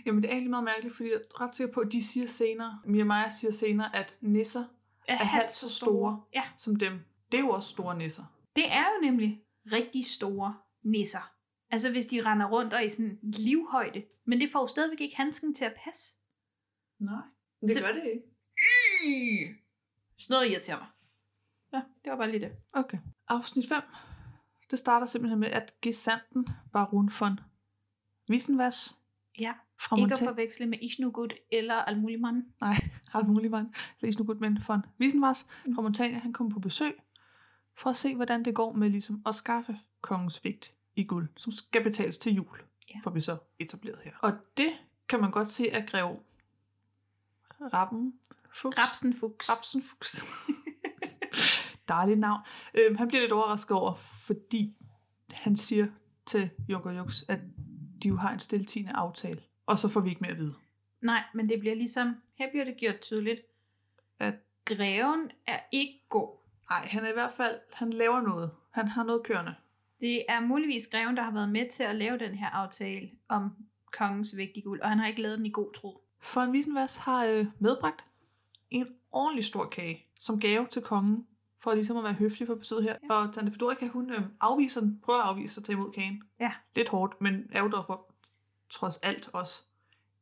Jamen, 0.07 0.23
det 0.23 0.29
er 0.29 0.33
egentlig 0.33 0.51
meget 0.51 0.65
mærkeligt, 0.65 0.97
fordi 0.97 1.09
jeg 1.09 1.17
er 1.17 1.41
ret 1.41 1.55
sikker 1.55 1.75
på, 1.75 1.81
at 1.81 1.93
de 1.93 2.05
siger 2.07 2.27
senere, 2.27 2.81
Mia 2.87 3.05
Maja 3.05 3.29
siger 3.31 3.53
senere, 3.53 3.97
at 3.97 4.17
nisser 4.21 4.65
er, 5.09 5.15
er 5.15 5.25
halvt 5.25 5.51
så 5.51 5.71
store 5.71 6.23
Ja. 6.35 6.43
som 6.57 6.77
dem. 6.77 6.93
Det 7.33 7.39
er 7.39 7.43
jo 7.43 7.51
også 7.51 7.69
store 7.69 7.99
nisser. 7.99 8.25
Det 8.57 8.73
er 8.73 8.85
jo 8.85 9.11
nemlig 9.11 9.43
rigtig 9.73 10.07
store 10.07 10.57
nisser. 10.83 11.33
Altså 11.71 11.91
hvis 11.91 12.07
de 12.07 12.23
render 12.25 12.49
rundt 12.49 12.73
og 12.73 12.79
er 12.81 12.85
i 12.85 12.91
sådan 12.91 13.19
livhøjde. 13.23 14.05
Men 14.25 14.41
det 14.41 14.49
får 14.53 14.61
jo 14.61 14.67
stadigvæk 14.67 15.01
ikke 15.01 15.17
handsken 15.17 15.55
til 15.55 15.65
at 15.65 15.75
passe. 15.85 16.15
Nej, 16.99 17.23
det 17.61 17.71
Så- 17.71 17.81
gør 17.81 17.93
det 17.93 18.03
ikke. 18.05 19.55
Sådan 20.19 20.35
noget 20.35 20.51
irriterer 20.51 20.79
mig. 20.79 20.87
Ja, 21.73 21.83
det 22.05 22.11
var 22.11 22.17
bare 22.17 22.31
lige 22.31 22.41
det. 22.41 22.53
Okay. 22.73 22.99
Afsnit 23.29 23.69
5. 23.69 23.83
Det 24.71 24.79
starter 24.79 25.07
simpelthen 25.07 25.41
med, 25.41 25.49
at 25.51 25.75
gesandten 25.83 26.49
Baron 26.73 27.11
von 27.21 27.41
Wissenwas 28.31 28.99
Ja, 29.39 29.53
fra 29.81 29.97
ikke 29.97 30.13
at 30.15 30.19
forveksle 30.19 30.67
med 30.67 30.79
Ishnugud 30.83 31.29
eller 31.53 31.75
Almuliman. 31.75 32.45
Nej. 32.61 32.75
Læs 34.01 34.19
nu 34.19 34.25
godt, 34.25 34.41
men 34.41 34.59
von 34.69 34.81
Wissenwas 35.01 35.47
fra 35.75 35.83
Montagna, 35.83 36.19
han 36.19 36.33
kommer 36.33 36.53
på 36.53 36.61
besøg 36.61 36.95
for 37.79 37.91
at 37.91 37.97
se, 37.97 38.15
hvordan 38.15 38.45
det 38.45 38.55
går 38.55 38.73
med 38.73 38.91
ligesom 38.91 39.23
at 39.27 39.35
skaffe 39.35 39.79
kongens 40.01 40.45
vægt 40.45 40.75
i 40.97 41.05
guld, 41.05 41.29
som 41.37 41.53
skal 41.53 41.83
betales 41.85 42.19
til 42.19 42.35
jul, 42.35 42.59
Ja. 42.95 43.01
for 43.05 43.11
vi 43.11 43.21
så 43.21 43.37
etableret 43.59 43.99
her. 44.05 44.13
Og 44.23 44.33
det 44.57 44.73
kan 45.09 45.21
man 45.21 45.31
godt 45.31 45.51
se 45.51 45.71
at 45.71 45.91
greve 45.91 46.19
Rappen 47.61 48.15
Fuchs. 48.55 48.79
Rapsenfuchs. 48.79 49.51
Rapsenfuchs. 49.51 50.23
Dejligt 51.93 52.21
navn. 52.21 52.41
Øhm, 52.75 52.97
han 52.97 53.09
bliver 53.09 53.21
lidt 53.21 53.33
overrasket 53.33 53.77
over, 53.77 53.95
fordi 54.27 54.77
han 55.33 55.57
siger 55.57 55.87
til 56.27 56.51
Junker 56.69 56.93
Jux, 56.93 57.23
at 57.29 57.41
de 58.03 58.09
jo 58.09 58.17
har 58.17 58.33
en 58.33 58.41
stiltigende 58.41 58.93
aftale. 58.93 59.43
Og 59.67 59.79
så 59.79 59.89
får 59.89 60.01
vi 60.01 60.11
ikke 60.11 60.21
mere 60.21 60.31
at 60.31 60.39
vide. 60.39 60.55
Nej, 61.03 61.23
men 61.35 61.49
det 61.49 61.61
bliver 61.61 61.75
ligesom, 61.75 62.17
her 62.39 62.51
bliver 62.51 62.65
det 62.65 62.77
gjort 62.77 63.01
tydeligt, 63.01 63.41
at 64.19 64.35
greven 64.65 65.31
er 65.47 65.59
ikke 65.73 66.07
god. 66.09 66.29
Nej, 66.71 66.87
han 66.87 67.05
er 67.05 67.11
i 67.11 67.13
hvert 67.13 67.33
fald, 67.33 67.59
han 67.73 67.93
laver 67.93 68.21
noget. 68.21 68.51
Han 68.71 68.89
har 68.89 69.05
noget 69.05 69.23
kørende. 69.25 69.55
Det 70.01 70.25
er 70.29 70.41
muligvis 70.41 70.89
greven, 70.93 71.17
der 71.17 71.23
har 71.23 71.33
været 71.33 71.49
med 71.49 71.71
til 71.71 71.83
at 71.83 71.97
lave 71.97 72.19
den 72.19 72.35
her 72.35 72.47
aftale 72.47 73.11
om 73.29 73.51
kongens 73.93 74.37
vægtige 74.37 74.65
guld, 74.65 74.81
og 74.81 74.89
han 74.89 74.99
har 74.99 75.07
ikke 75.07 75.23
lavet 75.23 75.39
den 75.39 75.47
i 75.47 75.51
god 75.51 75.73
tro. 75.73 76.05
For 76.21 76.41
en 76.41 76.51
Wiesenvas 76.51 76.97
har 76.97 77.27
øh, 77.27 77.47
medbragt 77.59 78.05
en 78.71 78.87
ordentlig 79.13 79.45
stor 79.45 79.65
kage 79.65 80.07
som 80.21 80.41
gave 80.41 80.67
til 80.67 80.83
kongen, 80.83 81.27
for 81.63 81.75
ligesom 81.75 81.97
at 81.97 82.05
være 82.05 82.13
høflig 82.13 82.47
for 82.47 82.55
besøget 82.55 82.83
her. 82.85 82.97
Ja. 83.11 83.15
Og 83.15 83.35
Tante 83.35 83.53
Fedorika, 83.53 83.87
hun 83.89 84.11
øh, 84.11 84.21
afviser 84.41 84.81
den, 84.81 85.01
prøver 85.05 85.19
at 85.21 85.29
afvise 85.29 85.61
at 85.61 85.65
tage 85.65 85.77
imod 85.77 85.93
kagen. 85.93 86.23
Ja. 86.41 86.53
Lidt 86.77 86.89
hårdt, 86.89 87.21
men 87.21 87.43
er 87.53 87.63
jo 87.63 87.69
dog 87.69 88.13
trods 88.71 88.97
alt 88.97 89.31
også 89.33 89.65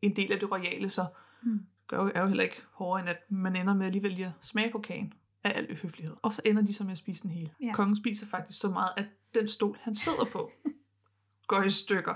en 0.02 0.16
del 0.16 0.32
af 0.32 0.38
det 0.40 0.50
royale, 0.50 0.88
så 0.88 1.06
Mm. 1.42 1.66
gør 1.86 2.02
jo, 2.02 2.10
er 2.14 2.20
jo 2.20 2.26
heller 2.26 2.44
ikke 2.44 2.62
hårdere, 2.72 3.00
end 3.00 3.08
at 3.08 3.16
man 3.30 3.56
ender 3.56 3.74
med 3.74 3.86
alligevel 3.86 4.12
lige 4.12 4.26
at 4.26 4.32
smage 4.46 4.70
på 4.72 4.78
kagen 4.78 5.12
af 5.44 5.52
al 5.58 5.76
høflighed. 5.82 6.16
Og 6.22 6.32
så 6.32 6.42
ender 6.44 6.62
de 6.62 6.74
så 6.74 6.84
med 6.84 6.92
at 6.92 6.98
spise 6.98 7.22
den 7.22 7.30
hele. 7.30 7.50
Ja. 7.62 7.72
Kongen 7.72 7.96
spiser 7.96 8.26
faktisk 8.26 8.60
så 8.60 8.70
meget, 8.70 8.90
at 8.96 9.06
den 9.34 9.48
stol, 9.48 9.78
han 9.82 9.94
sidder 9.94 10.24
på, 10.32 10.50
går 11.48 11.62
i 11.62 11.70
stykker. 11.70 12.14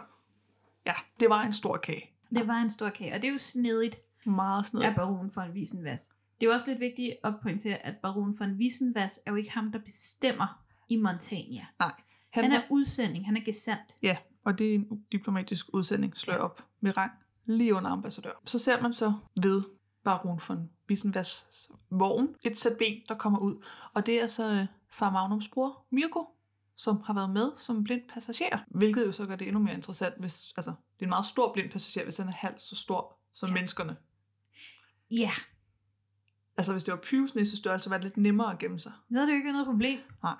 Ja, 0.86 0.92
det 1.20 1.28
var 1.28 1.42
en 1.42 1.52
stor 1.52 1.76
kage. 1.76 2.10
Det 2.30 2.48
var 2.48 2.54
en 2.56 2.70
stor 2.70 2.88
kage, 2.90 3.14
og 3.14 3.22
det 3.22 3.28
er 3.28 3.32
jo 3.32 3.38
snedigt 3.38 3.96
Meget 4.26 4.66
snedigt. 4.66 4.88
af 4.88 4.94
baron 4.96 5.30
von 5.34 5.50
Wiesenvas. 5.50 6.14
Det 6.44 6.48
er 6.48 6.52
jo 6.52 6.54
også 6.54 6.66
lidt 6.66 6.80
vigtigt 6.80 7.16
at 7.24 7.34
pointere, 7.42 7.86
at 7.86 7.94
baron 8.02 8.36
von 8.38 8.52
Wiesenvas 8.52 9.20
er 9.26 9.30
jo 9.30 9.36
ikke 9.36 9.50
ham, 9.50 9.72
der 9.72 9.78
bestemmer 9.78 10.64
i 10.88 10.96
Montagna. 10.96 11.66
Nej. 11.78 11.92
Han, 12.30 12.44
han 12.44 12.52
er 12.52 12.62
udsending, 12.70 13.26
han 13.26 13.36
er 13.36 13.44
gesandt. 13.44 13.96
Ja, 14.02 14.16
og 14.44 14.58
det 14.58 14.70
er 14.70 14.74
en 14.74 15.04
diplomatisk 15.12 15.66
udsending, 15.72 16.16
slår 16.16 16.34
op 16.34 16.64
med 16.80 16.96
rang 16.96 17.12
lige 17.44 17.74
under 17.74 17.90
ambassadør. 17.90 18.32
Så 18.44 18.58
ser 18.58 18.82
man 18.82 18.92
så 18.92 19.12
ved 19.42 19.62
baron 20.04 20.40
von 20.48 20.70
Wissenvas 20.90 21.68
vogn 21.90 22.34
et 22.42 22.58
sæt 22.58 22.76
ben, 22.78 23.02
der 23.08 23.14
kommer 23.14 23.38
ud. 23.38 23.64
Og 23.94 24.06
det 24.06 24.22
er 24.22 24.26
så 24.26 24.52
øh, 24.52 24.66
far 24.92 25.10
Magnums 25.10 25.48
bror, 25.48 25.86
Mirko, 25.90 26.26
som 26.76 27.02
har 27.06 27.14
været 27.14 27.30
med 27.30 27.52
som 27.56 27.84
blind 27.84 28.02
passager. 28.08 28.58
Hvilket 28.68 29.06
jo 29.06 29.12
så 29.12 29.26
gør 29.26 29.36
det 29.36 29.46
endnu 29.46 29.62
mere 29.62 29.74
interessant, 29.74 30.14
hvis 30.20 30.52
altså, 30.56 30.70
det 30.70 31.00
er 31.00 31.06
en 31.06 31.08
meget 31.08 31.26
stor 31.26 31.52
blind 31.52 31.70
passager, 31.70 32.04
hvis 32.04 32.16
han 32.16 32.28
er 32.28 32.32
halvt 32.32 32.62
så 32.62 32.76
stor 32.76 33.18
som 33.32 33.48
ja. 33.48 33.54
menneskerne. 33.54 33.96
Ja, 35.10 35.30
Altså 36.56 36.72
hvis 36.72 36.84
det 36.84 36.92
var 36.92 37.00
Pyrus 37.02 37.34
næste 37.34 37.56
størrelse, 37.56 37.90
var 37.90 37.96
det 37.96 38.04
lidt 38.04 38.16
nemmere 38.16 38.52
at 38.52 38.58
gemme 38.58 38.78
sig. 38.78 38.92
så 39.12 39.20
er 39.20 39.26
det 39.26 39.32
jo 39.32 39.36
ikke 39.36 39.52
noget 39.52 39.66
problem. 39.66 39.98
Nej. 40.22 40.36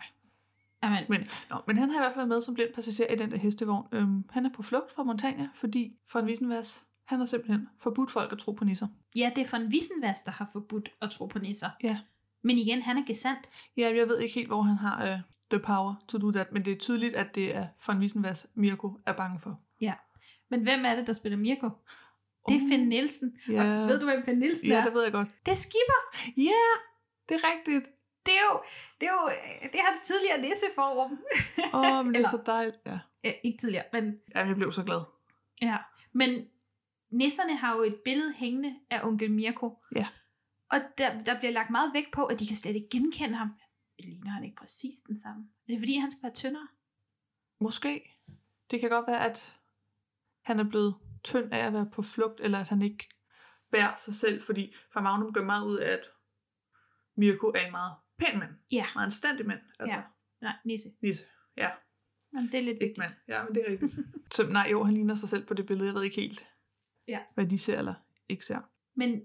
Amen. 0.82 1.04
Men, 1.08 1.26
nå, 1.50 1.56
men 1.66 1.78
han 1.78 1.90
har 1.90 1.96
i 1.96 2.02
hvert 2.02 2.14
fald 2.14 2.26
med 2.26 2.42
som 2.42 2.54
blind 2.54 2.74
passager 2.74 3.12
i 3.12 3.16
den 3.16 3.30
der 3.30 3.36
hestevogn. 3.36 3.86
Øhm, 3.92 4.24
han 4.30 4.46
er 4.46 4.50
på 4.50 4.62
flugt 4.62 4.92
fra 4.94 5.02
Montagna, 5.02 5.48
fordi 5.54 5.96
von 6.14 6.24
Wissenvas, 6.24 6.84
han 7.04 7.18
har 7.18 7.26
simpelthen 7.26 7.68
forbudt 7.80 8.10
folk 8.10 8.32
at 8.32 8.38
tro 8.38 8.52
på 8.52 8.64
nisser. 8.64 8.86
Ja, 9.16 9.30
det 9.36 9.44
er 9.44 9.58
von 9.58 9.68
Wiesenvas, 9.68 10.22
der 10.22 10.30
har 10.30 10.48
forbudt 10.52 10.88
at 11.02 11.10
tro 11.10 11.26
på 11.26 11.38
nisser. 11.38 11.70
Ja. 11.82 11.98
Men 12.42 12.58
igen, 12.58 12.82
han 12.82 12.98
er 12.98 13.04
gesandt. 13.06 13.40
Ja, 13.76 13.96
jeg 13.96 14.08
ved 14.08 14.18
ikke 14.18 14.34
helt, 14.34 14.48
hvor 14.48 14.62
han 14.62 14.76
har 14.76 15.12
øh, 15.12 15.18
the 15.50 15.58
power 15.58 15.94
to 16.08 16.18
do 16.18 16.30
that, 16.30 16.52
men 16.52 16.64
det 16.64 16.72
er 16.72 16.78
tydeligt, 16.78 17.14
at 17.14 17.34
det 17.34 17.56
er 17.56 17.66
von 17.86 17.98
Wissenvas, 17.98 18.46
Mirko 18.54 19.00
er 19.06 19.12
bange 19.12 19.38
for. 19.38 19.60
Ja. 19.80 19.94
Men 20.50 20.62
hvem 20.62 20.84
er 20.84 20.94
det, 20.94 21.06
der 21.06 21.12
spiller 21.12 21.38
Mirko? 21.38 21.70
Det 22.48 22.56
er. 22.56 22.68
Finn 22.68 22.88
Nielsen. 22.88 23.38
Ja. 23.48 23.82
Og 23.82 23.88
ved 23.88 23.98
du, 24.00 24.04
hvem 24.04 24.24
Finn 24.24 24.38
Nielsen 24.38 24.68
Ja, 24.68 24.80
er? 24.80 24.84
det 24.84 24.94
ved 24.94 25.02
jeg 25.02 25.12
godt. 25.12 25.28
Det 25.46 25.52
er 25.52 25.56
Skipper. 25.56 26.00
Ja, 26.36 26.64
det 27.28 27.34
er 27.34 27.42
rigtigt. 27.52 27.84
Det 28.26 28.34
er 28.34 28.44
jo, 28.52 28.60
det 29.00 29.06
er 29.08 29.12
jo 29.12 29.28
det 29.72 29.78
er 29.80 29.84
hans 29.88 30.02
tidligere 30.02 30.40
nisseform. 30.40 31.18
Åh, 31.74 31.80
oh, 31.80 32.04
men 32.06 32.14
det 32.14 32.20
er 32.20 32.24
Eller- 32.28 32.28
så 32.30 32.42
dejligt. 32.46 32.76
Ja. 32.86 32.98
Ikke 33.44 33.58
tidligere, 33.58 33.84
men 33.92 34.20
ja, 34.34 34.46
jeg 34.46 34.56
blev 34.56 34.72
så 34.72 34.82
glad. 34.84 35.00
ja. 35.62 35.76
Men 36.12 36.48
nisserne 37.10 37.56
har 37.56 37.76
jo 37.76 37.82
et 37.82 37.96
billede 38.04 38.32
hængende 38.36 38.74
af 38.90 39.04
onkel 39.04 39.30
Mirko. 39.32 39.78
Ja. 39.96 40.06
Og 40.70 40.78
der, 40.98 41.22
der 41.22 41.38
bliver 41.38 41.52
lagt 41.52 41.70
meget 41.70 41.90
vægt 41.94 42.12
på, 42.12 42.24
at 42.24 42.40
de 42.40 42.46
kan 42.46 42.56
slet 42.56 42.76
ikke 42.76 42.88
genkende 42.90 43.34
ham. 43.34 43.48
Ligner 43.98 44.30
han 44.30 44.44
ikke 44.44 44.56
præcis 44.56 44.94
den 45.06 45.18
samme? 45.20 45.44
Er 45.68 45.72
det 45.72 45.78
fordi, 45.80 45.96
han 45.96 46.10
skal 46.10 46.22
være 46.22 46.32
tyndere? 46.34 46.68
Måske. 47.60 48.10
Det 48.70 48.80
kan 48.80 48.90
godt 48.90 49.06
være, 49.06 49.24
at 49.30 49.54
han 50.44 50.60
er 50.60 50.64
blevet 50.64 50.94
tynd 51.24 51.52
af 51.52 51.66
at 51.66 51.72
være 51.72 51.90
på 51.92 52.02
flugt, 52.02 52.40
eller 52.40 52.58
at 52.58 52.68
han 52.68 52.82
ikke 52.82 53.08
bærer 53.72 53.94
sig 53.96 54.14
selv, 54.14 54.42
fordi 54.42 54.74
fra 54.92 55.00
Magnum 55.00 55.32
gør 55.32 55.44
meget 55.44 55.66
ud 55.66 55.76
af, 55.76 55.92
at 55.92 56.00
Mirko 57.16 57.46
er 57.46 57.66
en 57.66 57.70
meget 57.72 57.92
pæn 58.18 58.38
mand. 58.38 58.50
Ja. 58.72 58.86
Meget 58.94 59.04
anstændig 59.04 59.46
mand. 59.46 59.60
Altså, 59.78 59.96
Ja. 59.96 60.02
Nej, 60.42 60.54
nisse. 60.64 60.88
Nisse. 61.02 61.24
Ja, 61.56 61.70
Jamen, 62.34 62.52
det 62.52 62.58
er 62.58 62.62
lidt 62.62 62.82
ikke 62.82 62.94
mand. 62.98 63.12
Ja, 63.28 63.44
men 63.44 63.54
det 63.54 63.62
er 63.66 63.70
rigtigt. 63.72 63.92
så 64.34 64.46
nej, 64.46 64.68
jo, 64.70 64.84
han 64.84 64.94
ligner 64.94 65.14
sig 65.14 65.28
selv 65.28 65.46
på 65.46 65.54
det 65.54 65.66
billede. 65.66 65.86
Jeg 65.86 65.94
ved 65.94 66.02
ikke 66.02 66.16
helt, 66.20 66.48
Ja. 67.08 67.20
hvad 67.34 67.46
de 67.46 67.58
ser 67.58 67.78
eller 67.78 67.94
ikke 68.28 68.44
ser. 68.44 68.58
Men 68.96 69.22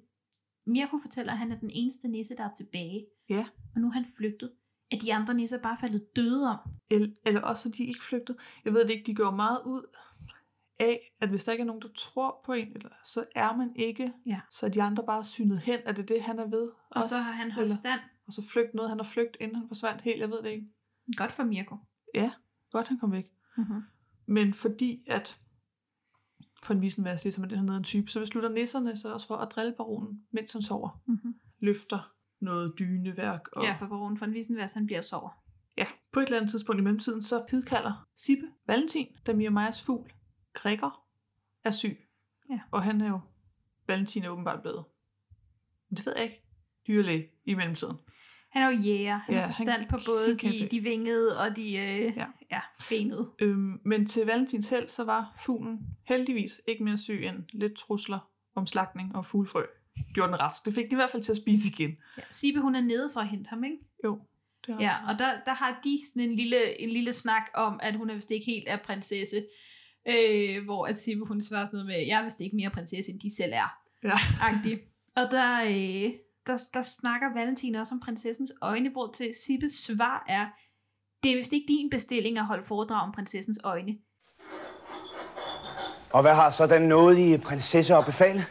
Mirko 0.66 0.97
fortæller, 1.02 1.32
at 1.34 1.39
han 1.39 1.52
er 1.52 1.60
den 1.60 1.70
eneste 1.74 2.08
nisse, 2.08 2.36
der 2.36 2.43
er 2.43 2.54
tilbage. 2.54 3.06
Ja. 3.30 3.47
Og 3.76 3.82
nu 3.82 3.88
er 3.88 3.91
han 3.91 4.06
flygtet. 4.18 4.52
At 4.91 5.02
de 5.02 5.14
andre 5.14 5.34
nisser 5.34 5.62
bare 5.62 5.78
faldet 5.82 6.16
døde 6.16 6.50
om. 6.50 6.58
Eller, 6.91 7.08
eller 7.26 7.41
også, 7.41 7.70
at 7.70 7.76
de 7.78 7.86
ikke 7.86 8.04
flygtet. 8.04 8.38
Jeg 8.66 8.74
ved 8.74 8.84
det 8.84 8.91
ikke, 8.91 9.06
de 9.06 9.16
går 9.16 9.32
meget 9.32 9.60
ud 9.66 9.95
af, 10.80 11.12
at 11.22 11.30
hvis 11.30 11.44
der 11.44 11.52
ikke 11.52 11.62
er 11.62 11.66
nogen, 11.66 11.82
der 11.82 11.88
tror 11.98 12.42
på 12.46 12.54
en, 12.54 12.68
eller, 12.76 12.90
så 13.06 13.26
er 13.36 13.56
man 13.58 13.72
ikke. 13.76 14.14
Ja. 14.26 14.40
Så 14.52 14.66
er 14.66 14.70
de 14.70 14.82
andre 14.82 15.04
bare 15.06 15.24
synet 15.24 15.60
hen, 15.60 15.80
at 15.86 15.96
det 15.96 16.02
er 16.02 16.06
det, 16.06 16.22
han 16.24 16.40
er 16.40 16.48
ved. 16.48 16.70
Og 16.90 17.04
så 17.04 17.16
har 17.18 17.32
han 17.32 17.52
holdt 17.52 17.66
eller, 17.66 17.76
stand. 17.76 18.00
Og 18.28 18.34
så 18.34 18.44
flygt 18.54 18.74
noget, 18.74 18.90
han 18.90 19.00
har 19.00 19.06
flygt, 19.06 19.38
inden 19.40 19.56
han 19.56 19.68
forsvandt 19.68 20.02
helt, 20.02 20.20
jeg 20.20 20.30
ved 20.30 20.44
det 20.44 20.50
ikke. 20.50 20.68
Godt 21.18 21.32
for 21.32 21.44
Mirko. 21.44 21.76
Ja, 22.16 22.32
godt 22.72 22.88
han 22.88 23.00
kom 23.00 23.12
væk. 23.12 23.26
Mm-hmm. 23.58 23.82
Men 24.26 24.54
fordi 24.54 25.04
at 25.08 25.40
for 26.64 26.74
en 26.74 26.82
visen 26.82 27.06
værst, 27.06 27.24
ligesom 27.24 27.44
at 27.44 27.50
det 27.50 27.58
hernede 27.58 27.74
er 27.74 27.78
en 27.78 27.84
type, 27.84 28.12
så 28.12 28.20
beslutter 28.20 28.50
nisserne 28.50 28.98
så 28.98 29.14
også 29.14 29.28
for 29.28 29.36
at 29.36 29.52
drille 29.52 29.74
baronen, 29.78 30.22
mens 30.32 30.54
han 30.54 30.62
sover. 30.62 31.02
Mm-hmm. 31.08 31.34
Løfter 31.60 32.14
noget 32.42 32.74
dyneværk. 32.80 33.48
Og, 33.52 33.64
Ja, 33.64 33.76
for 33.80 33.88
baron 33.88 34.18
von 34.22 34.30
Wiesenvers, 34.32 34.74
han 34.74 34.86
bliver 34.86 35.02
sover. 35.02 35.30
ja, 35.78 35.86
på 36.14 36.20
et 36.20 36.26
eller 36.26 36.38
andet 36.38 36.52
tidspunkt 36.52 36.80
i 36.80 36.84
mellemtiden, 36.84 37.24
så 37.24 37.46
hidkalder 37.52 38.08
Sibbe 38.16 38.48
Valentin, 38.68 39.08
da 39.26 39.34
Mia 39.34 39.50
Majas 39.50 39.82
fugl, 39.82 40.12
Gregor, 40.62 40.99
er 41.64 41.72
syg. 41.72 41.97
Ja. 42.49 42.60
Og 42.72 42.84
han 42.84 43.01
er 43.01 43.10
jo, 43.10 43.20
Valentin 43.88 44.24
er 44.24 44.30
åbenbart 44.30 44.62
blevet, 44.62 44.84
men 45.89 45.97
det 45.97 46.05
ved 46.05 46.14
jeg 46.16 46.24
ikke, 46.24 46.43
dyrlæge 46.88 47.28
i 47.45 47.53
mellemtiden. 47.53 47.95
Han 48.51 48.62
er 48.62 48.68
jo 48.72 48.78
jæger. 48.82 49.18
Han 49.18 49.34
Ja, 49.34 49.39
har 49.39 49.41
han- 49.45 49.53
forstand 49.53 49.89
på 49.89 49.97
både 50.05 50.28
han 50.28 50.38
de, 50.51 50.68
de 50.72 50.80
vingede 50.80 51.39
og 51.39 51.55
de 51.55 51.62
øh, 51.78 52.18
Ja. 52.18 52.26
ja, 52.51 52.60
benede. 52.89 53.30
Øhm, 53.41 53.80
men 53.86 54.05
til 54.05 54.26
Valentins 54.26 54.70
held, 54.70 54.89
så 54.89 55.03
var 55.03 55.36
fuglen 55.45 55.80
heldigvis 56.07 56.62
ikke 56.68 56.84
mere 56.84 56.97
syg 56.97 57.26
end 57.26 57.43
lidt 57.53 57.76
trusler 57.78 58.20
om 58.55 58.68
slagtning 58.68 59.16
og 59.16 59.26
fuglefrø. 59.26 59.64
Gjorde 60.14 60.32
den 60.32 60.41
rask. 60.41 60.66
Det 60.66 60.74
fik 60.74 60.86
de 60.86 60.91
i 60.91 60.95
hvert 60.95 61.10
fald 61.10 61.24
til 61.24 61.32
at 61.32 61.38
spise 61.38 61.70
igen. 61.70 61.97
Ja, 62.18 62.22
Sibe, 62.32 62.60
hun 62.62 62.76
er 62.76 62.82
nede 62.82 63.10
for 63.14 63.20
at 63.20 63.28
hente 63.28 63.49
ham, 63.49 63.64
ikke? 63.64 63.78
Jo. 64.05 64.22
Det 64.68 64.76
er 64.76 64.80
Ja, 64.80 64.95
også- 65.01 65.14
og 65.14 65.20
der, 65.20 65.43
der 65.45 65.53
har 65.53 65.80
de 65.84 65.99
sådan 66.07 66.30
en 66.30 66.36
lille, 66.36 66.82
en 66.82 66.89
lille 66.89 67.14
snak 67.14 67.43
om, 67.53 67.80
at 67.84 67.95
hun 67.95 68.10
er 68.10 68.14
vist 68.16 68.32
ikke 68.32 68.45
helt 68.45 68.66
er 68.68 68.78
prinsesse. 68.78 69.45
Øh, 70.08 70.66
hvor 70.66 70.86
at 70.86 71.00
Sibbe, 71.00 71.26
hun 71.26 71.41
svarer 71.41 71.66
sådan 71.66 71.78
noget 71.78 71.88
med, 71.88 72.08
jeg 72.08 72.20
er 72.20 72.24
vist 72.24 72.41
ikke 72.41 72.56
mere 72.56 72.70
prinsesse, 72.70 73.12
end 73.12 73.20
de 73.20 73.36
selv 73.36 73.54
er. 73.54 73.78
Ja. 74.04 74.18
Agtig. 74.41 74.80
Og 75.16 75.32
der, 75.32 75.62
øh, 75.62 76.12
der, 76.47 76.58
der 76.74 76.84
snakker 76.84 77.34
Valentin 77.34 77.76
også 77.76 77.93
om 77.93 78.00
prinsessens 78.00 78.54
øjne, 78.62 78.89
hvor 78.89 79.12
til 79.12 79.30
Sibbes 79.45 79.74
svar 79.74 80.26
er, 80.28 80.45
det 81.24 81.32
er 81.32 81.36
vist 81.36 81.54
ikke 81.54 81.66
din 81.68 81.89
bestilling 81.89 82.38
at 82.38 82.45
holde 82.45 82.64
foredrag 82.64 83.02
om 83.02 83.12
prinsessens 83.12 83.60
øjne. 83.64 83.97
Og 86.12 86.22
hvad 86.22 86.34
har 86.34 86.52
så 86.52 86.68
den 86.68 86.82
nådige 86.82 87.38
prinsesse 87.38 87.95
at 87.95 88.06
befale? 88.06 88.45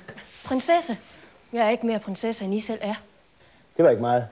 Prinsesse. 0.45 0.99
Jeg 1.53 1.67
er 1.67 1.71
ikke 1.71 1.87
mere 1.87 1.99
prinsesse, 1.99 2.45
end 2.45 2.55
I 2.55 2.61
selv 2.61 2.79
er. 2.83 2.95
Det 3.77 3.85
var 3.85 3.91
ikke 3.91 4.03
meget. 4.03 4.29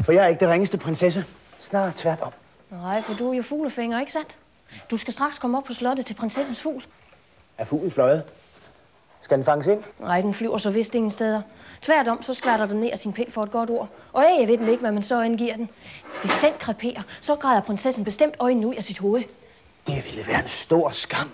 For 0.00 0.12
jeg 0.12 0.24
er 0.24 0.28
ikke 0.28 0.40
det 0.40 0.48
ringeste 0.48 0.78
prinsesse. 0.78 1.24
Snarere 1.60 1.92
tværtom. 1.96 2.32
Nej, 2.70 3.02
for 3.02 3.14
du 3.14 3.30
er 3.30 3.36
jo 3.36 3.42
fuglefænger, 3.42 4.00
ikke 4.00 4.12
sandt? 4.12 4.38
Du 4.90 4.96
skal 4.96 5.14
straks 5.14 5.38
komme 5.38 5.58
op 5.58 5.64
på 5.64 5.72
slottet 5.72 6.06
til 6.06 6.14
prinsessens 6.14 6.62
fugl. 6.62 6.84
Er 7.58 7.64
fuglen 7.64 7.90
fløjet? 7.90 8.22
Skal 9.22 9.36
den 9.36 9.44
fanges 9.44 9.66
ind? 9.66 9.82
Nej, 9.98 10.20
den 10.20 10.34
flyver 10.34 10.58
så 10.58 10.70
vist 10.70 10.94
ingen 10.94 11.10
steder. 11.10 11.42
Tværtom, 11.82 12.22
så 12.22 12.34
skvatter 12.34 12.66
den 12.66 12.80
ned 12.80 12.90
af 12.90 12.98
sin 12.98 13.12
pind 13.12 13.32
for 13.32 13.42
et 13.42 13.50
godt 13.50 13.70
ord. 13.70 13.88
Og 14.12 14.22
jeg 14.22 14.48
ved 14.48 14.58
den 14.58 14.68
ikke, 14.68 14.80
hvad 14.80 14.92
man 14.92 15.02
så 15.02 15.20
indgiver 15.22 15.56
den. 15.56 15.70
Hvis 16.22 16.38
den 16.42 16.52
kreperer, 16.58 17.02
så 17.20 17.34
græder 17.36 17.60
prinsessen 17.60 18.04
bestemt 18.04 18.34
øjnene 18.38 18.66
ud 18.66 18.74
af 18.74 18.84
sit 18.84 18.98
hoved. 18.98 19.22
Det 19.86 20.04
ville 20.04 20.26
være 20.26 20.40
en 20.42 20.48
stor 20.48 20.90
skam. 20.90 21.30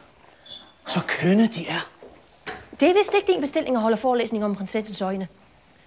Så 0.86 1.00
kønne 1.08 1.46
de 1.46 1.68
er. 1.68 1.90
Det 2.80 2.90
er 2.90 2.94
vist 2.94 3.14
ikke 3.14 3.32
din 3.32 3.40
bestilling 3.40 3.76
at 3.76 3.82
holde 3.82 3.96
forelæsning 3.96 4.44
om 4.44 4.54
prinsessens 4.54 5.02
øjne. 5.02 5.28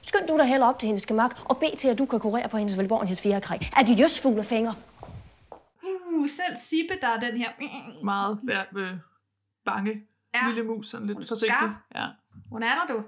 Skynd 0.02 0.28
du 0.28 0.38
dig 0.38 0.46
heller 0.46 0.68
op 0.68 0.80
til 0.80 0.88
hendes 0.88 1.06
gemak 1.06 1.32
og 1.46 1.58
bed 1.58 1.78
til, 1.78 1.88
at 1.88 1.98
du 1.98 2.06
kan 2.06 2.20
kurere 2.20 2.50
på 2.50 2.58
hendes 2.58 2.78
velborgenheds 2.78 3.22
fjerkræ. 3.22 3.58
Er 3.78 3.84
de 3.84 3.94
just 3.94 4.20
fuglefænger? 4.22 4.74
Uh, 6.20 6.28
selv 6.30 6.58
Sibbe, 6.60 6.94
der 7.02 7.08
er 7.08 7.20
den 7.20 7.38
her... 7.38 7.50
Meget 8.04 8.40
ja, 8.50 8.64
øh, 8.80 8.94
bange 9.66 10.02
Ja. 10.36 10.48
lille 10.48 10.64
mus, 10.64 10.88
sådan 10.88 11.08
lidt 11.08 11.28
forsigtig. 11.28 11.70
Ja. 11.96 12.08
Hun 12.50 12.64
er 12.64 12.68
der, 12.88 12.94
du. 12.94 13.04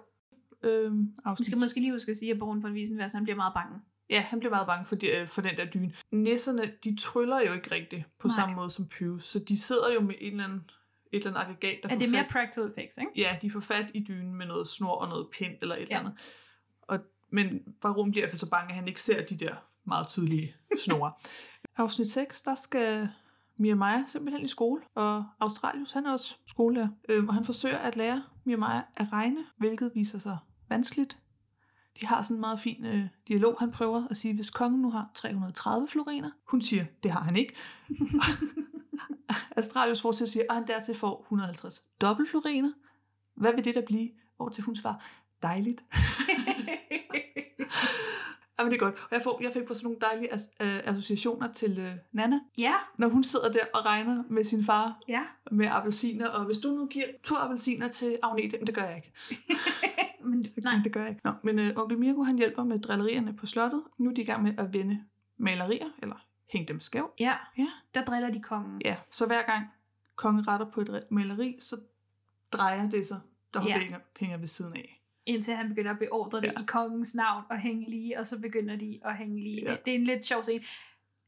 Øhm, 0.67 1.13
Vi 1.37 1.43
skal 1.43 1.57
måske 1.57 1.79
lige 1.79 1.91
huske 1.91 2.09
at 2.11 2.17
sige, 2.17 2.31
at 2.31 2.39
Borgen 2.39 2.63
von 2.63 2.71
Wiesenvers, 2.73 3.13
han 3.13 3.23
bliver 3.23 3.35
meget 3.35 3.53
bange. 3.53 3.79
Ja, 4.09 4.21
han 4.21 4.39
bliver 4.39 4.49
meget 4.49 4.67
bange 4.67 4.85
for, 4.85 4.95
de, 4.95 5.07
øh, 5.17 5.27
for 5.27 5.41
den 5.41 5.57
der 5.57 5.65
dyne. 5.65 5.93
Nisserne, 6.11 6.71
de 6.83 6.95
tryller 6.99 7.41
jo 7.47 7.53
ikke 7.53 7.71
rigtigt 7.71 8.03
på 8.19 8.27
Nej. 8.27 8.35
Samme 8.35 8.55
måde 8.55 8.69
som 8.69 8.87
Pyrus, 8.87 9.23
så 9.25 9.39
de 9.39 9.59
sidder 9.59 9.93
jo 9.93 10.01
med 10.01 10.15
en 10.21 10.31
eller 10.31 10.43
anden, 10.43 10.69
et 11.13 11.17
eller 11.25 11.29
andet 11.39 11.41
aggregat, 11.41 11.79
der 11.83 11.89
Er 11.89 11.97
det 11.99 12.11
mere 12.11 12.21
fat- 12.23 12.31
practical 12.31 12.69
effects, 12.69 12.97
ikke? 12.97 13.11
Ja, 13.15 13.37
de 13.41 13.51
får 13.51 13.59
fat 13.59 13.91
i 13.93 14.05
dynen 14.07 14.33
med 14.35 14.45
noget 14.45 14.67
snor 14.67 14.95
og 14.95 15.07
noget 15.09 15.27
pind 15.33 15.53
eller 15.61 15.75
et 15.75 15.79
Ja. 15.79 15.85
eller 15.85 15.99
andet. 15.99 16.13
Og, 16.81 16.99
men 17.31 17.59
Baron 17.81 18.11
bliver 18.11 18.21
i 18.21 18.23
hvert 18.23 18.31
fald 18.31 18.39
så 18.39 18.49
bange, 18.49 18.69
at 18.69 18.75
han 18.75 18.87
ikke 18.87 19.01
ser 19.01 19.23
de 19.25 19.37
der 19.37 19.55
meget 19.85 20.07
tydelige 20.07 20.55
snore. 20.85 21.11
Afsnit 21.77 22.11
6, 22.11 22.41
der 22.41 22.55
skal 22.55 23.09
Mia 23.57 23.75
Maja 23.75 24.03
simpelthen 24.07 24.45
i 24.45 24.47
skole, 24.47 24.81
og 24.95 25.25
Australius, 25.39 25.91
han 25.91 26.05
er 26.05 26.11
også 26.11 26.35
skolelærer. 26.47 26.87
øh, 27.09 27.25
og 27.27 27.33
han 27.33 27.45
forsøger 27.45 27.77
at 27.77 27.95
lære 27.95 28.23
Mia 28.43 28.57
Maja 28.57 28.81
at 28.97 29.07
regne, 29.11 29.45
hvilket 29.57 29.91
viser 29.95 30.19
sig 30.19 30.37
vanskeligt. 30.69 31.17
De 32.01 32.05
har 32.05 32.21
sådan 32.21 32.37
en 32.37 32.41
meget 32.41 32.59
fin 32.59 32.85
øh, 32.85 33.05
dialog. 33.27 33.55
Han 33.59 33.71
prøver 33.71 34.07
at 34.09 34.17
sige, 34.17 34.35
hvis 34.35 34.49
kongen 34.49 34.81
nu 34.81 34.91
har 34.91 35.11
330 35.13 35.87
floriner. 35.87 36.29
Hun 36.47 36.61
siger, 36.61 36.85
det 37.03 37.11
har 37.11 37.23
han 37.23 37.35
ikke. 37.35 37.55
Astralius 39.57 40.01
fortsætter 40.01 40.29
og 40.29 40.31
siger, 40.31 40.45
at 40.49 40.55
han 40.55 40.67
dertil 40.67 40.95
får 40.95 41.21
150 41.21 41.85
dobbeltfloriner. 42.01 42.71
Hvad 43.35 43.53
vil 43.53 43.65
det 43.65 43.75
der 43.75 43.85
blive? 43.85 44.09
Hvor 44.37 44.49
til 44.49 44.63
hun 44.63 44.75
svarer, 44.75 44.95
dejligt. 45.41 45.83
Jamen 48.61 48.71
det 48.71 48.77
er 48.81 48.85
godt. 48.85 48.95
Og 48.95 49.09
jeg, 49.11 49.21
får, 49.21 49.39
jeg 49.43 49.53
fik 49.53 49.65
på 49.65 49.73
sådan 49.73 49.85
nogle 49.85 49.99
dejlige 50.01 50.33
as, 50.33 50.49
øh, 50.61 50.79
associationer 50.85 51.53
til 51.53 51.79
øh, 51.79 51.91
Nana. 52.11 52.39
Ja. 52.57 52.73
Når 52.97 53.07
hun 53.07 53.23
sidder 53.23 53.51
der 53.51 53.59
og 53.73 53.85
regner 53.85 54.23
med 54.29 54.43
sin 54.43 54.63
far 54.63 54.99
Ja. 55.07 55.21
med 55.51 55.67
appelsiner. 55.67 56.27
Og 56.27 56.45
hvis 56.45 56.57
du 56.57 56.71
nu 56.71 56.85
giver 56.85 57.05
to 57.23 57.35
appelsiner 57.35 57.87
til 57.87 58.19
Agnete, 58.23 58.57
men 58.57 58.67
det 58.67 58.75
gør 58.75 58.81
jeg 58.81 58.95
ikke. 58.95 59.13
men, 60.29 60.47
nej. 60.63 60.75
Det 60.83 60.93
gør 60.93 60.99
jeg 61.01 61.09
ikke. 61.09 61.21
Nå, 61.23 61.31
men 61.43 61.59
øh, 61.59 61.73
onkel 61.75 61.97
Mirko 61.97 62.23
han 62.23 62.37
hjælper 62.37 62.63
med 62.63 62.79
drillerierne 62.79 63.33
på 63.33 63.45
slottet. 63.45 63.83
Nu 63.97 64.09
er 64.09 64.13
de 64.13 64.21
i 64.21 64.25
gang 64.25 64.43
med 64.43 64.53
at 64.57 64.73
vende 64.73 65.03
malerier, 65.37 65.89
eller 66.01 66.15
hænge 66.53 66.67
dem 66.67 66.79
skævt. 66.79 67.11
Ja, 67.19 67.33
ja. 67.57 67.67
der 67.93 68.05
driller 68.05 68.31
de 68.31 68.41
kongen. 68.41 68.81
Ja, 68.85 68.95
så 69.11 69.25
hver 69.25 69.41
gang 69.41 69.65
kongen 70.15 70.47
retter 70.47 70.65
på 70.65 70.81
et 70.81 71.03
maleri, 71.11 71.57
så 71.61 71.77
drejer 72.51 72.89
det 72.89 73.07
sig, 73.07 73.19
der 73.53 73.67
ja. 73.67 73.79
hænger, 73.79 73.99
hænger 74.19 74.37
ved 74.37 74.47
siden 74.47 74.73
af. 74.73 75.00
Indtil 75.25 75.53
han 75.53 75.69
begynder 75.69 75.91
at 75.91 75.99
beordre 75.99 76.41
det 76.41 76.51
i 76.51 76.65
kongens 76.67 77.15
navn 77.15 77.43
og 77.49 77.59
hænge 77.59 77.89
lige, 77.89 78.19
og 78.19 78.25
så 78.25 78.39
begynder 78.39 78.75
de 78.75 78.99
at 79.05 79.17
hænge 79.17 79.43
lige. 79.43 79.61
Ja. 79.65 79.71
Det, 79.71 79.85
det 79.85 79.91
er 79.91 79.95
en 79.95 80.03
lidt 80.03 80.25
sjov 80.25 80.43
scene. 80.43 80.63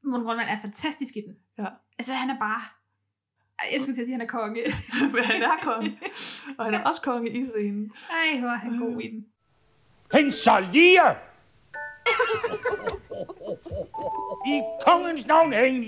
Morten 0.03 0.25
Grønland 0.25 0.49
er 0.49 0.61
fantastisk 0.61 1.15
i 1.15 1.21
den. 1.21 1.37
Ja. 1.57 1.67
Altså, 1.99 2.13
han 2.13 2.29
er 2.29 2.39
bare... 2.39 2.61
Jeg 3.73 3.81
skulle 3.81 3.95
til 3.95 4.01
at 4.01 4.07
sige, 4.07 4.15
at 4.15 4.19
han 4.19 4.27
er 4.27 4.31
konge. 4.31 4.61
Men 5.13 5.23
han 5.23 5.41
er 5.41 5.57
konge. 5.61 5.99
Og 6.57 6.65
han 6.65 6.73
er 6.73 6.83
også 6.83 7.01
konge 7.01 7.29
i 7.31 7.45
scenen. 7.45 7.91
Ej, 8.09 8.39
hvor 8.39 8.49
er 8.49 8.55
han 8.55 8.79
god 8.79 9.01
i 9.01 9.07
den. 9.07 9.25
Lige! 10.71 11.01
I 14.47 14.61
kongens 14.87 15.27
navn, 15.27 15.53
hæng 15.53 15.85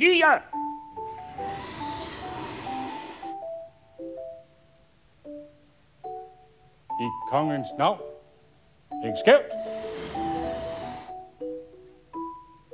I 7.00 7.12
kongens 7.28 7.68
navn, 7.78 8.00
hæng 9.04 9.18
skævt! 9.18 9.52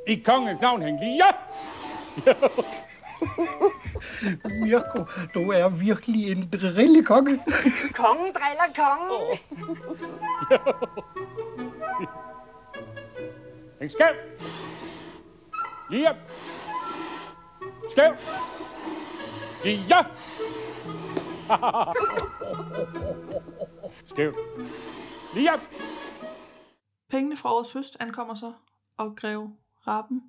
I 0.07 0.15
kongens 0.15 0.61
navn, 0.61 0.81
hæng 0.81 0.99
lige! 0.99 1.23
Mirko, 4.63 5.05
du 5.33 5.51
er 5.51 5.69
virkelig 5.69 6.31
en 6.31 6.49
drillekonge. 6.49 7.39
Kongen 8.01 8.33
driller 8.33 8.73
kongen. 8.75 9.11
Hæng 13.79 13.91
skævt! 13.91 14.17
Lige! 15.89 16.09
Skævt! 17.89 18.29
Lige! 19.63 19.95
Skævt! 24.11 24.35
Lige! 25.35 25.49
Pengene 27.09 27.37
fra 27.37 27.53
årets 27.53 27.73
høst 27.73 27.97
ankommer 27.99 28.33
så, 28.33 28.53
og 28.97 29.15
greve 29.15 29.55
Rappen 29.87 30.21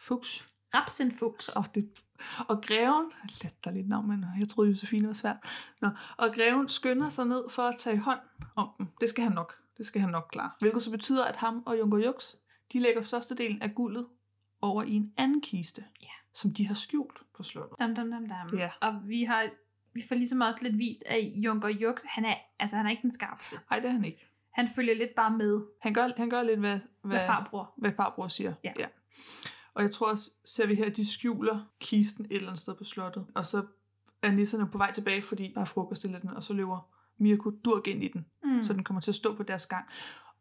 Fuchs. 0.00 0.48
Rapsenfuchs. 0.74 1.48
Og, 1.48 1.64
det, 1.74 1.90
og 2.48 2.62
greven, 2.62 3.12
let 3.42 3.64
der 3.64 3.70
lidt 3.70 3.88
navn, 3.88 4.08
men 4.08 4.24
jeg 4.40 4.48
troede 4.48 4.70
Josefine 4.70 5.06
var 5.06 5.12
svært. 5.12 5.36
Nå, 5.80 5.88
og 6.16 6.34
greven 6.34 6.68
skynder 6.68 7.08
sig 7.08 7.26
ned 7.26 7.50
for 7.50 7.62
at 7.62 7.74
tage 7.78 7.98
hånd 7.98 8.20
om 8.56 8.68
dem. 8.78 8.86
Det 9.00 9.08
skal 9.08 9.24
han 9.24 9.32
nok. 9.32 9.54
Det 9.76 9.86
skal 9.86 10.00
han 10.00 10.10
nok 10.10 10.28
klare. 10.32 10.50
Hvilket 10.60 10.82
så 10.82 10.90
betyder, 10.90 11.24
at 11.24 11.36
ham 11.36 11.62
og 11.66 11.78
Junker 11.78 11.98
Jux, 11.98 12.34
de 12.72 12.80
lægger 12.80 13.02
størstedelen 13.02 13.62
af 13.62 13.74
guldet 13.74 14.06
over 14.60 14.82
i 14.82 14.92
en 14.92 15.12
anden 15.16 15.40
kiste, 15.40 15.84
ja. 16.02 16.08
som 16.34 16.54
de 16.54 16.66
har 16.66 16.74
skjult 16.74 17.22
på 17.36 17.42
slottet. 17.42 17.78
Dam, 17.78 17.94
dam, 17.94 18.10
dam, 18.10 18.28
dam. 18.28 18.54
Ja. 18.56 18.70
Og 18.80 19.00
vi 19.04 19.24
har 19.24 19.42
vi 19.94 20.02
får 20.08 20.14
ligesom 20.14 20.40
også 20.40 20.60
lidt 20.62 20.78
vist, 20.78 21.02
at 21.06 21.24
Junker 21.24 21.68
Jux, 21.68 22.02
han 22.04 22.24
er, 22.24 22.34
altså, 22.58 22.76
han 22.76 22.86
er 22.86 22.90
ikke 22.90 23.02
den 23.02 23.10
skarpeste. 23.10 23.56
Nej, 23.70 23.78
det 23.80 23.88
er 23.88 23.92
han 23.92 24.04
ikke. 24.04 24.28
Han 24.50 24.68
følger 24.76 24.94
lidt 24.94 25.14
bare 25.14 25.36
med. 25.36 25.60
Han 25.80 25.94
gør, 25.94 26.08
han 26.16 26.30
gør 26.30 26.42
lidt, 26.42 26.60
hvad, 26.60 26.80
Hvad 27.02 27.26
farbror. 27.26 27.74
hvad 27.76 27.92
farbror 27.96 28.28
siger. 28.28 28.54
Ja. 28.64 28.72
ja. 28.78 28.86
Og 29.74 29.82
jeg 29.82 29.90
tror 29.90 30.10
også, 30.10 30.30
ser 30.44 30.66
vi 30.66 30.74
her, 30.74 30.84
at 30.86 30.96
de 30.96 31.10
skjuler 31.12 31.70
kisten 31.80 32.24
et 32.24 32.32
eller 32.32 32.48
andet 32.48 32.60
sted 32.60 32.74
på 32.74 32.84
slottet. 32.84 33.26
Og 33.34 33.46
så 33.46 33.66
er 34.22 34.30
nisserne 34.30 34.68
på 34.70 34.78
vej 34.78 34.92
tilbage, 34.92 35.22
fordi 35.22 35.52
der 35.54 35.60
er 35.60 35.64
frokost 35.64 36.04
i 36.04 36.08
den, 36.08 36.30
og 36.30 36.42
så 36.42 36.52
løber 36.52 36.88
Mirko 37.18 37.50
durk 37.50 37.86
ind 37.86 38.04
i 38.04 38.08
den, 38.08 38.26
Mm. 38.44 38.62
så 38.62 38.72
den 38.72 38.84
kommer 38.84 39.00
til 39.00 39.10
at 39.10 39.14
stå 39.14 39.34
på 39.34 39.42
deres 39.42 39.66
gang. 39.66 39.84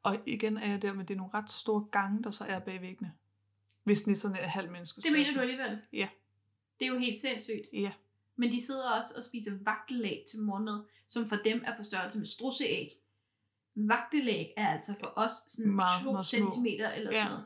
Og 0.03 0.17
igen 0.25 0.57
er 0.57 0.69
jeg 0.71 0.81
der 0.81 0.93
med, 0.93 1.05
det 1.05 1.13
er 1.13 1.17
nogle 1.17 1.33
ret 1.33 1.51
store 1.51 1.85
gange, 1.91 2.23
der 2.23 2.31
så 2.31 2.43
er 2.43 2.59
bag 2.59 2.81
væggene. 2.81 3.11
Hvis 3.83 4.07
nisserne 4.07 4.37
er 4.39 4.47
halv 4.47 4.71
menneske. 4.71 5.01
Det 5.01 5.11
mener 5.11 5.33
du 5.33 5.39
alligevel? 5.39 5.79
Ja. 5.93 6.07
Det 6.79 6.85
er 6.85 6.89
jo 6.93 6.97
helt 6.97 7.17
sindssygt. 7.17 7.61
Ja. 7.73 7.91
Men 8.37 8.51
de 8.51 8.65
sidder 8.65 8.89
også 8.89 9.13
og 9.17 9.23
spiser 9.23 9.51
vagtelæg 9.65 10.23
til 10.31 10.39
morgenmad, 10.41 10.83
som 11.07 11.27
for 11.27 11.35
dem 11.35 11.61
er 11.65 11.77
på 11.77 11.83
størrelse 11.83 12.17
med 12.17 12.25
strusseæg. 12.25 12.97
Vagtelæg 13.75 14.53
er 14.57 14.67
altså 14.67 14.93
for 14.99 15.13
os 15.15 15.31
sådan 15.47 15.71
Meget, 15.71 16.03
2 16.03 16.11
meget 16.11 16.25
små. 16.25 16.37
centimeter 16.37 16.91
eller 16.91 17.13
sådan 17.13 17.27
noget. 17.27 17.45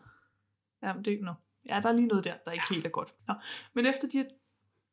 Ja, 0.83 0.93
men 0.93 1.05
det 1.05 1.11
er 1.11 1.11
ikke 1.11 1.25
noget. 1.25 1.37
Ja, 1.69 1.79
der 1.83 1.89
er 1.89 1.93
lige 1.93 2.07
noget 2.07 2.23
der, 2.23 2.33
der 2.45 2.51
ikke 2.51 2.65
helt 2.69 2.85
er 2.85 2.89
godt. 2.89 3.13
Nå. 3.27 3.33
Men 3.73 3.85
efter 3.85 4.07
de 4.07 4.17
har 4.17 4.25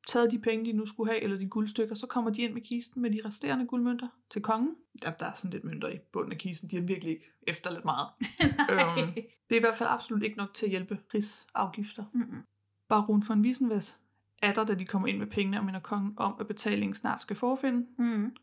taget 0.08 0.32
de 0.32 0.38
penge, 0.38 0.72
de 0.72 0.72
nu 0.78 0.86
skulle 0.86 1.10
have, 1.10 1.22
eller 1.22 1.38
de 1.38 1.48
guldstykker, 1.48 1.94
så 1.94 2.06
kommer 2.06 2.30
de 2.30 2.42
ind 2.42 2.52
med 2.54 2.62
kisten 2.62 3.02
med 3.02 3.10
de 3.10 3.20
resterende 3.24 3.66
guldmønter 3.66 4.08
til 4.30 4.42
kongen. 4.42 4.76
Der, 5.02 5.12
der 5.12 5.26
er 5.26 5.32
sådan 5.34 5.50
lidt 5.50 5.64
mønter 5.64 5.88
i 5.88 5.98
bunden 6.12 6.32
af 6.32 6.38
kisten. 6.38 6.70
De 6.70 6.76
har 6.76 6.82
virkelig 6.82 7.10
ikke 7.12 7.32
efterladt 7.46 7.84
meget. 7.84 8.08
øhm, 8.72 9.14
det 9.48 9.50
er 9.50 9.56
i 9.56 9.60
hvert 9.60 9.74
fald 9.76 9.88
absolut 9.88 10.22
ikke 10.22 10.36
nok 10.36 10.54
til 10.54 10.66
at 10.66 10.70
hjælpe 10.70 10.98
prisafgifter. 11.10 12.04
Mm-mm. 12.12 12.42
Baron 12.88 13.22
von 13.28 13.40
Wiesenvers 13.40 14.00
er 14.42 14.54
der, 14.54 14.64
da 14.64 14.74
de 14.74 14.84
kommer 14.86 15.08
ind 15.08 15.18
med 15.18 15.26
pengene 15.26 15.58
og 15.58 15.64
minder 15.64 15.80
kongen 15.80 16.14
om, 16.16 16.36
at 16.40 16.46
betalingen 16.46 16.94
snart 16.94 17.20
skal 17.22 17.36
forfinde. 17.36 17.86
Mm. 17.98 18.36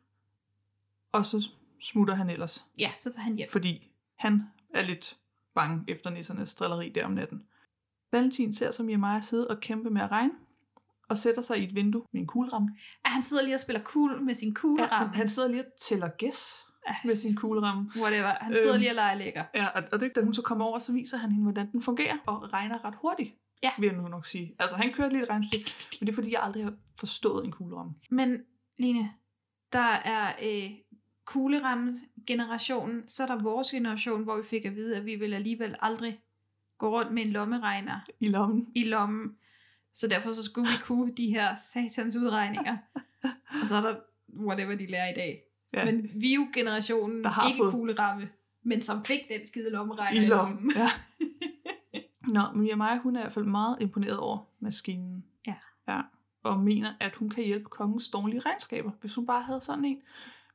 Og 1.11 1.25
så 1.25 1.49
smutter 1.81 2.13
han 2.15 2.29
ellers. 2.29 2.65
Ja, 2.79 2.91
så 2.97 3.13
tager 3.13 3.23
han 3.23 3.35
hjem. 3.35 3.49
Fordi 3.51 3.91
han 4.17 4.43
er 4.73 4.81
lidt 4.83 5.17
bange 5.55 5.83
efter 5.87 6.09
nissernes 6.09 6.55
drilleri 6.55 6.89
der 6.89 7.05
om 7.05 7.11
natten. 7.11 7.43
Valentin 8.11 8.53
ser 8.55 8.71
som 8.71 8.89
Jeremiah 8.89 9.23
sidde 9.23 9.47
og 9.47 9.59
kæmpe 9.59 9.89
med 9.89 10.01
at 10.01 10.11
regne, 10.11 10.31
og 11.09 11.17
sætter 11.17 11.41
sig 11.41 11.59
i 11.59 11.63
et 11.63 11.75
vindue 11.75 12.03
med 12.13 12.21
en 12.21 12.27
kugleramme. 12.27 12.69
At 13.05 13.11
han 13.11 13.23
sidder 13.23 13.43
lige 13.43 13.55
og 13.55 13.59
spiller 13.59 13.81
cool 13.83 14.21
med 14.23 14.33
sin 14.35 14.53
kugleramme. 14.53 14.95
Ja, 14.95 15.05
han, 15.05 15.15
han 15.15 15.27
sidder 15.27 15.49
lige 15.49 15.65
og 15.65 15.71
tæller 15.81 16.07
gæs 16.17 16.53
med 17.03 17.15
sin 17.15 17.35
kugleramme. 17.35 17.87
Whatever. 18.01 18.33
Han 18.41 18.53
sidder 18.55 18.73
Øhm, 18.73 18.79
lige 18.79 18.91
og 18.91 18.95
leger 18.95 19.15
lækker. 19.15 19.43
Ja, 19.55 19.67
og, 19.67 19.83
og 19.91 19.99
det, 19.99 20.11
da 20.15 20.21
hun 20.21 20.33
så 20.33 20.41
kommer 20.41 20.65
over, 20.65 20.79
så 20.79 20.91
viser 20.91 21.17
han 21.17 21.31
hende, 21.31 21.43
hvordan 21.43 21.71
den 21.71 21.81
fungerer, 21.81 22.17
og 22.25 22.53
regner 22.53 22.85
ret 22.85 22.95
hurtigt, 23.01 23.35
ja. 23.63 23.69
vil 23.79 23.87
jeg 23.87 23.97
nu 23.97 24.07
nok 24.07 24.25
sige. 24.25 24.55
Altså, 24.59 24.75
han 24.75 24.93
kører 24.93 25.09
lige 25.09 25.23
et 25.23 25.29
regnestykke, 25.29 25.71
men 25.99 26.07
det 26.07 26.11
er, 26.13 26.15
fordi 26.15 26.31
jeg 26.33 26.43
aldrig 26.43 26.63
har 26.63 26.73
forstået 26.99 27.45
en 27.45 27.51
kugleramme. 27.51 27.93
Men 28.09 28.37
Line, 28.77 29.11
der 29.73 29.79
er 30.05 30.33
øh, 30.43 30.71
kugleramme-generationen, 31.25 33.09
så 33.09 33.23
er 33.23 33.27
der 33.27 33.41
vores 33.41 33.71
generation, 33.71 34.23
hvor 34.23 34.37
vi 34.37 34.43
fik 34.43 34.65
at 34.65 34.75
vide, 34.75 34.97
at 34.97 35.05
vi 35.05 35.15
vil 35.15 35.33
alligevel 35.33 35.75
aldrig 35.81 36.19
gå 36.77 36.89
rundt 36.89 37.13
med 37.13 37.23
en 37.25 37.29
lommeregner 37.31 37.99
I 38.19 38.27
lommen. 38.29 38.67
i 38.75 38.83
lommen. 38.83 39.35
Så 39.93 40.07
derfor 40.07 40.31
så 40.31 40.43
skulle 40.43 40.67
vi 40.67 40.77
kunne 40.83 41.13
de 41.17 41.27
her 41.29 41.55
satans 41.73 42.15
udregninger. 42.15 42.77
Og 43.61 43.67
så 43.67 43.75
er 43.75 43.81
der 43.81 43.95
whatever 44.39 44.75
de 44.75 44.85
lærer 44.85 45.09
i 45.11 45.13
dag. 45.15 45.41
Ja. 45.73 45.85
Men 45.85 46.07
vi 46.15 46.31
er 46.31 46.35
jo 46.35 46.47
generationen, 46.53 47.23
Der 47.23 47.29
har 47.29 47.47
ikke 47.47 47.57
fået- 47.57 47.71
kugleramme, 47.71 48.29
men 48.63 48.81
som 48.81 49.03
fik 49.05 49.19
den 49.37 49.45
skide 49.45 49.69
lommeregner 49.69 50.21
I 50.21 50.25
lommen, 50.25 50.71
ja. 50.75 50.89
Nå, 52.33 52.41
men 52.55 52.67
Jeremiah, 52.67 53.01
hun 53.01 53.15
er 53.15 53.19
i 53.19 53.23
hvert 53.23 53.33
fald 53.33 53.45
meget 53.45 53.77
imponeret 53.81 54.17
over 54.17 54.37
maskinen. 54.59 55.25
Ja. 55.47 55.55
ja. 55.87 56.01
Og 56.43 56.59
mener, 56.59 56.93
at 56.99 57.15
hun 57.15 57.29
kan 57.29 57.43
hjælpe 57.45 57.65
kongens 57.65 58.09
dårlige 58.09 58.39
regnskaber, 58.39 58.91
hvis 59.01 59.15
hun 59.15 59.25
bare 59.25 59.41
havde 59.43 59.61
sådan 59.61 59.85
en. 59.85 60.01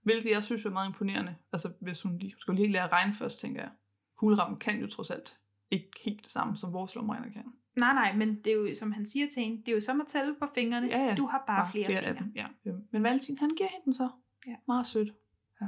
Hvilket 0.02 0.30
jeg 0.30 0.44
synes 0.44 0.64
er 0.66 0.70
meget 0.70 0.86
imponerende. 0.88 1.36
Altså, 1.52 1.72
hvis 1.80 2.02
hun 2.02 2.18
lige, 2.18 2.32
hun 2.32 2.38
skal 2.38 2.54
lige 2.54 2.72
lære 2.72 2.84
at 2.84 2.92
regne 2.92 3.12
først, 3.12 3.40
tænker 3.40 3.60
jeg. 3.60 3.70
Kuglerammen 4.18 4.58
kan 4.58 4.80
jo 4.80 4.86
trods 4.86 5.10
alt 5.10 5.38
ikke 5.70 5.90
helt 6.04 6.20
det 6.22 6.30
samme, 6.30 6.56
som 6.56 6.72
vores 6.72 6.94
lomregner 6.94 7.32
kan. 7.32 7.44
Nej, 7.76 7.94
nej, 7.94 8.16
men 8.16 8.36
det 8.44 8.46
er 8.46 8.56
jo, 8.56 8.74
som 8.74 8.92
han 8.92 9.06
siger 9.06 9.26
til 9.34 9.42
hende, 9.42 9.58
det 9.58 9.68
er 9.68 9.72
jo 9.72 9.80
som 9.80 10.00
at 10.00 10.06
tælle 10.06 10.34
på 10.40 10.46
fingrene. 10.54 10.86
Ja, 10.86 11.04
ja. 11.04 11.14
Du 11.14 11.26
har 11.26 11.44
bare, 11.46 11.62
bare 11.62 11.70
flere, 11.70 11.86
flere 11.88 12.04
fingre. 12.04 12.24
dem, 12.24 12.32
ja. 12.36 12.46
Øhm, 12.66 12.80
Men 12.92 13.02
Valentin, 13.02 13.38
han 13.38 13.50
giver 13.50 13.68
hende 13.68 13.84
den 13.84 13.94
så. 13.94 14.08
Ja. 14.46 14.54
Meget 14.68 14.86
sødt. 14.86 15.14
Ja. 15.60 15.66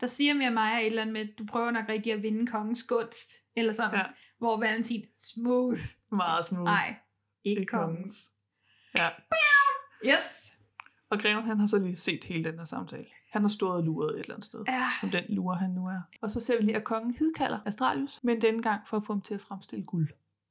Der 0.00 0.06
siger 0.06 0.34
mig 0.34 0.52
mig 0.52 0.80
et 0.80 0.86
eller 0.86 1.02
andet 1.02 1.12
med, 1.12 1.20
at 1.20 1.38
du 1.38 1.44
prøver 1.44 1.70
nok 1.70 1.88
rigtig 1.88 2.12
at 2.12 2.22
vinde 2.22 2.46
kongens 2.46 2.82
gunst. 2.82 3.30
Eller 3.56 3.72
sådan. 3.72 3.98
Ja. 3.98 4.04
Hvor 4.40 4.56
Valentin, 4.60 5.04
smooth. 5.16 5.80
Meget 6.12 6.44
smooth. 6.44 6.64
Nej, 6.64 6.94
ikke 7.44 7.66
kongens. 7.66 8.30
Ja. 8.98 9.08
Yes. 10.06 10.52
Og 11.10 11.18
greven, 11.18 11.44
han 11.44 11.60
har 11.60 11.66
så 11.66 11.78
lige 11.78 11.96
set 11.96 12.24
hele 12.24 12.44
den 12.44 12.58
her 12.58 12.64
samtale. 12.64 13.06
Han 13.32 13.42
har 13.42 13.48
stået 13.48 13.72
og 13.76 13.82
luret 13.82 14.14
et 14.14 14.20
eller 14.20 14.34
andet 14.34 14.44
sted, 14.46 14.64
Ja. 14.68 14.86
som 15.00 15.10
den 15.10 15.24
lurer 15.28 15.56
han 15.56 15.70
nu 15.70 15.86
er. 15.86 16.00
Og 16.22 16.30
så 16.30 16.40
ser 16.40 16.56
vi 16.58 16.62
lige, 16.64 16.76
at 16.76 16.84
kongen 16.84 17.14
hidkalder 17.18 17.58
Astralius, 17.66 18.20
men 18.22 18.40
denne 18.40 18.62
gang 18.62 18.88
for 18.88 18.96
at 18.96 19.02
få 19.06 19.12
ham 19.12 19.20
til 19.22 19.34
at 19.34 19.40
fremstille 19.40 19.84
guld. 19.84 20.08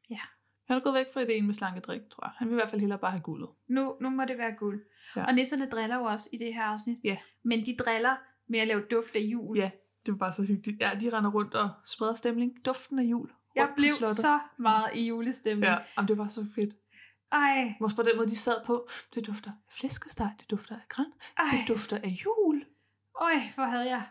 Ja. 0.09 0.19
Han 0.67 0.77
er 0.77 0.81
gået 0.81 0.95
væk 0.95 1.05
fra 1.13 1.19
ideen 1.19 1.45
med 1.45 1.53
slankedrik, 1.53 2.01
tror 2.11 2.25
jeg. 2.25 2.31
Han 2.37 2.47
vil 2.47 2.53
i 2.53 2.55
hvert 2.55 2.69
fald 2.69 2.81
hellere 2.81 2.99
bare 2.99 3.11
have 3.11 3.21
guldet. 3.21 3.49
Nu, 3.67 3.95
nu 4.01 4.09
må 4.09 4.25
det 4.25 4.37
være 4.37 4.51
guld. 4.59 4.81
Ja. 5.15 5.25
Og 5.25 5.33
nisserne 5.33 5.69
driller 5.69 5.97
jo 5.97 6.03
også 6.03 6.29
i 6.33 6.37
det 6.37 6.53
her 6.53 6.63
afsnit. 6.63 6.97
Ja. 7.03 7.17
Men 7.43 7.65
de 7.65 7.75
driller 7.79 8.15
med 8.47 8.59
at 8.59 8.67
lave 8.67 8.81
duft 8.91 9.15
af 9.15 9.19
jul. 9.19 9.57
Ja, 9.57 9.71
det 10.05 10.11
var 10.11 10.17
bare 10.17 10.31
så 10.31 10.43
hyggeligt. 10.43 10.81
Ja, 10.81 10.91
de 11.01 11.09
render 11.17 11.31
rundt 11.31 11.53
og 11.53 11.69
spreder 11.85 12.13
stemning. 12.13 12.65
Duften 12.65 12.99
af 12.99 13.03
jul. 13.03 13.31
Jeg 13.55 13.73
blev 13.75 13.91
så 13.91 14.39
meget 14.57 14.93
i 14.93 15.07
julestemning. 15.07 15.65
Ja, 15.71 15.77
jamen, 15.97 16.07
det 16.07 16.17
var 16.17 16.27
så 16.27 16.45
fedt. 16.55 16.73
Ej. 17.31 17.73
Også 17.81 17.95
på 17.95 18.01
den 18.03 18.11
måde, 18.15 18.27
de 18.27 18.35
sad 18.35 18.65
på. 18.65 18.87
Det 19.15 19.27
dufter 19.27 19.51
af 19.51 19.73
flæskesteg, 19.79 20.31
det 20.39 20.49
dufter 20.51 20.75
af 20.75 20.81
græn, 20.89 21.05
Ej. 21.37 21.45
det 21.51 21.67
dufter 21.67 21.97
af 21.97 22.07
jul. 22.25 22.65
Øj, 23.21 23.33
hvor 23.55 23.63
havde 23.63 23.89
jeg... 23.89 24.01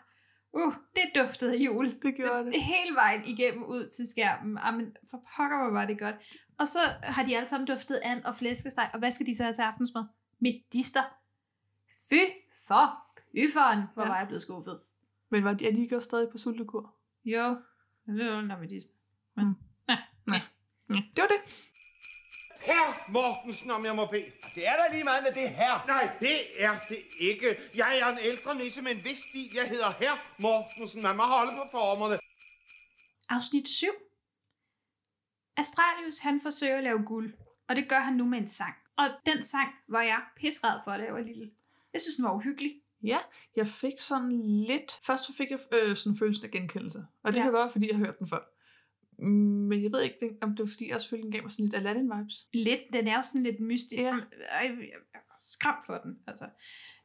Uh, 0.53 0.75
det 0.97 1.03
duftede 1.23 1.53
af 1.53 1.57
jul. 1.59 1.99
Det 2.03 2.15
gjorde 2.17 2.45
det. 2.45 2.53
det. 2.55 2.63
Hele 2.63 2.95
vejen 2.95 3.25
igennem 3.25 3.65
ud 3.65 3.89
til 3.89 4.07
skærmen. 4.09 4.59
Jamen, 4.65 4.97
for 5.11 5.17
pokker, 5.37 5.57
hvor 5.63 5.73
var 5.73 5.85
det 5.87 5.99
godt. 5.99 6.15
Og 6.59 6.69
så 6.69 6.79
har 7.03 7.25
de 7.25 7.37
alle 7.37 7.49
sammen 7.49 7.67
duftet 7.67 8.01
and 8.03 8.25
og 8.25 8.37
flæskesteg. 8.37 8.91
Og 8.93 8.99
hvad 8.99 9.13
skal 9.13 9.27
de 9.27 9.37
så 9.37 9.43
have 9.43 9.55
til 9.55 9.63
aftensmad? 9.63 10.05
Medister. 10.41 11.03
Fy 12.09 12.23
for 12.67 13.07
pyferen, 13.35 13.83
hvor 13.95 14.03
Ja. 14.03 14.09
var 14.09 14.19
jeg 14.19 14.27
blevet 14.27 14.43
skuffet. 14.43 14.81
Men 15.31 15.45
var 15.45 15.53
de, 15.53 15.69
er 15.69 15.73
de 15.73 15.83
ikke 15.83 15.97
også 15.97 16.07
stadig 16.07 16.29
på 16.33 16.39
sultekur? 16.39 16.95
Jo, 17.25 17.57
det 18.07 18.21
er 18.27 18.33
jo 18.33 18.39
en 18.39 18.47
medister. 18.61 18.93
Men, 19.39 19.47
Mm. 19.47 19.55
ja. 19.89 19.97
Ja. 20.33 20.41
ja. 20.95 21.01
Det 21.15 21.21
var 21.25 21.31
det. 21.35 21.41
Herr 22.69 22.89
Mortensen, 23.17 23.71
om 23.77 23.83
jeg 23.89 23.95
må 24.01 24.05
bede. 24.15 24.31
Det 24.57 24.63
er 24.71 24.75
da 24.81 24.85
lige 24.95 25.05
meget 25.11 25.23
med 25.27 25.33
det 25.41 25.49
her. 25.61 25.75
Nej, 25.95 26.05
det 26.25 26.37
er 26.67 26.75
det 26.91 27.01
ikke. 27.31 27.49
Jeg 27.81 27.91
er 28.03 28.09
en 28.17 28.21
ældre 28.31 28.51
nisse 28.63 28.81
med 28.87 28.93
en 28.97 29.03
vis 29.09 29.21
stil. 29.29 29.49
Jeg 29.61 29.67
hedder 29.73 29.91
Herr 30.03 30.17
Mortensen. 30.45 31.01
Man 31.09 31.17
må 31.21 31.25
holde 31.37 31.53
på 31.61 31.65
formerne. 31.77 32.17
Afsnit 33.37 33.69
7. 33.69 33.87
Astralius, 35.57 36.19
han 36.19 36.41
forsøger 36.43 36.77
at 36.79 36.85
lave 36.85 37.03
guld. 37.13 37.35
Og 37.69 37.77
det 37.77 37.89
gør 37.89 38.01
han 38.01 38.13
nu 38.13 38.25
med 38.25 38.39
en 38.39 38.49
sang. 38.49 38.75
Og 38.97 39.07
den 39.27 39.43
sang 39.43 39.69
var 39.89 40.03
jeg 40.03 40.21
pissred 40.37 40.79
for, 40.85 40.91
da 40.97 41.03
jeg 41.05 41.15
var 41.15 41.21
lille. 41.21 41.51
Jeg 41.93 42.01
synes, 42.01 42.17
den 42.17 42.25
var 42.25 42.33
uhyggelig. 42.35 42.73
Ja, 43.03 43.19
jeg 43.57 43.67
fik 43.67 43.93
sådan 44.01 44.33
lidt... 44.71 44.93
Først 45.07 45.25
så 45.25 45.33
fik 45.37 45.51
jeg 45.51 45.59
øh, 45.73 45.97
sådan 45.97 46.13
en 46.13 46.19
følelse 46.19 46.45
af 46.47 46.51
genkendelse. 46.51 46.99
Og 47.25 47.33
det 47.33 47.39
Ja. 47.39 47.43
kan 47.45 47.53
godt 47.53 47.63
være, 47.65 47.71
fordi 47.73 47.89
jeg 47.89 47.97
har 47.97 48.05
hørt 48.05 48.19
den 48.19 48.29
før. 48.29 48.43
Men 49.19 49.83
jeg 49.83 49.93
ved 49.93 50.03
ikke, 50.03 50.37
om 50.43 50.51
det 50.51 50.59
var 50.59 50.67
fordi, 50.67 50.91
jeg 50.91 51.01
selvfølgelig 51.01 51.33
gav 51.33 51.43
mig 51.43 51.53
sådan 51.53 51.65
lidt 51.65 51.77
Aladdin-vibes. 51.77 52.49
Lidt, 52.53 52.81
den 52.93 53.09
er 53.09 53.17
jo 53.17 53.23
sådan 53.23 53.43
lidt 53.43 53.61
mystisk. 53.61 54.03
Ja. 54.03 54.13
Ej, 54.51 54.77
jeg 54.81 55.01
er 55.15 55.19
skræmt 55.41 55.87
for 55.87 55.99
den. 55.99 56.17
Altså. 56.27 56.49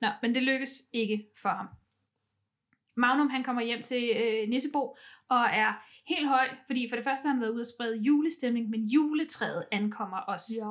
Nå, 0.02 0.08
men 0.22 0.36
det 0.36 0.44
lykkes 0.44 0.82
ikke 0.94 1.26
for 1.42 1.50
ham. 1.50 1.68
Magnum 2.98 3.30
han 3.30 3.44
kommer 3.44 3.62
hjem 3.62 3.82
til 3.82 4.10
øh, 4.16 4.50
Nissebo 4.50 4.98
og 5.30 5.44
er 5.54 5.84
helt 6.08 6.28
høj, 6.28 6.48
fordi 6.68 6.90
for 6.90 6.96
det 6.96 7.06
første 7.06 7.28
har 7.28 7.34
han 7.34 7.42
været 7.42 7.52
ude 7.52 7.62
og 7.62 7.68
sprede 7.68 7.98
julestemning, 7.98 8.70
men 8.70 8.86
juletræet 8.86 9.66
ankommer 9.72 10.18
også. 10.18 10.54
Ja. 10.58 10.66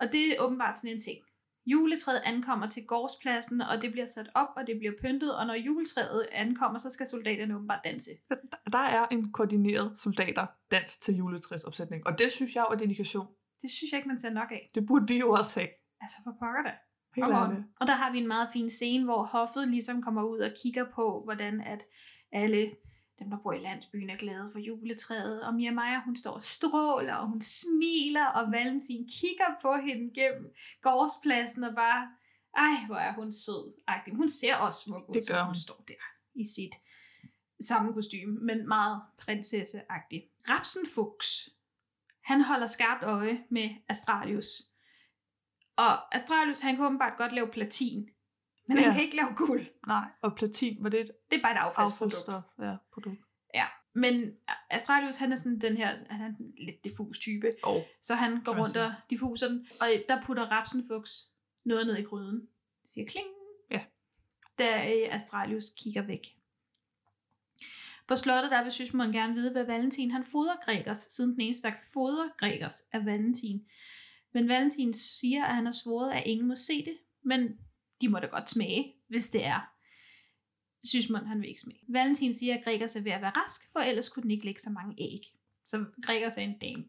Og 0.00 0.12
det 0.12 0.28
er 0.28 0.40
åbenbart 0.40 0.78
sådan 0.78 0.94
en 0.94 1.00
ting. 1.00 1.18
Juletræet 1.66 2.22
ankommer 2.24 2.66
til 2.66 2.86
gårdspladsen, 2.86 3.60
og 3.60 3.82
det 3.82 3.92
bliver 3.92 4.06
sat 4.06 4.30
op, 4.34 4.48
og 4.56 4.66
det 4.66 4.78
bliver 4.78 4.92
pyntet, 5.02 5.36
og 5.36 5.46
når 5.46 5.54
juletræet 5.54 6.26
ankommer, 6.32 6.78
så 6.78 6.90
skal 6.90 7.06
soldaterne 7.06 7.56
åbenbart 7.56 7.80
danse. 7.84 8.10
Der, 8.72 8.78
er 8.78 9.06
en 9.10 9.32
koordineret 9.32 9.98
soldater 9.98 10.46
dans 10.70 10.98
til 10.98 11.14
juletræsopsætning. 11.14 12.06
Og 12.06 12.18
det 12.18 12.32
synes 12.32 12.54
jeg 12.54 12.64
jo 12.68 12.74
er 12.74 12.78
dedikation. 12.78 13.26
Det 13.62 13.70
synes 13.70 13.92
jeg 13.92 13.98
ikke, 13.98 14.08
man 14.08 14.18
ser 14.18 14.30
nok 14.30 14.50
af. 14.50 14.68
Det 14.74 14.86
burde 14.86 15.06
vi 15.08 15.18
jo 15.18 15.30
også 15.30 15.60
have. 15.60 15.70
Altså, 16.00 16.16
for 16.24 16.30
pokker 16.30 16.62
da. 16.62 16.72
Helt 17.16 17.34
ærligt. 17.34 17.66
Og 17.80 17.86
der 17.86 17.94
har 17.94 18.12
vi 18.12 18.18
en 18.18 18.28
meget 18.28 18.48
fin 18.52 18.70
scene, 18.70 19.04
hvor 19.04 19.22
hoffet 19.24 19.68
ligesom 19.68 20.02
kommer 20.02 20.22
ud 20.22 20.38
og 20.38 20.50
kigger 20.62 20.84
på, 20.94 21.20
hvordan 21.24 21.60
at 21.60 21.82
alle 22.32 22.70
dem, 23.18 23.30
der 23.30 23.38
bor 23.42 23.52
i 23.52 23.58
landsbyen, 23.58 24.10
er 24.10 24.16
glade 24.16 24.50
for 24.52 24.58
juletræet. 24.58 25.42
Og 25.46 25.54
Mia 25.54 25.70
Maja, 25.72 26.00
hun 26.04 26.16
står 26.16 26.30
og 26.30 26.42
stråler, 26.42 27.14
og 27.14 27.28
hun 27.28 27.40
smiler, 27.40 28.26
og 28.26 28.52
Valentin 28.52 29.08
kigger 29.08 29.50
på 29.62 29.76
hende 29.76 30.14
gennem 30.14 30.54
gårdspladsen 30.82 31.64
og 31.64 31.74
bare, 31.74 32.08
ej, 32.56 32.86
hvor 32.86 32.96
er 32.96 33.12
hun 33.14 33.32
sød. 33.32 33.72
-agtig. 33.90 34.16
Hun 34.16 34.28
ser 34.28 34.56
også 34.56 34.80
smuk 34.80 35.08
ud, 35.08 35.14
Det 35.14 35.28
gør 35.28 35.38
hun 35.38 35.46
hun. 35.46 35.54
står 35.54 35.84
der 35.88 35.94
i 36.34 36.44
sit 36.54 36.74
samme 37.60 37.92
kostume, 37.92 38.34
men 38.40 38.68
meget 38.68 39.02
prinsesseagtig. 39.18 40.28
Rapsen 40.48 40.86
Fuchs, 40.94 41.48
han 42.24 42.40
holder 42.40 42.66
skarpt 42.66 43.04
øje 43.04 43.44
med 43.50 43.70
Astralius. 43.88 44.62
Og 45.76 46.14
Astralius, 46.14 46.60
han 46.60 46.76
kan 46.76 46.84
åbenbart 46.84 47.18
godt 47.18 47.32
lave 47.32 47.48
platin, 47.48 48.08
men 48.68 48.78
ja. 48.78 48.84
han 48.84 48.94
kan 48.94 49.02
ikke 49.02 49.16
lave 49.16 49.34
guld. 49.36 49.66
Nej, 49.86 50.08
og 50.22 50.36
platin, 50.36 50.76
var 50.82 50.88
det 50.88 51.00
et 51.00 51.10
Det 51.30 51.38
er 51.38 51.42
bare 51.42 51.52
et 51.52 51.58
affaldsprodukt. 51.58 52.28
Ja, 52.58 52.76
produkt. 52.92 53.20
Ja, 53.54 53.64
men 53.94 54.32
Astralius, 54.70 55.16
han 55.16 55.32
er 55.32 55.36
sådan 55.36 55.58
den 55.58 55.76
her, 55.76 55.96
han 56.10 56.20
er 56.20 56.26
en 56.26 56.54
lidt 56.66 56.84
diffus 56.84 57.18
type. 57.18 57.52
Oh. 57.62 57.82
Så 58.02 58.14
han 58.14 58.44
går 58.44 58.58
rundt 58.58 58.76
og 58.76 58.92
diffuser 59.10 59.48
den, 59.48 59.66
og 59.80 59.88
der 60.08 60.22
putter 60.24 60.46
Rapsenfuchs 60.46 61.32
noget 61.64 61.86
ned 61.86 61.96
i 61.96 62.02
gryden. 62.02 62.40
Det 62.82 62.90
siger 62.90 63.06
kling. 63.06 63.26
Ja. 63.70 63.80
Da 64.58 64.94
øh, 64.94 65.14
Astralius 65.14 65.64
kigger 65.76 66.02
væk. 66.02 66.36
På 68.08 68.16
slottet, 68.16 68.50
der 68.50 68.62
vil 68.62 68.72
Sysmund 68.72 69.12
gerne 69.12 69.34
vide, 69.34 69.52
hvad 69.52 69.64
Valentin 69.64 70.10
han 70.10 70.24
fodrer 70.24 70.56
Gregers, 70.64 70.98
siden 70.98 71.32
den 71.32 71.40
eneste, 71.40 71.68
der 71.68 71.74
kan 71.74 71.84
fodre 71.92 72.30
Gregers, 72.38 72.82
er 72.92 73.04
Valentin. 73.04 73.66
Men 74.34 74.48
Valentin 74.48 74.94
siger, 74.94 75.44
at 75.44 75.54
han 75.54 75.66
har 75.66 75.72
svoret, 75.72 76.12
at 76.12 76.22
ingen 76.26 76.48
må 76.48 76.54
se 76.54 76.84
det, 76.84 76.98
men 77.24 77.58
de 78.00 78.08
må 78.08 78.18
da 78.18 78.26
godt 78.26 78.50
smage, 78.50 78.94
hvis 79.08 79.28
det 79.28 79.44
er. 79.44 79.72
Sysmund, 80.84 81.26
han 81.26 81.40
vil 81.40 81.48
ikke 81.48 81.60
smage. 81.60 81.84
Valentin 81.88 82.32
siger, 82.32 82.54
at 82.58 82.64
Gregers 82.64 82.96
er 82.96 83.02
ved 83.02 83.12
at 83.12 83.20
være 83.20 83.30
rask, 83.36 83.72
for 83.72 83.80
ellers 83.80 84.08
kunne 84.08 84.22
den 84.22 84.30
ikke 84.30 84.44
lægge 84.44 84.60
så 84.60 84.70
mange 84.70 84.94
æg. 84.98 85.20
Så 85.66 85.84
Gregers 86.02 86.36
er 86.36 86.42
en 86.42 86.58
dame. 86.58 86.84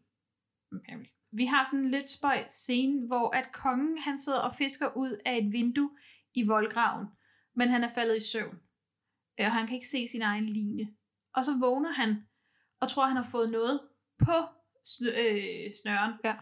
Apparently. 0.72 1.08
Vi 1.32 1.44
har 1.44 1.64
sådan 1.64 1.84
en 1.84 1.90
lidt 1.90 2.10
spøj 2.10 2.44
scene, 2.46 3.06
hvor 3.06 3.30
at 3.36 3.52
kongen 3.52 3.98
han 3.98 4.18
sidder 4.18 4.38
og 4.38 4.54
fisker 4.54 4.96
ud 4.96 5.20
af 5.26 5.38
et 5.38 5.52
vindue 5.52 5.90
i 6.34 6.46
voldgraven, 6.46 7.06
men 7.56 7.68
han 7.68 7.84
er 7.84 7.88
faldet 7.94 8.16
i 8.16 8.30
søvn. 8.30 8.54
Øh, 9.40 9.46
Og 9.46 9.52
han 9.52 9.66
kan 9.66 9.74
ikke 9.74 9.88
se 9.88 10.08
sin 10.08 10.22
egen 10.22 10.46
line. 10.48 10.94
Og 11.34 11.44
så 11.44 11.58
vågner 11.60 11.92
han 11.92 12.16
og 12.80 12.88
tror, 12.88 13.06
han 13.06 13.16
har 13.16 13.28
fået 13.30 13.50
noget 13.50 13.80
på 14.18 14.32
snø- 14.86 15.18
øh, 15.20 15.74
snøren. 15.82 16.12
Ja. 16.24 16.36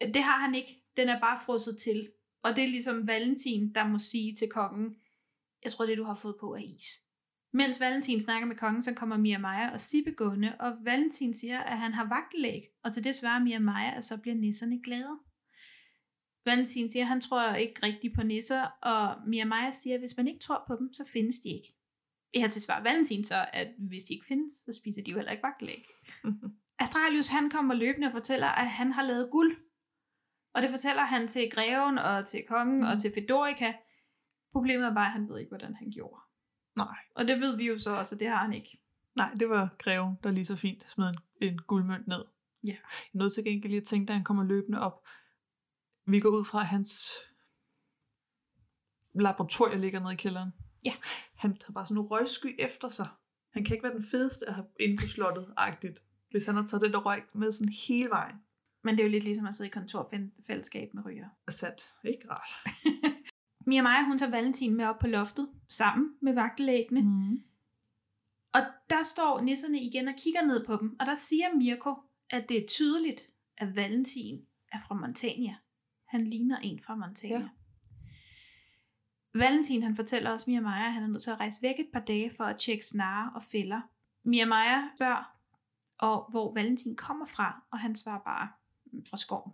Det 0.00 0.22
har 0.22 0.38
han 0.40 0.54
ikke. 0.54 0.82
Den 0.96 1.08
er 1.08 1.20
bare 1.20 1.38
frosset 1.46 1.78
til. 1.78 2.12
Og 2.44 2.56
det 2.56 2.64
er 2.64 2.68
ligesom 2.68 3.06
Valentin, 3.06 3.74
der 3.74 3.88
må 3.88 3.98
sige 3.98 4.34
til 4.34 4.48
kongen, 4.48 4.96
jeg 5.64 5.72
tror, 5.72 5.86
det 5.86 5.98
du 5.98 6.04
har 6.04 6.14
fået 6.14 6.36
på 6.40 6.54
er 6.54 6.58
is. 6.58 7.00
Mens 7.52 7.80
Valentin 7.80 8.20
snakker 8.20 8.46
med 8.46 8.56
kongen, 8.56 8.82
så 8.82 8.94
kommer 8.94 9.16
Mia 9.16 9.38
Maja 9.38 9.70
og 9.70 9.80
Sibbe 9.80 10.12
gående, 10.12 10.56
og 10.60 10.72
Valentin 10.84 11.34
siger, 11.34 11.60
at 11.60 11.78
han 11.78 11.94
har 11.94 12.08
vagtlæg, 12.08 12.62
og 12.84 12.92
til 12.92 13.04
det 13.04 13.14
svarer 13.14 13.44
Mia 13.44 13.58
Maja, 13.58 13.96
at 13.96 14.04
så 14.04 14.20
bliver 14.20 14.34
nisserne 14.34 14.82
glade. 14.82 15.18
Valentin 16.44 16.90
siger, 16.90 17.02
at 17.02 17.08
han 17.08 17.20
tror 17.20 17.54
ikke 17.54 17.86
rigtigt 17.86 18.14
på 18.14 18.22
nisser, 18.22 18.62
og 18.82 19.28
Mia 19.28 19.44
Maja 19.44 19.70
siger, 19.70 19.94
at 19.94 20.00
hvis 20.00 20.16
man 20.16 20.28
ikke 20.28 20.40
tror 20.40 20.64
på 20.66 20.76
dem, 20.76 20.92
så 20.92 21.04
findes 21.12 21.40
de 21.40 21.48
ikke. 21.48 21.74
Her 22.34 22.48
til 22.48 22.62
svar 22.62 22.82
Valentin 22.82 23.24
så, 23.24 23.46
at 23.52 23.68
hvis 23.78 24.04
de 24.04 24.14
ikke 24.14 24.26
findes, 24.26 24.52
så 24.52 24.72
spiser 24.72 25.02
de 25.02 25.10
jo 25.10 25.16
heller 25.16 25.32
ikke 25.32 25.42
vagtlæg. 25.42 25.84
Astralius 26.82 27.28
han 27.28 27.50
kommer 27.50 27.74
løbende 27.74 28.06
og 28.06 28.12
fortæller, 28.12 28.46
at 28.46 28.68
han 28.68 28.92
har 28.92 29.02
lavet 29.02 29.30
guld. 29.30 29.56
Og 30.54 30.62
det 30.62 30.70
fortæller 30.70 31.02
han 31.02 31.28
til 31.28 31.50
greven 31.50 31.98
og 31.98 32.26
til 32.26 32.44
kongen 32.48 32.80
mm. 32.80 32.86
og 32.86 33.00
til 33.00 33.12
Fedorica. 33.14 33.74
Problemet 34.52 34.86
er 34.86 34.94
bare, 34.94 35.06
at 35.06 35.12
han 35.12 35.28
ved 35.28 35.38
ikke, 35.38 35.48
hvordan 35.48 35.74
han 35.74 35.90
gjorde. 35.90 36.20
Nej. 36.76 36.96
Og 37.14 37.24
det 37.24 37.40
ved 37.40 37.56
vi 37.56 37.66
jo 37.66 37.78
så 37.78 37.90
også, 37.96 38.14
at 38.14 38.20
det 38.20 38.28
har 38.28 38.36
han 38.36 38.52
ikke. 38.52 38.80
Nej, 39.16 39.30
det 39.40 39.48
var 39.48 39.74
greven, 39.78 40.18
der 40.22 40.30
lige 40.30 40.44
så 40.44 40.56
fint 40.56 40.90
smed 40.90 41.08
en, 41.08 41.18
en 41.40 41.58
guldmønt 41.58 42.06
ned. 42.06 42.24
Ja. 42.64 42.68
Jeg 42.68 42.78
er 43.14 43.18
nødt 43.18 43.34
til 43.34 43.44
gengæld 43.44 43.70
lige 43.70 43.80
at 43.80 43.86
tænke, 43.86 44.08
da 44.08 44.12
han 44.12 44.24
kommer 44.24 44.44
løbende 44.44 44.80
op. 44.80 45.06
Vi 46.06 46.20
går 46.20 46.28
ud 46.28 46.44
fra, 46.44 46.60
at 46.60 46.66
hans 46.66 47.12
laboratorium 49.14 49.80
ligger 49.80 50.00
nede 50.00 50.12
i 50.12 50.16
kælderen. 50.16 50.50
Ja. 50.84 50.94
Han 51.34 51.56
har 51.66 51.72
bare 51.72 51.86
sådan 51.86 52.02
en 52.02 52.06
røgsky 52.06 52.54
efter 52.58 52.88
sig. 52.88 53.08
Han 53.52 53.64
kan 53.64 53.74
ikke 53.74 53.84
være 53.84 53.94
den 53.94 54.04
fedeste 54.10 54.48
at 54.48 54.54
have 54.54 54.66
inde 54.80 54.96
på 54.96 55.06
slottet-agtigt, 55.06 55.98
hvis 56.30 56.46
han 56.46 56.54
har 56.56 56.66
taget 56.66 56.84
det 56.84 56.92
der 56.92 56.98
røg 56.98 57.22
med 57.34 57.52
sådan 57.52 57.74
hele 57.88 58.10
vejen. 58.10 58.36
Men 58.84 58.94
det 58.94 59.00
er 59.00 59.04
jo 59.04 59.10
lidt 59.10 59.24
ligesom 59.24 59.46
at 59.46 59.54
sidde 59.54 59.68
i 59.68 59.70
kontorfællesskab 59.70 60.94
med 60.94 61.04
ryger. 61.06 61.28
Sat. 61.48 61.92
Ikke 62.04 62.30
rart. 62.30 62.48
Mia 63.66 63.82
Maja, 63.82 64.04
hun 64.04 64.18
tager 64.18 64.30
Valentin 64.30 64.76
med 64.76 64.84
op 64.84 64.98
på 64.98 65.06
loftet, 65.06 65.48
sammen 65.68 66.08
med 66.22 66.34
vagtelæggene. 66.34 67.00
Mm. 67.00 67.42
Og 68.54 68.60
der 68.90 69.02
står 69.02 69.40
nisserne 69.40 69.80
igen 69.80 70.08
og 70.08 70.14
kigger 70.18 70.42
ned 70.42 70.66
på 70.66 70.76
dem, 70.76 70.96
og 71.00 71.06
der 71.06 71.14
siger 71.14 71.54
Mirko, 71.56 71.94
at 72.30 72.48
det 72.48 72.62
er 72.62 72.66
tydeligt, 72.68 73.20
at 73.58 73.76
Valentin 73.76 74.46
er 74.72 74.78
fra 74.88 74.94
Montania. 74.94 75.54
Han 76.08 76.24
ligner 76.24 76.58
en 76.58 76.80
fra 76.80 76.94
Montania. 76.94 77.38
Ja. 77.38 77.48
Valentin 79.34 79.82
han 79.82 79.96
fortæller 79.96 80.30
os 80.30 80.46
Mia 80.46 80.60
Maja, 80.60 80.86
at 80.86 80.92
han 80.92 81.02
er 81.02 81.06
nødt 81.06 81.22
til 81.22 81.30
at 81.30 81.40
rejse 81.40 81.62
væk 81.62 81.74
et 81.78 81.88
par 81.92 82.00
dage 82.00 82.30
for 82.36 82.44
at 82.44 82.56
tjekke 82.56 82.86
snare 82.86 83.32
og 83.34 83.42
fælder. 83.44 83.80
Mia 84.24 84.46
Maja 84.46 84.82
spørger, 84.96 85.36
og 85.98 86.30
hvor 86.30 86.54
Valentin 86.54 86.96
kommer 86.96 87.26
fra, 87.26 87.62
og 87.70 87.78
han 87.78 87.94
svarer 87.96 88.20
bare 88.24 88.48
"Mm, 88.48 88.63
fra 89.10 89.16
skoven. 89.16 89.52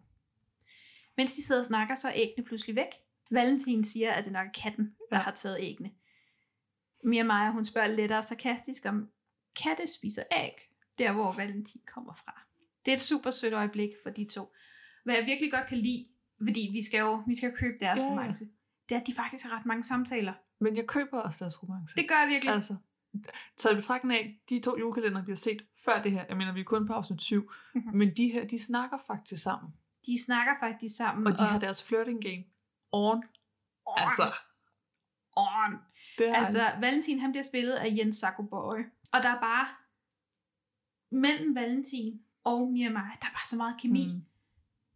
Mens 1.17 1.35
de 1.35 1.43
sidder 1.43 1.61
og 1.61 1.67
snakker, 1.67 1.95
så 1.95 2.09
er 2.09 2.13
æggene 2.15 2.47
pludselig 2.47 2.77
væk. 2.77 2.93
Valentin 3.31 3.85
siger, 3.85 4.13
at 4.13 4.25
det 4.25 4.33
nok 4.33 4.47
er 4.47 4.61
katten, 4.63 4.95
der 5.11 5.17
ja. 5.17 5.23
har 5.23 5.31
taget 5.31 5.57
æggene. 5.61 5.91
Mia 7.05 7.23
Maja, 7.23 7.51
hun 7.51 7.65
spørger 7.65 7.89
lettere 7.89 8.23
sarkastisk 8.23 8.87
om, 8.87 9.09
katte 9.63 9.87
spiser 9.87 10.23
æg, 10.33 10.71
der 10.99 11.13
hvor 11.13 11.35
Valentin 11.37 11.81
kommer 11.95 12.15
fra. 12.15 12.41
Det 12.85 12.91
er 12.91 12.97
et 12.97 13.01
super 13.01 13.31
sødt 13.31 13.55
øjeblik 13.55 13.91
for 14.03 14.11
de 14.11 14.25
to. 14.25 14.53
Hvad 15.05 15.15
jeg 15.15 15.27
virkelig 15.27 15.53
godt 15.53 15.67
kan 15.69 15.79
lide, 15.79 16.09
fordi 16.45 16.71
vi 16.73 16.83
skal 16.83 16.99
jo 16.99 17.23
vi 17.27 17.35
skal 17.35 17.53
købe 17.57 17.77
deres 17.81 18.01
ja. 18.01 18.07
romance, 18.07 18.45
det 18.89 18.95
er, 18.95 19.01
at 19.01 19.07
de 19.07 19.15
faktisk 19.15 19.45
har 19.47 19.59
ret 19.59 19.67
mange 19.67 19.83
samtaler. 19.83 20.33
Men 20.61 20.77
jeg 20.77 20.87
køber 20.87 21.21
også 21.21 21.45
deres 21.45 21.63
romance. 21.63 21.97
Det 21.97 22.09
gør 22.09 22.15
jeg 22.15 22.29
virkelig. 22.29 22.55
Altså, 22.55 22.77
taget 23.57 23.73
i 23.73 23.77
betragtning 23.77 24.19
af, 24.19 24.41
de 24.51 24.61
to 24.61 24.79
julekalender, 24.79 25.25
vi 25.25 25.31
har 25.31 25.37
set 25.37 25.67
før 25.85 26.03
det 26.03 26.13
her, 26.13 26.25
jeg 26.29 26.37
mener, 26.37 26.53
vi 26.53 26.61
er 26.61 26.65
kun 26.65 26.87
på 26.87 26.93
afsnit 26.93 27.23
7, 27.23 27.51
Mhm. 27.75 27.97
men 27.97 28.17
de 28.17 28.33
her, 28.33 28.47
de 28.47 28.59
snakker 28.59 28.99
faktisk 29.07 29.43
sammen. 29.43 29.73
De 30.07 30.25
snakker 30.25 30.53
faktisk 30.61 30.97
sammen. 30.97 31.27
Og 31.27 31.39
de 31.39 31.43
har 31.45 31.59
deres 31.59 31.85
flirting 31.85 32.23
game 32.23 32.45
on. 32.93 33.17
On. 33.87 33.95
Altså, 33.97 34.23
on. 35.37 35.73
Det 36.19 36.25
altså, 36.37 36.63
han. 36.63 36.83
Valentin 36.83 37.19
han 37.21 37.31
bliver 37.33 37.45
spillet 37.45 37.73
af 37.73 37.95
Jens 37.99 38.17
Sacco 38.17 38.43
Borge. 38.43 38.85
Og 39.13 39.23
der 39.23 39.29
er 39.29 39.41
bare, 39.41 39.67
mellem 41.13 41.55
Valentin 41.55 42.21
og 42.45 42.73
Mia 42.73 42.91
Maja, 42.91 43.05
der 43.21 43.27
er 43.27 43.31
bare 43.33 43.47
så 43.47 43.57
meget 43.57 43.75
kemi. 43.81 44.07
Mm. 44.07 44.23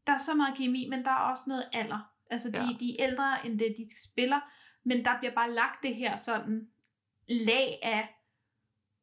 Der 0.06 0.12
er 0.12 0.18
så 0.18 0.34
meget 0.34 0.56
kemi, 0.56 0.88
men 0.90 1.04
der 1.04 1.10
er 1.10 1.14
også 1.30 1.44
noget 1.48 1.68
alder. 1.72 2.10
Altså, 2.30 2.50
de, 2.50 2.62
Ja. 2.62 2.76
de 2.80 3.00
er 3.00 3.06
ældre 3.08 3.46
end 3.46 3.58
det, 3.58 3.74
de 3.76 3.84
spiller. 4.02 4.40
Men 4.84 5.04
der 5.04 5.18
bliver 5.18 5.34
bare 5.34 5.50
lagt 5.52 5.82
det 5.82 5.94
her 5.96 6.16
sådan 6.16 6.68
lag 7.28 7.78
af, 7.82 8.08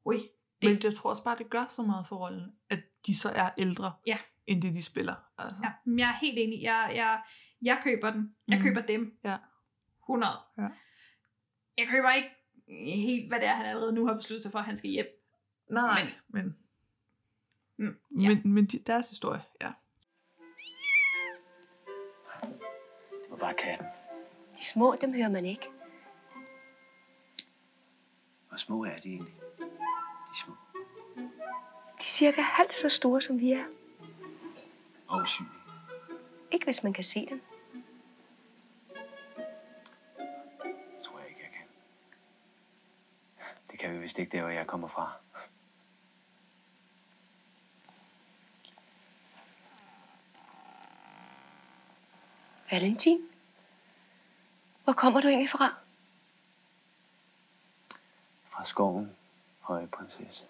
ui, 0.05 0.17
det... 0.61 0.69
Men 0.69 0.80
jeg 0.84 0.93
tror 0.93 1.09
også 1.09 1.24
bare, 1.24 1.38
det 1.38 1.49
gør 1.49 1.65
så 1.69 1.82
meget 1.82 2.07
for 2.07 2.15
rollen, 2.15 2.51
at 2.69 2.80
de 3.05 3.15
så 3.19 3.30
er 3.30 3.49
ældre, 3.57 3.93
ja. 4.07 4.17
end 4.47 4.61
det, 4.61 4.74
de 4.74 4.82
spiller. 4.84 5.15
Altså. 5.38 5.61
Ja, 5.63 5.72
men 5.86 5.99
jeg 5.99 6.09
er 6.09 6.13
helt 6.22 6.39
enig. 6.39 6.61
Jeg, 6.63 6.91
jeg, 6.95 7.22
jeg 7.61 7.80
køber 7.84 8.11
den. 8.11 8.36
Jeg 8.47 8.57
Mhm. 8.57 8.63
køber 8.63 8.82
dem. 8.82 9.19
Ja. 9.24 9.38
100. 10.03 10.34
Ja. 10.57 10.67
Jeg 11.78 11.88
køber 11.89 12.11
ikke 12.11 12.30
helt, 12.86 13.28
hvad 13.28 13.39
det 13.39 13.47
er, 13.47 13.53
han 13.55 13.65
allerede 13.65 13.93
nu 13.93 14.05
har 14.07 14.13
besluttet 14.13 14.41
sig 14.41 14.51
for, 14.51 14.59
at 14.59 14.65
han 14.65 14.78
skal 14.78 14.89
hjem. 14.89 15.05
Nej, 15.69 16.01
men... 16.28 16.57
Mm, 17.78 17.97
ja. 18.22 18.30
Men, 18.30 18.41
men 18.53 18.65
de, 18.65 18.80
deres 18.80 19.09
historie, 19.09 19.41
ja. 19.61 19.72
Det 22.41 23.30
var 23.30 23.38
bare 23.38 23.53
katten. 23.53 23.88
De 24.59 24.65
små, 24.65 24.95
dem 25.01 25.13
hører 25.13 25.30
man 25.30 25.45
ikke. 25.45 25.65
Hvor 28.51 28.57
små 28.57 28.83
er 28.85 28.99
de 28.99 29.09
egentlig? 29.09 29.33
De 30.31 30.37
små. 30.43 30.55
De 31.97 31.99
er 31.99 32.03
cirka 32.03 32.41
halvt 32.41 32.73
så 32.73 32.89
store, 32.89 33.21
som 33.21 33.39
vi 33.39 33.51
er. 33.51 33.65
Og 35.07 35.21
usynlige. 35.21 35.55
Ikke 36.51 36.65
hvis 36.65 36.83
man 36.83 36.93
kan 36.93 37.03
se 37.03 37.25
dem. 37.29 37.41
Det 40.63 41.03
tror 41.03 41.19
jeg 41.19 41.29
ikke, 41.29 41.41
jeg 41.41 41.51
kan. 41.53 41.67
Det 43.71 43.79
kan 43.79 43.93
vi 43.93 43.97
vist 43.97 44.19
ikke 44.19 44.31
der, 44.37 44.41
hvor 44.41 44.49
jeg 44.51 44.67
kommer 44.67 44.87
fra. 44.87 45.11
Valentin? 52.71 53.21
Hvor 54.83 54.93
kommer 54.93 55.21
du 55.21 55.27
egentlig 55.27 55.49
fra? 55.49 55.80
Fra 58.62 58.66
skoven, 58.66 59.12
høje 59.59 59.88
prinsesse. 59.88 60.43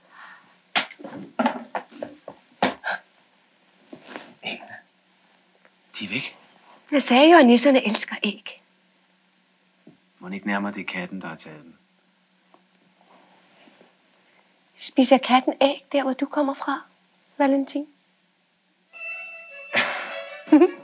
Æggene. 4.44 4.76
De 6.00 6.06
er 6.06 6.10
væk. 6.10 6.38
Jeg 6.92 7.04
sagde 7.04 7.32
jo, 7.32 7.38
at 7.38 7.46
nisserne 7.46 7.88
elsker 7.88 8.16
æg. 8.24 8.62
Må 10.20 10.30
ikke 10.30 10.48
nærmere 10.48 10.74
det 10.74 10.82
er 10.82 10.86
katten, 10.86 11.22
der 11.22 11.28
har 11.28 11.36
taget 11.36 11.64
dem. 11.64 11.78
Spiser 14.76 15.18
katten 15.18 15.54
æg 15.62 15.86
der, 15.92 16.04
hvor 16.04 16.14
du 16.14 16.26
kommer 16.26 16.54
fra, 16.54 16.82
Valentin? 17.38 17.88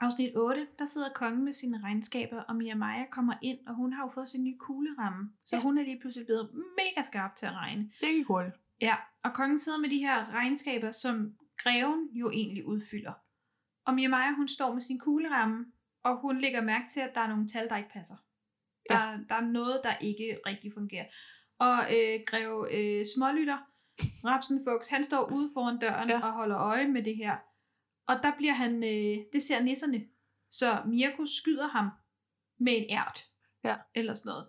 Afsnit 0.00 0.36
8, 0.36 0.66
der 0.78 0.86
sidder 0.86 1.08
kongen 1.14 1.44
med 1.44 1.52
sine 1.52 1.80
regnskaber, 1.84 2.40
og 2.40 2.56
Mia 2.56 2.74
Maja 2.74 3.04
kommer 3.10 3.34
ind, 3.42 3.58
og 3.66 3.74
hun 3.74 3.92
har 3.92 4.02
jo 4.02 4.08
fået 4.08 4.28
sin 4.28 4.44
nye 4.44 4.58
kugleramme. 4.58 5.32
Så 5.44 5.56
ja. 5.56 5.62
hun 5.62 5.78
er 5.78 5.82
lige 5.82 6.00
pludselig 6.00 6.26
blevet 6.26 6.50
mega 6.54 7.02
skarp 7.02 7.36
til 7.36 7.46
at 7.46 7.52
regne. 7.52 7.82
Det 7.82 8.08
gik 8.16 8.26
hurtigt. 8.26 8.56
Ja, 8.80 8.96
og 9.24 9.34
kongen 9.34 9.58
sidder 9.58 9.78
med 9.78 9.90
de 9.90 9.98
her 9.98 10.34
regnskaber, 10.34 10.90
som 10.90 11.34
greven 11.56 12.08
jo 12.12 12.30
egentlig 12.30 12.66
udfylder. 12.66 13.12
Og 13.86 13.94
Mia 13.94 14.08
Maja, 14.08 14.32
hun 14.32 14.48
står 14.48 14.72
med 14.72 14.80
sin 14.82 14.98
kugleramme, 14.98 15.66
og 16.04 16.20
hun 16.20 16.40
lægger 16.40 16.60
mærke 16.60 16.86
til, 16.88 17.00
at 17.00 17.14
der 17.14 17.20
er 17.20 17.28
nogle 17.28 17.48
tal, 17.48 17.68
der 17.68 17.76
ikke 17.76 17.90
passer. 17.92 18.16
Der, 18.88 19.10
ja. 19.10 19.18
der 19.28 19.34
er 19.34 19.40
noget, 19.40 19.80
der 19.84 19.96
ikke 19.96 20.38
rigtig 20.46 20.72
fungerer. 20.74 21.06
Og 21.58 21.78
øh, 21.78 22.20
greve 22.26 22.74
øh, 22.76 23.06
smålytter, 23.14 23.58
Rapsen 24.24 24.64
Fuchs, 24.64 24.88
han 24.88 25.04
står 25.04 25.32
ude 25.32 25.50
foran 25.54 25.78
døren 25.78 26.08
ja. 26.08 26.20
og 26.22 26.32
holder 26.32 26.58
øje 26.58 26.88
med 26.88 27.02
det 27.02 27.16
her. 27.16 27.36
Og 28.10 28.16
der 28.22 28.32
bliver 28.36 28.52
han, 28.52 28.84
øh, 28.84 29.24
det 29.32 29.42
ser 29.42 29.60
nisserne. 29.62 30.04
Så 30.50 30.82
Mirko 30.86 31.24
skyder 31.26 31.68
ham 31.68 31.88
med 32.60 32.72
en 32.76 32.84
ært. 32.90 33.26
Ja. 33.64 33.76
Eller 33.94 34.14
sådan 34.14 34.30
noget. 34.30 34.46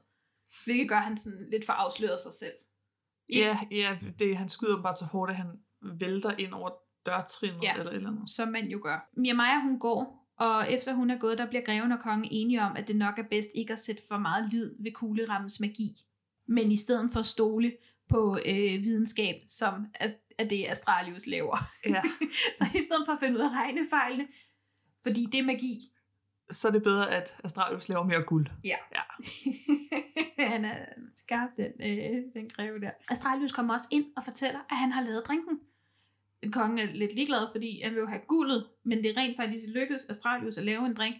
Hvilket 0.66 0.89
gør, 0.89 0.95
han 0.95 1.18
sådan 1.18 1.49
lidt 1.51 1.66
for 1.66 1.74
afsløret 1.74 2.22
sig 2.22 2.34
selv. 2.34 2.53
Ja, 3.34 3.59
ja 3.72 3.97
det, 4.20 4.38
han 4.38 4.49
skyder 4.49 4.82
bare 4.82 4.95
så 4.95 5.05
hårdt, 5.05 5.32
at 5.32 5.38
han 5.38 5.47
vælter 5.82 6.32
ind 6.38 6.53
over 6.53 6.70
dørtrinnet 7.05 7.64
Ja, 7.64 7.74
eller 7.74 7.91
eller 7.91 8.09
andet. 8.09 8.30
som 8.30 8.47
man 8.47 8.68
jo 8.68 8.80
gør. 8.84 9.09
Mia 9.18 9.34
Maja, 9.34 9.62
hun 9.62 9.80
går, 9.80 10.32
og 10.38 10.72
efter 10.72 10.93
hun 10.93 11.09
er 11.09 11.18
gået, 11.18 11.38
der 11.38 11.47
bliver 11.47 11.62
greven 11.62 11.91
og 11.91 11.99
kongen 11.99 12.28
enige 12.32 12.62
om, 12.62 12.76
at 12.76 12.88
det 12.88 12.95
nok 12.95 13.20
er 13.20 13.24
bedst 13.30 13.49
ikke 13.55 13.74
at 13.74 13.80
sætte 13.80 14.01
for 14.07 14.18
meget 14.18 14.51
lid 14.51 14.76
ved 14.80 14.91
kuglerammens 14.91 15.59
magi. 15.59 15.97
Men 16.47 16.72
i 16.72 16.78
stedet 16.78 17.09
for 17.14 17.22
stole 17.22 17.74
på 18.12 18.38
øh, 18.45 18.84
videnskab, 18.84 19.36
som 19.47 19.86
er, 19.93 20.07
er 20.38 20.43
det 20.43 20.66
Astralius 20.70 21.28
laver. 21.28 21.57
Ja. 21.86 22.01
så 22.57 22.66
i 22.76 22.82
stedet 22.82 23.03
for 23.05 23.14
at 23.14 23.20
finde 23.20 23.36
ud 23.36 23.43
af 23.43 23.49
regnefejlene, 23.49 24.28
fordi 25.03 25.28
det 25.32 25.39
er 25.39 25.43
magi. 25.43 25.78
Så 26.51 26.68
er 26.68 26.72
det 26.72 26.84
bedre, 26.84 27.12
at 27.12 27.38
Astralius 27.43 27.89
laver 27.89 28.03
mere 28.03 28.24
guld. 28.24 28.47
Ja. 28.64 28.78
ja. 28.95 29.01
han 30.53 30.66
er 30.66 30.86
skarp, 31.16 31.49
den, 31.57 31.72
øh, 31.80 32.24
den 32.34 32.49
greve 32.49 32.82
der. 32.82 32.91
Astralius 33.09 33.51
kommer 33.51 33.74
også 33.74 33.88
ind 33.91 34.05
og 34.18 34.24
fortæller, 34.24 34.59
at 34.72 34.78
han 34.78 34.91
har 34.91 35.03
lavet 35.03 35.24
drinken. 35.28 35.59
Kongen 36.51 36.80
er 36.80 36.93
lidt 36.93 37.16
ligeglad, 37.16 37.47
fordi 37.51 37.82
han 37.84 37.91
vil 37.91 37.99
jo 37.99 38.07
have 38.07 38.22
guldet, 38.28 38.68
men 38.84 38.97
det 38.97 39.12
er 39.12 39.18
rent 39.18 39.38
faktisk 39.38 39.66
lykkedes 39.68 40.05
Astralius 40.05 40.57
at 40.57 40.64
lave 40.64 40.86
en 40.86 40.93
drink. 40.93 41.16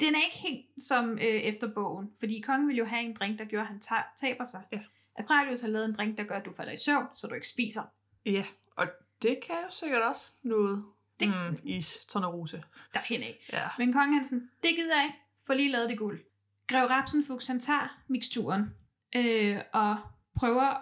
Den 0.00 0.14
er 0.14 0.18
ikke 0.24 0.38
helt 0.48 0.82
som 0.82 1.12
øh, 1.12 1.18
efter 1.50 1.74
bogen, 1.74 2.10
fordi 2.18 2.40
kongen 2.40 2.68
vil 2.68 2.76
jo 2.76 2.84
have 2.84 3.02
en 3.02 3.14
drink, 3.14 3.38
der 3.38 3.44
gjorde, 3.44 3.62
at 3.62 3.68
han 3.68 3.80
ta- 3.80 4.26
taber 4.26 4.44
sig. 4.44 4.62
Ja. 4.72 4.80
Astralius 5.16 5.60
har 5.60 5.68
lavet 5.68 5.84
en 5.84 5.94
drink, 5.94 6.18
der 6.18 6.24
gør, 6.24 6.34
at 6.34 6.44
du 6.44 6.52
falder 6.52 6.72
i 6.72 6.76
søvn, 6.76 7.06
så 7.14 7.26
du 7.26 7.34
ikke 7.34 7.48
spiser. 7.48 7.82
Ja, 8.26 8.44
og 8.76 8.86
det 9.22 9.38
kan 9.46 9.54
jo 9.66 9.70
sikkert 9.70 10.02
også 10.02 10.32
noget 10.42 10.84
det... 11.20 11.28
mm, 11.28 11.58
is, 11.64 12.06
tornerose. 12.06 12.62
Derhen 12.94 13.22
af. 13.22 13.48
Ja. 13.52 13.68
Men 13.78 13.92
kong 13.92 14.14
Hansen, 14.14 14.50
det 14.62 14.70
gider 14.76 14.96
jeg 14.96 15.04
ikke. 15.04 15.18
Få 15.46 15.54
lige 15.54 15.70
lavet 15.70 15.88
det 15.88 15.98
guld. 15.98 16.20
Grev 16.66 16.86
Rapsenfuchs, 16.86 17.46
han 17.46 17.60
tager 17.60 18.02
miksturen 18.08 18.62
øh, 19.16 19.58
og 19.72 19.96
prøver 20.36 20.76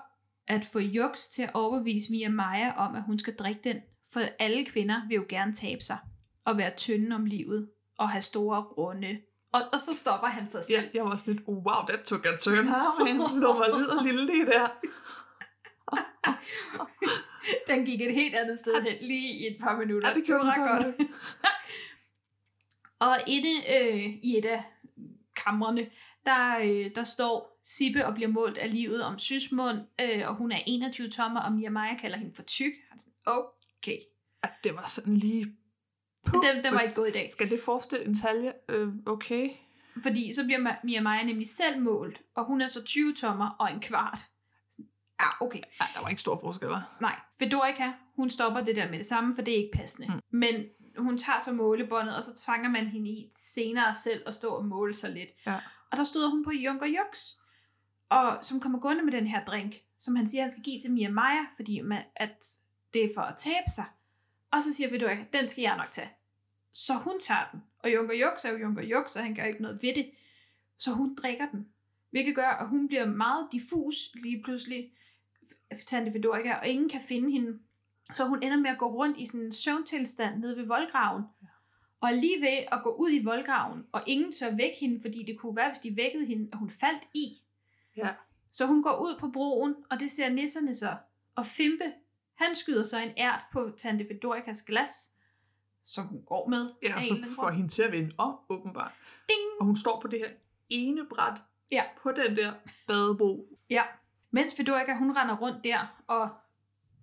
at 0.47 0.65
få 0.65 0.79
Jux 0.79 1.29
til 1.29 1.43
at 1.43 1.51
overbevise 1.55 2.11
Mia 2.11 2.29
Maja 2.29 2.73
om, 2.77 2.95
at 2.95 3.03
hun 3.03 3.19
skal 3.19 3.37
drikke 3.37 3.61
den. 3.65 3.81
For 4.13 4.21
alle 4.39 4.65
kvinder 4.65 5.09
vil 5.09 5.15
jo 5.15 5.25
gerne 5.29 5.53
tabe 5.53 5.81
sig 5.81 5.99
og 6.45 6.59
være 6.59 6.73
tynde 6.77 7.17
om 7.17 7.25
livet 7.25 7.71
og 7.99 8.09
have 8.11 8.23
store 8.23 8.61
runde. 8.63 9.21
Og, 9.53 9.61
og 9.73 9.81
så 9.81 9.95
stopper 9.95 10.27
han 10.27 10.49
sig 10.49 10.65
selv. 10.65 10.85
Ja, 10.85 10.89
jeg 10.95 11.05
var 11.05 11.17
sådan 11.17 11.35
lidt, 11.35 11.49
oh, 11.49 11.57
wow, 11.57 11.87
that 11.89 12.01
took 12.05 12.27
a 12.27 12.37
turn. 12.37 12.67
Han 13.07 13.17
mig 13.17 13.69
lider 13.79 14.03
lille 14.03 14.27
lige 14.27 14.47
der. 14.47 14.69
den 17.69 17.85
gik 17.85 18.01
et 18.01 18.15
helt 18.15 18.35
andet 18.35 18.59
sted 18.59 18.83
hen 18.83 18.97
lige 19.01 19.33
i 19.33 19.47
et 19.47 19.57
par 19.61 19.77
minutter. 19.79 20.09
Ja, 20.09 20.15
det 20.15 20.25
gjorde 20.25 20.45
ret 20.45 20.71
godt. 20.71 21.11
og 23.09 23.19
inde 23.27 23.77
øh, 23.77 24.19
i 24.23 24.39
et 24.39 24.45
af 24.45 24.65
kamrene, 25.37 25.91
der, 26.27 26.59
øh, 26.63 26.91
der 26.95 27.05
står 27.05 27.61
Sibbe 27.65 28.07
og 28.07 28.15
bliver 28.15 28.29
målt 28.29 28.59
af 28.59 28.73
livet 28.73 29.05
om 29.05 29.19
Sysmund, 29.19 29.79
øh, 30.01 30.29
og 30.29 30.35
hun 30.35 30.53
er 30.53 30.59
21 30.67 31.09
tommer, 31.09 31.41
og 31.41 31.53
Mia 31.53 31.71
Maja 31.71 31.97
kalder 31.97 32.17
hende 32.17 32.35
for 32.35 32.43
tyk. 32.43 32.73
Er 32.93 32.99
sådan, 32.99 33.13
okay. 33.27 33.99
Ja, 34.45 34.49
det 34.65 34.75
var 34.75 34.85
sådan 34.87 35.17
lige... 35.17 35.57
Den, 36.25 36.65
den 36.65 36.75
var 36.75 36.81
ikke 36.81 36.95
gået 36.95 37.09
i 37.09 37.13
dag. 37.13 37.29
Skal 37.33 37.51
det 37.51 37.61
forestille 37.61 38.07
en 38.07 38.15
talje? 38.15 38.53
Øh, 38.69 38.89
okay. 39.07 39.51
Fordi 40.03 40.33
så 40.33 40.45
bliver 40.45 40.75
Mia 40.85 41.01
Maja 41.01 41.23
nemlig 41.23 41.49
selv 41.49 41.81
målt, 41.81 42.23
og 42.35 42.45
hun 42.45 42.61
er 42.61 42.69
så 42.69 42.85
20 42.85 43.15
tommer 43.15 43.51
og 43.59 43.73
en 43.73 43.81
kvart. 43.81 44.27
Ja, 45.21 45.27
okay. 45.41 45.61
Ja, 45.81 45.87
der 45.95 46.01
var 46.01 46.09
ikke 46.09 46.21
stor 46.21 46.41
forskel, 46.41 46.69
var. 46.69 46.97
Nej, 47.01 47.17
Fedorika, 47.39 47.91
hun 48.17 48.31
stopper 48.31 48.61
det 48.61 48.77
der 48.77 48.91
med 48.91 48.99
det 48.99 49.07
samme, 49.07 49.35
for 49.35 49.43
det 49.43 49.55
er 49.55 49.59
ikke 49.59 49.79
passende. 49.79 50.15
Mm. 50.15 50.21
Men 50.31 50.65
hun 50.99 51.19
tager 51.19 51.41
så 51.45 51.53
målebåndet, 51.53 52.17
og 52.17 52.25
så 52.25 52.31
fanger 52.47 52.71
man 52.71 52.87
hende 52.87 53.11
i 53.11 53.31
senere 53.37 53.95
selv 53.95 54.23
at 54.27 54.35
stå 54.35 54.49
og 54.49 54.65
måle 54.65 54.95
sig 54.95 55.11
lidt. 55.11 55.31
Ja. 55.47 55.59
Og 55.91 55.97
der 55.97 56.05
støder 56.05 56.31
hun 56.31 56.45
på 56.45 56.51
Junker 56.51 56.87
Jux, 56.87 57.33
og 58.09 58.39
som 58.43 58.61
kommer 58.61 58.79
gående 58.79 59.05
med 59.05 59.13
den 59.13 59.27
her 59.27 59.45
drink, 59.45 59.75
som 59.99 60.17
han 60.17 60.29
siger, 60.29 60.43
han 60.43 60.51
skal 60.51 60.63
give 60.63 60.81
til 60.81 60.93
Mia 60.93 61.11
Maja, 61.11 61.45
fordi 61.57 61.81
man, 61.81 62.03
at 62.17 62.45
det 62.95 63.05
er 63.05 63.09
for 63.15 63.23
at 63.23 63.37
tabe 63.37 63.71
sig. 63.75 63.85
Og 64.53 64.63
så 64.63 64.75
siger 64.75 64.91
Fedorika, 64.91 65.25
den 65.33 65.49
skal 65.49 65.63
jeg 65.63 65.77
nok 65.77 65.91
tage. 65.91 66.11
Så 66.73 66.95
hun 66.95 67.21
tager 67.21 67.49
den. 67.53 67.63
Og 67.79 67.95
Junker 67.95 68.15
Jux 68.15 68.45
er 68.45 68.51
jo 68.51 68.59
Junker 68.59 68.83
Jux, 68.83 69.17
og 69.17 69.23
han 69.23 69.35
gør 69.35 69.45
ikke 69.45 69.63
noget 69.63 69.83
ved 69.83 69.95
det. 69.95 70.11
Så 70.79 70.93
hun 70.93 71.15
drikker 71.15 71.51
den. 71.51 71.69
Hvilket 72.11 72.35
gør, 72.35 72.49
at 72.49 72.69
hun 72.69 72.89
bliver 72.89 73.07
meget 73.07 73.49
diffus 73.53 74.11
lige 74.15 74.43
pludselig, 74.43 74.93
Tante 75.87 76.13
Fedorika, 76.13 76.55
og 76.55 76.69
ingen 76.69 76.89
kan 76.89 77.01
finde 77.01 77.33
hende. 77.33 77.59
Så 78.13 78.25
hun 78.25 78.43
ender 78.43 78.57
med 78.57 78.71
at 78.71 78.79
gå 78.79 78.87
rundt 78.87 79.19
i 79.19 79.25
sådan 79.27 79.47
en 79.47 79.53
søvntilstand 79.53 80.41
nede 80.41 80.57
ved 80.57 80.67
voldgraven. 80.67 81.23
Og 82.01 82.13
lige 82.13 82.41
ved 82.41 82.67
at 82.73 82.83
gå 82.83 82.95
ud 82.95 83.11
i 83.13 83.25
voldgraven, 83.25 83.87
og 83.93 84.03
ingen 84.07 84.33
tør 84.33 84.57
vække 84.57 84.77
hende, 84.81 85.01
fordi 85.01 85.23
det 85.23 85.39
kunne 85.39 85.57
være, 85.57 85.69
hvis 85.69 85.79
de 85.79 85.97
vækkede 85.97 86.27
hende, 86.27 86.49
at 86.53 86.59
hun 86.59 86.71
faldt 86.71 87.09
i. 87.15 87.43
Ja. 87.97 88.09
Så 88.51 88.67
hun 88.67 88.83
går 88.83 88.97
ud 89.03 89.17
på 89.19 89.29
broen, 89.29 89.75
og 89.91 90.01
det 90.01 90.11
ser 90.11 90.29
nisserne 90.29 90.75
så. 90.75 90.97
Og 91.35 91.47
Fimpe, 91.47 91.93
han 92.41 92.55
skyder 92.55 92.85
så 92.85 92.99
en 92.99 93.13
ært 93.17 93.45
på 93.53 93.71
Tante 93.77 94.07
Fedorikas 94.07 94.63
glas, 94.63 95.11
som 95.85 96.07
hun 96.07 96.23
går 96.27 96.49
med. 96.49 96.69
Ja, 96.83 96.97
og 96.97 97.03
så 97.03 97.17
får 97.37 97.51
hende 97.51 97.69
til 97.69 97.83
at 97.83 97.93
vende 97.93 98.15
om, 98.19 98.37
åbenbart. 98.49 98.93
Ding! 99.29 99.61
Og 99.61 99.67
hun 99.67 99.77
står 99.77 100.01
på 100.01 100.09
det 100.09 100.19
her 100.19 100.31
ene 100.69 101.07
bræt 101.11 101.41
ja. 101.73 101.83
på 102.03 102.13
den 102.13 102.37
der 102.37 102.53
badebro. 102.87 103.59
Ja, 103.71 103.83
mens 104.31 104.55
Fedorika, 104.55 104.95
hun 104.95 105.17
render 105.17 105.37
rundt 105.37 105.65
der 105.65 106.03
og 106.07 106.29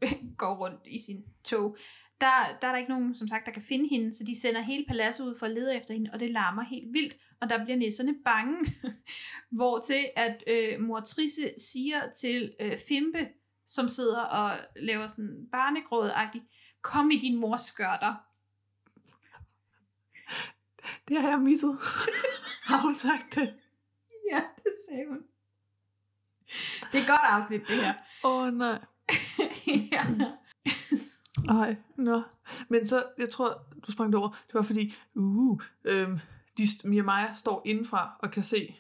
går 0.42 0.56
rundt 0.56 0.82
i 0.86 1.00
sin 1.00 1.26
tog, 1.44 1.78
der, 2.22 2.58
der 2.62 2.68
er 2.68 2.72
der 2.72 2.78
ikke 2.78 2.92
nogen, 2.92 3.16
som 3.16 3.28
sagt, 3.28 3.46
der 3.46 3.52
kan 3.52 3.62
finde 3.62 3.90
hende, 3.90 4.14
så 4.14 4.24
de 4.28 4.40
sender 4.40 4.62
hele 4.62 4.86
paladset 4.88 5.26
ud 5.26 5.36
for 5.40 5.46
at 5.46 5.52
lede 5.52 5.78
efter 5.78 5.94
hende, 5.94 6.10
og 6.14 6.20
det 6.20 6.30
larmer 6.30 6.64
helt 6.64 6.94
vildt, 6.94 7.18
og 7.42 7.50
der 7.50 7.64
bliver 7.64 7.78
nisserne 7.78 8.16
bange, 8.26 8.76
hvor 9.58 9.80
til 9.80 10.10
at 10.16 10.44
øh, 10.48 10.82
mor 10.82 11.00
Trisse 11.00 11.50
siger 11.58 12.12
til 12.12 12.54
øh, 12.60 12.78
Fimpe, 12.88 13.28
som 13.68 13.90
sidder 13.90 14.22
og 14.22 14.58
laver 14.76 15.08
sådan 15.08 15.48
barnegråd-agtigt, 15.52 16.46
kom 16.82 17.12
i 17.12 17.18
din 17.18 17.40
mors 17.40 17.62
skørter. 17.62 18.16
Det 21.08 21.22
har 21.22 21.30
jeg 21.30 21.40
misset. 21.40 21.78
har 22.70 22.82
hun 22.82 22.96
sagt 22.96 23.36
det? 23.36 23.54
Ja, 24.32 24.42
det 24.56 24.74
sagde 24.90 25.08
hun. 25.10 25.24
Det 26.92 26.98
er 26.98 27.02
et 27.02 27.08
godt 27.08 27.22
afsnit, 27.24 27.68
det 27.68 27.76
her. 27.76 27.94
Åh, 28.24 28.42
oh, 28.42 28.54
nej. 28.54 28.80
ja. 29.92 30.06
Ej, 31.50 31.76
nå. 31.96 32.22
Men 32.70 32.88
så, 32.88 33.04
jeg 33.18 33.32
tror, 33.32 33.66
du 33.88 33.92
sprang 33.92 34.12
det 34.12 34.20
over. 34.20 34.30
Det 34.30 34.54
var 34.54 34.62
fordi, 34.62 34.96
uh, 35.16 35.60
øhm, 35.84 36.20
de, 36.58 36.64
Mia 36.84 37.04
Maja 37.04 37.34
står 37.34 37.62
indenfra 37.66 38.18
og 38.20 38.32
kan 38.32 38.44
se 38.44 38.76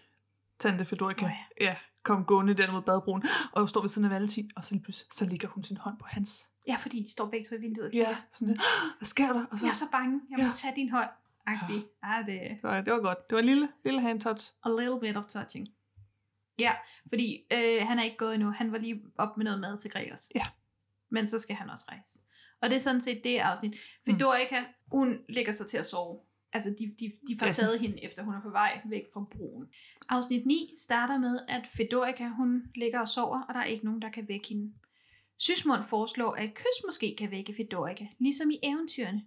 Tante 0.60 0.86
Fedorika. 0.86 1.26
Oh, 1.26 1.32
ja. 1.60 1.66
ja. 1.66 1.76
Kom 2.08 2.26
gående 2.26 2.54
der 2.54 2.72
mod 2.72 2.82
badebroen, 2.82 3.24
og 3.52 3.70
står 3.70 3.82
ved 3.82 3.90
siden 3.90 4.06
af 4.06 4.12
Valentin, 4.12 4.52
og 4.56 4.66
så 4.66 4.74
lige 4.74 4.84
pludselig, 4.84 5.08
så 5.14 5.26
ligger 5.26 5.48
hun 5.48 5.64
sin 5.64 5.78
hånd 5.78 5.98
på 5.98 6.06
hans. 6.08 6.50
Ja, 6.68 6.76
fordi 6.80 7.00
de 7.04 7.12
står 7.12 7.26
begge 7.30 7.46
to 7.50 7.56
i 7.56 7.60
vinduet. 7.60 7.92
Ja, 7.94 8.18
sådan 8.34 8.48
lidt, 8.48 8.62
hvad 9.00 9.06
sker 9.06 9.34
der? 9.34 9.46
Og 9.52 9.60
så, 9.60 9.66
Jeg 9.66 9.70
er 9.72 9.76
så 9.76 9.86
bange. 9.92 10.22
Jeg 10.30 10.38
må 10.40 10.46
Ja. 10.46 10.52
tage 10.56 10.76
din 10.76 10.90
hånd. 10.90 11.10
Agtig. 11.46 11.86
Ja, 12.04 12.18
det... 12.20 12.42
det, 12.42 12.60
var, 12.64 12.82
det 12.82 12.94
var 12.94 13.00
godt. 13.00 13.30
Det 13.30 13.36
var 13.36 13.40
en 13.40 13.46
lille, 13.46 13.70
lille 13.86 14.02
hand 14.02 14.22
touch. 14.22 14.54
A 14.64 14.70
little 14.70 15.00
bit 15.00 15.18
of 15.18 15.24
touching. 15.26 15.68
Ja, 16.60 16.72
fordi 17.10 17.44
øh, 17.54 17.88
han 17.88 18.00
er 18.00 18.04
ikke 18.04 18.18
gået 18.18 18.34
endnu. 18.36 18.52
Han 18.52 18.72
var 18.72 18.78
lige 18.78 19.02
op 19.18 19.38
med 19.38 19.46
noget 19.46 19.60
mad 19.60 19.78
til 19.78 19.92
Gregers. 19.92 20.32
Ja. 20.36 20.46
Men 21.10 21.28
så 21.28 21.40
skal 21.40 21.56
han 21.56 21.70
også 21.70 21.86
rejse. 21.90 22.20
Og 22.62 22.70
det 22.70 22.76
er 22.76 22.80
sådan 22.80 23.02
set 23.02 23.22
det 23.24 23.38
afsnit. 23.38 23.74
Fedorika, 24.06 24.60
mm. 24.60 24.66
hun 24.92 25.18
ligger 25.30 25.52
sig 25.52 25.66
til 25.68 25.78
at 25.78 25.86
sove. 25.86 26.20
Altså, 26.54 26.70
de, 26.80 26.96
de, 27.00 27.12
de 27.28 27.40
får 27.40 27.46
Ja. 27.46 27.52
taget 27.52 27.80
hende, 27.80 28.04
efter 28.04 28.24
hun 28.24 28.34
er 28.34 28.42
på 28.42 28.50
vej 28.50 28.82
væk 28.86 29.04
fra 29.14 29.26
broen. 29.32 29.68
Afsnit 30.10 30.46
9 30.46 30.74
starter 30.78 31.18
med, 31.18 31.40
at 31.48 31.62
Fedorika, 31.78 32.28
hun 32.28 32.64
ligger 32.76 33.00
og 33.00 33.08
sover, 33.08 33.42
og 33.42 33.54
der 33.54 33.60
er 33.60 33.66
ikke 33.66 33.86
nogen, 33.86 34.02
der 34.02 34.10
kan 34.12 34.28
vække 34.28 34.48
hende. 34.50 34.74
Sysmund 35.40 35.84
foreslår, 35.84 36.32
at 36.34 36.44
et 36.46 36.54
kys 36.54 36.78
måske 36.86 37.16
kan 37.18 37.32
vække 37.32 37.54
Fedorika, 37.58 38.06
ligesom 38.20 38.50
i 38.52 38.60
eventyrene. 38.64 39.22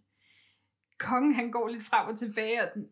Kongen, 0.98 1.34
han 1.34 1.50
går 1.50 1.68
lidt 1.68 1.82
frem 1.84 2.08
og 2.08 2.18
tilbage 2.18 2.60
og 2.62 2.68
sådan, 2.68 2.88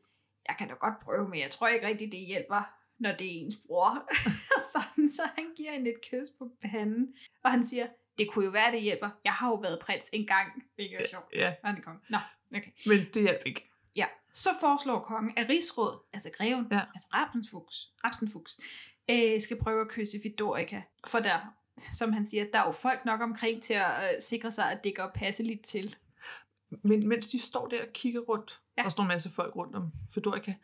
jeg 0.49 0.57
kan 0.59 0.69
da 0.69 0.75
godt 0.75 1.01
prøve, 1.03 1.29
men 1.29 1.41
jeg 1.41 1.51
tror 1.51 1.69
ikke 1.69 1.87
rigtig, 1.87 2.13
det 2.13 2.21
hjælper, 2.21 2.71
når 2.99 3.11
det 3.13 3.27
er 3.27 3.41
ens 3.45 3.57
bror. 3.67 4.09
sådan, 4.75 5.11
så 5.13 5.23
han 5.35 5.45
giver 5.57 5.73
hende 5.73 5.91
et 5.91 6.01
kys 6.11 6.27
på 6.39 6.51
panden, 6.63 7.15
og 7.45 7.51
han 7.51 7.65
siger, 7.65 7.87
det 8.19 8.31
kunne 8.31 8.45
jo 8.45 8.51
være, 8.51 8.73
det 8.73 8.83
hjælper. 8.83 9.09
Jeg 9.25 9.33
har 9.33 9.49
jo 9.49 9.55
været 9.55 9.79
prins 9.81 10.11
en 10.13 10.27
gang. 10.27 10.49
Hvilket 10.75 11.01
er 11.03 11.07
sjovt. 11.11 11.25
Ja. 11.35 11.55
Han 11.65 11.77
er 11.77 11.81
konge. 11.81 12.01
Nå, 12.11 12.19
okay. 12.57 12.71
Men 12.87 12.99
det 13.15 13.23
hjalp 13.23 13.43
ikke. 13.47 13.68
Så 14.33 14.49
foreslår 14.61 15.01
kongen, 15.01 15.33
at 15.37 15.49
rigsråd, 15.49 15.99
altså 16.13 16.31
greven, 16.37 16.67
Ja. 16.71 16.81
altså 16.95 17.09
Rapsenfuchs, 17.15 17.93
Rapsenfuchs 18.05 18.61
øh, 19.11 19.41
skal 19.41 19.59
prøve 19.63 19.81
at 19.81 19.89
kysse 19.89 20.19
Fedorika. 20.23 20.83
For 21.07 21.19
der, 21.19 21.39
som 21.95 22.13
han 22.13 22.27
siger, 22.27 22.45
der 22.53 22.59
er 22.61 22.65
jo 22.67 22.73
folk 22.73 23.05
nok 23.05 23.21
omkring 23.21 23.63
til 23.63 23.75
at 23.75 23.87
øh, 24.03 24.21
sikre 24.21 24.53
sig, 24.53 24.73
at 24.73 24.85
det 24.85 24.97
går 24.97 25.11
passeligt 25.15 25.65
til. 25.65 25.97
Men 26.83 27.09
mens 27.09 27.29
de 27.29 27.39
står 27.41 27.67
der 27.69 27.83
og 27.83 27.89
kigger 27.95 28.21
rundt, 28.21 28.61
ja. 28.79 28.83
der 28.83 28.89
står 28.89 29.03
en 29.03 29.09
masse 29.09 29.31
folk 29.31 29.57
rundt 29.57 29.77
om 29.77 29.93
Fedorika, 30.15 30.55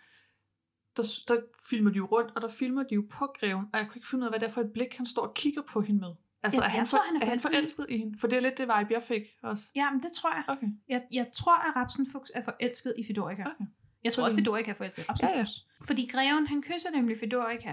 der, 0.96 1.02
der 1.28 1.40
filmer 1.68 1.90
de 1.90 1.96
jo 1.96 2.06
rundt, 2.06 2.32
og 2.36 2.42
der 2.42 2.48
filmer 2.48 2.82
de 2.82 2.94
jo 2.94 3.04
på 3.10 3.26
greven, 3.40 3.66
og 3.72 3.78
jeg 3.78 3.86
kunne 3.88 3.96
ikke 3.96 4.08
finde 4.08 4.22
ud 4.22 4.26
af, 4.26 4.30
hvad 4.32 4.40
det 4.40 4.46
er 4.46 4.52
for 4.52 4.60
et 4.60 4.72
blik, 4.72 4.96
han 4.96 5.06
står 5.06 5.22
og 5.22 5.34
kigger 5.34 5.62
på 5.62 5.80
hende 5.80 6.00
med. 6.00 6.14
Altså, 6.45 6.61
Ja, 6.61 6.66
er, 6.66 6.70
han 6.70 6.80
jeg 6.80 6.88
tror, 6.88 6.99
for, 6.99 7.05
han 7.12 7.16
er 7.22 7.26
er 7.26 7.30
han 7.30 7.40
forelsket 7.40 7.86
i 7.88 7.99
hende? 7.99 8.18
For 8.18 8.26
det 8.28 8.36
er 8.36 8.40
lidt 8.40 8.59
det 8.59 8.66
vibe, 8.78 8.92
jeg 8.95 9.03
fik 9.03 9.22
også. 9.42 9.64
Ja, 9.74 9.90
men 9.90 10.01
det 10.03 10.12
tror 10.12 10.34
jeg. 10.34 10.45
Okay. 10.49 10.66
Jeg, 10.88 11.03
jeg 11.12 11.26
tror, 11.34 11.57
at 11.68 11.76
Rapsenfuchs 11.76 12.32
er 12.34 12.42
forelsket 12.45 12.95
i 12.99 13.05
Fedorika. 13.07 13.42
Okay. 13.42 13.64
Jeg 14.05 14.12
tror 14.12 14.24
også, 14.24 14.36
Fedorika 14.36 14.70
er 14.70 14.74
forelsket 14.74 15.03
i 15.03 15.07
Rapsenfuchs. 15.09 15.36
Ja, 15.36 15.40
ja. 15.80 15.84
Fordi 15.86 16.09
greven, 16.12 16.47
han 16.47 16.62
kysser 16.62 16.90
nemlig 16.90 17.18
Fedorika 17.20 17.72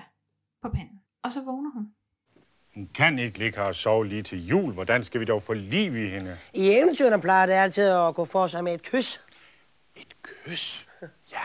på 0.61 0.69
panden. 0.69 1.01
Og 1.23 1.31
så 1.31 1.41
vågner 1.45 1.71
hun. 1.71 1.87
Hun 2.75 2.89
kan 2.93 3.19
ikke 3.19 3.37
ligge 3.39 3.57
her 3.57 3.65
og 3.65 3.75
sove 3.75 4.07
lige 4.07 4.23
til 4.23 4.47
jul. 4.47 4.73
Hvordan 4.73 5.03
skal 5.03 5.19
vi 5.19 5.25
dog 5.25 5.43
få 5.43 5.53
liv 5.53 5.95
i 5.95 6.09
hende? 6.09 6.37
I 6.53 6.71
eventyrene 6.71 7.21
plejer 7.21 7.45
det 7.45 7.53
altid 7.53 7.83
at 7.83 8.15
gå 8.15 8.25
for 8.25 8.47
sig 8.47 8.63
med 8.63 8.73
et 8.73 8.83
kys. 8.83 9.21
Kys? 10.23 10.87
Ja. 11.31 11.37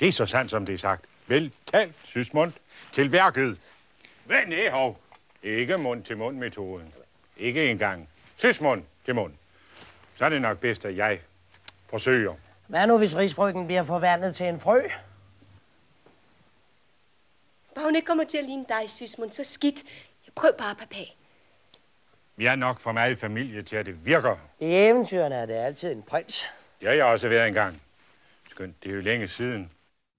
Det 0.00 0.08
er 0.08 0.12
så 0.12 0.26
sandt, 0.26 0.50
som 0.50 0.66
det 0.66 0.74
er 0.74 0.78
sagt. 0.78 1.04
Vel 1.26 1.52
talt, 1.66 1.94
Sysmund. 2.04 2.52
Til 2.92 3.12
værket. 3.12 3.58
Hvad 4.26 4.46
næhov? 4.46 5.00
Ikke 5.42 5.78
mund 5.78 6.04
til 6.04 6.16
mund 6.16 6.36
metoden. 6.36 6.94
Ikke 7.36 7.70
engang. 7.70 8.08
Sysmund 8.36 8.84
til 9.04 9.14
mund. 9.14 9.32
Så 10.16 10.24
er 10.24 10.28
det 10.28 10.42
nok 10.42 10.58
bedst, 10.58 10.84
at 10.84 10.96
jeg 10.96 11.20
forsøger. 11.88 12.34
Hvad 12.66 12.86
nu, 12.86 12.98
hvis 12.98 13.16
rigsfrygten 13.16 13.66
bliver 13.66 13.82
forvandlet 13.82 14.36
til 14.36 14.46
en 14.46 14.60
frø? 14.60 14.82
Bare 17.74 17.84
hun 17.84 17.96
ikke 17.96 18.06
kommer 18.06 18.24
til 18.24 18.38
at 18.38 18.44
ligne 18.44 18.64
dig, 18.68 18.90
Sysmund, 18.90 19.32
så 19.32 19.44
skidt. 19.44 19.82
Jeg 20.26 20.32
prøv 20.34 20.50
bare, 20.58 20.74
papa. 20.74 21.04
Vi 22.36 22.46
er 22.46 22.56
nok 22.56 22.78
for 22.80 22.92
meget 22.92 23.18
familie 23.18 23.62
til, 23.62 23.76
at 23.76 23.86
det 23.86 24.06
virker. 24.06 24.36
I 24.60 24.64
eventyrene 24.64 25.34
er 25.34 25.46
det 25.46 25.54
altid 25.54 25.92
en 25.92 26.02
prins. 26.02 26.48
Det 26.80 26.88
har 26.88 26.94
jeg 26.94 27.04
også 27.04 27.28
været 27.28 27.48
engang. 27.48 27.82
Skønt, 28.50 28.82
det 28.82 28.90
er 28.90 28.94
jo 28.94 29.00
længe 29.00 29.28
siden. 29.28 29.70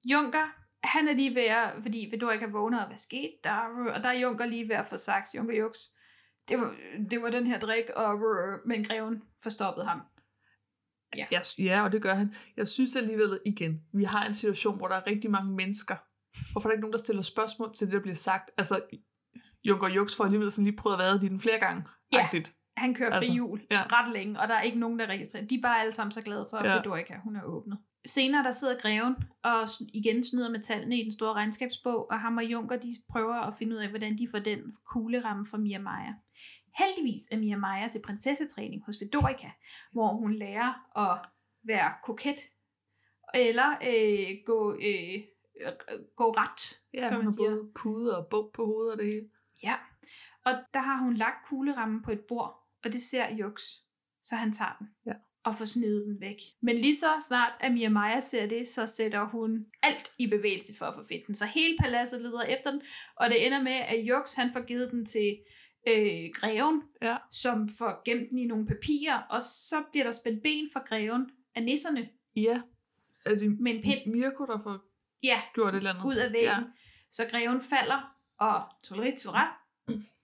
Junker, 0.06 0.54
han 0.84 1.08
er 1.08 1.14
lige 1.14 1.36
ved 1.36 1.44
at, 1.44 1.74
fordi 1.82 2.10
Fedorika 2.10 2.46
vågner, 2.46 2.82
og 2.82 2.88
hvad 2.88 2.98
skete 2.98 3.34
der? 3.44 3.58
Og 3.96 4.04
der 4.04 4.10
er 4.10 4.20
Junker 4.20 4.46
lige 4.46 4.70
ved 4.70 4.76
at 4.76 4.86
få 4.86 4.98
sagt, 4.98 5.36
Junker 5.36 5.56
Juks, 5.56 5.80
det 6.50 6.60
var, 6.60 6.76
det 7.10 7.22
var 7.22 7.30
den 7.30 7.48
her 7.48 7.60
drik, 7.60 7.90
og, 7.96 8.20
men 8.66 8.84
greven 8.84 9.24
forstoppede 9.44 9.86
ham. 9.86 10.02
Ja. 11.16 11.26
Jeg, 11.32 11.42
ja, 11.60 11.84
og 11.84 11.92
det 11.92 12.02
gør 12.02 12.14
han. 12.14 12.36
Jeg 12.58 12.68
synes 12.68 12.96
alligevel 12.96 13.40
igen, 13.46 13.82
vi 13.94 14.04
har 14.04 14.26
en 14.26 14.34
situation, 14.34 14.78
hvor 14.78 14.88
der 14.88 14.96
er 14.96 15.08
rigtig 15.08 15.32
mange 15.32 15.52
mennesker. 15.52 15.96
Hvorfor 16.52 16.70
er 16.70 16.72
der 16.72 16.74
ikke 16.74 16.82
nogen, 16.82 16.94
der 16.94 17.00
stiller 17.00 17.22
spørgsmål 17.22 17.74
til 17.74 17.88
det, 17.88 17.94
der 17.94 18.02
bliver 18.02 18.16
sagt? 18.16 18.52
Altså, 18.58 18.82
Junker 19.64 19.88
Juks 19.88 20.16
får 20.16 20.24
alligevel 20.24 20.52
sådan 20.52 20.66
lige 20.66 20.78
prøvet 20.78 20.96
at 20.96 21.00
være 21.00 21.16
i 21.16 21.30
den 21.30 21.40
flere 21.40 21.60
gange. 21.60 21.84
Ja, 22.14 22.24
agtigt. 22.24 22.56
han 22.78 22.94
kører 22.96 23.12
fri 23.12 23.16
Altså, 23.16 23.32
jul 23.32 23.62
ja. 23.72 23.84
ret 23.92 24.14
længe, 24.14 24.40
og 24.40 24.48
der 24.48 24.56
er 24.56 24.62
ikke 24.62 24.80
nogen, 24.80 25.00
der 25.00 25.06
registrerer. 25.06 25.46
De 25.46 25.56
er 25.56 25.62
bare 25.62 25.82
alle 25.82 25.92
sammen 25.92 26.12
så 26.12 26.22
glade 26.22 26.48
for, 26.50 26.58
at 26.58 26.70
Ja. 26.70 26.78
Fedorika, 26.78 27.14
hun 27.24 27.36
er 27.36 27.44
åbnet. 27.44 27.78
Senere 28.06 28.44
der 28.44 28.52
sidder 28.52 28.80
greven 28.80 29.16
og 29.44 29.68
igen 29.94 30.24
snyder 30.24 30.50
med 30.50 30.60
tallene 30.62 30.98
i 31.00 31.04
den 31.04 31.12
store 31.12 31.34
regnskabsbog, 31.34 32.10
og 32.12 32.20
ham 32.20 32.38
og 32.38 32.44
Junker 32.46 32.78
de 32.78 32.88
prøver 33.10 33.36
at 33.36 33.56
finde 33.58 33.76
ud 33.76 33.82
af, 33.82 33.90
hvordan 33.90 34.18
de 34.18 34.28
får 34.32 34.40
den 34.40 34.60
kugleramme 34.86 35.46
fra 35.46 35.58
Mia 35.58 35.80
Maja. 35.80 36.14
Heldigvis 36.78 37.22
er 37.32 37.38
Mia 37.38 37.58
Maja 37.58 37.88
til 37.88 38.02
prinsessetræning 38.02 38.84
hos 38.86 38.98
Fedorika, 39.00 39.50
hvor 39.92 40.14
hun 40.14 40.34
lærer 40.34 40.98
at 41.12 41.30
være 41.64 41.94
koket, 42.04 42.40
eller 43.34 43.70
øh, 43.72 44.38
gå, 44.46 44.74
øh, 44.74 45.22
gå 46.16 46.32
ret, 46.32 46.80
Ja, 46.94 47.08
som 47.08 47.16
hun 47.16 47.18
man 47.18 47.26
har 47.26 47.32
siger. 47.32 47.50
både 47.50 47.72
pude 47.76 48.18
og 48.18 48.28
bog 48.30 48.52
på 48.54 48.66
hovedet 48.66 48.92
og 48.94 48.98
det 48.98 49.06
hele. 49.06 49.30
Ja, 49.64 49.76
og 50.46 50.52
der 50.74 50.80
har 50.80 50.98
hun 51.04 51.14
lagt 51.14 51.48
kuglerammen 51.50 52.02
på 52.02 52.12
et 52.12 52.22
bord, 52.28 52.68
og 52.86 52.94
det 52.94 53.02
ser 53.02 53.36
Jux, 53.36 53.62
så 54.24 54.36
han 54.36 54.52
tager 54.52 54.76
den 54.80 54.88
Ja. 55.06 55.14
Og 55.44 55.56
får 55.56 55.66
snedet 55.66 56.06
den 56.08 56.22
væk. 56.22 56.38
Men 56.62 56.76
lige 56.76 56.96
så 56.96 57.08
snart, 57.28 57.52
at 57.60 57.74
Mia 57.74 57.90
Maja 57.90 58.20
ser 58.20 58.46
det, 58.46 58.68
så 58.68 58.88
sætter 58.88 59.26
hun 59.26 59.66
alt 59.84 60.14
i 60.18 60.28
bevægelse 60.28 60.74
for 60.78 60.86
at 60.86 60.96
få 60.96 61.02
den. 61.28 61.36
Så 61.36 61.46
hele 61.46 61.78
paladset 61.80 62.22
leder 62.22 62.42
efter 62.42 62.72
den, 62.72 62.82
og 63.16 63.30
det 63.30 63.46
ender 63.46 63.62
med, 63.64 63.72
at 63.72 64.00
Jux 64.00 64.34
han 64.34 64.54
får 64.54 64.66
givet 64.66 64.92
den 64.92 65.06
til 65.06 65.38
øh, 65.88 66.30
greven, 66.34 66.82
ja. 67.02 67.18
som 67.32 67.70
får 67.70 68.02
gemt 68.06 68.30
den 68.30 68.38
i 68.38 68.46
nogle 68.46 68.66
papirer, 68.66 69.20
og 69.30 69.44
så 69.44 69.84
bliver 69.92 70.04
der 70.04 70.12
spændt 70.12 70.44
ben 70.44 70.70
for 70.74 70.88
greven 70.88 71.30
af 71.56 71.64
nisserne. 71.64 72.10
Ja. 72.36 72.62
Er 73.26 73.36
det 73.36 73.60
med 73.60 73.76
en 73.76 73.82
pind? 73.84 74.12
Mirko, 74.12 74.46
der 74.46 74.60
får 74.64 74.80
ja, 75.24 75.42
gjort 75.54 75.74
et 75.74 75.78
eller 75.78 75.90
andet? 75.90 76.06
ud 76.06 76.16
af 76.16 76.32
væggen. 76.32 76.64
Ja. 76.64 76.72
Så 77.12 77.26
greven 77.32 77.62
falder, 77.62 78.16
og 78.38 78.64
toleri 78.84 79.14
tolerant, 79.18 79.50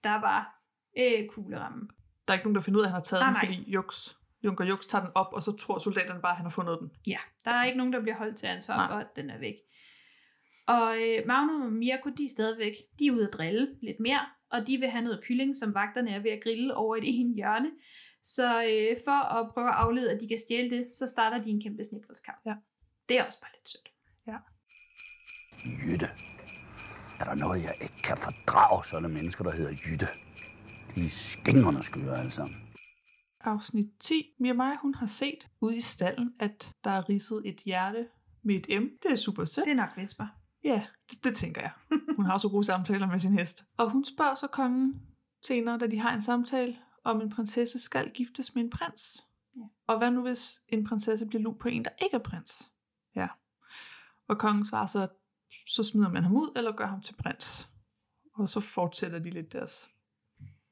der 0.04 0.22
var 0.22 0.62
øh, 0.98 1.28
kuglerammen. 1.30 1.90
Der 2.28 2.34
er 2.34 2.38
ikke 2.38 2.46
nogen, 2.46 2.56
der 2.56 2.62
finder 2.62 2.80
ud 2.80 2.84
af, 2.84 2.88
at 2.88 2.92
han 2.92 2.96
har 2.96 3.04
taget 3.04 3.22
Nej, 3.22 3.30
den, 3.30 3.50
nej. 3.50 3.56
fordi 3.58 3.72
Jux, 3.72 4.18
Junker 4.44 4.66
Jux 4.66 4.88
tager 4.88 5.04
den 5.04 5.12
op, 5.16 5.34
og 5.34 5.44
så 5.44 5.52
tror 5.58 5.80
soldaterne 5.80 6.22
bare, 6.22 6.32
at 6.32 6.38
han 6.38 6.46
har 6.46 6.50
fundet 6.50 6.78
den. 6.82 6.90
Ja, 7.08 7.18
der 7.46 7.52
er 7.52 7.66
ikke 7.66 7.78
nogen, 7.78 7.94
der 7.94 8.02
bliver 8.02 8.16
holdt 8.16 8.38
til 8.38 8.48
ansvar 8.48 8.76
Nej. 8.76 8.88
for, 8.88 8.96
at 8.96 9.08
den 9.16 9.30
er 9.30 9.40
væk. 9.40 9.56
Og 10.68 10.96
øh, 11.02 11.28
Magnum 11.28 11.62
og 11.62 11.72
Mirko, 11.72 12.10
de 12.10 12.24
er 12.24 12.30
stadigvæk, 12.30 12.74
de 13.00 13.08
er 13.08 13.12
ude 13.12 13.28
at 13.28 13.34
drille 13.34 13.68
lidt 13.82 14.00
mere, 14.00 14.26
og 14.52 14.68
de 14.68 14.78
vil 14.78 14.90
have 14.90 15.04
noget 15.04 15.24
kylling, 15.24 15.58
som 15.58 15.74
vagterne 15.74 16.12
er 16.12 16.20
ved 16.20 16.32
at 16.32 16.44
grille 16.44 16.76
over 16.76 16.96
i 16.96 17.00
det 17.00 17.20
ene 17.20 17.36
hjørne. 17.36 17.70
Så 18.24 18.48
øh, 18.72 18.98
for 19.06 19.20
at 19.38 19.50
prøve 19.54 19.70
at 19.70 19.76
aflede, 19.76 20.12
at 20.12 20.22
de 20.22 20.28
kan 20.28 20.40
stjæle 20.40 20.70
det, 20.70 20.94
så 20.94 21.08
starter 21.08 21.38
de 21.38 21.50
en 21.50 21.62
kæmpe 21.62 21.84
snibboldskamp. 21.84 22.38
Ja. 22.46 22.54
Det 23.10 23.20
er 23.20 23.24
også 23.24 23.42
bare 23.42 23.52
lidt 23.58 23.70
sødt. 23.70 23.90
Ja. 24.28 24.38
Jytte. 25.84 26.08
Er 27.20 27.26
der 27.30 27.36
noget, 27.36 27.64
jeg 27.68 27.74
ikke 27.82 28.02
kan 28.08 28.18
fordrage, 28.18 28.86
sådan 28.86 29.10
mennesker, 29.10 29.44
der 29.44 29.52
hedder 29.52 29.74
Jytte? 29.84 30.08
De 30.96 31.02
er 31.06 31.10
skængerne 31.10 31.84
skøre 31.84 32.18
alle 32.22 32.32
sammen. 32.32 32.56
Afsnit 33.42 33.88
10. 34.00 34.36
Mia 34.40 34.76
hun 34.76 34.96
har 34.96 35.06
set 35.06 35.50
ude 35.62 35.76
i 35.76 35.82
stallen, 35.82 36.34
at 36.40 36.74
der 36.84 36.92
er 36.92 37.10
ridset 37.10 37.42
et 37.46 37.62
hjerte 37.66 38.08
med 38.44 38.56
et 38.56 38.82
M. 38.82 38.86
Det 39.04 39.12
er 39.12 39.16
super 39.16 39.46
sødt. 39.46 39.66
Det 39.66 39.72
er 39.72 39.76
nok 39.76 39.98
Vesper. 39.98 40.28
Ja, 40.64 40.86
det, 41.12 41.24
det 41.24 41.36
tænker 41.36 41.62
jeg. 41.62 41.72
Hun 42.16 42.26
har 42.26 42.38
så 42.38 42.50
gode 42.50 42.64
samtaler 42.64 43.08
med 43.08 43.20
sin 43.20 43.34
hest. 43.34 43.66
Og 43.78 43.92
hun 43.92 44.06
spørger 44.06 44.36
så 44.36 44.48
kongen 44.48 45.02
senere, 45.46 45.78
da 45.78 45.88
de 45.88 46.00
har 46.00 46.14
en 46.14 46.22
samtale, 46.22 46.78
om 47.04 47.22
en 47.22 47.30
prinsesse 47.30 47.80
skal 47.80 48.12
giftes 48.14 48.56
med 48.56 48.64
en 48.64 48.70
prins. 48.70 49.26
Ja. 49.56 49.62
Og 49.88 49.98
hvad 49.98 50.12
nu, 50.12 50.22
hvis 50.22 50.62
en 50.70 50.86
prinsesse 50.86 51.26
bliver 51.26 51.42
lun 51.42 51.58
på 51.58 51.68
en, 51.68 51.86
der 51.86 51.92
ikke 52.02 52.16
er 52.16 52.24
prins? 52.24 52.72
Ja. 53.16 53.28
Og 54.28 54.38
kongen 54.38 54.66
svarer 54.66 54.86
så, 54.86 55.08
så 55.68 55.84
smider 55.84 56.10
man 56.10 56.24
ham 56.24 56.36
ud, 56.36 56.52
eller 56.56 56.72
gør 56.72 56.88
ham 56.88 57.02
til 57.02 57.14
prins. 57.14 57.70
Og 58.36 58.50
så 58.50 58.60
fortsætter 58.60 59.20
de 59.20 59.30
lidt 59.30 59.54
deres... 59.54 59.90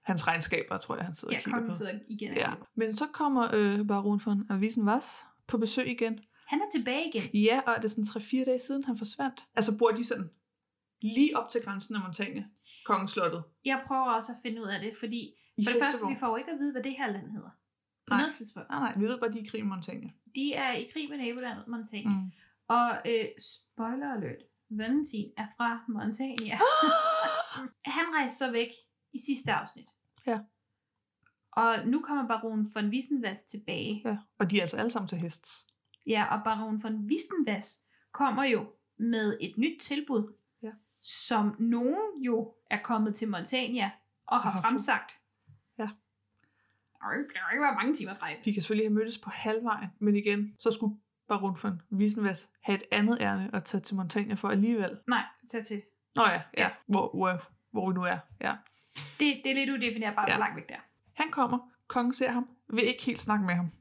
Hans 0.05 0.27
regnskaber, 0.27 0.77
tror 0.77 0.95
jeg, 0.95 1.05
han 1.05 1.13
sidder 1.13 1.33
Ja, 1.33 1.39
og 1.39 1.43
kigger 1.43 1.67
på. 1.67 1.73
sidder 1.77 1.99
igen 2.09 2.33
Ja. 2.33 2.51
Men 2.75 2.95
så 2.95 3.07
kommer 3.07 3.49
øh, 3.53 3.87
baron 3.87 4.21
von 4.25 4.45
Avisen 4.49 4.85
Vas 4.85 5.25
på 5.47 5.57
besøg 5.57 5.87
igen. 5.87 6.19
Han 6.47 6.61
er 6.61 6.65
tilbage 6.77 7.07
igen. 7.13 7.23
Ja, 7.43 7.61
og 7.67 7.73
er 7.77 7.81
det 7.81 7.91
sådan 7.91 8.03
3-4 8.03 8.45
dage 8.45 8.59
siden, 8.59 8.83
han 8.83 8.97
forsvandt? 8.97 9.43
Altså 9.55 9.77
bor 9.77 9.89
de 9.89 10.05
sådan 10.05 10.29
lige 11.01 11.37
op 11.37 11.49
til 11.49 11.61
grænsen 11.61 11.95
af 11.95 12.01
Montagne, 12.01 12.47
kongeslottet? 12.85 13.43
Jeg 13.65 13.81
prøver 13.87 14.01
også 14.03 14.31
at 14.31 14.37
finde 14.43 14.61
ud 14.61 14.67
af 14.67 14.79
det, 14.79 14.93
fordi 14.99 15.33
I 15.57 15.65
for 15.65 15.71
det 15.71 15.81
første, 15.83 16.07
vi 16.09 16.15
får 16.15 16.27
jo 16.27 16.35
ikke 16.35 16.51
at 16.51 16.57
vide, 16.59 16.71
hvad 16.71 16.83
det 16.83 16.95
her 16.97 17.11
land 17.11 17.31
hedder. 17.31 17.49
På 18.07 18.13
Nej. 18.13 18.19
noget 18.21 18.35
tidspunkt. 18.35 18.69
Nej, 18.69 18.79
nej, 18.79 18.93
vi 18.99 19.05
ved 19.05 19.19
bare, 19.19 19.31
de 19.31 19.39
er 19.39 19.43
i 19.43 19.45
krig 19.45 19.63
med 19.63 19.69
Montagne. 19.69 20.11
De 20.35 20.53
er 20.53 20.71
i 20.73 20.89
krig 20.93 21.09
med 21.09 21.17
nabolandet 21.17 21.67
Montagna. 21.67 22.09
Mm. 22.09 22.31
Og 22.67 22.89
øh, 23.05 23.25
spoiler 23.39 24.13
alert, 24.13 24.41
Valentin 24.69 25.31
er 25.37 25.47
fra 25.57 25.79
Montagna. 25.89 26.55
Han 27.97 28.05
rejste 28.17 28.37
så 28.37 28.51
væk 28.51 28.69
i 29.13 29.17
sidste 29.27 29.51
afsnit. 29.51 29.87
Ja. 30.28 30.39
Og 31.51 31.76
nu 31.88 32.01
kommer 32.01 32.28
baron 32.28 32.67
von 32.76 32.89
Wissenwas 32.89 33.43
tilbage. 33.43 34.01
Ja, 34.05 34.17
og 34.39 34.51
de 34.51 34.57
er 34.57 34.61
altså 34.61 34.78
alle 34.78 34.89
sammen 34.91 35.07
til 35.09 35.17
hests. 35.17 35.67
Ja, 36.07 36.38
og 36.38 36.43
baron 36.43 36.84
von 36.84 36.95
Wissenwas 37.09 37.80
kommer 38.11 38.43
jo 38.43 38.65
med 38.97 39.38
et 39.41 39.53
nyt 39.57 39.80
tilbud, 39.82 40.34
Ja. 40.63 40.71
som 41.01 41.55
nogen 41.59 42.21
jo 42.23 42.53
er 42.71 42.78
kommet 42.84 43.15
til 43.15 43.28
Montagna 43.30 43.91
og 44.28 44.39
har 44.41 44.51
har 44.51 44.61
fremsagt. 44.61 45.11
Ja. 45.78 45.84
Der 45.84 45.89
har 47.01 47.13
jo 47.13 47.19
ikke- 47.19 47.61
været 47.61 47.76
mange 47.78 47.93
timers 47.93 48.21
rejse. 48.21 48.43
De 48.45 48.53
kan 48.53 48.61
selvfølgelig 48.61 48.86
have 48.89 48.93
mødtes 48.93 49.17
på 49.17 49.30
halvvejen, 49.30 49.89
men 49.99 50.15
igen, 50.15 50.55
så 50.59 50.71
skulle 50.71 50.95
baron 51.28 51.57
von 51.63 51.82
Wissenwas 51.91 52.49
have 52.61 52.76
et 52.78 52.84
andet 52.91 53.17
ærne 53.21 53.49
at 53.55 53.63
tage 53.65 53.82
til 53.82 53.95
Montagne 53.95 54.38
for 54.38 54.47
alligevel. 54.49 54.97
Nej, 55.07 55.23
tag 55.51 55.63
til. 55.65 55.82
Nå 56.15 56.21
ja, 56.23 56.41
ja, 56.57 56.69
hvor, 56.88 57.11
hvor, 57.15 57.41
hvor 57.71 57.89
vi 57.89 57.93
nu 57.93 58.03
er. 58.03 58.17
Ja. 58.41 58.55
Det, 58.95 59.41
det 59.43 59.51
er 59.51 59.55
lidt 59.55 59.69
udefinerbart, 59.69 60.27
Ja. 60.29 60.33
hvor 60.33 60.39
langt 60.39 60.55
væk 60.55 60.67
det 60.67 60.75
er. 60.75 60.79
Han 61.13 61.31
kommer, 61.31 61.59
kongen 61.87 62.13
ser 62.13 62.31
ham, 62.31 62.47
vil 62.69 62.87
ikke 62.87 63.03
helt 63.03 63.19
snakke 63.19 63.45
med 63.45 63.53
ham. 63.55 63.71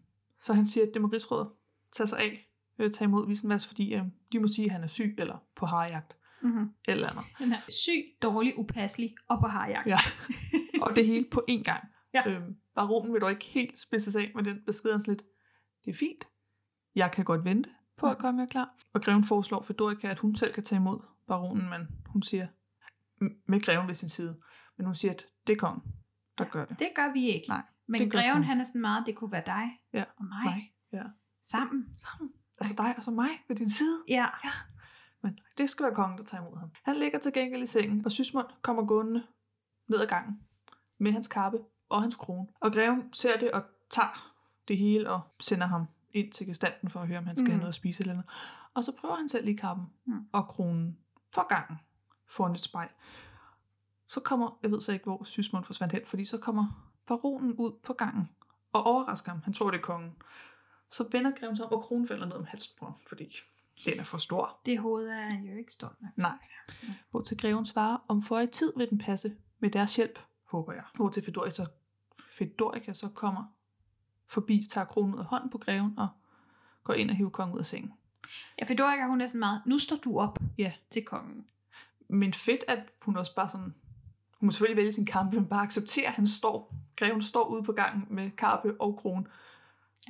Så 0.41 0.55
han 0.55 0.67
siger, 0.67 0.87
at 0.87 0.91
det 0.95 1.03
må 1.03 1.09
rigsrådet 1.09 1.49
tage 1.93 2.07
sig 2.07 2.19
af, 2.19 2.51
øh, 2.79 2.91
tage 2.93 3.07
imod 3.09 3.27
Wissenwas, 3.27 3.67
fordi 3.67 3.95
øh, 3.95 4.03
de 4.33 4.39
må 4.41 4.47
sige, 4.49 4.65
at 4.65 4.71
han 4.73 4.83
er 4.83 4.87
syg 4.87 5.15
eller 5.19 5.39
på 5.57 5.67
harjagt. 5.67 6.17
Mm-hmm. 6.43 6.71
Eller 6.89 7.11
andet. 7.11 7.25
Den 7.39 7.53
er 7.53 7.59
syg, 7.69 8.05
dårlig, 8.23 8.59
upasselig 8.59 9.15
og 9.29 9.39
på 9.41 9.47
harjagt. 9.47 9.87
Ja. 9.91 9.99
Og 10.83 10.97
det 10.97 11.07
hele 11.07 11.27
på 11.31 11.45
én 11.51 11.63
gang. 11.63 11.85
Ja. 12.15 12.23
Øhm, 12.31 12.57
baronen 12.75 13.13
vil 13.13 13.21
dog 13.21 13.31
ikke 13.31 13.45
helt 13.45 13.81
spidse 13.81 14.13
sig 14.13 14.23
af 14.23 14.33
med 14.35 14.45
den 14.45 14.57
besked, 14.67 14.93
han 14.93 15.01
lidt, 15.07 15.23
det 15.85 15.91
er 15.91 15.95
fint. 15.95 16.29
Jeg 16.95 17.11
kan 17.13 17.25
godt 17.25 17.45
vente 17.45 17.71
på, 17.97 18.11
at 18.11 18.19
kongen 18.19 18.41
er 18.41 18.47
klar. 18.47 18.75
Og 18.93 19.03
greven 19.03 19.25
foreslår 19.25 19.63
Fedorika, 19.63 20.09
at 20.09 20.19
hun 20.19 20.37
selv 20.37 20.53
kan 20.55 20.63
tage 20.65 20.77
imod 20.81 20.99
baronen, 21.29 21.71
men 21.71 21.81
hun 22.07 22.23
siger, 22.23 22.47
med 23.47 23.61
greven 23.65 23.89
ved 23.89 23.95
sin 23.95 24.09
side, 24.09 24.37
men 24.77 24.87
hun 24.87 24.95
siger, 24.95 25.13
at 25.13 25.27
det 25.47 25.53
er 25.53 25.57
kongen, 25.57 25.83
der 26.39 26.45
gør 26.45 26.65
det. 26.65 26.79
Det 26.79 26.89
gør 26.95 27.13
vi 27.13 27.29
ikke. 27.29 27.49
Nej, 27.49 27.63
Men 27.87 28.11
greven, 28.11 28.45
han 28.45 28.61
er 28.61 28.65
sådan 28.65 28.81
meget, 28.81 29.07
det 29.07 29.17
kunne 29.17 29.33
være 29.33 29.43
dig 29.47 29.81
Ja. 29.93 30.05
og 30.17 30.25
mig. 30.25 30.45
Mig. 30.45 30.73
Ja. 30.93 31.03
Sammen. 31.43 31.95
Sammen. 31.99 32.31
Altså 32.61 32.75
dig 32.77 32.95
og 32.97 33.03
så 33.03 33.11
mig 33.11 33.29
ved 33.49 33.57
din 33.57 33.71
side. 33.71 34.03
Ja. 34.09 34.27
ja. 34.45 34.51
Men 35.23 35.39
det 35.59 35.71
skal 35.71 35.85
være 35.87 35.95
kongen, 35.95 36.19
der 36.19 36.25
tager 36.25 36.47
imod 36.47 36.59
ham. 36.59 36.71
Han 36.85 36.97
ligger 36.97 37.19
til 37.19 37.33
gengæld 37.33 37.63
i 37.63 37.67
sengen, 37.67 38.05
og 38.05 38.13
Sysmund 38.13 38.47
kommer 38.63 38.85
gående 38.87 39.27
ned 39.89 40.01
ad 40.01 40.07
gangen 40.07 40.41
med 40.99 41.13
hans 41.13 41.29
kappe 41.29 41.59
og 41.89 42.03
hans 42.03 42.17
krone. 42.17 42.49
Og 42.61 42.73
greven 42.73 43.13
ser 43.13 43.39
det 43.39 43.51
og 43.53 43.65
tager 43.91 44.35
det 44.69 44.79
hele 44.79 45.11
og 45.11 45.21
sender 45.41 45.67
ham 45.67 45.87
ind 46.11 46.33
til 46.33 46.47
gestanten 46.47 46.91
for 46.91 47.01
at 47.01 47.07
høre, 47.09 47.19
om 47.19 47.27
han 47.27 47.37
skal 47.37 47.45
mm. 47.45 47.51
have 47.51 47.59
noget 47.59 47.69
at 47.69 47.75
spise 47.75 48.01
eller 48.03 48.13
andet. 48.13 48.31
Og 48.75 48.85
så 48.85 48.93
prøver 49.01 49.17
han 49.17 49.29
selv 49.29 49.45
lige 49.45 49.57
kappen 49.57 49.87
Mm. 50.07 50.27
og 50.33 50.49
kronen 50.49 50.99
for 51.35 51.49
gangen 51.49 51.77
foran 52.31 52.53
et 52.53 52.61
spejl. 52.61 52.89
Så 54.15 54.21
kommer, 54.21 54.59
jeg 54.63 54.71
ved 54.71 54.81
så 54.81 54.93
ikke, 54.93 55.05
hvor 55.05 55.25
Sysmund 55.25 55.65
forsvandt 55.65 55.93
hen, 55.93 56.03
fordi 56.07 56.25
så 56.25 56.39
kommer 56.39 56.93
baronen 57.07 57.53
ud 57.53 57.73
på 57.83 57.93
gangen 57.93 58.29
og 58.73 58.87
overrasker 58.87 59.31
ham. 59.31 59.43
Han 59.45 59.53
tror, 59.53 59.71
det 59.71 59.79
er 59.79 59.83
kongen. 59.83 60.13
Så 60.91 61.09
vender 61.13 61.31
greven 61.41 61.57
sig 61.57 61.67
om, 61.67 61.73
og 61.73 61.83
kronen 61.83 62.09
falder 62.09 62.27
ned 62.27 62.35
om 62.35 62.45
halsen 62.45 62.77
på 62.79 62.85
ham, 62.85 62.95
fordi 63.09 63.37
den 63.85 64.01
er 64.01 64.05
for 64.05 64.19
stor. 64.19 64.61
Det 64.67 64.79
hoved 64.79 65.09
er 65.09 65.41
jo 65.53 65.59
ikke 65.59 65.73
stort 65.73 65.95
nok. 66.01 66.11
Nej. 66.17 66.39
Hvor 67.11 67.21
til 67.23 67.37
greven 67.39 67.67
svarer, 67.67 67.99
om 68.09 68.23
for 68.23 68.41
i 68.41 68.47
tid 68.47 68.73
vil 68.77 68.91
den 68.91 68.99
passe 68.99 69.37
med 69.59 69.71
deres 69.71 69.97
hjælp, 69.97 70.19
håber 70.45 70.73
jeg. 70.73 70.85
Hvor 70.95 71.09
til 71.09 71.25
Fedorika 71.25 71.55
så, 71.55 71.67
Fedorika 72.39 72.93
så 72.93 73.09
kommer 73.09 73.45
forbi, 74.27 74.67
tager 74.71 74.85
kronen 74.85 75.15
ud 75.15 75.21
af 75.21 75.27
hånden 75.27 75.51
på 75.51 75.59
greven 75.59 75.99
og 75.99 76.09
går 76.85 76.95
ind 76.95 77.11
og 77.11 77.17
hiver 77.17 77.31
kongen 77.31 77.55
ud 77.55 77.59
af 77.59 77.67
sengen. 77.67 77.93
Ja, 78.59 78.65
Fedorika, 78.65 79.07
hun 79.07 79.21
er 79.21 79.27
sådan 79.27 79.39
meget, 79.39 79.63
nu 79.67 79.79
står 79.79 79.97
du 79.97 80.19
op 80.19 80.39
Ja. 80.59 80.73
til 80.91 81.05
kongen. 81.05 81.47
Men 82.09 82.35
fedt, 82.35 82.65
at 82.69 82.93
hun 83.03 83.17
også 83.17 83.35
bare 83.35 83.49
sådan, 83.49 83.75
må 84.45 84.51
selvfølgelig 84.51 84.77
vælge 84.77 84.93
sin 84.93 85.07
kampe, 85.07 85.37
men 85.37 85.47
bare 85.47 85.63
acceptere, 85.63 86.07
at 86.07 86.15
han 86.15 86.27
står, 86.27 86.75
greven 86.97 87.23
står 87.23 87.49
ude 87.49 87.63
på 87.63 87.73
gangen 87.73 88.07
med 88.11 88.31
karpe 88.31 88.81
og 88.81 88.97
krone. 88.97 89.25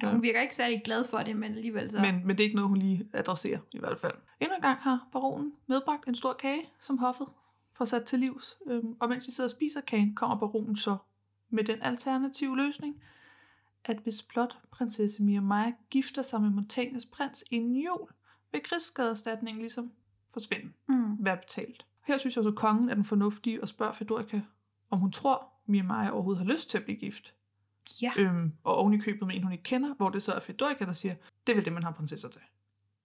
Ja, 0.02 0.10
hun 0.10 0.22
virker 0.22 0.40
ikke 0.40 0.56
særlig 0.56 0.82
glad 0.84 1.04
for 1.04 1.18
det, 1.18 1.36
men 1.36 1.54
alligevel 1.54 1.90
så... 1.90 2.00
Men, 2.00 2.26
men 2.26 2.36
det 2.36 2.40
er 2.40 2.44
ikke 2.44 2.56
noget, 2.56 2.68
hun 2.68 2.78
lige 2.78 3.08
adresserer, 3.12 3.58
i 3.72 3.78
hvert 3.78 3.98
fald. 3.98 4.14
Endnu 4.40 4.56
en 4.56 4.62
gang 4.62 4.78
har 4.78 5.08
baronen 5.12 5.52
medbragt 5.66 6.08
en 6.08 6.14
stor 6.14 6.32
kage, 6.32 6.62
som 6.82 6.98
hoffet 6.98 7.26
får 7.72 7.84
sat 7.84 8.04
til 8.04 8.18
livs. 8.18 8.56
Øhm, 8.66 8.96
og 9.00 9.08
mens 9.08 9.26
de 9.26 9.34
sidder 9.34 9.48
og 9.48 9.50
spiser 9.50 9.80
kagen, 9.80 10.14
kommer 10.14 10.36
baronen 10.36 10.76
så 10.76 10.96
med 11.50 11.64
den 11.64 11.82
alternative 11.82 12.56
løsning, 12.56 13.02
at 13.84 13.96
hvis 13.96 14.22
blot 14.22 14.58
prinsesse 14.70 15.22
Mia 15.22 15.40
Maja 15.40 15.72
gifter 15.90 16.22
sig 16.22 16.40
med 16.40 16.50
Montanes 16.50 17.06
prins 17.06 17.44
inden 17.50 17.76
jul, 17.76 18.08
vil 18.52 18.62
krigsskadeerstatningen 18.62 19.60
ligesom 19.60 19.92
forsvinde. 20.32 20.72
Mm. 20.88 21.24
Være 21.24 21.36
betalt. 21.36 21.86
Her 22.06 22.18
synes 22.18 22.36
jeg 22.36 22.40
også, 22.40 22.48
at 22.48 22.56
kongen 22.56 22.88
er 22.90 22.94
den 22.94 23.04
fornuftige 23.04 23.62
og 23.62 23.68
spørger 23.68 23.92
Fedorika, 23.92 24.40
om 24.90 24.98
hun 24.98 25.12
tror, 25.12 25.48
Mia 25.66 25.82
Maja 25.82 26.10
overhovedet 26.10 26.46
har 26.46 26.52
lyst 26.52 26.70
til 26.70 26.78
at 26.78 26.84
blive 26.84 26.98
gift. 26.98 27.34
Ja. 28.02 28.12
Øhm, 28.16 28.52
og 28.64 28.76
oven 28.76 28.94
i 28.94 28.98
købet 28.98 29.26
med 29.26 29.36
en, 29.36 29.42
hun 29.42 29.52
ikke 29.52 29.64
kender, 29.64 29.94
hvor 29.94 30.08
det 30.10 30.22
så 30.22 30.32
er 30.32 30.40
Fedorika, 30.40 30.84
der 30.84 30.92
siger, 30.92 31.14
det 31.46 31.52
er 31.52 31.56
vel 31.56 31.64
det, 31.64 31.72
man 31.72 31.82
har 31.82 31.90
prinsesser 31.92 32.28
til. 32.28 32.40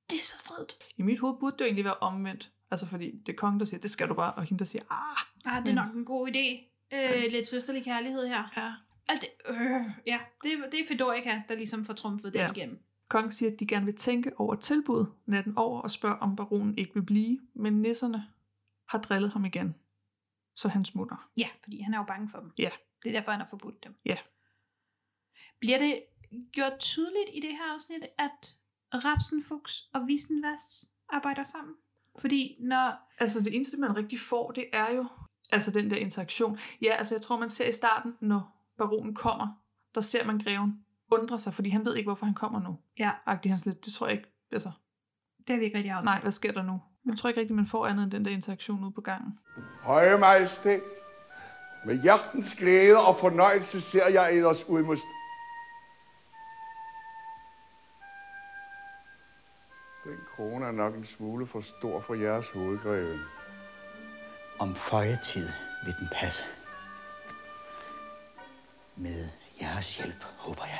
Det 0.09 0.19
er 0.19 0.23
så 0.23 0.37
stridt. 0.39 0.75
I 0.97 1.01
mit 1.01 1.19
hoved 1.19 1.37
burde 1.39 1.53
det 1.53 1.59
jo 1.61 1.65
egentlig 1.65 1.85
være 1.85 1.93
omvendt. 2.01 2.51
Altså 2.71 2.85
fordi 2.87 3.11
det 3.25 3.33
er 3.33 3.37
kongen, 3.37 3.59
der 3.59 3.65
siger, 3.65 3.81
det 3.81 3.91
skal 3.91 4.09
du 4.09 4.13
bare, 4.13 4.33
og 4.33 4.43
hende, 4.43 4.59
der 4.59 4.65
siger, 4.65 4.83
ah. 4.91 5.55
Ah, 5.57 5.65
det 5.65 5.71
er 5.71 5.75
nok 5.75 5.95
en 5.95 6.05
god 6.05 6.27
idé. 6.27 6.65
Øh, 6.95 7.31
lidt 7.31 7.47
søsterlig 7.47 7.83
kærlighed 7.83 8.27
her. 8.27 8.43
Ja. 8.57 8.73
Altså, 9.07 9.27
det, 9.47 9.53
øh, 9.55 9.81
ja, 10.07 10.19
det, 10.43 10.51
det 10.71 10.79
er 10.79 10.83
Fedorika, 10.87 11.41
der 11.49 11.55
ligesom 11.55 11.85
får 11.85 11.93
trumfet 11.93 12.33
det 12.33 12.39
Ja. 12.39 12.51
igennem. 12.51 12.79
Kongen 13.09 13.31
siger, 13.31 13.51
at 13.51 13.59
de 13.59 13.67
gerne 13.67 13.85
vil 13.85 13.95
tænke 13.95 14.39
over 14.39 14.55
tilbuddet 14.55 15.07
natten 15.25 15.53
over 15.57 15.81
og 15.81 15.91
spørger, 15.91 16.15
om 16.15 16.35
baronen 16.35 16.77
ikke 16.77 16.93
vil 16.93 17.01
blive, 17.03 17.39
men 17.53 17.81
nisserne 17.81 18.25
har 18.89 18.97
drillet 18.97 19.31
ham 19.31 19.45
igen. 19.45 19.75
Så 20.55 20.67
han 20.67 20.85
smutter. 20.85 21.29
Ja, 21.37 21.49
fordi 21.63 21.81
han 21.81 21.93
er 21.93 21.97
jo 21.97 22.03
bange 22.03 22.29
for 22.29 22.39
dem. 22.39 22.51
Ja. 22.57 22.69
Det 23.03 23.09
er 23.09 23.13
derfor, 23.19 23.31
han 23.31 23.41
har 23.41 23.47
forbudt 23.47 23.83
dem. 23.83 23.95
Ja. 24.05 24.17
Bliver 25.59 25.77
det 25.77 26.03
gjort 26.51 26.79
tydeligt 26.79 27.29
i 27.33 27.39
det 27.39 27.51
her 27.51 27.73
afsnit, 27.73 28.03
at 28.17 28.55
Rapsenfuchs 28.93 29.89
og 29.93 30.01
Wissenvas 30.01 30.85
arbejder 31.09 31.43
sammen? 31.43 31.75
Fordi 32.19 32.57
når... 32.59 33.11
Altså 33.19 33.43
det 33.43 33.55
eneste, 33.55 33.77
man 33.77 33.95
rigtig 33.95 34.19
får, 34.19 34.51
det 34.51 34.69
er 34.73 34.95
jo 34.95 35.07
altså 35.51 35.71
den 35.71 35.89
der 35.89 35.97
interaktion. 35.97 36.59
Ja, 36.81 36.95
altså 36.95 37.15
jeg 37.15 37.21
tror, 37.21 37.39
man 37.39 37.49
ser 37.49 37.69
i 37.69 37.71
starten, 37.71 38.17
når 38.21 38.67
baronen 38.77 39.15
kommer, 39.15 39.63
der 39.95 40.01
ser 40.01 40.25
man 40.25 40.39
greven 40.39 40.85
undre 41.11 41.39
sig, 41.39 41.53
fordi 41.53 41.69
han 41.69 41.85
ved 41.85 41.95
ikke, 41.95 42.07
hvorfor 42.07 42.25
han 42.25 42.35
kommer 42.35 42.59
nu. 42.59 42.79
Ja. 42.99 43.11
Agtig 43.25 43.51
hans 43.51 43.65
lidt, 43.65 43.85
det 43.85 43.93
tror 43.93 44.07
jeg 44.07 44.17
ikke, 44.17 44.29
altså... 44.51 44.71
Det 45.37 45.49
har 45.49 45.59
vi 45.59 45.65
ikke 45.65 45.77
rigtig 45.77 45.91
aftalt. 45.91 46.05
Nej, 46.05 46.21
hvad 46.21 46.31
sker 46.31 46.51
der 46.51 46.63
nu? 46.63 46.81
Jeg 47.09 47.17
tror 47.17 47.29
ikke 47.29 47.39
rigtig, 47.39 47.55
man 47.55 47.67
får 47.67 47.87
andet 47.87 48.03
end 48.03 48.11
den 48.11 48.25
der 48.25 48.31
interaktion 48.31 48.83
ude 48.83 48.91
på 48.91 49.01
gangen. 49.01 49.39
Høje 49.81 50.17
majestæt, 50.17 50.81
med 51.85 52.01
hjertens 52.01 52.55
glæde 52.55 52.97
og 53.07 53.15
fornøjelse 53.15 53.81
ser 53.81 54.07
jeg 54.07 54.33
ellers 54.33 54.63
ud 54.67 54.83
mod... 54.83 54.97
Den 60.03 60.17
krone 60.35 60.65
er 60.65 60.71
nok 60.71 60.95
en 60.95 61.05
smule 61.05 61.47
for 61.47 61.61
stor 61.61 62.01
for 62.01 62.13
jeres 62.13 62.49
hovedgreve. 62.49 63.19
Om 64.59 64.75
føjetid 64.75 65.49
vil 65.85 65.95
den 65.99 66.09
passe. 66.11 66.43
Med 68.95 69.27
jeres 69.61 69.97
hjælp, 69.97 70.23
håber 70.37 70.65
jeg. 70.65 70.79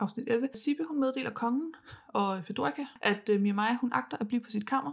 Afsnit 0.00 0.28
11. 0.28 0.48
Sibbe, 0.54 0.84
hun 0.84 1.00
meddeler 1.00 1.30
kongen 1.30 1.74
og 2.08 2.44
Fedorika, 2.44 2.84
at 3.02 3.28
uh, 3.28 3.40
Mia 3.40 3.52
Maja, 3.52 3.76
hun 3.80 3.92
agter 3.92 4.16
at 4.20 4.28
blive 4.28 4.40
på 4.40 4.50
sit 4.50 4.66
kammer 4.66 4.92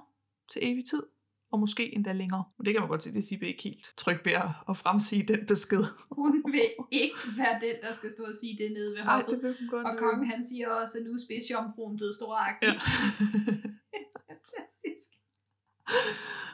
til 0.52 0.62
evig 0.64 0.86
tid, 0.86 1.04
og 1.52 1.60
måske 1.60 1.96
endda 1.96 2.14
længere. 2.14 2.44
Men 2.58 2.66
det 2.66 2.74
kan 2.74 2.82
man 2.82 2.90
godt 2.90 3.04
se, 3.04 3.14
det 3.14 3.18
er 3.18 3.22
Sibbe 3.22 3.48
ikke 3.48 3.64
helt 3.64 3.94
tryg 3.98 4.20
ved 4.26 4.34
at, 4.34 4.50
at 4.70 4.78
fremsige 4.78 5.24
den 5.28 5.46
besked. 5.46 5.84
Hun 6.12 6.44
vil 6.54 6.70
ikke 6.92 7.18
være 7.38 7.60
den, 7.62 7.76
der 7.82 7.94
skal 7.94 8.12
stå 8.12 8.24
og 8.24 8.36
sige 8.36 8.58
det 8.64 8.72
nede 8.72 8.92
ved 8.92 9.00
Ej, 9.00 9.24
det 9.30 9.44
vil 9.44 9.56
hun 9.60 9.70
godt 9.70 9.88
og 9.88 9.98
kongen 9.98 10.28
han 10.28 10.44
siger 10.44 10.70
også, 10.70 10.98
at 10.98 11.06
nu 11.06 11.12
er 11.14 11.18
spidsjomfruen 11.26 11.98
blevet 11.98 12.16
storagtig. 12.16 12.68
Ja. 12.68 12.74
Fantastisk. 14.30 15.10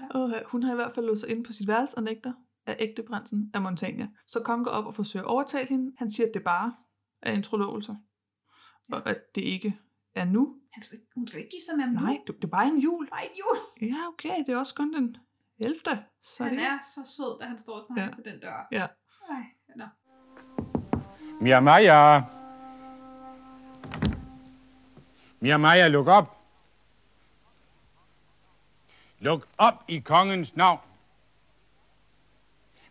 Og 0.10 0.30
øh, 0.30 0.42
hun 0.46 0.64
har 0.64 0.72
i 0.72 0.76
hvert 0.76 0.96
fald 0.96 1.06
låst 1.06 1.22
sig 1.22 1.30
inde 1.30 1.44
på 1.44 1.52
sit 1.52 1.68
værelse 1.68 1.98
og 1.98 2.04
nægter 2.04 2.34
af 2.66 2.76
ægteprinsen 2.80 3.52
af 3.54 3.62
Montagna. 3.62 4.08
Så 4.28 4.40
kongen 4.46 4.66
går 4.66 4.72
op 4.72 4.86
og 4.86 4.96
forsøger 4.96 5.24
at 5.24 5.30
overtale 5.30 5.68
hende. 5.68 5.94
Han 5.98 6.12
siger, 6.12 6.28
at 6.28 6.34
det 6.34 6.44
bare 6.44 6.76
er 7.22 7.34
en 7.34 7.44
trolåvelse. 7.44 7.96
Og 8.92 9.10
at 9.10 9.36
det 9.36 9.42
ikke 9.42 9.78
er 10.16 10.26
nu. 10.26 10.56
Han 10.72 10.82
skal, 10.84 11.00
hun 11.16 11.28
skal 11.28 11.40
ikke 11.40 11.50
give 11.52 11.62
sig 11.70 11.78
med 11.78 11.84
ham 11.86 11.94
nu. 11.94 12.00
Nej, 12.00 12.18
det, 12.28 12.36
det 12.36 12.44
er 12.44 12.48
bare 12.48 12.68
en 12.68 12.78
jul. 12.80 13.08
Bare 13.10 13.24
en 13.24 13.38
jul. 13.40 13.90
Ja, 13.90 14.08
okay, 14.08 14.44
det 14.48 14.50
er 14.54 14.60
også 14.60 14.76
kun 14.76 14.94
den 14.94 15.18
11. 15.60 15.76
Så 16.24 16.44
han 16.44 16.54
det... 16.58 16.64
er 16.64 16.80
så 16.96 17.02
sød, 17.16 17.40
da 17.40 17.46
han 17.46 17.60
står 17.60 17.76
og 17.76 17.84
snakker 17.84 18.04
Ja. 18.04 18.12
til 18.12 18.24
den 18.26 18.40
dør. 18.40 18.68
Ja. 18.72 18.88
Ej, 19.30 19.44
nå. 19.76 19.86
Mia 21.42 21.60
Maja. 21.60 22.22
Mia 25.40 25.58
Maja, 25.58 25.88
luk 25.88 26.08
op. 26.08 26.38
Luk 29.20 29.48
op 29.58 29.74
i 29.88 30.00
kongens 30.00 30.56
navn. 30.56 30.80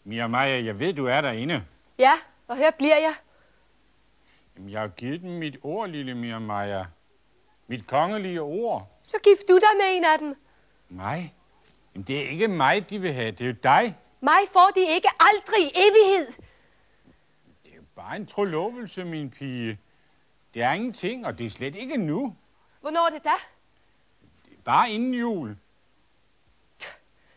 Mia 0.04 0.26
Maja, 0.26 0.64
jeg 0.64 0.78
ved, 0.78 0.92
du 0.94 1.06
er 1.06 1.20
derinde. 1.20 1.64
Ja, 1.98 2.12
og 2.48 2.56
her 2.56 2.70
bliver 2.70 2.96
jeg. 2.96 3.14
Jeg 4.68 4.80
har 4.80 4.88
givet 4.88 5.20
dem 5.20 5.30
mit 5.30 5.56
ord, 5.62 5.88
lille 5.88 6.14
Mia 6.14 6.38
Maja. 6.38 6.84
Mit 7.66 7.86
kongelige 7.86 8.40
ord. 8.40 9.00
Så 9.02 9.16
gift 9.24 9.48
du 9.48 9.54
dig 9.54 9.76
med 9.76 9.96
en 9.96 10.04
af 10.04 10.18
dem. 10.18 10.36
Mig? 10.88 11.34
Jamen, 11.94 12.06
det 12.06 12.24
er 12.24 12.28
ikke 12.28 12.48
mig, 12.48 12.90
de 12.90 12.98
vil 12.98 13.12
have. 13.12 13.30
Det 13.30 13.40
er 13.40 13.46
jo 13.46 13.56
dig. 13.62 13.96
Mig 14.20 14.40
får 14.52 14.70
de 14.74 14.80
ikke 14.80 15.08
aldrig 15.20 15.66
i 15.66 15.70
evighed. 15.74 16.32
Bare 17.96 18.16
en 18.16 18.26
trolovelse, 18.26 19.04
min 19.04 19.30
pige. 19.30 19.78
Det 20.54 20.62
er 20.62 20.72
ingenting, 20.72 21.26
og 21.26 21.38
det 21.38 21.46
er 21.46 21.50
slet 21.50 21.74
ikke 21.74 21.96
nu. 21.96 22.36
Hvornår 22.80 23.06
er 23.06 23.10
det 23.10 23.24
da? 23.24 23.30
Bare 24.64 24.90
inden 24.90 25.14
jul. 25.14 25.56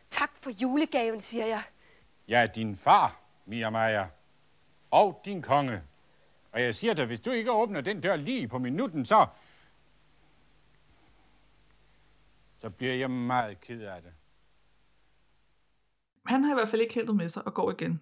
Tak 0.09 0.31
for 0.41 0.49
julegaven, 0.49 1.21
siger 1.21 1.45
jeg. 1.45 1.63
Jeg 2.27 2.41
er 2.41 2.45
din 2.45 2.77
far, 2.77 3.19
Mia 3.45 3.69
Maja. 3.69 4.05
Og 4.91 5.21
din 5.25 5.41
konge. 5.41 5.81
Og 6.53 6.61
jeg 6.61 6.75
siger 6.75 6.93
dig, 6.93 7.05
hvis 7.05 7.19
du 7.19 7.31
ikke 7.31 7.51
åbner 7.51 7.81
den 7.81 8.01
dør 8.01 8.15
lige 8.15 8.47
på 8.47 8.57
minutten, 8.59 9.05
så... 9.05 9.27
Så 12.61 12.69
bliver 12.69 12.93
jeg 12.93 13.11
meget 13.11 13.61
ked 13.61 13.81
af 13.81 14.01
det. 14.01 14.13
Han 16.25 16.43
har 16.43 16.51
i 16.51 16.53
hvert 16.53 16.67
fald 16.67 16.81
ikke 16.81 16.93
heldet 16.93 17.15
med 17.15 17.29
sig 17.29 17.47
og 17.47 17.53
går 17.53 17.71
igen. 17.71 18.01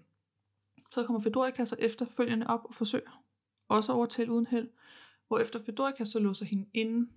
Så 0.91 1.05
kommer 1.05 1.21
Fedorika 1.21 1.65
så 1.65 1.75
efterfølgende 1.79 2.47
op 2.47 2.65
og 2.65 2.75
forsøger. 2.75 3.23
Også 3.67 3.93
over 3.93 4.05
til 4.05 4.29
uden 4.29 4.47
held. 4.47 4.69
Hvorefter 5.27 5.63
Fedorika 5.63 6.03
så 6.03 6.19
låser 6.19 6.45
hende 6.45 6.69
inden 6.73 7.11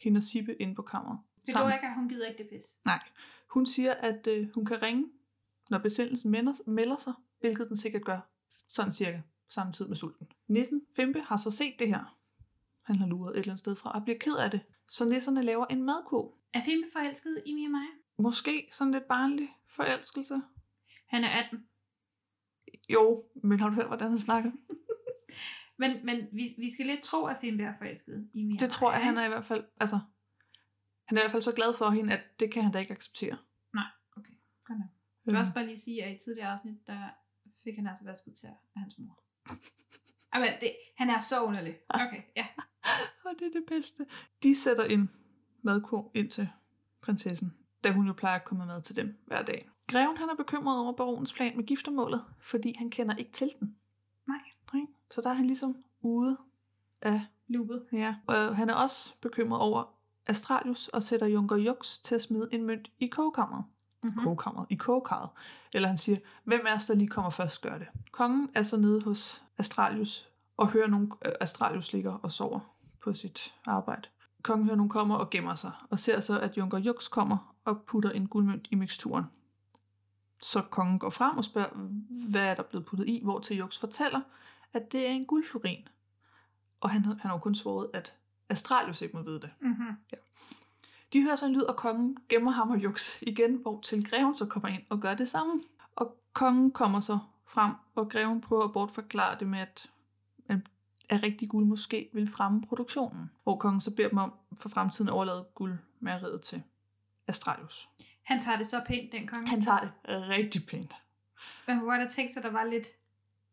hende 0.00 0.18
og 0.18 0.22
Sibbe 0.22 0.62
inde 0.62 0.74
på 0.74 0.82
kammeret. 0.82 1.18
sammen. 1.52 1.72
Fedorika, 1.72 1.94
hun 1.94 2.08
gider 2.08 2.28
ikke 2.28 2.42
det 2.42 2.50
pis. 2.50 2.78
Nej. 2.84 3.00
Hun 3.46 3.66
siger, 3.66 3.94
at 3.94 4.26
øh, 4.26 4.48
hun 4.54 4.66
kan 4.66 4.82
ringe, 4.82 5.10
når 5.70 5.78
besættelsen 5.78 6.30
melder, 6.30 6.70
melder 6.70 6.96
sig, 6.96 7.12
hvilket 7.40 7.68
den 7.68 7.76
sikkert 7.76 8.04
gør. 8.04 8.20
Sådan 8.68 8.92
cirka 8.92 9.20
samtidig 9.50 9.88
med 9.88 9.96
sulten. 9.96 10.26
Nissen 10.48 10.82
Fimpe 10.96 11.20
har 11.20 11.36
så 11.36 11.50
set 11.50 11.74
det 11.78 11.88
her. 11.88 12.18
Han 12.82 12.96
har 12.96 13.06
luret 13.06 13.30
et 13.30 13.38
eller 13.38 13.52
andet 13.52 13.60
sted 13.60 13.76
fra 13.76 13.90
og 13.92 14.02
bliver 14.02 14.18
ked 14.18 14.36
af 14.36 14.50
det. 14.50 14.60
Så 14.88 15.08
nisserne 15.08 15.42
laver 15.42 15.66
en 15.66 15.82
madkurv. 15.82 16.38
Er 16.54 16.60
Fimpe 16.64 16.88
forelsket 16.92 17.42
i 17.46 17.54
Mia 17.54 17.68
Maja? 17.68 17.86
Måske 18.18 18.68
sådan 18.72 18.92
lidt 18.92 19.08
barnlig 19.08 19.48
forelskelse. 19.68 20.42
Han 21.08 21.24
er 21.24 21.28
18. 21.28 21.58
Jo, 22.88 23.24
men 23.42 23.60
har 23.60 23.68
du 23.68 23.74
hørt, 23.74 23.86
hvordan 23.86 24.08
han 24.08 24.18
snakker? 24.18 24.50
Men, 25.78 26.06
men 26.06 26.16
vi, 26.32 26.44
vi 26.58 26.70
skal 26.70 26.86
lidt 26.86 27.02
tro, 27.02 27.24
at 27.26 27.36
Fimpe 27.40 27.62
er 27.62 27.74
forelsket 27.78 28.30
i 28.34 28.44
Mia 28.44 28.58
Det 28.60 28.70
tror 28.70 28.92
jeg, 28.92 29.04
han 29.04 29.18
er 29.18 29.24
i 29.24 29.28
hvert 29.28 29.44
fald, 29.44 29.64
altså, 29.80 29.98
han 31.08 31.18
er 31.18 31.20
i 31.20 31.24
hvert 31.24 31.30
fald 31.30 31.42
så 31.42 31.54
glad 31.54 31.74
for 31.74 31.90
hende, 31.90 32.12
at 32.12 32.22
det 32.40 32.52
kan 32.52 32.62
han 32.62 32.72
da 32.72 32.78
ikke 32.78 32.92
acceptere. 32.92 33.38
Nej, 33.74 33.90
okay. 34.16 34.34
Godt 34.64 34.78
nok. 34.78 34.88
Jeg 35.24 35.32
vil 35.32 35.40
også 35.40 35.54
bare 35.54 35.66
lige 35.66 35.76
sige, 35.76 36.04
at 36.04 36.16
i 36.16 36.18
tidligere 36.24 36.48
afsnit, 36.48 36.86
der 36.86 37.10
fik 37.64 37.74
han 37.76 37.86
altså 37.86 38.04
vasket 38.04 38.34
til 38.40 38.46
af 38.46 38.80
hans 38.82 38.98
mor. 38.98 39.19
Jamen, 40.34 40.48
det, 40.60 40.72
han 40.96 41.10
er 41.10 41.18
så 41.18 41.42
underlig. 41.44 41.78
Okay, 41.88 42.22
ja. 42.36 42.46
Og 43.24 43.30
det 43.38 43.46
er 43.46 43.60
det 43.60 43.64
bedste. 43.68 44.06
De 44.42 44.54
sætter 44.54 44.84
en 44.84 45.10
madkurv 45.62 46.10
ind 46.14 46.30
til 46.30 46.48
prinsessen, 47.00 47.54
da 47.84 47.92
hun 47.92 48.06
jo 48.06 48.12
plejer 48.12 48.36
at 48.36 48.44
komme 48.44 48.66
med 48.66 48.82
til 48.82 48.96
dem 48.96 49.18
hver 49.26 49.42
dag. 49.42 49.68
Greven 49.86 50.16
han 50.16 50.28
er 50.28 50.34
bekymret 50.34 50.78
over 50.78 50.92
baronens 50.92 51.32
plan 51.32 51.56
med 51.56 51.64
giftermålet, 51.64 52.24
fordi 52.40 52.74
han 52.78 52.90
kender 52.90 53.16
ikke 53.16 53.32
til 53.32 53.50
den. 53.60 53.76
Nej. 54.28 54.40
Nej. 54.72 54.82
Så 55.10 55.20
der 55.20 55.30
er 55.30 55.34
han 55.34 55.46
ligesom 55.46 55.76
ude 56.00 56.38
af 57.02 57.20
loopet. 57.48 57.86
Ja. 57.92 58.14
Og 58.26 58.56
han 58.56 58.70
er 58.70 58.74
også 58.74 59.14
bekymret 59.20 59.60
over 59.60 59.94
Astralius 60.28 60.88
og 60.88 61.02
sætter 61.02 61.26
Junker 61.26 61.56
Jux 61.56 61.98
til 61.98 62.14
at 62.14 62.22
smide 62.22 62.48
en 62.52 62.64
mønt 62.64 62.90
i 62.98 63.06
kogekammeret. 63.06 63.64
Mm-hmm. 64.02 64.24
Kogekammeret. 64.24 64.66
I 64.70 64.74
kogekarret. 64.74 65.30
Eller 65.72 65.88
han 65.88 65.96
siger, 65.96 66.18
hvem 66.44 66.60
er 66.66 66.84
der 66.88 66.94
lige 66.94 67.08
kommer 67.08 67.30
først, 67.30 67.62
gør 67.62 67.78
det. 67.78 67.86
Kongen 68.12 68.50
er 68.54 68.62
så 68.62 68.76
nede 68.76 69.02
hos 69.02 69.42
Astralius 69.58 70.28
og 70.56 70.68
hører 70.68 70.88
nogen, 70.88 71.12
øh, 71.26 71.32
Astralius 71.40 71.92
ligger 71.92 72.12
og 72.12 72.30
sover 72.30 72.60
på 73.02 73.12
sit 73.12 73.54
arbejde. 73.66 74.08
Kongen 74.42 74.64
hører 74.64 74.76
nogen 74.76 74.90
kommer 74.90 75.16
og 75.16 75.30
gemmer 75.30 75.54
sig, 75.54 75.72
og 75.90 75.98
ser 75.98 76.20
så, 76.20 76.40
at 76.40 76.56
Junker 76.56 76.78
Jux 76.78 77.08
kommer 77.08 77.54
og 77.64 77.82
putter 77.86 78.10
en 78.10 78.28
guldmønt 78.28 78.68
i 78.70 78.74
miksturen. 78.74 79.24
Så 80.42 80.62
kongen 80.70 80.98
går 80.98 81.10
frem 81.10 81.36
og 81.36 81.44
spørger, 81.44 81.68
hvad 82.30 82.50
er 82.50 82.54
der 82.54 82.62
blevet 82.62 82.86
puttet 82.86 83.08
i, 83.08 83.20
hvor 83.24 83.38
til 83.38 83.56
Jux 83.56 83.78
fortæller, 83.78 84.20
at 84.72 84.92
det 84.92 85.08
er 85.08 85.10
en 85.10 85.26
guldflurin, 85.26 85.88
Og 86.80 86.90
han, 86.90 87.04
han 87.04 87.18
har 87.20 87.32
jo 87.32 87.38
kun 87.38 87.54
svoret, 87.54 87.90
at 87.94 88.14
Astralius 88.48 89.02
ikke 89.02 89.16
må 89.16 89.22
vide 89.22 89.40
det. 89.40 89.50
Mm-hmm. 89.60 89.96
De 91.12 91.22
hører 91.22 91.36
så 91.36 91.46
en 91.46 91.52
lyd, 91.52 91.62
og 91.62 91.76
kongen 91.76 92.16
gemmer 92.28 92.50
ham 92.50 92.70
og 92.70 92.78
juks 92.78 93.18
igen, 93.22 93.54
hvor 93.56 93.80
til 93.80 94.10
greven 94.10 94.36
så 94.36 94.46
kommer 94.46 94.68
ind 94.68 94.82
og 94.90 95.00
gør 95.00 95.14
det 95.14 95.28
samme. 95.28 95.62
Og 95.96 96.16
kongen 96.32 96.70
kommer 96.70 97.00
så 97.00 97.18
frem, 97.46 97.72
og 97.94 98.10
greven 98.10 98.40
prøver 98.40 98.64
at 98.64 98.72
bortforklare 98.72 99.38
det 99.38 99.46
med, 99.48 99.58
at, 99.58 99.86
at, 100.48 101.22
rigtig 101.22 101.48
guld 101.48 101.66
måske 101.66 102.08
vil 102.12 102.30
fremme 102.30 102.62
produktionen. 102.62 103.30
Hvor 103.42 103.56
kongen 103.56 103.80
så 103.80 103.94
beder 103.96 104.08
dem 104.08 104.18
om 104.18 104.32
for 104.58 104.68
fremtiden 104.68 105.08
at 105.08 105.14
overlade 105.14 105.46
guldmæreriet 105.54 106.40
til 106.42 106.62
Astralius. 107.26 107.88
Han 108.22 108.40
tager 108.40 108.56
det 108.56 108.66
så 108.66 108.82
pænt, 108.86 109.12
den 109.12 109.26
konge. 109.26 109.48
Han 109.48 109.62
tager 109.62 109.80
det 109.80 109.90
rigtig 110.06 110.66
pænt. 110.66 110.94
Man 111.68 111.78
kunne 111.78 111.90
godt 111.90 112.00
have 112.00 112.10
tænkt 112.10 112.32
sig, 112.32 112.40
at 112.40 112.44
der 112.44 112.52
var 112.52 112.64
lidt 112.64 112.86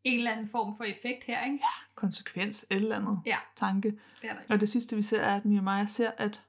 en 0.03 0.17
eller 0.17 0.31
anden 0.31 0.49
form 0.49 0.77
for 0.77 0.83
effekt 0.83 1.23
her, 1.23 1.45
ikke? 1.45 1.55
Ja. 1.55 1.83
Konsekvens, 1.95 2.63
et 2.63 2.75
eller 2.75 2.95
andet 2.95 3.19
Ja. 3.25 3.37
tanke. 3.55 3.91
Det 4.21 4.29
er 4.29 4.33
der 4.33 4.53
Og 4.53 4.59
det 4.59 4.69
sidste, 4.69 4.95
vi 4.95 5.01
ser, 5.01 5.21
er, 5.21 5.35
at 5.35 5.45
Mia 5.45 5.61
Maja 5.61 5.85
ser, 5.85 6.11
at 6.17 6.41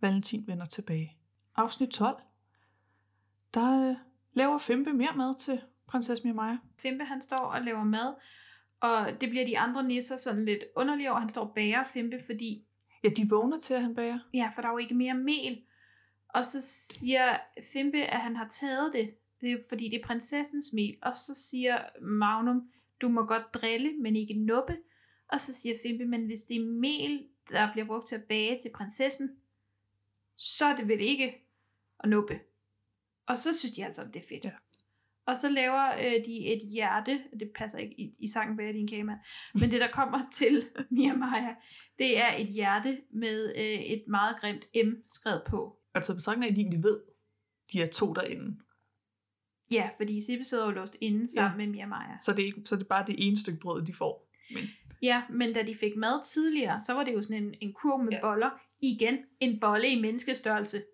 Valentin 0.00 0.46
vender 0.46 0.66
tilbage. 0.66 1.16
Afsnit 1.56 1.90
12. 1.90 2.22
Der 3.54 3.90
øh, 3.90 3.96
laver 4.32 4.58
Fempe 4.58 4.92
mere 4.92 5.16
mad 5.16 5.40
til 5.40 5.60
prinsesse 5.86 6.24
Mia 6.24 6.32
Maja. 6.32 6.58
Fimpe, 6.78 7.04
han 7.04 7.20
står 7.20 7.38
og 7.38 7.62
laver 7.62 7.84
mad, 7.84 8.14
og 8.80 9.20
det 9.20 9.30
bliver 9.30 9.46
de 9.46 9.58
andre 9.58 9.82
nisser 9.82 10.16
sådan 10.16 10.44
lidt 10.44 10.64
underlige 10.76 11.10
over. 11.10 11.20
Han 11.20 11.28
står 11.28 11.42
og 11.42 11.54
bager 11.54 11.84
Fimpe, 11.92 12.20
fordi... 12.26 12.66
Ja, 13.04 13.08
de 13.08 13.28
vågner 13.28 13.60
til, 13.60 13.74
at 13.74 13.82
han 13.82 13.94
bager. 13.94 14.18
Ja, 14.34 14.50
for 14.54 14.62
der 14.62 14.68
er 14.68 14.72
jo 14.72 14.78
ikke 14.78 14.94
mere 14.94 15.14
mel. 15.14 15.62
Og 16.28 16.44
så 16.44 16.62
siger 16.62 17.36
Fimpe, 17.72 17.98
at 17.98 18.20
han 18.20 18.36
har 18.36 18.48
taget 18.48 18.92
det, 18.92 19.10
det 19.40 19.52
er, 19.52 19.56
fordi 19.68 19.88
det 19.88 20.00
er 20.00 20.06
prinsessens 20.06 20.72
mel. 20.72 20.96
Og 21.02 21.16
så 21.16 21.34
siger 21.34 21.78
Magnum, 22.02 22.62
du 23.00 23.08
må 23.08 23.24
godt 23.24 23.54
drille, 23.54 23.92
men 24.00 24.16
ikke 24.16 24.34
nuppe. 24.34 24.76
Og 25.28 25.40
så 25.40 25.54
siger 25.54 25.74
Fimpe, 25.82 26.04
men 26.04 26.26
hvis 26.26 26.42
det 26.42 26.56
er 26.56 26.66
mel, 26.66 27.26
der 27.50 27.72
bliver 27.72 27.86
brugt 27.86 28.06
til 28.06 28.14
at 28.14 28.24
bage 28.24 28.58
til 28.62 28.70
prinsessen, 28.74 29.30
så 30.38 30.64
er 30.64 30.76
det 30.76 30.88
vel 30.88 31.00
ikke 31.00 31.34
at 32.00 32.08
nuppe. 32.08 32.40
Og 33.26 33.38
så 33.38 33.58
synes 33.58 33.74
de 33.74 33.84
altså, 33.84 34.02
at 34.02 34.14
det 34.14 34.22
er 34.22 34.26
fedt. 34.28 34.44
Ja. 34.44 34.50
Og 35.26 35.36
så 35.36 35.50
laver 35.50 35.94
øh, 35.94 36.24
de 36.26 36.46
et 36.46 36.62
hjerte, 36.70 37.22
det 37.40 37.50
passer 37.54 37.78
ikke 37.78 38.00
i, 38.00 38.12
i 38.20 38.28
sangen 38.28 38.56
bag 38.56 38.74
din 38.74 38.88
kagemand, 38.88 39.18
men 39.60 39.70
det 39.70 39.80
der 39.80 39.90
kommer 39.92 40.20
til 40.32 40.68
Mia 40.90 41.14
Maja, 41.14 41.54
det 41.98 42.18
er 42.18 42.36
et 42.38 42.46
hjerte 42.46 43.00
med 43.10 43.52
øh, 43.56 43.80
et 43.80 44.04
meget 44.08 44.36
grimt 44.40 44.64
M 44.74 44.90
skrevet 45.06 45.42
på. 45.46 45.78
Altså 45.94 46.14
betragtning 46.14 46.44
af, 46.44 46.50
at 46.50 46.56
de 46.56 46.60
egentlig 46.60 46.82
ved, 46.82 47.00
de 47.72 47.82
er 47.82 47.86
to 47.86 48.12
derinde. 48.12 48.56
Ja, 49.70 49.90
fordi 49.96 50.20
Sibbe 50.20 50.44
sidder 50.44 50.64
jo 50.64 50.70
låst 50.70 50.96
inde 51.00 51.32
sammen 51.32 51.56
med 51.56 51.66
Mia 51.66 51.86
Maja. 51.86 52.16
Så 52.22 52.32
det, 52.32 52.42
er 52.42 52.46
ikke, 52.46 52.62
så 52.64 52.76
det 52.76 52.82
er 52.82 52.88
bare 52.88 53.06
det 53.06 53.14
ene 53.18 53.38
stykke 53.38 53.60
brød, 53.60 53.86
de 53.86 53.94
får. 53.94 54.30
Men 54.54 54.62
Ja, 55.02 55.22
men 55.30 55.52
da 55.52 55.62
de 55.62 55.74
fik 55.74 55.96
mad 55.96 56.24
tidligere, 56.24 56.80
så 56.80 56.92
var 56.92 57.04
det 57.04 57.14
jo 57.14 57.22
sådan 57.22 57.44
en, 57.44 57.54
en 57.60 57.72
kurv 57.72 58.04
med 58.04 58.12
ja. 58.12 58.20
boller. 58.20 58.50
Igen, 58.82 59.18
en 59.40 59.60
bolle 59.60 59.88
i 59.88 60.00
menneskestørrelse. 60.00 60.84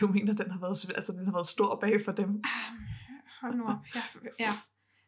du 0.00 0.06
mener, 0.06 0.34
den 0.34 0.50
har 0.50 0.60
været, 0.60 0.94
altså, 0.96 1.12
den 1.12 1.24
har 1.24 1.32
været 1.32 1.46
stor 1.46 1.80
bag 1.80 2.00
for 2.04 2.12
dem. 2.12 2.42
Hold 3.40 3.54
nu 3.54 3.64
op. 3.64 3.78
Ja, 3.94 4.02
ja. 4.40 4.52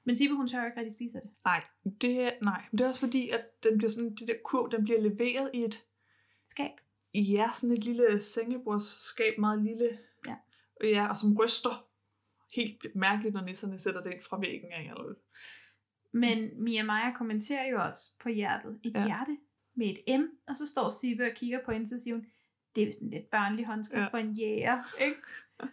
Men 0.04 0.16
Sibbe, 0.16 0.34
hun 0.34 0.48
tør 0.48 0.60
jo 0.60 0.66
ikke 0.66 0.80
rigtig 0.80 0.92
spise 0.92 1.18
det. 1.18 1.30
Nej, 1.44 1.62
det 2.00 2.32
nej, 2.42 2.64
men 2.70 2.78
det 2.78 2.84
er 2.84 2.88
også 2.88 3.00
fordi, 3.00 3.28
at 3.28 3.44
den 3.62 3.78
bliver 3.78 3.90
sådan, 3.90 4.14
det 4.14 4.28
der 4.28 4.34
kurv, 4.44 4.70
den 4.70 4.84
bliver 4.84 5.00
leveret 5.00 5.50
i 5.54 5.64
et 5.64 5.84
skab. 6.46 6.70
Ja, 7.14 7.50
sådan 7.52 7.76
et 7.76 7.84
lille 7.84 8.22
sengebordsskab, 8.22 9.38
meget 9.38 9.62
lille. 9.62 9.98
Ja. 10.26 10.36
Ja, 10.84 11.08
og 11.08 11.16
som 11.16 11.36
ryster 11.38 11.86
helt 12.56 12.86
mærkeligt, 12.94 13.34
når 13.34 13.42
nisserne 13.42 13.78
sætter 13.78 14.02
det 14.02 14.12
ind 14.12 14.22
fra 14.28 14.40
væggen 14.40 14.72
af. 14.72 14.82
Eller... 14.82 15.14
Men 16.12 16.62
Mia 16.62 16.82
Maja 16.82 17.16
kommenterer 17.16 17.68
jo 17.70 17.82
også 17.82 18.10
på 18.22 18.28
hjertet. 18.28 18.80
Et 18.84 18.94
ja. 18.94 19.06
hjerte 19.06 19.36
med 19.76 19.86
et 20.06 20.20
M, 20.20 20.24
og 20.48 20.56
så 20.56 20.66
står 20.66 20.88
Sibbe 20.88 21.24
og 21.24 21.30
kigger 21.36 21.58
på 21.64 21.72
hende, 21.72 21.86
så 21.86 21.98
siger 22.02 22.14
hun, 22.16 22.26
det 22.74 22.88
er 22.88 22.92
sådan 22.92 23.10
lidt 23.10 23.30
barnlig 23.30 23.66
håndskrift 23.66 24.00
Ja. 24.02 24.06
for 24.06 24.18
en 24.18 24.30
jæger, 24.32 24.82
ikke? 25.04 25.16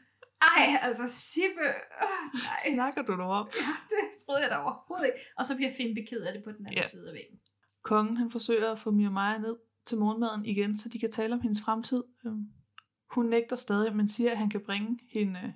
Ej, 0.58 0.80
altså 0.82 1.04
Sibbe, 1.10 1.60
øh, 1.60 2.40
nej. 2.44 2.74
Snakker 2.74 3.02
du 3.02 3.16
nu 3.16 3.24
om? 3.24 3.50
Ja, 3.62 3.72
det 3.90 4.18
troede 4.26 4.42
jeg 4.42 4.50
da 4.50 4.56
overhovedet 4.58 5.06
ikke. 5.06 5.20
Og 5.38 5.46
så 5.46 5.56
bliver 5.56 5.72
Fimpe 5.78 6.02
ked 6.10 6.22
af 6.22 6.34
det 6.34 6.44
på 6.44 6.50
den 6.50 6.66
anden 6.66 6.78
Ja. 6.78 6.82
side 6.82 7.08
af 7.08 7.14
væggen. 7.14 7.40
Kongen 7.84 8.18
han 8.18 8.32
forsøger 8.32 8.72
at 8.72 8.80
få 8.80 8.92
Mia 8.92 9.10
Maja 9.10 9.38
ned 9.38 9.56
til 9.86 9.98
morgenmaden 9.98 10.46
igen, 10.46 10.78
så 10.78 10.90
de 10.90 11.00
kan 11.00 11.12
tale 11.12 11.34
om 11.34 11.42
hendes 11.42 11.62
fremtid. 11.62 12.04
Øhm, 12.26 12.46
Hun 13.12 13.26
nægter 13.26 13.56
stadig, 13.56 13.96
men 13.96 14.08
siger, 14.10 14.32
at 14.32 14.38
han 14.38 14.50
kan 14.50 14.62
bringe 14.62 15.00
hende 15.14 15.40
øh, 15.40 15.50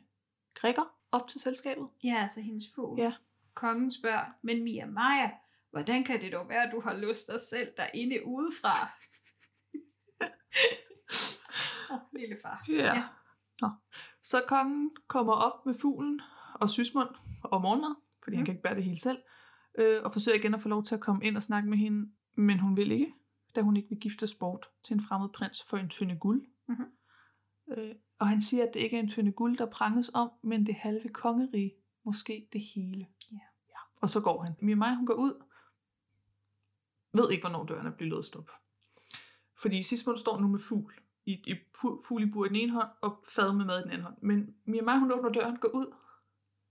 Grækker 0.55 0.95
op 1.11 1.27
til 1.27 1.41
selskabet. 1.41 1.87
Ja, 2.03 2.15
altså 2.21 2.41
hendes 2.41 2.63
fugl. 2.75 2.99
Ja. 3.01 3.13
Kongen 3.53 3.91
spørger, 3.91 4.25
men 4.41 4.63
Mia 4.63 4.85
Maja, 4.85 5.31
hvordan 5.75 6.03
kan 6.03 6.21
det 6.21 6.31
dog 6.33 6.49
være, 6.49 6.63
at 6.63 6.71
du 6.71 6.81
har 6.81 6.97
lyst 6.97 7.27
dig 7.27 7.41
selv 7.41 7.69
derinde 7.77 8.25
udefra? 8.25 8.75
Oh, 11.91 11.99
lille 12.19 12.37
far. 12.41 12.65
Ja. 12.69 12.95
ja. 12.95 13.03
Nå. 13.61 13.69
Så 14.21 14.41
kongen 14.47 14.91
kommer 15.07 15.33
op 15.33 15.65
med 15.65 15.75
fuglen 15.81 16.21
og 16.55 16.69
sysmund 16.69 17.09
og 17.43 17.61
morgenmad, 17.61 17.95
fordi 18.23 18.35
mm. 18.35 18.37
han 18.37 18.45
kan 18.45 18.53
ikke 18.53 18.63
bære 18.63 18.75
det 18.75 18.83
hele 18.83 18.99
selv, 18.99 19.17
øh, 19.77 20.03
og 20.03 20.13
forsøger 20.13 20.37
igen 20.37 20.53
at 20.53 20.61
få 20.61 20.69
lov 20.69 20.83
til 20.83 20.95
at 20.95 21.01
komme 21.01 21.25
ind 21.25 21.37
og 21.37 21.43
snakke 21.43 21.69
med 21.69 21.77
hende, 21.77 22.11
men 22.35 22.59
hun 22.59 22.77
vil 22.77 22.91
ikke, 22.91 23.13
da 23.55 23.61
hun 23.61 23.77
ikke 23.77 23.89
vil 23.89 23.99
gifte 23.99 24.27
bort 24.39 24.65
til 24.83 24.93
en 24.93 25.01
fremmed 25.01 25.29
prins 25.29 25.63
for 25.69 25.77
en 25.77 25.89
tynde 25.89 26.17
guld. 26.19 26.47
Mhm. 26.67 26.85
Øh, 27.67 27.95
og 28.19 28.27
han 28.27 28.41
siger, 28.41 28.63
at 28.63 28.73
det 28.73 28.79
ikke 28.79 28.97
er 28.97 29.01
en 29.01 29.09
tynde 29.09 29.31
guld, 29.31 29.57
der 29.57 29.65
pranges 29.65 30.11
om, 30.13 30.29
men 30.43 30.65
det 30.65 30.75
halve 30.75 31.09
kongerige, 31.09 31.73
måske 32.05 32.49
det 32.53 32.61
hele. 32.75 33.07
Ja. 33.31 33.37
ja. 33.69 33.79
Og 34.01 34.09
så 34.09 34.21
går 34.21 34.43
han. 34.43 34.55
Mia 34.61 34.75
Maja, 34.75 34.95
hun 34.95 35.05
går 35.05 35.13
ud, 35.13 35.41
ved 37.17 37.31
ikke, 37.31 37.43
hvornår 37.43 37.65
døren 37.65 37.87
er 37.87 37.91
blevet 37.91 38.11
låst 38.11 38.35
op. 38.35 38.49
Fordi 39.61 39.83
Sismund 39.83 40.17
står 40.17 40.39
nu 40.39 40.47
med 40.47 40.59
fugl 40.59 40.93
i, 41.25 41.31
i 41.33 41.53
fu- 41.53 42.07
fugl 42.07 42.23
i 42.23 42.31
bur 42.31 42.45
i 42.45 42.47
den 42.47 42.55
ene 42.55 42.71
hånd, 42.71 42.87
og 43.01 43.23
fad 43.35 43.53
med 43.53 43.65
mad 43.65 43.79
i 43.79 43.83
den 43.83 43.91
anden 43.91 44.03
hånd. 44.03 44.17
Men 44.21 44.55
Mia 44.65 44.97
hun 44.97 45.11
åbner 45.11 45.29
døren, 45.29 45.57
går 45.57 45.69
ud, 45.69 45.95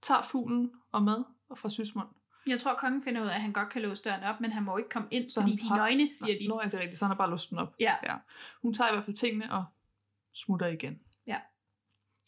tager 0.03 0.23
fuglen 0.23 0.73
og 0.93 1.03
mad 1.03 1.25
og 1.49 1.59
fra 1.59 1.71
Sysmund. 1.71 2.09
Jeg 2.47 2.61
tror, 2.61 2.75
kongen 2.75 3.03
finder 3.03 3.23
ud 3.23 3.27
af, 3.27 3.35
at 3.35 3.41
han 3.41 3.53
godt 3.53 3.69
kan 3.69 3.83
låse 3.83 4.03
døren 4.03 4.23
op, 4.23 4.41
men 4.41 4.53
han 4.53 4.63
må 4.63 4.77
ikke 4.77 4.91
komme 4.91 5.09
ind, 5.11 5.31
Så 5.31 5.41
fordi 5.41 5.57
de 5.57 5.67
er 5.67 5.77
nøgne, 5.77 6.13
siger 6.13 6.39
de. 6.39 6.49
Nå, 6.49 6.59
er 6.59 6.69
det 6.69 6.81
rigtigt, 6.81 6.99
så 6.99 7.05
han 7.05 7.11
har 7.11 7.17
bare 7.19 7.31
låst 7.31 7.51
den 7.51 7.59
op. 7.59 7.75
Ja. 7.81 7.95
ja. 8.07 8.17
Hun 8.63 8.75
tager 8.75 8.91
i 8.91 8.93
hvert 8.95 9.05
fald 9.05 9.17
tingene 9.17 9.53
og 9.53 9.65
smutter 10.33 10.67
igen. 10.67 11.01
Ja. 11.27 11.41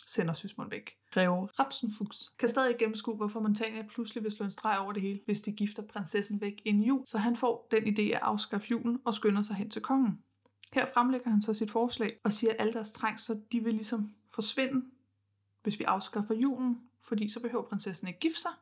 Sender 0.06 0.34
Sysmund 0.34 0.70
væk. 0.70 0.90
Greve 1.16 1.47
Rapsenfuchs 1.47 2.28
kan 2.38 2.48
stadig 2.48 2.76
gennemskue, 2.78 3.16
hvorfor 3.16 3.40
Montania 3.40 3.82
pludselig 3.82 4.24
vil 4.24 4.32
slå 4.32 4.44
en 4.44 4.51
streg 4.51 4.78
over 4.78 4.93
det 4.93 5.02
hele, 5.02 5.20
hvis 5.24 5.40
de 5.40 5.52
gifter 5.52 5.82
prinsessen 5.82 6.40
væk 6.40 6.62
inden 6.64 6.82
jul, 6.82 7.02
så 7.06 7.18
han 7.18 7.36
får 7.36 7.68
den 7.70 7.82
idé 7.82 8.02
at 8.02 8.18
afskaffe 8.22 8.66
julen 8.70 9.01
og 9.05 9.14
skynder 9.14 9.43
sig 9.43 9.56
hen 9.56 9.70
til 9.70 9.82
kongen. 9.82 10.18
Her 10.72 10.86
fremlægger 10.94 11.30
han 11.30 11.43
så 11.43 11.55
sit 11.55 11.70
forslag 11.70 12.20
og 12.24 12.32
siger, 12.32 12.52
at 12.52 12.56
alle 12.60 12.72
deres 12.72 12.93
trængsler, 12.93 13.36
så 13.36 13.43
de 13.52 13.64
vil 13.64 13.74
ligesom 13.74 14.14
forsvinde, 14.30 14.86
hvis 15.62 15.78
vi 15.78 15.84
afskaffer 15.84 16.34
julen, 16.34 16.78
fordi 17.02 17.28
så 17.28 17.40
behøver 17.40 17.64
prinsessen 17.64 18.09
ikke 18.09 18.20
gifte 18.20 18.40
sig, 18.40 18.52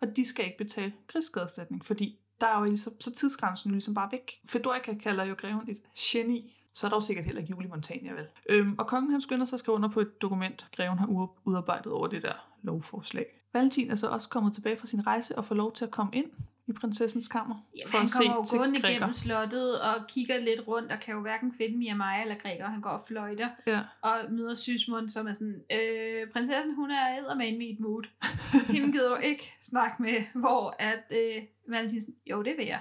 og 0.00 0.16
de 0.16 0.24
skal 0.24 0.44
ikke 0.44 0.58
betale 0.58 0.92
krigsskadeerstatning, 1.06 1.84
fordi 1.84 2.18
der 2.40 2.46
er 2.46 2.58
jo 2.58 2.64
ligesom, 2.64 3.00
så 3.00 3.12
tidsgrænsen 3.12 3.70
jo 3.70 3.74
ligesom 3.74 3.94
bare 3.94 4.12
væk. 4.12 4.40
Fedorica 4.44 4.94
kalder 4.94 5.24
jo 5.24 5.34
greven 5.38 5.70
et 5.70 5.80
geni, 5.98 6.63
så 6.74 6.86
er 6.86 6.88
der 6.88 6.96
jo 6.96 7.00
sikkert 7.00 7.24
heller 7.24 7.40
ikke 7.40 7.50
jul 7.50 7.64
i 7.64 7.68
Montania, 7.68 8.12
vel? 8.12 8.26
Øhm, 8.48 8.74
og 8.78 8.86
kongen 8.86 9.10
han 9.10 9.20
skynder 9.20 9.44
sig 9.46 9.56
at 9.56 9.60
skrive 9.60 9.74
under 9.74 9.88
på 9.88 10.00
et 10.00 10.22
dokument, 10.22 10.66
greven 10.76 10.98
har 10.98 11.28
udarbejdet 11.44 11.92
over 11.92 12.06
det 12.06 12.22
der 12.22 12.48
lovforslag. 12.62 13.26
Valentin 13.52 13.90
er 13.90 13.94
så 13.94 14.08
også 14.08 14.28
kommet 14.28 14.54
tilbage 14.54 14.76
fra 14.76 14.86
sin 14.86 15.06
rejse 15.06 15.38
og 15.38 15.44
får 15.44 15.54
lov 15.54 15.72
til 15.72 15.84
at 15.84 15.90
komme 15.90 16.12
ind 16.14 16.26
i 16.66 16.72
prinsessens 16.72 17.28
kammer. 17.28 17.54
Jamen, 17.78 17.92
han 17.92 18.02
at 18.02 18.10
se 18.10 18.16
kommer 18.18 18.34
jo 18.34 18.44
til 18.44 18.58
gående 18.58 18.78
igennem 18.78 19.12
slottet 19.12 19.80
og 19.80 19.94
kigger 20.08 20.38
lidt 20.40 20.60
rundt, 20.68 20.92
og 20.92 21.00
kan 21.00 21.14
jo 21.14 21.20
hverken 21.20 21.54
finde 21.54 21.78
Mia 21.78 21.94
Maja 21.94 22.22
eller 22.22 22.34
Gregor. 22.34 22.64
Han 22.66 22.80
går 22.80 22.90
og 22.90 23.02
fløjter 23.08 23.48
Ja. 23.66 23.80
og 24.02 24.16
møder 24.30 24.54
Sysmund, 24.54 25.08
som 25.08 25.26
er 25.26 25.32
sådan, 25.32 25.62
øh, 25.72 26.30
prinsessen 26.32 26.74
hun 26.74 26.90
er 26.90 27.18
eddermane 27.18 27.58
med 27.58 27.66
et 27.66 27.80
mood. 27.80 28.02
Hende 28.74 28.92
gider 28.92 29.08
du 29.08 29.16
ikke 29.16 29.52
snakke 29.60 30.02
med, 30.02 30.24
hvor 30.34 30.76
at 30.78 31.04
øh, 31.10 31.42
Valentin 31.68 32.00
sådan, 32.00 32.14
jo 32.30 32.42
det 32.42 32.54
vil 32.58 32.66
jeg. 32.66 32.80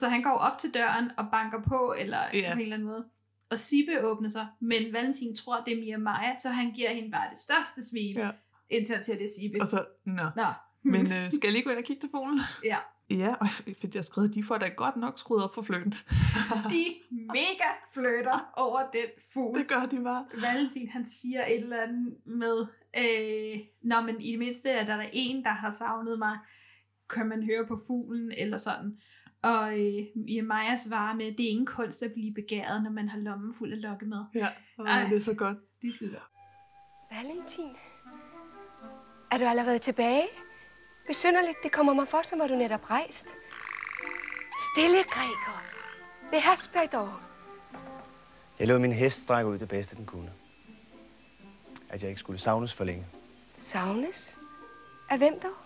Så 0.00 0.08
han 0.08 0.22
går 0.22 0.30
op 0.30 0.58
til 0.58 0.74
døren 0.74 1.10
og 1.16 1.26
banker 1.32 1.62
på, 1.62 1.94
eller 1.98 2.18
ja. 2.34 2.50
på 2.54 2.58
en 2.58 2.60
eller 2.60 2.76
anden 2.76 2.88
måde. 2.88 3.04
Og 3.50 3.58
Sibbe 3.58 4.06
åbner 4.06 4.28
sig, 4.28 4.46
men 4.60 4.92
Valentin 4.92 5.36
tror, 5.36 5.62
det 5.66 5.72
er 5.72 5.80
Mia 5.80 5.98
Maja, 5.98 6.36
så 6.36 6.48
han 6.48 6.72
giver 6.72 6.90
hende 6.90 7.10
bare 7.10 7.30
det 7.30 7.38
største 7.38 7.84
smil, 7.88 8.16
Ja. 8.16 8.30
indtil 8.70 8.94
han 8.94 9.18
det 9.18 9.30
Sibbe. 9.38 9.60
Og 9.60 9.66
så, 9.66 9.84
nå. 10.04 10.22
Nå. 10.36 10.42
Men 10.92 11.12
øh, 11.12 11.30
skal 11.30 11.46
jeg 11.48 11.52
lige 11.52 11.62
gå 11.64 11.70
ind 11.70 11.78
og 11.78 11.84
kigge 11.84 12.00
til 12.00 12.10
fuglen? 12.10 12.40
Ja. 12.64 12.76
Ja, 13.10 13.34
og 13.40 13.50
fordi 13.50 13.94
jeg 13.94 13.98
har 13.98 14.02
skrevet, 14.02 14.34
de 14.34 14.44
får 14.44 14.58
da 14.58 14.68
godt 14.68 14.96
nok 14.96 15.18
skruet 15.18 15.44
op 15.44 15.54
for 15.54 15.62
fløten. 15.62 15.92
De 16.74 16.84
mega 17.10 17.70
flytter 17.94 18.52
over 18.56 18.78
den 18.92 19.08
fugl. 19.32 19.58
Det 19.58 19.68
gør 19.68 19.86
de 19.86 20.04
bare. 20.04 20.24
Valentin, 20.34 20.88
han 20.88 21.06
siger 21.06 21.46
et 21.46 21.60
eller 21.60 21.82
andet 21.82 22.16
med, 22.24 22.66
øh, 22.98 23.60
Nå, 23.82 24.00
men 24.00 24.20
i 24.20 24.30
det 24.30 24.38
mindste 24.38 24.70
er 24.70 24.84
der 24.86 24.96
der 24.96 25.06
en, 25.12 25.44
der 25.44 25.50
har 25.50 25.70
savnet 25.70 26.18
mig, 26.18 26.38
kan 27.10 27.26
man 27.26 27.42
høre 27.42 27.66
på 27.66 27.80
fuglen, 27.86 28.32
eller 28.32 28.56
sådan. 28.56 29.00
Og 29.42 29.78
øh, 29.78 30.34
ja, 30.36 30.42
Maja 30.42 30.76
svarer 30.76 31.14
med, 31.14 31.32
det 31.32 31.46
er 31.46 31.50
ingen 31.50 31.66
kunst 31.66 32.02
at 32.02 32.12
blive 32.12 32.34
begæret, 32.34 32.82
når 32.82 32.90
man 32.90 33.08
har 33.08 33.18
lommen 33.18 33.54
fuld 33.54 33.72
af 33.72 33.82
lokkemad. 33.82 34.24
Ja, 34.34 34.48
og 34.78 34.84
det 35.10 35.16
er 35.16 35.20
så 35.20 35.34
godt. 35.34 35.56
De 35.82 35.88
er 35.88 35.92
skide 35.92 36.10
godt. 36.10 36.22
Valentin, 37.12 37.76
er 39.30 39.38
du 39.38 39.44
allerede 39.44 39.78
tilbage? 39.78 40.24
Besynderligt, 41.06 41.56
det 41.62 41.72
kommer 41.72 41.92
mig 41.92 42.08
for, 42.08 42.20
som 42.22 42.38
var 42.38 42.46
du 42.46 42.54
netop 42.54 42.90
rejst. 42.90 43.26
Stille, 44.72 45.02
Gregor. 45.10 45.62
Behersk 46.30 46.74
dig 46.74 46.92
dog. 46.92 47.08
Jeg 48.58 48.68
lod 48.68 48.78
min 48.78 48.92
hest 48.92 49.22
strække 49.22 49.50
ud 49.50 49.58
det 49.58 49.68
bedste, 49.68 49.96
den 49.96 50.06
kunne. 50.06 50.32
At 51.88 52.02
jeg 52.02 52.08
ikke 52.08 52.20
skulle 52.20 52.38
savnes 52.38 52.74
for 52.74 52.84
længe. 52.84 53.06
Savnes? 53.58 54.36
Af 55.10 55.18
hvem 55.18 55.40
dog? 55.42 55.56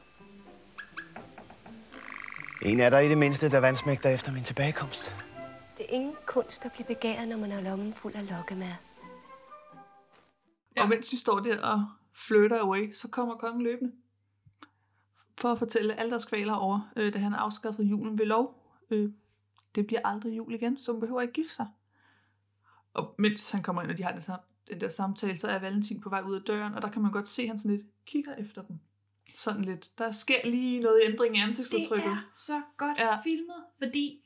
En 2.62 2.80
er 2.80 2.90
der 2.90 2.98
i 2.98 3.08
det 3.08 3.18
mindste, 3.18 3.50
der 3.50 3.58
vandsmægter 3.58 4.10
efter 4.10 4.32
min 4.32 4.44
tilbagekomst. 4.44 5.12
Det 5.78 5.86
er 5.88 5.94
ingen 5.94 6.14
kunst 6.26 6.64
at 6.64 6.72
blive 6.72 6.86
begæret, 6.86 7.28
når 7.28 7.36
man 7.36 7.50
har 7.50 7.60
lommen 7.60 7.94
fuld 7.94 8.14
af 8.14 8.30
lokkemad. 8.30 8.72
Ja. 10.76 10.82
Og 10.82 10.88
mens 10.88 11.08
de 11.08 11.18
står 11.18 11.38
der 11.38 11.62
og 11.62 11.86
flytter 12.12 12.60
away, 12.60 12.92
så 12.92 13.08
kommer 13.08 13.34
kongen 13.34 13.62
løbende. 13.62 13.92
For 15.38 15.52
at 15.52 15.58
fortælle 15.58 16.00
alle 16.00 16.10
deres 16.10 16.24
kvaler 16.24 16.54
over, 16.54 16.92
øh, 16.96 17.14
da 17.14 17.18
han 17.18 17.32
har 17.32 17.38
afskaffet 17.38 17.84
julen 17.84 18.18
ved 18.18 18.26
lov. 18.26 18.62
Øh, 18.90 19.10
det 19.74 19.86
bliver 19.86 20.00
aldrig 20.04 20.36
jul 20.36 20.54
igen, 20.54 20.78
så 20.78 20.92
hun 20.92 21.00
behøver 21.00 21.20
ikke 21.20 21.32
gifte 21.32 21.54
sig. 21.54 21.66
Og 22.94 23.14
mens 23.18 23.50
han 23.50 23.62
kommer 23.62 23.82
ind, 23.82 23.90
og 23.90 23.98
de 23.98 24.02
har 24.02 24.12
den, 24.12 24.22
den 24.68 24.80
der 24.80 24.88
samtale, 24.88 25.38
så 25.38 25.48
er 25.48 25.58
Valentin 25.58 26.00
på 26.00 26.08
vej 26.08 26.22
ud 26.22 26.34
af 26.34 26.42
døren, 26.42 26.74
og 26.74 26.82
der 26.82 26.90
kan 26.90 27.02
man 27.02 27.12
godt 27.12 27.28
se, 27.28 27.42
at 27.42 27.48
han 27.48 27.58
sådan 27.58 27.76
lidt 27.76 27.86
kigger 28.06 28.34
efter 28.34 28.62
dem. 28.62 28.78
Sådan 29.36 29.64
lidt. 29.64 29.90
Der 29.98 30.10
sker 30.10 30.38
lige 30.44 30.80
noget 30.80 31.00
ændring 31.04 31.36
i 31.36 31.40
Det 31.40 31.44
ansigtsudtrykket. 31.46 32.06
er 32.06 32.28
så 32.32 32.62
godt 32.76 32.98
Ja. 32.98 33.20
filmet, 33.22 33.64
fordi 33.78 34.20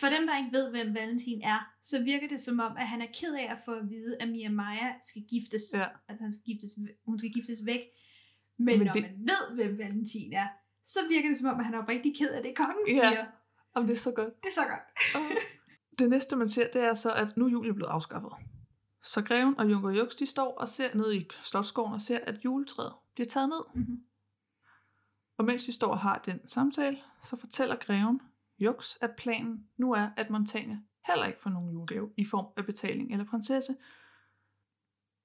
for 0.00 0.06
dem, 0.06 0.26
der 0.26 0.36
ikke 0.38 0.50
ved, 0.52 0.70
hvem 0.70 0.94
Valentin 0.94 1.42
er, 1.42 1.58
så 1.82 2.02
virker 2.02 2.28
det 2.28 2.40
som 2.40 2.60
om, 2.60 2.76
at 2.76 2.88
han 2.88 3.02
er 3.02 3.06
ked 3.20 3.34
af 3.34 3.52
at 3.52 3.58
få 3.64 3.70
at 3.72 3.90
vide, 3.90 4.16
at 4.20 4.28
Mia 4.28 4.48
Maja 4.50 4.92
skal 5.02 5.22
giftes. 5.30 5.62
Ja. 5.74 5.86
Altså, 6.08 6.24
han 6.24 6.32
skal 6.32 6.42
giftes, 6.44 6.70
hun 7.06 7.18
skal 7.18 7.30
giftes 7.32 7.58
væk. 7.66 7.80
Men, 8.58 8.78
Men 8.78 8.86
når 8.86 8.92
det- 8.92 9.02
det... 9.02 9.10
man 9.12 9.20
ved, 9.28 9.54
hvem 9.64 9.78
Valentin 9.78 10.32
er, 10.32 10.46
så 10.84 10.98
virker 11.08 11.28
det 11.28 11.38
som 11.38 11.48
om, 11.48 11.58
at 11.58 11.64
han 11.64 11.74
er 11.74 11.78
oprigtig 11.78 12.16
ked 12.18 12.30
af 12.30 12.42
det, 12.42 12.56
kongen 12.56 12.76
Ja. 12.88 13.10
siger. 13.10 13.24
Om 13.74 13.86
det 13.86 13.92
er 13.92 13.98
så 13.98 14.12
godt. 14.12 14.42
Det 14.42 14.48
er 14.48 14.52
så 14.54 14.66
godt. 14.68 15.38
Det 15.98 16.10
næste, 16.10 16.36
man 16.36 16.48
ser, 16.48 16.70
det 16.72 16.82
er 16.84 16.94
så, 16.94 17.12
at 17.12 17.36
nu 17.36 17.44
er 17.46 17.50
julen 17.50 17.74
blevet 17.74 17.90
afskaffet. 17.90 18.30
Så 19.04 19.22
greven 19.22 19.58
og 19.58 19.70
Junker 19.70 19.90
Jux, 19.90 20.14
de 20.16 20.26
står 20.26 20.54
og 20.58 20.68
ser 20.68 20.94
ned 20.94 21.12
i 21.12 21.26
Slottsskoven 21.42 21.92
og 21.92 22.02
ser, 22.02 22.18
at 22.22 22.34
juletræet 22.44 22.92
bliver 23.18 23.28
taget 23.28 23.48
ned. 23.48 23.64
Mm-hmm. 23.74 24.04
Og 25.38 25.44
mens 25.44 25.64
de 25.64 25.72
står 25.72 25.90
og 25.90 25.98
har 25.98 26.18
den 26.18 26.48
samtale, 26.48 26.98
så 27.24 27.36
fortæller 27.36 27.76
greven 27.76 28.20
Jux, 28.58 28.96
at 29.00 29.10
planen 29.18 29.68
nu 29.76 29.92
er, 29.92 30.10
at 30.16 30.30
Montagna 30.30 30.80
heller 31.08 31.26
ikke 31.26 31.40
får 31.40 31.50
nogen 31.50 31.70
julegave 31.70 32.12
i 32.16 32.24
form 32.24 32.52
af 32.56 32.66
betaling 32.66 33.12
eller 33.12 33.24
prinsesse. 33.24 33.76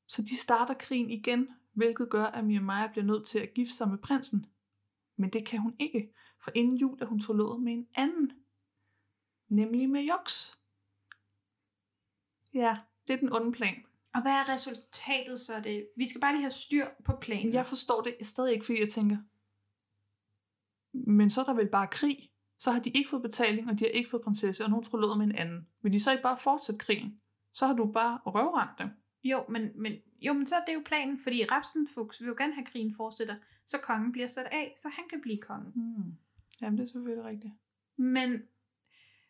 Så 0.08 0.22
de 0.22 0.38
starter 0.38 0.74
krigen 0.74 1.10
igen, 1.10 1.50
hvilket 1.74 2.10
gør, 2.10 2.26
at 2.26 2.46
Mia 2.46 2.88
bliver 2.92 3.06
nødt 3.06 3.28
til 3.28 3.40
at 3.40 3.54
gifte 3.54 3.76
sig 3.76 3.90
med 3.90 3.98
prinsen. 3.98 4.46
Men 5.18 5.30
det 5.30 5.46
kan 5.46 5.60
hun 5.60 5.76
ikke, 5.80 6.14
for 6.44 6.52
inden 6.56 6.78
jul 6.78 7.02
er 7.02 7.06
hun 7.06 7.22
forlovet 7.22 7.64
med 7.64 7.74
en 7.74 7.88
anden. 7.98 8.32
Nemlig 9.48 9.90
med 9.90 10.02
Jux. 10.02 10.58
Ja, 12.54 12.80
det 13.08 13.14
er 13.14 13.18
den 13.18 13.34
onde 13.34 13.52
plan. 13.52 13.86
Og 14.14 14.22
hvad 14.22 14.32
er 14.32 14.54
resultatet 14.54 15.40
så? 15.40 15.60
Det? 15.64 15.88
Vi 15.98 16.06
skal 16.10 16.22
bare 16.22 16.34
lige 16.34 16.42
have 16.42 16.52
styr 16.52 16.88
på 17.06 17.16
planen. 17.22 17.54
Jeg 17.54 17.66
forstår 17.66 18.02
det 18.02 18.28
stadig 18.28 18.54
ikke, 18.54 18.66
fordi 18.66 18.80
jeg 18.80 18.90
tænker, 18.90 19.18
men 20.94 21.30
så 21.30 21.42
er 21.42 21.46
der 21.46 21.54
vel 21.54 21.70
bare 21.70 21.88
krig. 21.88 22.30
Så 22.60 22.72
har 22.72 22.80
de 22.80 22.90
ikke 22.90 23.10
fået 23.10 23.22
betaling, 23.22 23.70
og 23.70 23.80
de 23.80 23.86
har 23.86 23.90
ikke 23.90 24.10
fået 24.10 24.24
prinsesse, 24.24 24.64
og 24.64 24.70
nogen 24.70 24.84
tror 24.84 25.00
lød 25.00 25.18
med 25.18 25.26
en 25.26 25.36
anden. 25.36 25.68
Vil 25.82 25.94
de 25.94 26.00
så 26.00 26.12
ikke 26.12 26.24
bare 26.24 26.38
fortsætte 26.38 26.80
krigen? 26.80 27.22
Så 27.54 27.68
har 27.68 27.74
du 27.74 27.92
bare 27.92 28.20
røvrendt 28.26 28.80
dem. 28.80 28.90
Jo, 29.24 29.46
men, 29.50 29.70
men, 29.76 29.94
jo, 30.22 30.34
men 30.34 30.46
så 30.46 30.56
er 30.56 30.66
det 30.68 30.74
jo 30.74 30.82
planen, 30.86 31.20
fordi 31.20 31.46
Rapsenfuchs 31.52 32.22
vil 32.22 32.28
jo 32.28 32.36
gerne 32.38 32.54
have, 32.54 32.66
krigen 32.66 32.94
fortsætter, 32.96 33.36
så 33.66 33.78
kongen 33.78 34.12
bliver 34.12 34.28
sat 34.28 34.46
af, 34.52 34.74
så 34.78 34.90
han 34.90 35.04
kan 35.10 35.22
blive 35.22 35.38
konge. 35.38 35.72
Hmm. 35.72 36.18
Jamen, 36.62 36.78
det 36.78 36.84
er 36.84 36.88
selvfølgelig 36.88 37.26
rigtigt. 37.26 37.54
Men, 37.98 38.42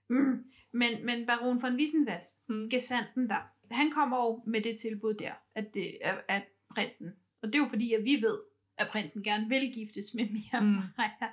mm, 0.10 0.44
men, 0.82 1.06
men 1.06 1.26
baron 1.28 1.62
von 1.62 1.76
Wissenvast, 1.76 2.50
mm. 2.50 2.70
gesandten 2.70 3.30
der, 3.30 3.42
han 3.74 3.92
kommer 3.92 4.18
jo 4.18 4.44
med 4.48 4.62
det 4.62 4.80
tilbud 4.80 5.14
der, 5.14 5.34
at, 5.56 5.74
det, 5.74 5.98
at, 6.02 6.24
at 6.28 6.44
prinsen, 6.76 7.14
og 7.42 7.48
det 7.48 7.56
er 7.56 7.60
jo 7.60 7.70
fordi, 7.70 7.94
at 7.94 8.04
vi 8.04 8.16
ved, 8.22 8.40
at 8.78 8.88
prinsen 8.88 9.24
gerne 9.24 9.50
vil 9.50 9.74
giftes 9.74 10.14
med 10.14 10.30
Mia 10.30 10.60
Mm. 10.60 10.82
Maja. 10.98 11.32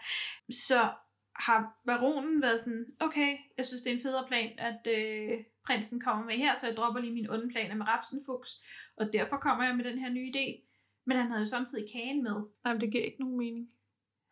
Så 0.50 0.92
har 1.36 1.80
baronen 1.86 2.42
været 2.42 2.60
sådan, 2.60 2.86
okay, 3.00 3.36
jeg 3.58 3.66
synes, 3.66 3.82
det 3.82 3.92
er 3.92 3.96
en 3.96 4.02
federe 4.02 4.26
plan, 4.28 4.58
at 4.58 4.86
øh, 4.86 5.38
prinsen 5.66 6.00
kommer 6.00 6.24
med 6.24 6.34
her, 6.34 6.54
så 6.54 6.66
jeg 6.66 6.76
dropper 6.76 7.00
lige 7.00 7.12
mine 7.12 7.32
onde 7.32 7.48
planer 7.48 7.74
med 7.74 7.88
Rapsenfuchs, 7.88 8.62
og 8.96 9.12
derfor 9.12 9.36
kommer 9.36 9.64
jeg 9.64 9.76
med 9.76 9.84
den 9.84 9.98
her 9.98 10.10
nye 10.10 10.32
idé. 10.36 10.66
Men 11.06 11.16
han 11.16 11.26
havde 11.26 11.40
jo 11.40 11.46
samtidig 11.46 11.92
kagen 11.92 12.22
med. 12.22 12.42
Nej, 12.64 12.74
det 12.74 12.92
giver 12.92 13.04
ikke 13.04 13.20
nogen 13.20 13.38
mening. 13.38 13.70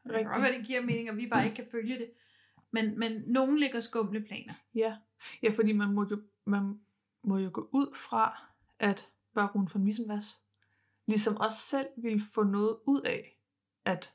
Det 0.04 0.12
kan 0.14 0.24
godt 0.24 0.54
det 0.54 0.66
giver 0.66 0.80
mening, 0.80 1.10
og 1.10 1.16
vi 1.16 1.26
bare 1.26 1.44
ikke 1.44 1.56
kan 1.56 1.66
følge 1.70 1.98
det. 1.98 2.10
Men, 2.70 2.98
men 2.98 3.22
nogen 3.26 3.58
lægger 3.58 3.80
skumle 3.80 4.20
planer. 4.20 4.52
Ja, 4.74 4.96
ja 5.42 5.50
fordi 5.50 5.72
man 5.72 5.94
må, 5.94 6.06
jo, 6.10 6.22
man 6.46 6.80
må 7.24 7.38
jo 7.38 7.50
gå 7.52 7.68
ud 7.72 7.94
fra, 7.94 8.42
at 8.78 9.08
baron 9.34 9.68
von 9.74 9.82
Wissenvas 9.84 10.42
ligesom 11.06 11.36
også 11.36 11.58
selv 11.58 11.86
ville 11.96 12.20
få 12.34 12.42
noget 12.42 12.78
ud 12.86 13.00
af, 13.00 13.40
at 13.84 14.14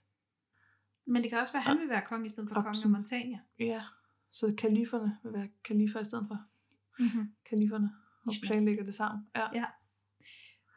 Men 1.06 1.24
det 1.24 1.32
kan 1.32 1.40
også 1.40 1.54
være, 1.54 1.62
at 1.64 1.68
han 1.68 1.80
vil 1.80 1.90
være 1.90 2.06
konge 2.06 2.26
i 2.26 2.30
stedet 2.30 2.50
for 2.50 2.56
kongen 2.56 2.84
af. 2.84 2.90
Montagna. 2.90 3.40
ja, 3.60 3.84
så 4.32 4.54
kaliferne 4.58 5.18
vil 5.24 5.34
være 5.34 5.50
kalifer 5.64 6.00
i 6.00 6.04
stedet 6.04 6.26
for 6.28 6.38
Mm-hmm. 7.00 7.36
kaliferne 7.50 7.92
og 8.28 8.34
planlægger 8.44 8.84
det 8.84 8.94
sammen. 8.94 9.28
Ja. 9.36 9.48
ja. 9.54 9.66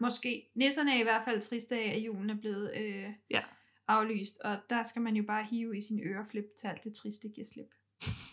Måske. 0.00 0.50
Nisserne 0.54 0.94
er 0.94 1.00
i 1.00 1.02
hvert 1.02 1.24
fald 1.24 1.40
triste 1.40 1.76
af, 1.76 1.96
at 1.96 2.02
julen 2.02 2.30
er 2.30 2.34
blevet 2.40 2.72
øh, 2.76 3.12
ja. 3.30 3.44
aflyst, 3.88 4.38
og 4.40 4.58
der 4.70 4.82
skal 4.82 5.02
man 5.02 5.16
jo 5.16 5.24
bare 5.26 5.44
hive 5.44 5.76
i 5.76 5.80
sine 5.80 6.02
øreflip 6.02 6.44
til 6.60 6.66
alt 6.66 6.84
det 6.84 6.94
triste 6.94 7.28
giver 7.28 7.44
slip. 7.52 7.70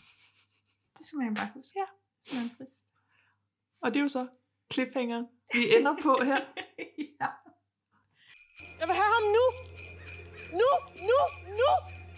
Det 0.97 1.05
skal 1.05 1.17
man 1.17 1.27
jo 1.27 1.33
bare 1.33 1.51
huske. 1.53 1.79
Ja. 1.79 1.85
Det 2.25 2.37
er 2.45 2.57
trist. 2.57 2.85
Og 3.83 3.87
det 3.93 3.97
er 3.99 4.03
jo 4.03 4.09
så 4.19 4.27
cliffhangeren, 4.73 5.25
vi 5.53 5.75
ender 5.75 5.95
på 6.03 6.13
her. 6.29 6.39
ja. 7.21 7.29
Jeg 8.79 8.85
vil 8.89 8.95
have 9.01 9.11
ham 9.17 9.25
nu! 9.37 9.45
Nu! 10.59 10.69
Nu! 11.09 11.19
Nu! 11.61 11.71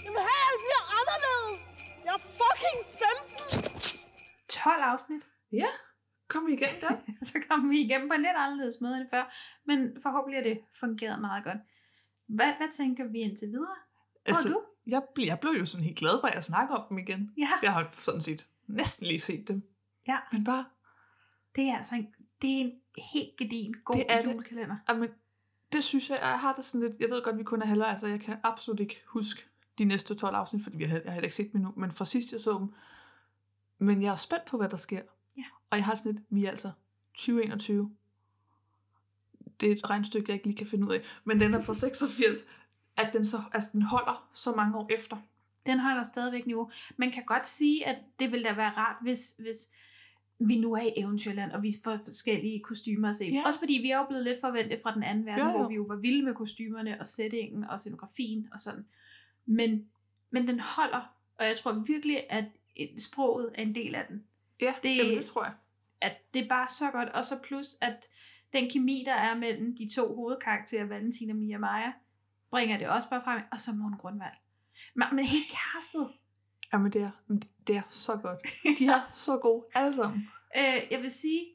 Jeg 0.06 0.12
vil 0.16 0.24
have, 0.30 0.42
at 0.44 0.50
han 0.52 0.60
bliver 0.66 0.84
anderledes! 1.00 1.60
Jeg 2.06 2.14
er 2.20 2.24
fucking 2.42 2.80
15! 3.02 3.82
12 4.50 4.82
afsnit. 4.92 5.24
Ja, 5.52 5.72
kom 6.28 6.48
vi 6.48 6.54
igennem 6.54 6.80
der. 6.86 6.96
så 7.30 7.36
kom 7.50 7.70
vi 7.70 7.78
igennem 7.86 8.10
på 8.10 8.14
en 8.16 8.22
lidt 8.22 8.38
anderledes 8.46 8.78
måde 8.82 8.98
end 8.98 9.10
før, 9.14 9.24
men 9.66 9.80
forhåbentlig 10.04 10.38
har 10.40 10.44
det 10.50 10.58
fungeret 10.80 11.22
meget 11.22 11.44
godt. 11.44 11.58
Hvad, 12.28 12.52
hvad 12.58 12.70
tænker 12.78 13.04
vi 13.04 13.20
indtil 13.20 13.48
videre? 13.48 13.78
Hvor 14.26 14.36
Altså, 14.36 14.50
du? 14.50 14.62
Jeg, 14.88 15.02
jeg 15.26 15.40
blev 15.40 15.52
jo 15.52 15.66
sådan 15.66 15.86
helt 15.86 15.98
glad 15.98 16.16
for, 16.22 16.28
at 16.28 16.36
jeg 16.36 16.44
snakker 16.44 16.76
om 16.76 16.86
dem 16.90 16.98
igen. 16.98 17.32
Ja. 17.38 17.52
Jeg 17.64 17.74
har 17.74 17.88
sådan 17.92 18.22
set 18.22 18.48
næsten 18.68 19.08
lige 19.08 19.20
set 19.20 19.48
dem. 19.48 19.64
Ja. 20.08 20.18
Men 20.32 20.44
bare... 20.44 20.66
Det 21.56 21.64
er 21.70 21.78
altså 21.78 21.96
en, 21.96 22.08
det 22.42 22.50
er 22.50 22.62
en 22.62 22.72
helt 23.12 23.38
gedin 23.38 23.74
god 23.86 23.96
Det 23.96 24.06
er 24.10 24.22
det. 24.22 24.34
julekalender. 24.34 24.76
Jamen, 24.90 25.10
det 25.72 25.84
synes 25.84 26.10
jeg, 26.10 26.20
jeg 26.22 26.40
har 26.40 26.54
det 26.54 26.66
sådan 26.66 26.88
lidt... 26.88 27.00
Jeg 27.00 27.10
ved 27.10 27.24
godt, 27.24 27.38
vi 27.38 27.44
kun 27.44 27.62
er 27.62 27.66
halvvejs, 27.66 28.02
så 28.02 28.08
jeg 28.08 28.20
kan 28.20 28.38
absolut 28.44 28.80
ikke 28.80 29.02
huske 29.08 29.46
de 29.78 29.86
næste 29.86 30.16
12 30.16 30.36
afsnit, 30.36 30.64
fordi 30.64 30.78
vi 30.78 30.84
har, 30.84 31.02
jeg 31.06 31.14
har 31.14 31.22
ikke 31.22 31.36
set 31.36 31.52
dem 31.54 31.62
endnu. 31.62 31.74
Men 31.78 31.92
fra 31.92 32.06
sidst 32.06 32.32
jeg 32.32 32.40
så 32.40 32.58
dem. 32.60 32.74
Men 33.78 34.02
jeg 34.02 34.12
er 34.12 34.16
spændt 34.16 34.46
på, 34.46 34.58
hvad 34.58 34.70
der 34.70 34.78
sker. 34.78 35.02
Ja. 35.38 35.44
Og 35.70 35.78
jeg 35.78 35.86
har 35.86 35.96
sådan 35.96 36.12
lidt, 36.12 36.24
vi 36.30 36.46
er 36.46 36.50
altså 36.50 36.72
2021. 37.14 37.96
Det 39.60 39.72
er 39.72 39.76
et 39.76 39.90
regnstykke, 39.90 40.26
jeg 40.30 40.34
ikke 40.36 40.48
lige 40.48 40.58
kan 40.58 40.68
finde 40.68 40.88
ud 40.88 40.94
af. 40.94 41.02
Men 41.24 41.40
den 41.40 41.54
er 41.54 41.62
fra 41.62 41.74
86, 41.74 42.38
at 42.98 43.14
den, 43.14 43.26
så, 43.26 43.42
altså, 43.54 43.70
den 43.74 43.82
holder 43.82 44.28
så 44.34 44.52
mange 44.52 44.78
år 44.78 44.88
efter. 44.90 45.18
Den 45.66 45.80
holder 45.80 46.04
stadigvæk 46.04 46.46
niveau. 46.46 46.72
Man 46.98 47.12
kan 47.12 47.24
godt 47.26 47.48
sige, 47.48 47.88
at 47.88 47.96
det 48.20 48.32
ville 48.32 48.50
da 48.50 48.54
være 48.54 48.70
rart, 48.70 48.96
hvis, 49.02 49.36
hvis 49.40 49.70
vi 50.40 50.60
nu 50.60 50.74
er 50.74 50.82
i 50.82 50.94
Eventyrland, 50.98 51.52
og 51.52 51.64
vi 51.64 51.72
får 51.84 52.00
forskellige 52.04 52.60
kostymer 52.60 53.10
at 53.10 53.16
se. 53.16 53.26
Ja. 53.26 53.44
Også 53.46 53.60
fordi 53.60 53.74
vi 53.74 53.92
er 53.92 53.98
jo 53.98 54.06
blevet 54.06 54.24
lidt 54.24 54.42
forventet 54.42 54.80
fra 54.84 54.94
den 54.96 55.04
anden 55.04 55.26
verden, 55.26 55.46
Jo, 55.46 55.52
jo. 55.52 55.58
hvor 55.58 55.68
vi 55.68 55.76
jo 55.76 55.84
var 55.84 55.96
vilde 55.96 56.24
med 56.24 56.34
kostymerne 56.34 57.00
og 57.00 57.08
settingen 57.08 57.64
og 57.64 57.80
scenografien 57.80 58.48
og 58.54 58.60
sådan. 58.60 58.86
Men, 59.46 59.86
men 60.30 60.48
den 60.48 60.60
holder, 60.60 61.16
og 61.40 61.46
jeg 61.46 61.58
tror 61.58 61.74
virkelig, 61.88 62.24
at 62.30 62.46
et- 62.76 63.02
sproget 63.02 63.52
er 63.56 63.62
en 63.62 63.76
del 63.76 63.96
af 63.96 64.06
den. 64.10 64.24
Ja, 64.62 64.74
det, 64.84 64.98
jamen, 64.98 65.18
det 65.18 65.26
tror 65.26 65.44
jeg. 65.44 65.54
At 66.02 66.34
det 66.34 66.44
er 66.44 66.48
bare 66.48 66.68
så 66.68 66.92
godt, 66.92 67.10
og 67.10 67.26
så 67.26 67.40
plus, 67.44 67.68
at 67.82 68.08
den 68.54 68.70
kemi, 68.70 69.04
der 69.06 69.14
er 69.14 69.36
mellem 69.38 69.76
de 69.78 69.90
to 69.96 70.16
hovedkarakterer, 70.16 70.86
Valentin 70.86 71.30
og 71.30 71.36
Mia 71.36 71.58
Maja, 71.58 71.92
bringer 72.50 72.78
det 72.78 72.88
også 72.90 73.10
bare 73.10 73.22
frem, 73.24 73.42
og 73.52 73.60
så 73.60 73.72
Morten 73.72 73.98
Grundvald. 73.98 74.34
Men, 74.96 75.08
men 75.12 75.26
helt 75.26 75.46
castet. 75.52 76.08
Jamen, 76.76 76.92
det 76.92 77.02
er, 77.02 77.12
det 77.68 77.76
er 77.76 77.82
så 77.90 78.16
godt. 78.16 78.40
De 78.80 78.86
er 78.96 79.02
så 79.10 79.38
gode, 79.38 79.66
alle 79.74 79.96
sammen. 79.96 80.28
Øh, 80.58 80.82
jeg 80.92 81.02
vil 81.02 81.12
sige, 81.12 81.46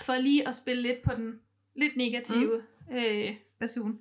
for 0.00 0.16
lige 0.16 0.48
at 0.48 0.54
spille 0.54 0.82
lidt 0.82 1.02
på 1.02 1.14
den 1.14 1.40
lidt 1.74 1.96
negative 1.96 2.62
mm. 2.88 2.96
øh, 2.96 3.36
basun. 3.58 3.98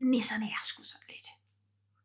Nisserne 0.00 0.44
er 0.44 0.64
sgu 0.64 0.82
sådan 0.82 1.06
lidt. 1.08 1.26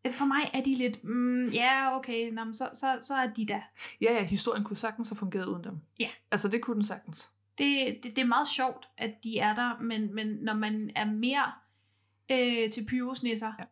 Øh, 0.06 0.11
For 0.11 0.26
mig 0.26 0.52
er 0.53 0.64
de 0.64 0.76
lidt, 0.76 1.03
mm, 1.03 1.48
ja 1.48 1.95
okay, 1.98 2.31
nå, 2.31 2.44
men 2.44 2.53
så, 2.53 2.69
så, 2.73 2.98
så 3.02 3.15
er 3.15 3.27
de 3.27 3.48
der. 3.48 3.61
Ja, 4.02 4.14
ja, 4.14 4.23
historien 4.23 4.64
kunne 4.64 4.77
sagtens 4.77 5.10
have 5.10 5.18
fungeret 5.18 5.45
uden 5.45 5.64
dem. 5.64 5.77
Ja. 5.99 6.10
Altså, 6.31 6.48
det 6.48 6.61
kunne 6.61 6.76
den 6.76 6.84
sagtens. 6.84 7.31
Det, 7.57 7.99
det, 8.03 8.15
det 8.15 8.22
er 8.22 8.26
meget 8.27 8.48
sjovt, 8.48 8.88
at 8.98 9.23
de 9.23 9.39
er 9.39 9.56
der, 9.56 9.80
men, 9.81 10.15
men 10.15 10.27
når 10.27 10.53
man 10.53 10.91
er 10.95 11.06
mere 11.06 11.52
øh, 12.31 12.72
til 12.72 12.85
Pyrus 12.85 13.23
nisser, 13.23 13.53
ja. 13.60 13.64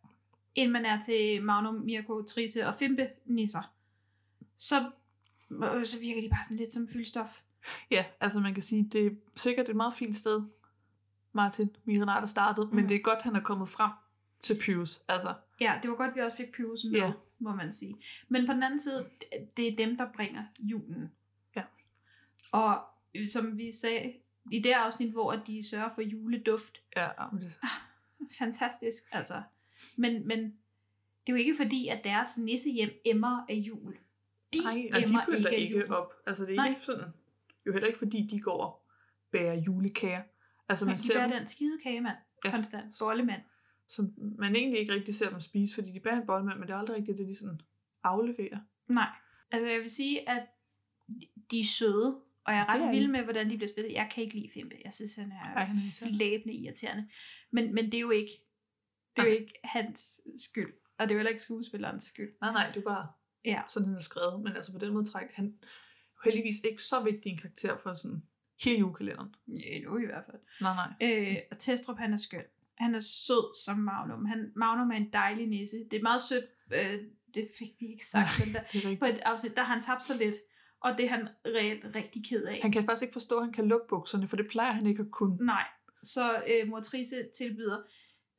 End 0.55 0.71
man 0.71 0.85
er 0.85 0.99
til 1.01 1.43
Magnum, 1.43 1.75
Mirko, 1.75 2.21
Trisse 2.21 2.67
og 2.67 2.75
Fimpe 2.75 3.09
nisser, 3.25 3.73
så 4.57 4.91
øh, 5.51 5.85
så 5.85 5.99
virker 6.01 6.21
de 6.21 6.29
bare 6.29 6.43
sådan 6.43 6.57
lidt 6.57 6.73
som 6.73 6.87
fyldstof. 6.87 7.39
Ja, 7.91 8.05
altså 8.19 8.39
man 8.39 8.53
kan 8.53 8.63
sige, 8.63 8.89
det 8.91 9.05
er 9.05 9.11
sikkert 9.35 9.69
et 9.69 9.75
meget 9.75 9.93
fint 9.93 10.15
sted, 10.15 10.41
Martin 11.33 11.75
Mirenater 11.85 12.25
startede, 12.27 12.67
mm. 12.67 12.75
men 12.75 12.89
det 12.89 12.95
er 12.95 12.99
godt, 12.99 13.21
han 13.21 13.35
er 13.35 13.41
kommet 13.41 13.69
frem 13.69 13.91
til 14.43 14.57
Pius. 14.59 15.01
Altså, 15.07 15.33
Ja, 15.61 15.79
det 15.81 15.89
var 15.91 15.95
godt, 15.95 16.15
vi 16.15 16.21
også 16.21 16.37
fik 16.37 16.51
Pyrus 16.51 16.83
med, 16.83 16.99
Ja. 16.99 17.11
må 17.39 17.55
man 17.55 17.71
sige. 17.71 17.95
Men 18.29 18.45
på 18.45 18.53
den 18.53 18.63
anden 18.63 18.79
side, 18.79 19.09
det 19.57 19.67
er 19.67 19.75
dem, 19.75 19.97
der 19.97 20.11
bringer 20.15 20.43
julen. 20.63 21.11
Ja. 21.55 21.63
Og 22.51 22.81
som 23.31 23.57
vi 23.57 23.71
sagde 23.71 24.13
i 24.51 24.59
det 24.59 24.71
afsnit, 24.71 25.11
hvor 25.11 25.31
de 25.31 25.69
sørger 25.69 25.89
for 25.95 26.01
juleduft. 26.01 26.81
Ja, 26.97 27.07
det... 27.31 27.59
Fantastisk, 28.37 29.03
altså. 29.11 29.41
Men, 29.95 30.27
men 30.27 30.39
det 30.39 31.27
er 31.27 31.31
jo 31.33 31.35
ikke 31.35 31.55
fordi, 31.55 31.87
at 31.87 32.03
deres 32.03 32.37
nissehjem 32.37 32.89
emmer 33.05 33.45
af 33.49 33.53
jul. 33.55 33.97
De 34.53 34.57
Nej, 34.63 34.89
og 34.93 34.99
de 35.09 35.13
pynter 35.29 35.49
af 35.49 35.53
ikke 35.57 35.79
jul. 35.79 35.91
op. 35.93 36.13
Altså 36.27 36.45
det 36.45 36.51
er 36.51 36.55
Nej. 36.55 36.69
ikke 36.69 36.81
sådan, 36.81 37.09
jo 37.65 37.71
heller 37.71 37.87
ikke 37.87 37.99
fordi, 37.99 38.27
de 38.31 38.39
går 38.39 38.63
og 38.63 38.81
bærer 39.31 39.61
julekager. 39.61 40.21
Altså 40.69 40.85
Nej, 40.85 40.91
man 40.91 40.97
de 40.97 41.01
ser 41.03 41.13
bærer 41.13 41.27
dem, 41.27 41.37
den 41.37 41.47
skide 41.47 41.79
kagemand. 41.83 42.15
Ja. 42.45 42.49
Ja. 42.49 42.55
Konstant. 42.55 42.95
Bollemand. 42.99 43.41
som 43.87 44.13
man 44.39 44.55
egentlig 44.55 44.79
ikke 44.79 44.93
rigtig 44.93 45.15
ser 45.15 45.29
dem 45.29 45.39
spise, 45.39 45.75
fordi 45.75 45.91
de 45.91 45.99
bærer 45.99 46.21
en 46.21 46.27
bolle 46.27 46.45
med, 46.45 46.55
men 46.55 46.63
det 46.63 46.71
er 46.73 46.77
aldrig 46.77 46.97
rigtigt, 46.97 47.17
det 47.17 47.27
de 47.27 47.35
sådan 47.35 47.61
afleverer. 48.03 48.57
Nej. 48.87 49.07
Altså 49.51 49.69
jeg 49.69 49.79
vil 49.79 49.89
sige, 49.89 50.29
at 50.29 50.43
de 51.51 51.59
er 51.59 51.63
søde, 51.63 52.19
og 52.45 52.53
jeg 52.53 52.59
er 52.61 52.65
er 52.73 52.73
ret 52.73 52.81
de. 52.93 52.99
vild 52.99 53.07
med, 53.11 53.21
hvordan 53.21 53.49
de 53.49 53.57
bliver 53.57 53.67
spillet. 53.69 53.93
Jeg 53.93 54.09
kan 54.13 54.23
ikke 54.23 54.35
lide 54.35 54.49
Fimpe. 54.53 54.75
Jeg 54.85 54.93
synes, 54.93 55.15
han 55.15 55.31
er, 55.31 55.41
Ej, 55.55 55.63
han 55.63 55.75
er 55.77 56.07
flæbende 56.07 56.53
irriterende. 56.55 57.07
Men, 57.51 57.73
men 57.73 57.85
det 57.85 57.93
er 57.93 57.99
jo 58.01 58.09
ikke, 58.09 58.31
det 59.15 59.21
er 59.23 59.27
jo 59.27 59.31
ikke 59.39 59.53
hans 59.63 60.21
skyld. 60.35 60.73
Og 60.97 61.03
det 61.05 61.11
er 61.11 61.15
jo 61.15 61.19
heller 61.19 61.29
ikke 61.29 61.41
skuespillerens 61.41 62.03
skyld. 62.03 62.29
Nej, 62.41 62.51
nej, 62.51 62.67
det 62.69 62.77
er 62.77 62.81
bare 62.81 63.07
Ja. 63.45 63.61
sådan, 63.67 63.87
han 63.87 63.97
er 63.97 64.01
skrevet. 64.01 64.43
Men 64.43 64.55
altså 64.55 64.71
på 64.71 64.79
den 64.79 64.93
måde 64.93 65.05
træk, 65.05 65.27
han 65.33 65.53
heldigvis 66.23 66.55
ikke 66.71 66.83
så 66.83 67.03
vigtig 67.03 67.31
en 67.31 67.37
karakter 67.37 67.77
for 67.77 67.93
sådan 67.93 68.23
hele 68.63 68.79
julekalenderen. 68.79 69.35
Ja, 69.47 69.79
nu 69.79 69.97
i 69.97 70.05
hvert 70.05 70.23
fald. 70.31 70.41
Nej, 70.61 70.75
nej. 70.99 71.09
Øh, 71.31 71.37
og 71.51 71.57
Testrup, 71.59 71.97
han 71.97 72.13
er 72.13 72.17
skøn. 72.17 72.43
Han 72.77 72.95
er 72.95 72.99
sød 72.99 73.63
som 73.65 73.77
Magnum. 73.77 74.25
Han, 74.25 74.51
Magnum 74.55 74.91
er 74.91 74.95
en 74.95 75.13
dejlig 75.13 75.47
nisse. 75.47 75.77
Det 75.91 75.97
er 75.99 76.03
meget 76.03 76.21
sødt. 76.21 76.45
Øh, 76.73 76.99
det 77.33 77.49
fik 77.57 77.69
vi 77.79 77.85
ikke 77.85 78.05
sagt. 78.05 78.29
men 78.45 78.53
der, 78.55 78.97
på 78.99 79.05
et 79.05 79.19
afsnit, 79.25 79.55
der 79.55 79.63
har 79.63 79.73
han 79.73 79.81
tabt 79.81 80.03
sig 80.03 80.17
lidt. 80.17 80.35
Og 80.81 80.97
det 80.97 81.05
er 81.05 81.09
han 81.09 81.27
reelt 81.45 81.85
rigtig 81.95 82.25
ked 82.29 82.43
af. 82.43 82.59
Han 82.61 82.71
kan 82.71 82.83
faktisk 82.83 83.01
ikke 83.03 83.13
forstå, 83.13 83.37
at 83.37 83.43
han 83.45 83.53
kan 83.53 83.67
lukke 83.67 83.87
bukserne, 83.89 84.27
for 84.27 84.35
det 84.35 84.47
plejer 84.49 84.71
han 84.71 84.85
ikke 84.87 85.01
at 85.01 85.11
kunne. 85.11 85.45
Nej. 85.45 85.65
Så 86.03 86.43
øh, 86.47 86.67
mor 86.67 86.79
Trisse 86.79 87.15
tilbyder, 87.37 87.77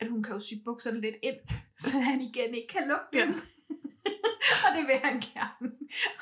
at 0.00 0.08
hun 0.08 0.22
kan 0.22 0.34
jo 0.34 0.40
sy 0.40 0.54
bukserne 0.64 1.00
lidt 1.00 1.16
ind, 1.22 1.36
så 1.84 1.98
han 1.98 2.20
igen 2.20 2.54
ikke 2.54 2.68
kan 2.68 2.88
lukke 2.88 3.10
dem. 3.12 3.34
og 4.64 4.76
det 4.76 4.86
vil 4.86 4.98
han 5.04 5.20
gerne. 5.20 5.72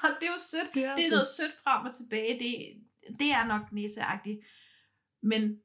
Og 0.02 0.10
det 0.20 0.26
er 0.26 0.32
jo 0.32 0.38
sødt. 0.38 0.74
Det 0.74 0.84
er, 0.84 0.96
det 0.96 1.06
er 1.06 1.10
noget 1.10 1.26
sødt 1.26 1.54
frem 1.64 1.86
og 1.86 1.94
tilbage. 1.94 2.38
Det, 2.38 2.82
det 3.18 3.30
er 3.30 3.46
nok 3.46 3.72
nisseagtigt. 3.72 4.40
Men 5.22 5.60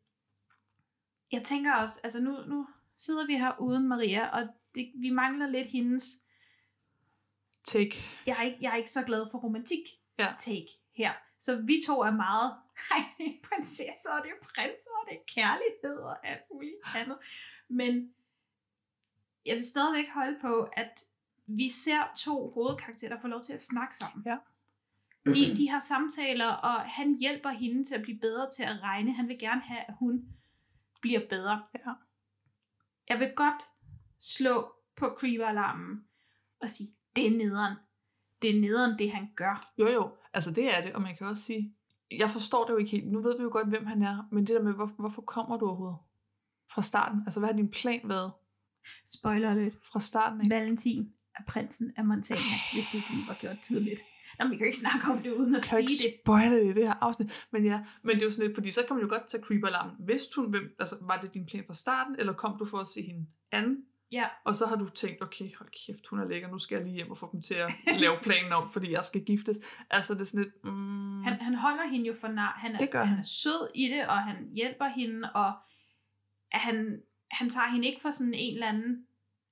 jeg 1.31 1.43
tænker 1.43 1.73
også, 1.73 1.99
altså 2.03 2.21
nu, 2.21 2.31
nu 2.47 2.67
sidder 2.95 3.25
vi 3.25 3.33
her 3.33 3.59
uden 3.59 3.87
Maria, 3.87 4.27
og 4.27 4.47
det, 4.75 4.91
vi 4.95 5.09
mangler 5.09 5.47
lidt 5.47 5.67
hendes... 5.67 6.05
Take. 7.63 8.03
Jeg 8.25 8.35
er 8.39 8.43
ikke, 8.43 8.57
jeg 8.61 8.71
er 8.71 8.75
ikke 8.75 8.91
så 8.91 9.03
glad 9.03 9.27
for 9.31 9.37
romantik 9.37 9.85
ja. 10.19 10.33
take 10.39 10.69
her. 10.95 11.13
Så 11.39 11.61
vi 11.61 11.81
to 11.87 12.01
er 12.01 12.11
meget, 12.11 12.49
hej, 12.89 13.01
det 13.17 13.25
er 13.25 13.47
prinsesser, 13.49 14.11
og 14.15 14.19
det 14.23 14.31
er 14.31 14.41
prinser, 14.47 14.93
og 14.99 15.03
det 15.09 15.15
er 15.19 15.25
kærlighed 15.35 15.97
og 16.11 16.27
alt 16.27 16.43
muligt 16.53 16.75
andet. 16.95 17.17
Men 17.69 18.13
jeg 19.45 19.55
vil 19.55 19.65
stadigvæk 19.65 20.09
holde 20.13 20.37
på, 20.41 20.69
at 20.73 21.03
vi 21.47 21.69
ser 21.69 22.11
to 22.17 22.51
hovedkarakterer, 22.51 23.13
der 23.13 23.21
får 23.21 23.27
lov 23.27 23.41
til 23.41 23.53
at 23.53 23.61
snakke 23.61 23.95
sammen. 23.95 24.23
Ja. 24.25 24.37
De, 25.25 25.55
de 25.55 25.69
har 25.69 25.79
samtaler, 25.79 26.47
og 26.47 26.81
han 26.81 27.17
hjælper 27.19 27.49
hende 27.49 27.83
til 27.83 27.95
at 27.95 28.01
blive 28.01 28.19
bedre 28.19 28.49
til 28.51 28.63
at 28.63 28.81
regne. 28.81 29.13
Han 29.13 29.27
vil 29.27 29.39
gerne 29.39 29.61
have, 29.61 29.79
at 29.79 29.93
hun 29.99 30.25
bliver 31.01 31.19
bedre. 31.29 31.63
Ja. 31.85 31.93
Jeg 33.09 33.19
vil 33.19 33.31
godt 33.35 33.63
slå 34.19 34.73
på 34.95 35.05
creeper-alarmen 35.19 36.03
og 36.61 36.69
sige, 36.69 36.89
det 37.15 37.27
er 37.27 37.37
nederen. 37.37 37.75
Det 38.41 38.55
er 38.55 38.61
nederen, 38.61 38.99
det 38.99 39.11
han 39.11 39.29
gør. 39.35 39.73
Jo, 39.77 39.87
jo. 39.87 40.17
Altså 40.33 40.51
det 40.51 40.77
er 40.77 40.81
det, 40.81 40.93
og 40.93 41.01
man 41.01 41.17
kan 41.17 41.27
også 41.27 41.43
sige, 41.43 41.75
jeg 42.17 42.29
forstår 42.29 42.65
det 42.65 42.73
jo 42.73 42.77
ikke 42.77 42.91
helt. 42.91 43.11
Nu 43.11 43.21
ved 43.21 43.37
vi 43.37 43.43
jo 43.43 43.49
godt, 43.51 43.67
hvem 43.67 43.85
han 43.85 44.01
er, 44.01 44.27
men 44.31 44.47
det 44.47 44.55
der 44.55 44.63
med, 44.63 44.73
hvor, 44.73 44.85
hvorfor 44.85 45.21
kommer 45.21 45.57
du 45.57 45.65
overhovedet 45.67 45.97
fra 46.73 46.81
starten? 46.81 47.21
Altså 47.25 47.39
hvad 47.39 47.49
har 47.49 47.55
din 47.55 47.71
plan 47.71 48.01
været? 48.03 48.31
Spoiler 49.05 49.53
lidt. 49.53 49.73
Fra 49.91 49.99
starten 49.99 50.41
af. 50.41 50.47
Valentin 50.59 51.07
er 51.39 51.43
prinsen 51.47 51.91
af 51.97 52.05
Montana, 52.05 52.39
hvis 52.73 52.85
det 52.85 52.95
ikke 52.95 53.09
lige 53.13 53.27
var 53.27 53.37
gjort 53.39 53.57
tydeligt. 53.61 54.01
Nå, 54.39 54.45
men 54.45 54.51
vi 54.51 54.57
kan 54.57 54.65
jo 54.65 54.67
ikke 54.67 54.77
snakke 54.77 55.11
om 55.11 55.23
det 55.23 55.31
uden 55.31 55.55
at 55.55 55.61
kan 55.61 55.69
sige 55.69 55.81
ikke 55.81 56.03
det. 56.03 56.13
spoile 56.23 56.55
det 56.55 56.65
i 56.65 56.73
det 56.79 56.87
her 56.87 56.95
afsnit. 57.01 57.47
Men 57.51 57.65
ja, 57.65 57.79
men 58.03 58.15
det 58.15 58.21
er 58.21 58.25
jo 58.25 58.31
sådan 58.31 58.45
lidt, 58.47 58.57
fordi 58.57 58.71
så 58.71 58.81
kan 58.87 58.95
man 58.95 59.03
jo 59.05 59.09
godt 59.09 59.27
tage 59.27 59.43
creeper 59.43 59.67
alarmen. 59.67 59.95
Vidste 60.07 60.35
hun, 60.35 60.49
hvem, 60.49 60.63
altså 60.79 60.95
var 61.01 61.17
det 61.21 61.33
din 61.33 61.45
plan 61.45 61.63
fra 61.67 61.73
starten, 61.73 62.15
eller 62.19 62.33
kom 62.33 62.57
du 62.59 62.65
for 62.65 62.77
at 62.77 62.87
se 62.87 63.01
hende 63.01 63.25
anden? 63.51 63.77
Ja. 64.11 64.25
Og 64.45 64.55
så 64.55 64.65
har 64.67 64.75
du 64.75 64.87
tænkt, 64.89 65.23
okay, 65.23 65.49
hold 65.59 65.69
kæft, 65.85 66.07
hun 66.09 66.19
er 66.19 66.27
lækker, 66.27 66.47
nu 66.51 66.57
skal 66.57 66.75
jeg 66.75 66.83
lige 66.85 66.95
hjem 66.95 67.11
og 67.11 67.17
få 67.17 67.29
dem 67.33 67.41
til 67.41 67.53
at 67.53 67.69
lave 68.03 68.17
planen 68.21 68.51
om, 68.53 68.71
fordi 68.71 68.91
jeg 68.91 69.03
skal 69.03 69.21
giftes. 69.25 69.57
Altså 69.91 70.13
det 70.13 70.21
er 70.21 70.25
sådan 70.25 70.43
lidt, 70.43 70.55
mm, 70.63 71.23
Han, 71.23 71.33
han 71.41 71.55
holder 71.55 71.87
hende 71.91 72.07
jo 72.07 72.13
for 72.21 72.27
nar. 72.27 72.53
Han 72.57 72.71
er, 72.75 72.77
Det 72.77 72.91
gør 72.91 72.99
han 72.99 73.07
han. 73.07 73.19
er 73.19 73.23
sød 73.23 73.69
i 73.75 73.85
det, 73.87 74.07
og 74.07 74.17
han 74.23 74.35
hjælper 74.55 74.87
hende, 74.87 75.31
og 75.35 75.51
han, 76.51 77.01
han 77.31 77.49
tager 77.49 77.67
hende 77.71 77.87
ikke 77.87 78.01
for 78.01 78.11
sådan 78.11 78.33
en 78.33 78.53
eller 78.53 78.67
anden 78.67 79.05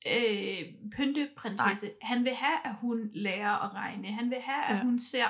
øh, 0.07 0.63
pynteprinsesse. 0.97 1.87
Han 2.01 2.23
vil 2.23 2.33
have, 2.33 2.57
at 2.65 2.75
hun 2.81 3.09
lærer 3.13 3.65
at 3.65 3.73
regne. 3.73 4.07
Han 4.07 4.29
vil 4.29 4.37
have, 4.41 4.65
at 4.65 4.75
Ja. 4.77 4.83
hun 4.83 4.99
ser, 4.99 5.25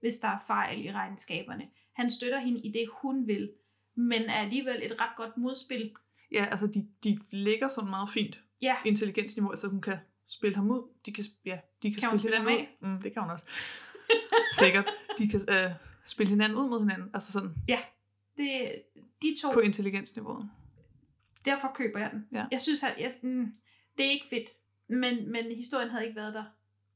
hvis 0.00 0.16
der 0.16 0.28
er 0.28 0.38
fejl 0.46 0.84
i 0.84 0.92
regnskaberne. 0.92 1.68
Han 1.92 2.10
støtter 2.10 2.38
hende 2.40 2.60
i 2.60 2.72
det, 2.72 2.84
hun 3.02 3.26
vil, 3.26 3.50
men 3.94 4.22
er 4.22 4.34
alligevel 4.34 4.80
et 4.82 5.00
ret 5.00 5.16
godt 5.16 5.36
modspil. 5.36 5.90
ja, 6.32 6.44
altså 6.50 6.66
de, 6.66 6.88
de 7.04 7.18
ligger 7.30 7.68
sådan 7.68 7.90
meget 7.90 8.08
fint 8.10 8.42
Ja. 8.62 8.76
intelligensniveau, 8.84 9.56
så 9.56 9.68
hun 9.68 9.80
kan 9.80 9.96
spille 10.28 10.56
ham 10.56 10.70
ud. 10.70 10.82
De 11.06 11.12
kan, 11.12 11.24
ja, 11.44 11.58
de 11.82 11.92
kan, 11.92 12.00
Kan 12.00 12.18
spille 12.18 12.18
spille 12.18 12.36
hinanden 12.50 12.66
ud. 12.82 12.88
Mm, 12.88 12.98
det 13.02 13.12
kan 13.12 13.22
hun 13.22 13.30
også. 13.30 13.46
Sikkert. 14.60 14.88
De 15.18 15.28
kan 15.28 15.40
øh, 15.50 15.70
spille 16.04 16.30
hinanden 16.30 16.58
ud 16.58 16.68
mod 16.68 16.80
hinanden. 16.80 17.10
Altså 17.14 17.32
sådan 17.32 17.54
Ja, 17.68 17.78
det, 18.36 18.72
de 19.22 19.36
to, 19.42 19.50
på 19.52 19.60
intelligensniveauet. 19.60 20.50
Derfor 21.44 21.72
køber 21.74 21.98
jeg 21.98 22.10
den. 22.12 22.28
Ja. 22.32 22.46
Jeg 22.50 22.60
synes, 22.60 22.82
at 22.82 22.94
jeg, 22.98 23.12
mm, 23.22 23.54
det 23.98 24.06
er 24.06 24.10
ikke 24.10 24.26
fedt, 24.30 24.50
men, 24.88 25.32
men 25.32 25.44
historien 25.56 25.90
havde 25.90 26.06
ikke 26.06 26.16
været 26.16 26.34
der, 26.34 26.44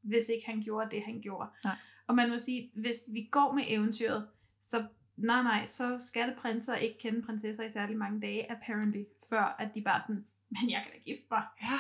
hvis 0.01 0.29
ikke 0.29 0.47
han 0.47 0.63
gjorde 0.63 0.91
det, 0.91 1.03
han 1.05 1.21
gjorde. 1.21 1.51
Nej. 1.65 1.77
Og 2.07 2.15
man 2.15 2.29
må 2.29 2.39
sige, 2.39 2.71
hvis 2.75 2.97
vi 3.13 3.29
går 3.31 3.53
med 3.53 3.65
eventyret, 3.67 4.29
så 4.61 4.87
nej, 5.17 5.43
nej, 5.43 5.65
så 5.65 5.99
skal 5.99 6.35
prinser 6.39 6.75
ikke 6.75 6.99
kende 6.99 7.23
prinsesser 7.23 7.65
i 7.65 7.69
særlig 7.69 7.97
mange 7.97 8.21
dage, 8.21 8.51
apparently, 8.51 9.05
før 9.29 9.57
at 9.59 9.75
de 9.75 9.83
bare 9.83 10.03
sådan, 10.03 10.27
men 10.49 10.71
jeg 10.71 10.83
kan 10.83 10.93
da 10.93 10.99
gifte 10.99 11.27
mig. 11.31 11.43
Ja, 11.63 11.79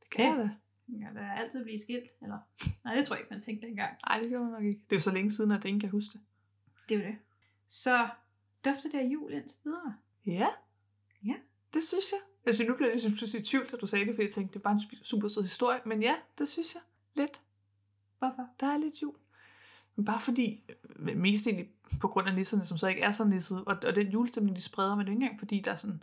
det 0.00 0.10
kan 0.10 0.24
jeg 0.24 0.36
da. 0.36 0.50
Jeg 0.88 1.06
kan 1.06 1.14
da 1.14 1.32
altid 1.36 1.64
blive 1.64 1.78
skilt, 1.78 2.10
eller? 2.22 2.38
Nej, 2.84 2.94
det 2.94 3.04
tror 3.04 3.16
jeg 3.16 3.20
ikke, 3.20 3.34
man 3.34 3.40
tænkte 3.40 3.66
dengang. 3.66 3.96
Nej, 4.08 4.18
det 4.22 4.30
gør 4.30 4.42
man 4.42 4.50
nok 4.50 4.64
ikke. 4.64 4.80
Det 4.84 4.92
er 4.92 4.96
jo 4.96 5.00
så 5.00 5.12
længe 5.12 5.30
siden, 5.30 5.50
at 5.50 5.64
ingen 5.64 5.80
kan 5.80 5.90
huske 5.90 6.12
det. 6.12 6.20
Det 6.88 6.94
er 6.94 7.00
jo 7.00 7.06
det. 7.06 7.18
Så 7.68 8.08
dufter 8.64 8.90
det 8.90 8.98
af 8.98 9.04
jul 9.04 9.32
indtil 9.32 9.58
videre. 9.64 9.94
Ja. 10.26 10.46
Det 11.74 11.82
synes 11.84 12.04
jeg. 12.12 12.20
Altså, 12.46 12.64
nu 12.64 12.74
bliver 12.74 12.88
jeg 12.88 12.94
ligesom 12.94 13.12
pludselig 13.16 13.40
i 13.40 13.44
tvivl, 13.44 13.66
da 13.70 13.76
du 13.76 13.86
sagde 13.86 14.04
det, 14.06 14.14
fordi 14.14 14.24
jeg 14.26 14.32
tænkte, 14.32 14.52
det 14.52 14.58
er 14.58 14.62
bare 14.62 14.72
en 14.72 15.04
super 15.04 15.28
sød 15.28 15.42
historie. 15.42 15.80
Men 15.84 16.02
ja, 16.02 16.14
det 16.38 16.48
synes 16.48 16.74
jeg. 16.74 16.82
Lidt. 17.14 17.40
Hvorfor? 18.18 18.48
Der 18.60 18.66
er 18.66 18.78
lidt 18.78 19.02
jul. 19.02 19.14
Men 19.96 20.04
bare 20.04 20.20
fordi, 20.20 20.62
øh, 20.98 21.16
mest 21.16 21.46
egentlig 21.46 21.68
på 22.00 22.08
grund 22.08 22.28
af 22.28 22.34
nisserne, 22.34 22.64
som 22.64 22.78
så 22.78 22.86
ikke 22.88 23.00
er 23.02 23.10
så 23.10 23.24
nisset, 23.24 23.64
og, 23.66 23.76
og 23.86 23.94
den 23.96 24.08
julestemning, 24.08 24.56
de 24.56 24.62
spreder, 24.62 24.94
men 24.96 25.00
det 25.06 25.06
er 25.06 25.12
ikke 25.12 25.22
engang 25.24 25.38
fordi, 25.38 25.60
der 25.60 25.70
er 25.70 25.74
sådan 25.74 26.02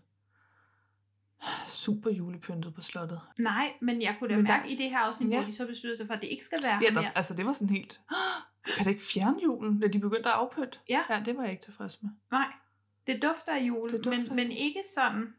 super 1.67 2.11
julepyntet 2.11 2.75
på 2.75 2.81
slottet. 2.81 3.21
Nej, 3.39 3.73
men 3.81 4.01
jeg 4.01 4.15
kunne 4.19 4.29
da 4.29 4.35
Men 4.35 4.43
mærke 4.43 4.63
der- 4.63 4.73
i 4.73 4.75
det 4.75 4.89
her 4.89 4.99
afsnit, 4.99 5.29
Ja. 5.31 5.37
hvor 5.37 5.45
de 5.45 5.51
så 5.55 5.65
besluttede 5.67 5.97
sig 5.97 6.07
for, 6.07 6.13
at 6.13 6.21
det 6.21 6.27
ikke 6.27 6.43
skal 6.43 6.59
være 6.63 6.79
Ja, 6.83 6.93
der, 6.95 7.01
her. 7.01 7.11
altså 7.11 7.33
det 7.35 7.45
var 7.45 7.53
sådan 7.53 7.69
helt, 7.75 8.01
kan 8.75 8.85
det 8.85 8.91
ikke 8.91 9.03
fjerne 9.03 9.43
julen, 9.43 9.79
da 9.79 9.87
de 9.87 9.99
begyndte 9.99 10.29
at 10.29 10.35
afpynte? 10.35 10.79
Ja. 10.89 11.03
ja. 11.09 11.21
det 11.25 11.37
var 11.37 11.43
jeg 11.43 11.51
ikke 11.51 11.63
tilfreds 11.63 12.01
med. 12.03 12.09
Nej, 12.31 12.47
det 13.07 13.21
dufter 13.21 13.51
af 13.55 13.59
jul, 13.61 13.89
Det 13.89 14.05
dufter 14.05 14.23
men, 14.25 14.35
men 14.35 14.51
ikke 14.51 14.79
sådan, 14.95 15.33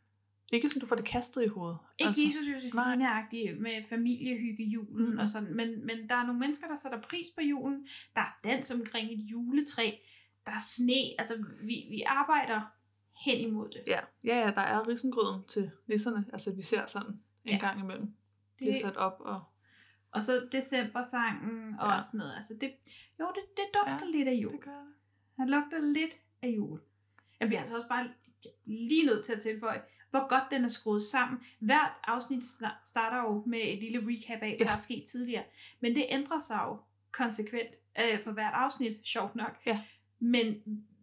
Ikke 0.53 0.69
sådan, 0.69 0.81
du 0.81 0.87
får 0.87 0.97
det 0.97 1.05
kastet 1.05 1.45
i 1.45 1.47
hovedet. 1.47 1.79
ikke 1.99 2.09
altså, 2.09 2.21
Josefine-agtigt 2.23 3.59
med 3.61 3.85
familiehygge 3.89 4.65
julen 4.65 5.09
Mhm. 5.11 5.19
og 5.19 5.29
sådan, 5.29 5.55
men, 5.57 5.87
men 5.87 6.09
der 6.09 6.15
er 6.15 6.27
nogle 6.27 6.41
mennesker, 6.41 6.69
der 6.69 6.75
sætter 6.75 7.01
pris 7.01 7.27
på 7.37 7.41
julen. 7.43 7.87
Der 8.15 8.21
er 8.21 8.39
dans 8.45 8.71
omkring 8.71 9.13
et 9.13 9.19
juletræ. 9.21 9.91
Der 10.47 10.53
er 10.53 10.61
sne. 10.61 10.95
Altså, 11.19 11.45
vi, 11.61 11.87
vi 11.91 12.03
arbejder 12.07 12.61
hen 13.25 13.39
imod 13.39 13.69
det. 13.69 13.83
Ja, 13.87 14.01
ja, 14.25 14.39
ja 14.41 14.47
der 14.51 14.61
er 14.61 14.89
risengrøden 14.89 15.41
til 15.49 15.71
nisserne. 15.87 16.25
Altså, 16.33 16.55
vi 16.55 16.63
ser 16.63 16.87
sådan 16.87 17.11
en 17.45 17.51
Ja. 17.53 17.57
gang 17.59 17.81
imellem. 17.81 18.15
Det- 18.59 18.81
sat 18.81 18.97
op, 18.97 19.17
og 19.21 19.43
Og 20.11 20.23
så 20.23 20.49
decembersangen 20.53 21.75
og 21.81 21.89
Ja. 21.95 22.01
sådan 22.01 22.19
noget. 22.19 22.33
Altså, 22.37 22.55
det, 22.61 22.73
jo, 23.21 23.27
det, 23.35 23.43
det 23.57 23.65
dufter 23.75 24.07
ja, 24.07 24.11
lidt 24.17 24.29
af 24.29 24.33
jul. 24.35 24.53
det 24.53 24.61
gør 24.61 24.71
det. 24.71 24.95
Han 25.39 25.49
lugter 25.49 25.81
lidt 25.81 26.15
af 26.43 26.49
jul. 26.49 26.81
Jeg 27.41 27.49
bliver 27.49 27.61
altså 27.61 27.77
også 27.77 27.89
bare 27.89 28.09
lige 28.67 29.07
nødt 29.07 29.25
til 29.25 29.33
at 29.33 29.43
tilføje, 29.43 29.81
hvor 30.11 30.29
godt 30.29 30.45
den 30.51 30.65
er 30.65 30.69
skruet 30.69 31.03
sammen. 31.03 31.39
Hvert 31.61 31.93
afsnit 32.05 32.45
starter 32.85 33.23
jo 33.23 33.43
med 33.47 33.61
et 33.65 33.81
lille 33.83 33.99
recap 33.99 34.43
af, 34.43 34.49
hvad 34.57 34.59
Ja. 34.59 34.65
der 34.65 34.71
er 34.71 34.77
sket 34.77 35.05
tidligere. 35.11 35.45
Men 35.83 35.95
det 35.95 36.07
ændrer 36.09 36.39
sig 36.39 36.61
jo 36.69 36.77
konsekvent 37.13 37.77
øh, 37.99 38.25
for 38.25 38.31
hvert 38.33 38.55
afsnit, 38.55 38.97
sjovt 39.05 39.35
nok. 39.35 39.51
Ja. 39.67 39.81
Men 40.21 40.55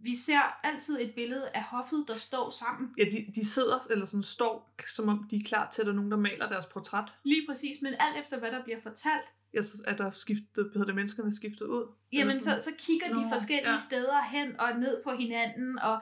vi 0.02 0.16
ser 0.16 0.66
altid 0.66 1.02
et 1.02 1.14
billede 1.16 1.50
af 1.54 1.64
hoffet, 1.64 2.06
der 2.08 2.16
står 2.16 2.50
sammen. 2.50 2.90
Ja, 2.98 3.04
de, 3.04 3.32
de 3.36 3.46
sidder, 3.46 3.88
eller 3.90 4.06
sådan 4.06 4.24
står, 4.24 4.76
som 4.96 5.10
om 5.10 5.28
de 5.32 5.36
er 5.36 5.44
klar 5.46 5.70
til, 5.70 5.82
at 5.82 5.86
der 5.86 5.92
er 5.92 5.96
nogen, 5.96 6.12
der 6.12 6.18
maler 6.18 6.50
deres 6.50 6.66
portræt. 6.66 7.14
Lige 7.24 7.46
præcis, 7.50 7.82
men 7.82 7.94
alt 8.00 8.18
efter 8.24 8.40
hvad 8.40 8.52
der 8.52 8.64
bliver 8.64 8.82
fortalt, 8.82 9.26
Ja, 9.54 9.62
så 9.62 9.84
er 9.88 9.96
der 9.96 10.12
skiftet, 10.12 10.48
hvad 10.56 10.74
hedder 10.74 10.86
det, 10.86 10.96
menneskerne 10.96 11.36
skiftet 11.36 11.66
ud. 11.66 11.96
Jamen, 12.14 12.36
så, 12.40 12.50
så 12.62 12.70
kigger 12.78 13.08
de 13.08 13.22
Nå, 13.22 13.30
forskellige 13.30 13.72
ja. 13.72 13.78
steder 13.78 14.22
hen 14.32 14.60
og 14.60 14.80
ned 14.80 15.04
på 15.04 15.12
hinanden, 15.12 15.80
og 15.80 16.02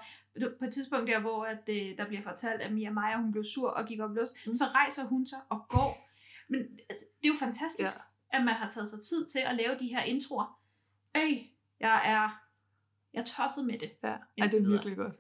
på 0.60 0.66
et 0.66 0.74
tidspunkt 0.74 1.08
der, 1.08 1.20
hvor 1.20 1.46
at, 1.46 1.70
øh, 1.70 1.98
der 1.98 2.08
bliver 2.08 2.24
fortalt, 2.24 2.62
at 2.62 2.74
Mia 2.74 2.92
Maja, 2.92 3.18
hun 3.18 3.32
blev 3.32 3.44
sur 3.44 3.70
og 3.70 3.86
gik 3.86 4.00
op 4.00 4.18
i 4.18 4.20
mm. 4.46 4.54
så 4.54 4.64
rejser 4.66 5.04
hun 5.04 5.26
sig 5.26 5.40
og 5.50 5.66
går. 5.70 6.10
Men 6.48 6.62
altså, 6.90 7.06
det 7.18 7.30
er 7.30 7.34
jo 7.34 7.40
fantastisk, 7.40 7.96
ja. 8.32 8.38
at 8.38 8.46
man 8.46 8.54
har 8.54 8.70
taget 8.70 8.90
sig 8.90 9.00
tid 9.02 9.26
til 9.26 9.40
at 9.40 9.56
lave 9.56 9.76
de 9.80 9.88
her 9.88 10.04
introer. 10.04 10.60
Øj, 11.16 11.22
jeg 11.80 12.02
er, 12.06 12.42
jeg 13.14 13.20
er 13.20 13.26
tosset 13.26 13.66
med 13.66 13.80
det. 13.80 13.92
Ja, 14.04 14.18
ja 14.38 14.44
det 14.44 14.62
er 14.62 14.70
virkelig 14.70 14.98
godt. 14.98 15.16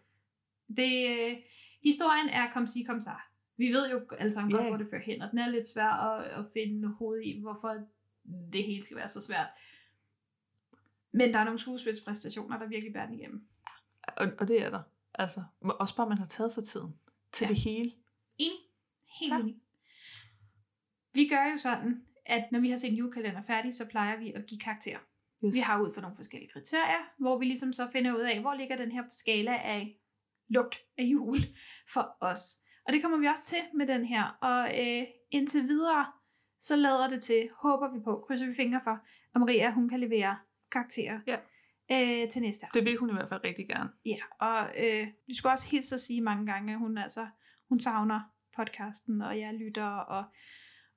Det, 0.77 1.09
øh, 1.09 1.37
historien 1.83 2.29
er 2.29 2.51
kom 2.53 2.67
si 2.67 2.83
kom 2.83 2.99
sa. 2.99 3.11
Vi 3.57 3.67
ved 3.67 3.91
jo 3.91 4.01
alle 4.17 4.33
sammen 4.33 4.51
Ja. 4.51 4.57
godt, 4.57 4.67
hvor 4.67 4.77
det 4.77 4.87
fører 4.89 5.01
hen, 5.01 5.21
og 5.21 5.31
den 5.31 5.39
er 5.39 5.49
lidt 5.49 5.67
svær 5.67 5.89
at, 5.89 6.25
at 6.25 6.45
finde 6.53 6.87
hoved 6.87 7.21
i, 7.21 7.41
hvorfor 7.41 7.77
det 8.53 8.63
hele 8.63 8.83
skal 8.83 8.97
være 8.97 9.09
så 9.09 9.21
svært. 9.21 9.47
Men 11.11 11.33
der 11.33 11.39
er 11.39 11.43
nogle 11.43 11.59
skuespilspræstationer, 11.59 12.59
der 12.59 12.67
virkelig 12.67 12.93
bærer 12.93 13.05
den 13.05 13.15
igennem. 13.19 13.47
Og, 14.07 14.27
og 14.39 14.47
det 14.47 14.65
er 14.65 14.69
der. 14.69 14.81
Altså, 15.13 15.43
også 15.61 15.95
bare, 15.95 16.09
man 16.09 16.17
har 16.17 16.25
taget 16.25 16.51
sig 16.51 16.63
tiden 16.63 16.95
til 17.31 17.45
ja. 17.45 17.49
det 17.49 17.57
hele. 17.57 17.91
Enig. 18.37 18.59
Helt 19.19 19.33
ja. 19.33 19.39
enig. 19.39 19.55
Vi 21.13 21.27
gør 21.27 21.51
jo 21.51 21.57
sådan, 21.57 22.03
at 22.25 22.51
når 22.51 22.59
vi 22.59 22.69
har 22.69 22.77
set 22.77 22.91
en 22.91 22.95
julekalender 22.95 23.43
færdig, 23.43 23.73
så 23.73 23.89
plejer 23.89 24.19
vi 24.19 24.33
at 24.33 24.45
give 24.45 24.59
karakter. 24.59 24.97
Yes. 25.45 25.53
Vi 25.53 25.59
har 25.59 25.81
ud 25.81 25.93
for 25.93 26.01
nogle 26.01 26.15
forskellige 26.15 26.51
kriterier, 26.51 27.13
hvor 27.19 27.37
vi 27.37 27.45
ligesom 27.45 27.73
så 27.73 27.89
finder 27.91 28.15
ud 28.15 28.21
af, 28.21 28.41
hvor 28.41 28.53
ligger 28.53 28.77
den 28.77 28.91
her 28.91 29.03
skala 29.11 29.57
af 29.57 29.99
lugt 30.47 30.79
af 30.97 31.03
jul 31.03 31.35
for 31.93 32.17
os. 32.19 32.57
Og 32.87 32.93
det 32.93 33.01
kommer 33.01 33.17
vi 33.17 33.25
også 33.25 33.45
til 33.45 33.57
med 33.73 33.87
den 33.87 34.05
her. 34.05 34.23
Og 34.41 34.79
øh, 34.81 35.03
indtil 35.31 35.63
videre, 35.63 36.05
så 36.59 36.75
lader 36.75 37.09
det 37.09 37.23
til, 37.23 37.49
håber 37.61 37.93
vi 37.93 37.99
på, 38.03 38.23
krydser 38.27 38.45
vi 38.45 38.53
fingre 38.53 38.81
for, 38.83 38.99
at 39.35 39.39
Maria, 39.41 39.71
hun 39.71 39.89
kan 39.89 39.99
levere 39.99 40.37
karakterer 40.71 41.19
ja. 41.27 41.37
Øh, 41.91 42.29
til 42.29 42.41
næste 42.41 42.65
afsnit. 42.65 42.83
Det 42.83 42.91
vil 42.91 42.99
hun 42.99 43.09
i 43.09 43.13
hvert 43.13 43.29
fald 43.29 43.41
rigtig 43.43 43.67
gerne. 43.67 43.89
Ja, 44.05 44.17
og 44.39 44.69
øh, 44.77 45.07
vi 45.27 45.35
skulle 45.35 45.53
også 45.53 45.69
hilse 45.69 45.95
at 45.95 46.01
sige 46.01 46.21
mange 46.21 46.45
gange, 46.51 46.73
at 46.73 46.79
hun 46.79 46.97
altså, 46.97 47.27
hun 47.69 47.79
savner 47.79 48.21
podcasten, 48.57 49.21
og 49.21 49.39
jeg 49.39 49.53
lytter, 49.53 49.85
og, 49.87 50.23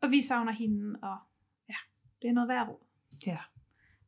og 0.02 0.10
vi 0.10 0.20
savner 0.20 0.52
hende, 0.52 0.98
og 1.02 1.16
ja, 1.68 1.74
det 2.22 2.28
er 2.28 2.32
noget 2.32 2.48
værd 2.48 2.68
råd. 2.68 2.86
Ja. 3.26 3.38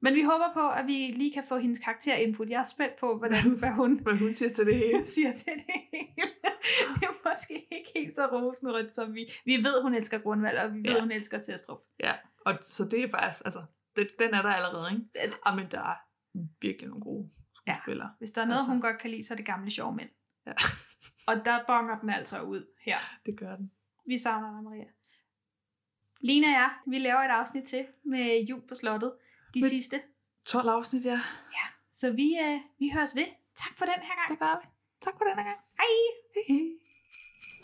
Men 0.00 0.14
vi 0.14 0.22
håber 0.22 0.50
på, 0.55 0.68
at 0.68 0.86
vi 0.86 0.92
lige 0.92 1.32
kan 1.32 1.44
få 1.48 1.59
hendes 1.59 1.78
karakterinput. 1.78 2.48
Jeg 2.50 2.60
er 2.60 2.64
spændt 2.64 2.96
på, 3.00 3.18
hvordan, 3.18 3.50
hvad, 3.60 3.70
hun, 3.72 4.00
hvad 4.02 4.14
hun 4.18 4.34
siger 4.34 4.52
til 4.52 4.66
det 4.66 4.76
hele. 4.76 5.06
siger 5.16 5.32
til 5.32 5.52
det 5.52 5.74
hele. 5.92 6.30
det 7.00 7.02
er 7.02 7.28
måske 7.28 7.55
ikke 7.55 7.90
helt 7.94 8.14
så 8.14 8.26
rosenrødt, 8.26 8.92
som 8.92 9.14
vi... 9.14 9.32
Vi 9.44 9.56
ved, 9.56 9.82
hun 9.82 9.94
elsker 9.94 10.18
Grundvald, 10.18 10.59
og 10.59 10.74
vi 10.74 10.78
ved, 10.78 10.94
Ja. 10.94 11.00
hun 11.00 11.10
elsker 11.10 11.40
Testrup. 11.40 11.78
Ja, 12.00 12.12
og 12.46 12.55
så 12.62 12.84
det 12.84 13.02
er 13.05 13.10
faktisk, 13.10 13.44
altså, 13.44 13.62
det, 13.96 14.09
den 14.18 14.34
er 14.34 14.42
der 14.42 14.48
allerede, 14.48 14.92
ikke? 14.92 15.05
Ja, 15.46 15.55
men 15.55 15.66
der 15.70 15.80
er 15.80 15.94
virkelig 16.60 16.89
nogle 16.89 17.05
gode 17.05 17.31
skuespillere. 17.55 18.10
Hvis 18.19 18.31
der 18.31 18.40
er 18.43 18.47
noget, 18.47 18.59
altså. 18.60 18.70
hun 18.73 18.81
godt 18.81 18.98
kan 18.98 19.10
lide, 19.10 19.23
så 19.27 19.35
er 19.35 19.36
det 19.36 19.47
gamle 19.47 19.70
sjove 19.70 19.94
mænd. 19.97 20.09
Ja. 20.47 20.52
og 21.27 21.35
der 21.44 21.59
bonger 21.66 21.98
den 22.01 22.10
altså 22.10 22.40
ud 22.43 22.62
her. 22.85 22.98
Det 23.27 23.39
gør 23.39 23.56
den. 23.56 23.70
Vi 24.06 24.19
savner 24.19 24.51
dig, 24.55 24.62
Maria. 24.62 24.89
Lina 26.20 26.47
og 26.47 26.52
jeg, 26.52 26.70
vi 26.86 26.98
laver 26.98 27.20
et 27.20 27.31
afsnit 27.40 27.65
til 27.65 27.86
med 28.05 28.44
jul 28.51 28.62
på 28.69 28.74
slottet. 28.74 29.12
De 29.55 29.60
Men- 29.60 29.70
sidste. 29.70 30.01
12 30.47 30.69
afsnit, 30.69 31.05
ja. 31.05 31.20
Ja, 31.59 31.66
så 31.93 32.10
vi, 32.10 32.28
øh, 32.47 32.60
vi 32.78 32.90
høres 32.94 33.16
ved. 33.16 33.27
Tak 33.56 33.78
for 33.78 33.85
den 33.85 34.01
her 34.09 34.15
gang. 34.20 34.28
Det 34.31 34.39
gør 34.39 34.55
vi. 34.62 34.66
Tak 35.05 35.15
for 35.19 35.24
den 35.24 35.35
her 35.39 35.44
gang. 35.44 35.59
Hej. 35.81 35.93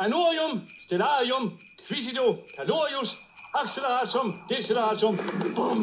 Anorium, 0.07 0.55
stellarium, 0.87 1.45
quisido, 1.89 2.27
calorius, 2.57 3.11
acceleratum, 3.63 4.27
deceleratum. 4.51 5.15
Bum. 5.57 5.79